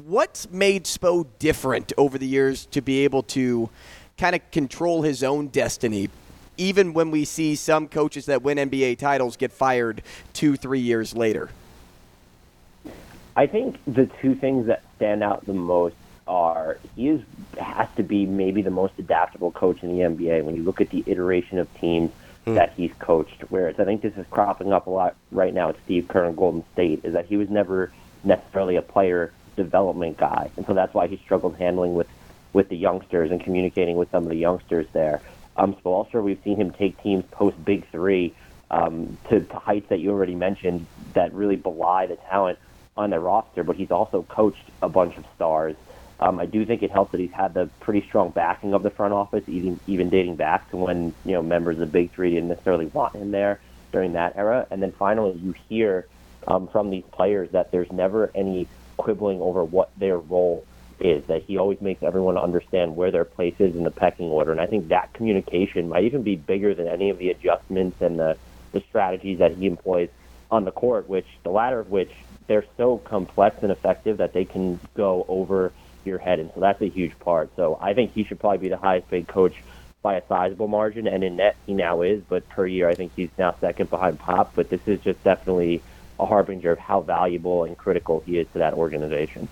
what's 0.07 0.51
made 0.51 0.85
Spo 0.85 1.27
different 1.39 1.93
over 1.97 2.19
the 2.19 2.27
years 2.27 2.67
to 2.67 2.81
be 2.81 3.05
able 3.05 3.23
to 3.25 3.69
kind 4.17 4.35
of 4.35 4.51
control 4.51 5.03
his 5.03 5.23
own 5.23 5.49
destiny? 5.49 6.09
Even 6.59 6.93
when 6.93 7.11
we 7.11 7.25
see 7.25 7.55
some 7.55 7.89
coaches 7.89 8.27
that 8.27 8.43
win 8.43 8.59
NBA 8.59 8.99
titles 8.99 9.37
get 9.37 9.53
fired 9.53 10.03
two, 10.33 10.57
three 10.57 10.81
years 10.81 11.17
later. 11.17 11.49
I 13.37 13.47
think 13.47 13.79
the 13.87 14.07
two 14.21 14.35
things 14.35 14.67
that 14.67 14.83
stand 14.97 15.23
out 15.23 15.47
the 15.47 15.55
most 15.55 15.95
are 16.27 16.79
he 16.95 17.09
is 17.09 17.23
has 17.59 17.89
to 17.97 18.03
be 18.03 18.27
maybe 18.27 18.61
the 18.61 18.71
most 18.71 18.93
adaptable 18.99 19.53
coach 19.53 19.83
in 19.83 19.97
the 19.97 20.05
NBA. 20.05 20.45
When 20.45 20.57
you 20.57 20.63
look 20.63 20.81
at 20.81 20.91
the 20.91 21.03
iteration 21.07 21.59
of 21.59 21.73
teams 21.79 22.11
mm. 22.49 22.55
that 22.55 22.73
he's 22.77 22.93
coached. 22.99 23.43
Whereas 23.49 23.79
I 23.79 23.85
think 23.85 24.03
this 24.03 24.17
is 24.17 24.27
cropping 24.31 24.73
up 24.73 24.87
a 24.87 24.91
lot 24.91 25.17
right 25.31 25.53
now 25.53 25.71
at 25.71 25.77
Steve 25.85 26.09
Kerr 26.09 26.25
in 26.25 26.35
Golden 26.35 26.65
State 26.73 27.05
is 27.05 27.13
that 27.13 27.27
he 27.27 27.37
was 27.37 27.49
never 27.49 27.93
necessarily 28.25 28.77
a 28.77 28.83
player 28.83 29.33
development 29.57 30.17
guy, 30.17 30.51
and 30.57 30.67
so 30.67 30.75
that's 30.75 30.95
why 30.95 31.07
he 31.07 31.17
struggled 31.19 31.57
handling 31.57 31.95
with 31.95 32.09
with 32.53 32.69
the 32.71 32.77
youngsters 32.77 33.31
and 33.31 33.43
communicating 33.43 33.97
with 33.97 34.11
some 34.11 34.23
of 34.23 34.31
the 34.31 34.37
youngsters 34.37 34.87
there. 34.93 35.21
Um, 35.59 35.75
Spoelstra, 35.75 36.23
we've 36.23 36.41
seen 36.43 36.57
him 36.57 36.71
take 36.71 37.01
teams 37.03 37.25
post 37.31 37.63
Big 37.65 37.87
Three 37.91 38.35
um, 38.71 39.19
to, 39.29 39.41
to 39.41 39.57
heights 39.57 39.89
that 39.91 40.01
you 40.01 40.11
already 40.11 40.35
mentioned 40.35 40.87
that 41.15 41.35
really 41.35 41.57
belie 41.57 42.07
the 42.07 42.17
talent 42.17 42.59
on 42.97 43.11
their 43.11 43.21
roster, 43.21 43.65
but 43.65 43.77
he's 43.77 43.91
also 43.91 44.23
coached 44.23 44.65
a 44.83 44.89
bunch 44.89 45.17
of 45.17 45.25
stars 45.35 45.77
um, 46.21 46.41
I 46.41 46.47
do 46.47 46.65
think 46.67 46.83
it 46.83 46.91
helps 46.91 47.13
that 47.13 47.21
he's 47.21 47.31
had 47.31 47.55
the 47.55 47.67
pretty 47.81 48.07
strong 48.07 48.31
backing 48.31 48.75
of 48.75 48.83
the 48.83 48.91
front 48.91 49.15
office, 49.15 49.45
even 49.47 49.79
even 49.87 50.11
dating 50.11 50.37
back 50.37 50.69
to 50.71 50.77
when 50.77 51.15
you 51.25 51.33
know 51.33 51.43
members 51.43 51.77
of 51.77 51.81
the 51.81 51.87
Big 51.87 52.11
Three 52.11 52.31
didn't 52.31 52.49
necessarily 52.49 52.87
want 52.87 53.15
him 53.15 53.31
there 53.31 53.61
during 53.93 54.15
that 54.15 54.37
era. 54.37 54.67
And 54.71 54.83
then 54.83 54.93
finally, 54.93 55.39
you 55.39 55.55
hear 55.69 56.07
um, 56.49 56.67
from 56.69 56.91
these 56.91 57.05
players 57.13 57.51
that 57.51 57.71
there's 57.71 57.91
never 57.93 58.33
any 58.35 58.67
quibbling 58.97 59.41
over 59.41 59.65
what 59.65 59.91
their 59.97 60.19
role 60.19 60.67
is. 61.01 61.25
That 61.27 61.43
he 61.43 61.59
always 61.59 61.81
makes 61.81 62.03
everyone 62.03 62.37
understand 62.37 62.97
where 62.97 63.11
their 63.11 63.25
place 63.25 63.55
is 63.59 63.75
in 63.75 63.85
the 63.85 63.91
pecking 63.91 64.29
order. 64.29 64.53
And 64.53 64.61
I 64.61 64.67
think 64.67 64.89
that 64.89 65.13
communication 65.13 65.89
might 65.89 66.05
even 66.05 66.23
be 66.23 66.37
bigger 66.37 66.75
than 66.75 66.89
any 66.89 67.11
of 67.11 67.19
the 67.19 67.31
adjustments 67.31 68.01
and 68.01 68.19
the 68.19 68.37
the 68.73 68.81
strategies 68.81 69.39
that 69.39 69.53
he 69.53 69.67
employs 69.67 70.11
on 70.51 70.65
the 70.65 70.73
court. 70.73 71.09
Which 71.09 71.27
the 71.43 71.51
latter 71.51 71.81
of 71.81 71.91
which 71.91 72.11
they're 72.47 72.65
so 72.77 72.99
complex 72.99 73.63
and 73.63 73.71
effective 73.73 74.19
that 74.19 74.33
they 74.33 74.45
can 74.45 74.81
go 74.95 75.25
over 75.29 75.73
your 76.05 76.19
head, 76.19 76.39
and 76.39 76.51
so 76.55 76.61
that's 76.61 76.81
a 76.81 76.89
huge 76.89 77.19
part. 77.21 77.51
So 77.57 77.79
I 77.81 77.95
think 77.95 78.13
he 78.15 78.25
should 78.25 78.41
probably 78.41 78.59
be 78.59 78.69
the 78.69 78.77
highest 78.77 79.09
paid 79.11 79.29
coach 79.29 79.55
by 80.01 80.15
a 80.15 80.27
sizable 80.27 80.69
margin, 80.69 81.07
and 81.07 81.23
in 81.23 81.37
net 81.37 81.57
he 81.67 81.75
now 81.75 82.03
is. 82.03 82.23
But 82.29 82.49
per 82.49 82.67
year, 82.67 82.89
I 82.89 82.95
think 82.95 83.13
he's 83.15 83.31
now 83.39 83.55
second 83.61 83.91
behind 83.91 84.19
Pop. 84.19 84.53
But 84.55 84.71
this 84.71 84.81
is 84.87 85.01
just 85.01 85.23
definitely 85.25 85.83
a 86.19 86.27
harbinger 86.27 86.73
of 86.73 86.79
how 86.79 87.01
valuable 87.01 87.65
and 87.65 87.77
critical 87.77 88.23
he 88.27 88.39
is 88.39 88.47
to 88.53 88.59
that 88.59 88.75
organization. 88.75 89.49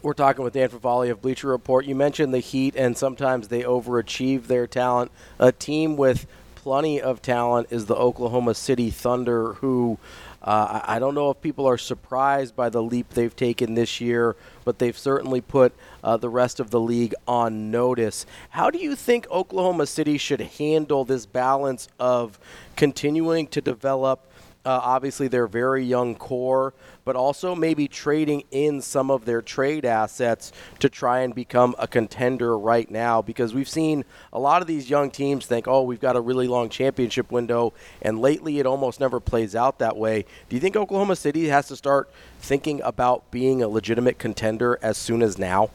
We're 0.00 0.12
talking 0.12 0.44
with 0.44 0.54
Dan 0.54 0.68
Favale 0.68 1.10
of 1.10 1.20
Bleacher 1.20 1.48
Report. 1.48 1.84
You 1.84 1.96
mentioned 1.96 2.32
the 2.32 2.38
Heat, 2.38 2.76
and 2.76 2.96
sometimes 2.96 3.48
they 3.48 3.62
overachieve 3.62 4.46
their 4.46 4.68
talent. 4.68 5.10
A 5.40 5.50
team 5.50 5.96
with 5.96 6.28
plenty 6.54 7.00
of 7.00 7.20
talent 7.20 7.66
is 7.70 7.86
the 7.86 7.96
Oklahoma 7.96 8.54
City 8.54 8.90
Thunder, 8.90 9.54
who 9.54 9.98
uh, 10.40 10.82
I 10.84 11.00
don't 11.00 11.16
know 11.16 11.30
if 11.30 11.40
people 11.42 11.66
are 11.66 11.76
surprised 11.76 12.54
by 12.54 12.68
the 12.68 12.80
leap 12.80 13.10
they've 13.10 13.34
taken 13.34 13.74
this 13.74 14.00
year, 14.00 14.36
but 14.64 14.78
they've 14.78 14.96
certainly 14.96 15.40
put 15.40 15.72
uh, 16.04 16.16
the 16.16 16.28
rest 16.28 16.60
of 16.60 16.70
the 16.70 16.78
league 16.78 17.12
on 17.26 17.72
notice. 17.72 18.24
How 18.50 18.70
do 18.70 18.78
you 18.78 18.94
think 18.94 19.28
Oklahoma 19.32 19.86
City 19.86 20.16
should 20.16 20.40
handle 20.40 21.04
this 21.04 21.26
balance 21.26 21.88
of 21.98 22.38
continuing 22.76 23.48
to 23.48 23.60
develop 23.60 24.28
uh, 24.68 24.80
obviously, 24.82 25.28
their 25.28 25.46
very 25.46 25.82
young 25.82 26.14
core, 26.14 26.74
but 27.08 27.16
also 27.16 27.54
maybe 27.54 27.88
trading 27.88 28.44
in 28.50 28.82
some 28.82 29.10
of 29.10 29.24
their 29.24 29.40
trade 29.40 29.86
assets 29.86 30.52
to 30.78 30.90
try 30.90 31.20
and 31.20 31.34
become 31.34 31.74
a 31.78 31.88
contender 31.88 32.58
right 32.58 32.90
now. 32.90 33.22
Because 33.22 33.54
we've 33.54 33.66
seen 33.66 34.04
a 34.30 34.38
lot 34.38 34.60
of 34.60 34.68
these 34.68 34.90
young 34.90 35.10
teams 35.10 35.46
think, 35.46 35.66
oh, 35.66 35.84
we've 35.84 36.02
got 36.02 36.16
a 36.16 36.20
really 36.20 36.46
long 36.46 36.68
championship 36.68 37.32
window, 37.32 37.72
and 38.02 38.20
lately 38.20 38.58
it 38.58 38.66
almost 38.66 39.00
never 39.00 39.20
plays 39.20 39.56
out 39.56 39.78
that 39.78 39.96
way. 39.96 40.26
Do 40.50 40.56
you 40.56 40.60
think 40.60 40.76
Oklahoma 40.76 41.16
City 41.16 41.48
has 41.48 41.66
to 41.68 41.76
start 41.76 42.10
thinking 42.40 42.82
about 42.82 43.30
being 43.30 43.62
a 43.62 43.68
legitimate 43.68 44.18
contender 44.18 44.78
as 44.82 44.98
soon 44.98 45.22
as 45.22 45.38
now? 45.38 45.70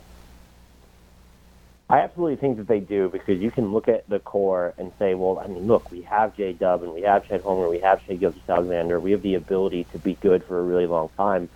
I 1.89 1.99
absolutely 1.99 2.37
think 2.37 2.57
that 2.57 2.67
they 2.67 2.79
do 2.79 3.09
because 3.09 3.39
you 3.39 3.51
can 3.51 3.71
look 3.71 3.87
at 3.87 4.07
the 4.09 4.19
core 4.19 4.73
and 4.77 4.91
say, 4.97 5.15
well, 5.15 5.39
I 5.39 5.47
mean, 5.47 5.67
look, 5.67 5.91
we 5.91 6.01
have 6.03 6.35
J 6.35 6.53
Dub 6.53 6.81
and 6.81 6.93
we 6.93 7.01
have 7.01 7.27
Chet 7.27 7.43
Holmgren, 7.43 7.69
we 7.69 7.79
have 7.79 8.01
Shai 8.07 8.15
Gilgeous-Alexander. 8.15 8.99
We 8.99 9.11
have 9.11 9.21
the 9.21 9.35
ability 9.35 9.85
to 9.91 9.99
be 9.99 10.13
good 10.15 10.43
for 10.45 10.59
a 10.59 10.63
really 10.63 10.87
long 10.87 11.09
time. 11.17 11.49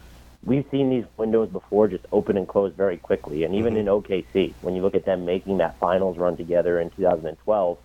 We've 0.43 0.65
seen 0.69 0.89
these 0.89 1.05
windows 1.15 1.49
before 1.49 1.87
just 1.87 2.05
open 2.11 2.37
and 2.37 2.47
close 2.47 2.73
very 2.73 2.97
quickly. 2.97 3.43
And 3.45 3.55
even 3.55 3.75
mm-hmm. 3.75 3.87
in 3.87 4.23
OKC, 4.25 4.53
when 4.61 4.75
you 4.75 4.81
look 4.81 4.95
at 4.95 5.05
them 5.05 5.25
making 5.25 5.57
that 5.57 5.79
finals 5.79 6.17
run 6.17 6.37
together 6.37 6.79
in 6.79 6.89
2012, 6.91 7.77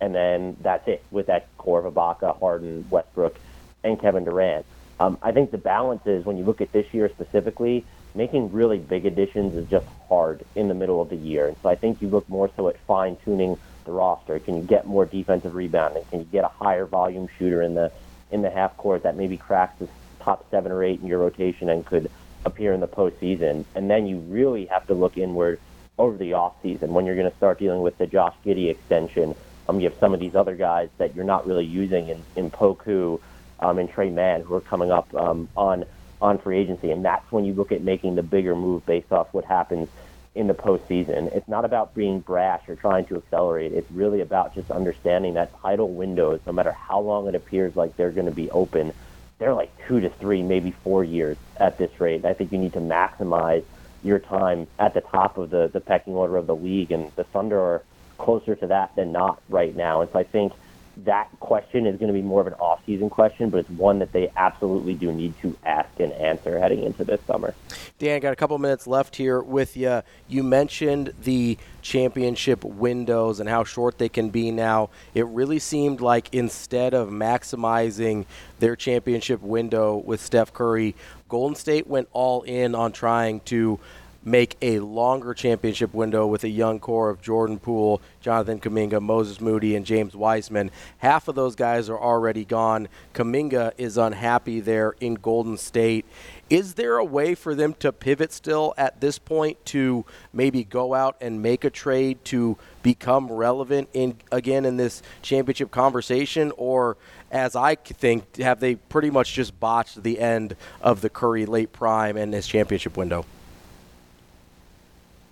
and 0.00 0.14
then 0.14 0.56
that's 0.62 0.86
it 0.86 1.04
with 1.10 1.26
that 1.26 1.48
core 1.58 1.84
of 1.84 1.92
Ibaka, 1.92 2.38
Harden, 2.38 2.86
Westbrook, 2.90 3.36
and 3.82 4.00
Kevin 4.00 4.24
Durant. 4.24 4.64
Um, 5.00 5.18
I 5.22 5.32
think 5.32 5.50
the 5.50 5.58
balance 5.58 6.06
is 6.06 6.24
when 6.24 6.38
you 6.38 6.44
look 6.44 6.60
at 6.60 6.72
this 6.72 6.86
year 6.92 7.08
specifically, 7.08 7.84
making 8.18 8.50
really 8.50 8.78
big 8.78 9.06
additions 9.06 9.54
is 9.54 9.70
just 9.70 9.86
hard 10.08 10.44
in 10.56 10.66
the 10.66 10.74
middle 10.74 11.00
of 11.00 11.08
the 11.08 11.16
year. 11.16 11.46
And 11.46 11.56
so 11.62 11.68
I 11.68 11.76
think 11.76 12.02
you 12.02 12.08
look 12.08 12.28
more 12.28 12.50
so 12.56 12.68
at 12.68 12.76
fine 12.80 13.16
tuning 13.24 13.56
the 13.84 13.92
roster. 13.92 14.40
Can 14.40 14.56
you 14.56 14.62
get 14.62 14.86
more 14.86 15.06
defensive 15.06 15.54
rebounding? 15.54 16.04
Can 16.10 16.18
you 16.18 16.24
get 16.26 16.44
a 16.44 16.48
higher 16.48 16.84
volume 16.84 17.28
shooter 17.38 17.62
in 17.62 17.74
the 17.74 17.92
in 18.32 18.42
the 18.42 18.50
half 18.50 18.76
court 18.76 19.04
that 19.04 19.16
maybe 19.16 19.36
cracks 19.36 19.78
the 19.78 19.88
top 20.20 20.50
seven 20.50 20.72
or 20.72 20.82
eight 20.82 21.00
in 21.00 21.06
your 21.06 21.20
rotation 21.20 21.70
and 21.70 21.86
could 21.86 22.10
appear 22.44 22.74
in 22.74 22.80
the 22.80 22.88
postseason? 22.88 23.64
And 23.76 23.88
then 23.88 24.08
you 24.08 24.18
really 24.18 24.66
have 24.66 24.84
to 24.88 24.94
look 24.94 25.16
inward 25.16 25.60
over 25.96 26.16
the 26.16 26.32
off 26.32 26.54
season 26.60 26.92
when 26.92 27.06
you're 27.06 27.16
going 27.16 27.30
to 27.30 27.36
start 27.36 27.60
dealing 27.60 27.82
with 27.82 27.98
the 27.98 28.06
Josh 28.08 28.34
Giddey 28.44 28.68
extension. 28.68 29.36
Um, 29.68 29.78
you 29.78 29.88
have 29.88 29.98
some 30.00 30.12
of 30.12 30.18
these 30.18 30.34
other 30.34 30.56
guys 30.56 30.88
that 30.98 31.14
you're 31.14 31.24
not 31.24 31.46
really 31.46 31.64
using 31.64 32.08
in, 32.08 32.22
in 32.34 32.50
Poku 32.50 33.20
um, 33.60 33.78
and 33.78 33.88
Tre 33.88 34.10
Mann 34.10 34.42
who 34.42 34.54
are 34.54 34.60
coming 34.60 34.90
up 34.90 35.14
um, 35.14 35.48
on 35.56 35.84
on 36.20 36.38
free 36.38 36.58
agency, 36.58 36.90
and 36.90 37.04
that's 37.04 37.30
when 37.30 37.44
you 37.44 37.54
look 37.54 37.72
at 37.72 37.82
making 37.82 38.14
the 38.16 38.22
bigger 38.22 38.54
move 38.54 38.84
based 38.86 39.12
off 39.12 39.28
what 39.32 39.44
happens 39.44 39.88
in 40.34 40.46
the 40.46 40.54
postseason. 40.54 41.32
It's 41.34 41.48
not 41.48 41.64
about 41.64 41.94
being 41.94 42.20
brash 42.20 42.68
or 42.68 42.76
trying 42.76 43.06
to 43.06 43.16
accelerate. 43.16 43.72
It's 43.72 43.90
really 43.90 44.20
about 44.20 44.54
just 44.54 44.70
understanding 44.70 45.34
that 45.34 45.56
title 45.60 45.90
windows, 45.90 46.40
no 46.46 46.52
matter 46.52 46.72
how 46.72 47.00
long 47.00 47.28
it 47.28 47.34
appears 47.34 47.76
like 47.76 47.96
they're 47.96 48.10
going 48.10 48.26
to 48.26 48.32
be 48.32 48.50
open, 48.50 48.92
they're 49.38 49.54
like 49.54 49.70
two 49.86 50.00
to 50.00 50.10
three, 50.10 50.42
maybe 50.42 50.70
four 50.70 51.04
years 51.04 51.36
at 51.56 51.78
this 51.78 52.00
rate. 52.00 52.24
I 52.24 52.34
think 52.34 52.52
you 52.52 52.58
need 52.58 52.72
to 52.74 52.80
maximize 52.80 53.64
your 54.04 54.18
time 54.18 54.66
at 54.78 54.94
the 54.94 55.00
top 55.00 55.38
of 55.38 55.50
the, 55.50 55.68
the 55.72 55.80
pecking 55.80 56.14
order 56.14 56.36
of 56.36 56.46
the 56.46 56.56
league, 56.56 56.92
and 56.92 57.10
the 57.16 57.24
Thunder 57.24 57.58
are 57.58 57.82
closer 58.16 58.54
to 58.56 58.66
that 58.68 58.94
than 58.96 59.12
not 59.12 59.40
right 59.48 59.74
now. 59.74 60.00
And 60.02 60.10
so 60.12 60.18
I 60.18 60.24
think– 60.24 60.52
that 61.04 61.28
question 61.40 61.86
is 61.86 61.96
going 61.98 62.08
to 62.08 62.12
be 62.12 62.22
more 62.22 62.40
of 62.40 62.46
an 62.46 62.54
off-season 62.54 63.08
question, 63.10 63.50
but 63.50 63.58
it's 63.58 63.70
one 63.70 64.00
that 64.00 64.12
they 64.12 64.30
absolutely 64.36 64.94
do 64.94 65.12
need 65.12 65.32
to 65.40 65.56
ask 65.64 65.88
and 66.00 66.12
answer 66.12 66.58
heading 66.58 66.82
into 66.82 67.04
this 67.04 67.20
summer. 67.26 67.54
Dan, 67.98 68.20
got 68.20 68.32
a 68.32 68.36
couple 68.36 68.58
minutes 68.58 68.86
left 68.86 69.16
here 69.16 69.40
with 69.40 69.76
you. 69.76 70.02
You 70.28 70.42
mentioned 70.42 71.12
the 71.22 71.56
championship 71.82 72.64
windows 72.64 73.40
and 73.40 73.48
how 73.48 73.64
short 73.64 73.98
they 73.98 74.08
can 74.08 74.30
be 74.30 74.50
now. 74.50 74.90
It 75.14 75.26
really 75.26 75.58
seemed 75.58 76.00
like 76.00 76.34
instead 76.34 76.94
of 76.94 77.08
maximizing 77.08 78.26
their 78.58 78.76
championship 78.76 79.40
window 79.40 79.96
with 79.96 80.20
Steph 80.20 80.52
Curry, 80.52 80.96
Golden 81.28 81.54
State 81.54 81.86
went 81.86 82.08
all 82.12 82.42
in 82.42 82.74
on 82.74 82.92
trying 82.92 83.40
to 83.40 83.78
make 84.30 84.56
a 84.60 84.78
longer 84.80 85.34
championship 85.34 85.94
window 85.94 86.26
with 86.26 86.44
a 86.44 86.48
young 86.48 86.78
core 86.78 87.10
of 87.10 87.22
Jordan 87.22 87.58
Poole, 87.58 88.00
Jonathan 88.20 88.60
Kuminga, 88.60 89.00
Moses 89.00 89.40
Moody, 89.40 89.74
and 89.74 89.86
James 89.86 90.14
Wiseman. 90.14 90.70
Half 90.98 91.28
of 91.28 91.34
those 91.34 91.56
guys 91.56 91.88
are 91.88 91.98
already 91.98 92.44
gone. 92.44 92.88
Kuminga 93.14 93.72
is 93.78 93.96
unhappy 93.96 94.60
there 94.60 94.94
in 95.00 95.14
Golden 95.14 95.56
State. 95.56 96.04
Is 96.50 96.74
there 96.74 96.96
a 96.96 97.04
way 97.04 97.34
for 97.34 97.54
them 97.54 97.74
to 97.74 97.92
pivot 97.92 98.32
still 98.32 98.74
at 98.78 99.00
this 99.00 99.18
point 99.18 99.64
to 99.66 100.04
maybe 100.32 100.64
go 100.64 100.94
out 100.94 101.16
and 101.20 101.42
make 101.42 101.64
a 101.64 101.70
trade 101.70 102.24
to 102.26 102.56
become 102.82 103.30
relevant 103.30 103.88
in 103.92 104.16
again 104.32 104.64
in 104.64 104.76
this 104.78 105.02
championship 105.20 105.70
conversation 105.70 106.52
or 106.56 106.96
as 107.30 107.54
I 107.54 107.74
think 107.74 108.36
have 108.36 108.60
they 108.60 108.76
pretty 108.76 109.10
much 109.10 109.34
just 109.34 109.58
botched 109.60 110.02
the 110.02 110.18
end 110.18 110.56
of 110.80 111.02
the 111.02 111.10
Curry 111.10 111.44
late 111.44 111.72
prime 111.72 112.16
and 112.16 112.32
his 112.32 112.46
championship 112.46 112.96
window? 112.96 113.26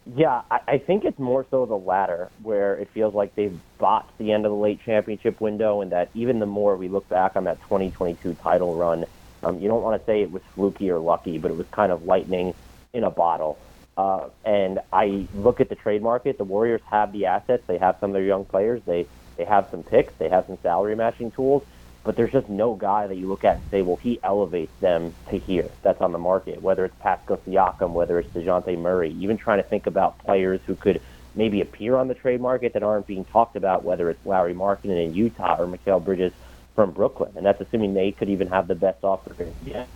Yeah, 0.06 0.42
I, 0.50 0.60
I 0.68 0.78
think 0.78 1.04
it's 1.04 1.18
more 1.18 1.46
so 1.50 1.66
the 1.66 1.76
latter, 1.76 2.32
where 2.42 2.76
it 2.78 2.90
feels 2.94 3.14
like 3.14 3.34
they've 3.34 3.60
botched 3.78 4.12
the 4.18 4.32
end 4.32 4.46
of 4.46 4.52
the 4.52 4.56
late 4.56 4.80
championship 4.84 5.40
window, 5.40 5.80
and 5.82 5.92
that 5.92 6.10
even 6.14 6.38
the 6.38 6.46
more 6.46 6.76
we 6.76 6.88
look 6.88 7.08
back 7.08 7.32
on 7.36 7.44
that 7.44 7.60
2022 7.62 8.34
title 8.42 8.76
run, 8.76 9.04
um, 9.42 9.58
you 9.60 9.68
don't 9.68 9.82
want 9.82 10.00
to 10.00 10.06
say 10.06 10.22
it 10.22 10.30
was 10.30 10.42
fluky 10.54 10.90
or 10.90 11.00
lucky, 11.00 11.38
but 11.38 11.50
it 11.50 11.56
was 11.56 11.66
kind 11.74 11.92
of 11.92 12.02
lightning 12.04 12.54
in 12.94 13.04
a 13.04 13.10
bottle. 13.10 13.60
Uh, 13.96 14.28
and 14.44 14.80
I 14.92 15.28
look 15.32 15.60
at 15.60 15.68
the 15.70 15.74
trade 15.74 16.02
market. 16.02 16.38
The 16.38 16.44
Warriors 16.44 16.82
have 16.90 17.12
the 17.12 17.26
assets. 17.26 17.64
They 17.68 17.78
have 17.78 17.96
some 18.00 18.10
of 18.10 18.14
their 18.14 18.24
young 18.24 18.44
players. 18.44 18.82
They 18.86 19.08
they 19.38 19.44
have 19.44 19.68
some 19.70 19.82
picks. 19.82 20.14
They 20.18 20.28
have 20.30 20.44
some 20.46 20.58
salary 20.62 20.96
matching 20.96 21.30
tools 21.32 21.62
but 22.06 22.16
there's 22.16 22.30
just 22.30 22.48
no 22.48 22.74
guy 22.74 23.08
that 23.08 23.16
you 23.16 23.28
look 23.28 23.44
at 23.44 23.56
and 23.56 23.64
say, 23.70 23.82
well, 23.82 23.98
he 24.00 24.20
elevates 24.22 24.72
them 24.80 25.12
to 25.28 25.38
here. 25.38 25.68
That's 25.82 26.00
on 26.00 26.12
the 26.12 26.18
market, 26.18 26.62
whether 26.62 26.84
it's 26.84 26.94
Pascal 27.00 27.38
Siakam, 27.46 27.90
whether 27.90 28.20
it's 28.20 28.32
Dejounte 28.34 28.78
Murray, 28.78 29.12
even 29.20 29.36
trying 29.36 29.60
to 29.60 29.68
think 29.68 29.88
about 29.88 30.18
players 30.20 30.60
who 30.66 30.76
could 30.76 31.00
maybe 31.34 31.60
appear 31.60 31.96
on 31.96 32.06
the 32.06 32.14
trade 32.14 32.40
market 32.40 32.72
that 32.74 32.84
aren't 32.84 33.08
being 33.08 33.24
talked 33.24 33.56
about, 33.56 33.84
whether 33.84 34.08
it's 34.08 34.24
Lauri 34.24 34.54
Markkanen 34.54 35.04
in 35.04 35.14
Utah 35.14 35.56
or 35.58 35.66
Mikal 35.66 36.02
Bridges 36.02 36.32
from 36.76 36.92
Brooklyn. 36.92 37.32
And 37.36 37.44
that's 37.44 37.60
assuming 37.60 37.92
they 37.92 38.12
could 38.12 38.30
even 38.30 38.46
have 38.48 38.68
the 38.68 38.76
best 38.76 39.02
offer. 39.02 39.34
Yeah. 39.60 39.86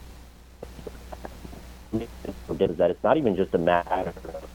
That 1.92 2.90
it's 2.90 3.04
not 3.04 3.16
even 3.16 3.36
just 3.36 3.54
a 3.54 3.58
matter 3.58 4.12
of 4.34 4.50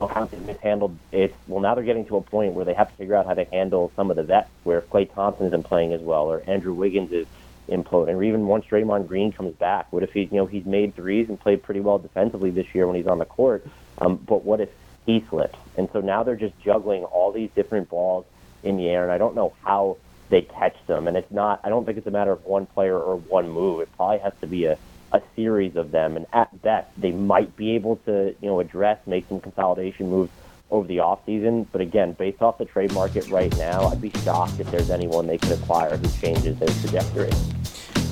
mishandled 0.00 0.96
it. 1.12 1.34
Well, 1.46 1.60
now 1.60 1.74
they're 1.74 1.84
getting 1.84 2.06
to 2.06 2.16
a 2.16 2.20
point 2.20 2.54
where 2.54 2.64
they 2.64 2.74
have 2.74 2.90
to 2.90 2.96
figure 2.96 3.14
out 3.14 3.26
how 3.26 3.34
to 3.34 3.44
handle 3.44 3.92
some 3.96 4.10
of 4.10 4.16
the 4.16 4.22
vets, 4.22 4.50
where 4.64 4.78
if 4.78 4.88
Klay 4.90 5.12
Thompson 5.12 5.46
isn't 5.46 5.64
playing 5.64 5.92
as 5.92 6.00
well, 6.00 6.24
or 6.26 6.42
Andrew 6.46 6.74
Wiggins 6.74 7.12
is 7.12 7.26
imploding, 7.68 8.14
or 8.14 8.22
even 8.22 8.46
once 8.46 8.64
Draymond 8.66 9.08
Green 9.08 9.32
comes 9.32 9.54
back, 9.54 9.92
what 9.92 10.02
if 10.02 10.12
he, 10.12 10.22
you 10.22 10.36
know, 10.36 10.46
he's 10.46 10.64
made 10.64 10.94
threes 10.94 11.28
and 11.28 11.40
played 11.40 11.62
pretty 11.62 11.80
well 11.80 11.98
defensively 11.98 12.50
this 12.50 12.66
year 12.74 12.86
when 12.86 12.96
he's 12.96 13.06
on 13.06 13.18
the 13.18 13.24
court, 13.24 13.66
um, 13.98 14.16
but 14.16 14.44
what 14.44 14.60
if 14.60 14.68
he 15.04 15.24
slips? 15.28 15.58
And 15.76 15.88
so 15.92 16.00
now 16.00 16.22
they're 16.22 16.36
just 16.36 16.58
juggling 16.60 17.04
all 17.04 17.32
these 17.32 17.50
different 17.54 17.88
balls 17.88 18.24
in 18.62 18.76
the 18.76 18.88
air, 18.88 19.02
and 19.02 19.12
I 19.12 19.18
don't 19.18 19.34
know 19.34 19.54
how 19.62 19.96
they 20.28 20.42
catch 20.42 20.76
them. 20.86 21.06
And 21.06 21.16
it's 21.16 21.30
not, 21.30 21.60
I 21.64 21.68
don't 21.68 21.84
think 21.84 21.98
it's 21.98 22.06
a 22.06 22.10
matter 22.10 22.32
of 22.32 22.44
one 22.44 22.66
player 22.66 22.98
or 22.98 23.16
one 23.16 23.48
move. 23.48 23.80
It 23.80 23.88
probably 23.96 24.18
has 24.18 24.32
to 24.40 24.46
be 24.46 24.66
a 24.66 24.78
a 25.12 25.22
series 25.34 25.76
of 25.76 25.90
them, 25.90 26.16
and 26.16 26.26
at 26.32 26.62
best, 26.62 26.88
they 26.96 27.12
might 27.12 27.56
be 27.56 27.74
able 27.74 27.96
to, 28.06 28.34
you 28.40 28.48
know, 28.48 28.60
address, 28.60 28.98
make 29.06 29.28
some 29.28 29.40
consolidation 29.40 30.10
moves 30.10 30.30
over 30.70 30.86
the 30.86 30.98
offseason. 30.98 31.66
But 31.72 31.80
again, 31.80 32.12
based 32.12 32.42
off 32.42 32.58
the 32.58 32.64
trade 32.64 32.92
market 32.92 33.28
right 33.28 33.56
now, 33.56 33.86
I'd 33.86 34.00
be 34.00 34.10
shocked 34.24 34.58
if 34.58 34.70
there's 34.70 34.90
anyone 34.90 35.26
they 35.26 35.38
could 35.38 35.52
acquire 35.52 35.96
who 35.96 36.08
changes 36.20 36.58
their 36.58 36.68
trajectory. 36.68 37.30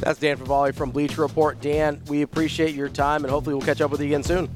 That's 0.01 0.19
Dan 0.19 0.37
Favale 0.37 0.75
from 0.75 0.91
Bleacher 0.91 1.23
Report. 1.23 1.61
Dan, 1.61 2.01
we 2.09 2.23
appreciate 2.23 2.75
your 2.75 2.89
time, 2.89 3.25
and 3.25 3.31
hopefully 3.31 3.55
we'll 3.55 3.65
catch 3.65 3.81
up 3.81 3.91
with 3.91 4.01
you 4.01 4.07
again 4.07 4.23
soon. 4.23 4.49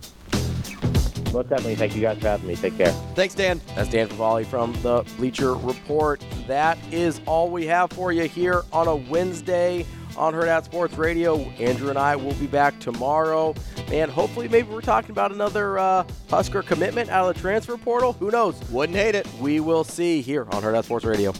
Most 1.32 1.50
definitely. 1.50 1.74
Thank 1.74 1.94
you 1.94 2.00
guys 2.00 2.18
for 2.18 2.28
having 2.28 2.46
me. 2.48 2.56
Take 2.56 2.76
care. 2.76 2.90
Thanks, 3.14 3.34
Dan. 3.34 3.60
That's 3.74 3.90
Dan 3.90 4.08
Favale 4.08 4.46
from 4.46 4.72
the 4.82 5.04
Bleacher 5.16 5.54
Report. 5.54 6.22
That 6.46 6.78
is 6.90 7.20
all 7.26 7.50
we 7.50 7.66
have 7.66 7.90
for 7.90 8.12
you 8.12 8.24
here 8.24 8.62
on 8.72 8.88
a 8.88 8.96
Wednesday 8.96 9.84
on 10.18 10.34
Hurrdat 10.34 10.64
Sports 10.64 10.94
Radio. 10.98 11.38
Andrew 11.58 11.88
and 11.88 11.98
I 11.98 12.16
will 12.16 12.34
be 12.34 12.46
back 12.46 12.78
tomorrow. 12.80 13.54
And 13.92 14.10
hopefully, 14.10 14.48
maybe 14.48 14.68
we're 14.68 14.80
talking 14.80 15.10
about 15.10 15.32
another 15.32 15.78
uh, 15.78 16.04
Husker 16.28 16.62
commitment 16.62 17.08
out 17.10 17.28
of 17.28 17.34
the 17.34 17.40
transfer 17.40 17.76
portal. 17.76 18.12
Who 18.14 18.30
knows? 18.30 18.60
Wouldn't 18.70 18.98
hate 18.98 19.14
it. 19.14 19.26
We 19.40 19.60
will 19.60 19.84
see 19.84 20.20
here 20.20 20.46
on 20.50 20.62
Hurrdat 20.62 20.84
Sports 20.84 21.04
Radio. 21.04 21.32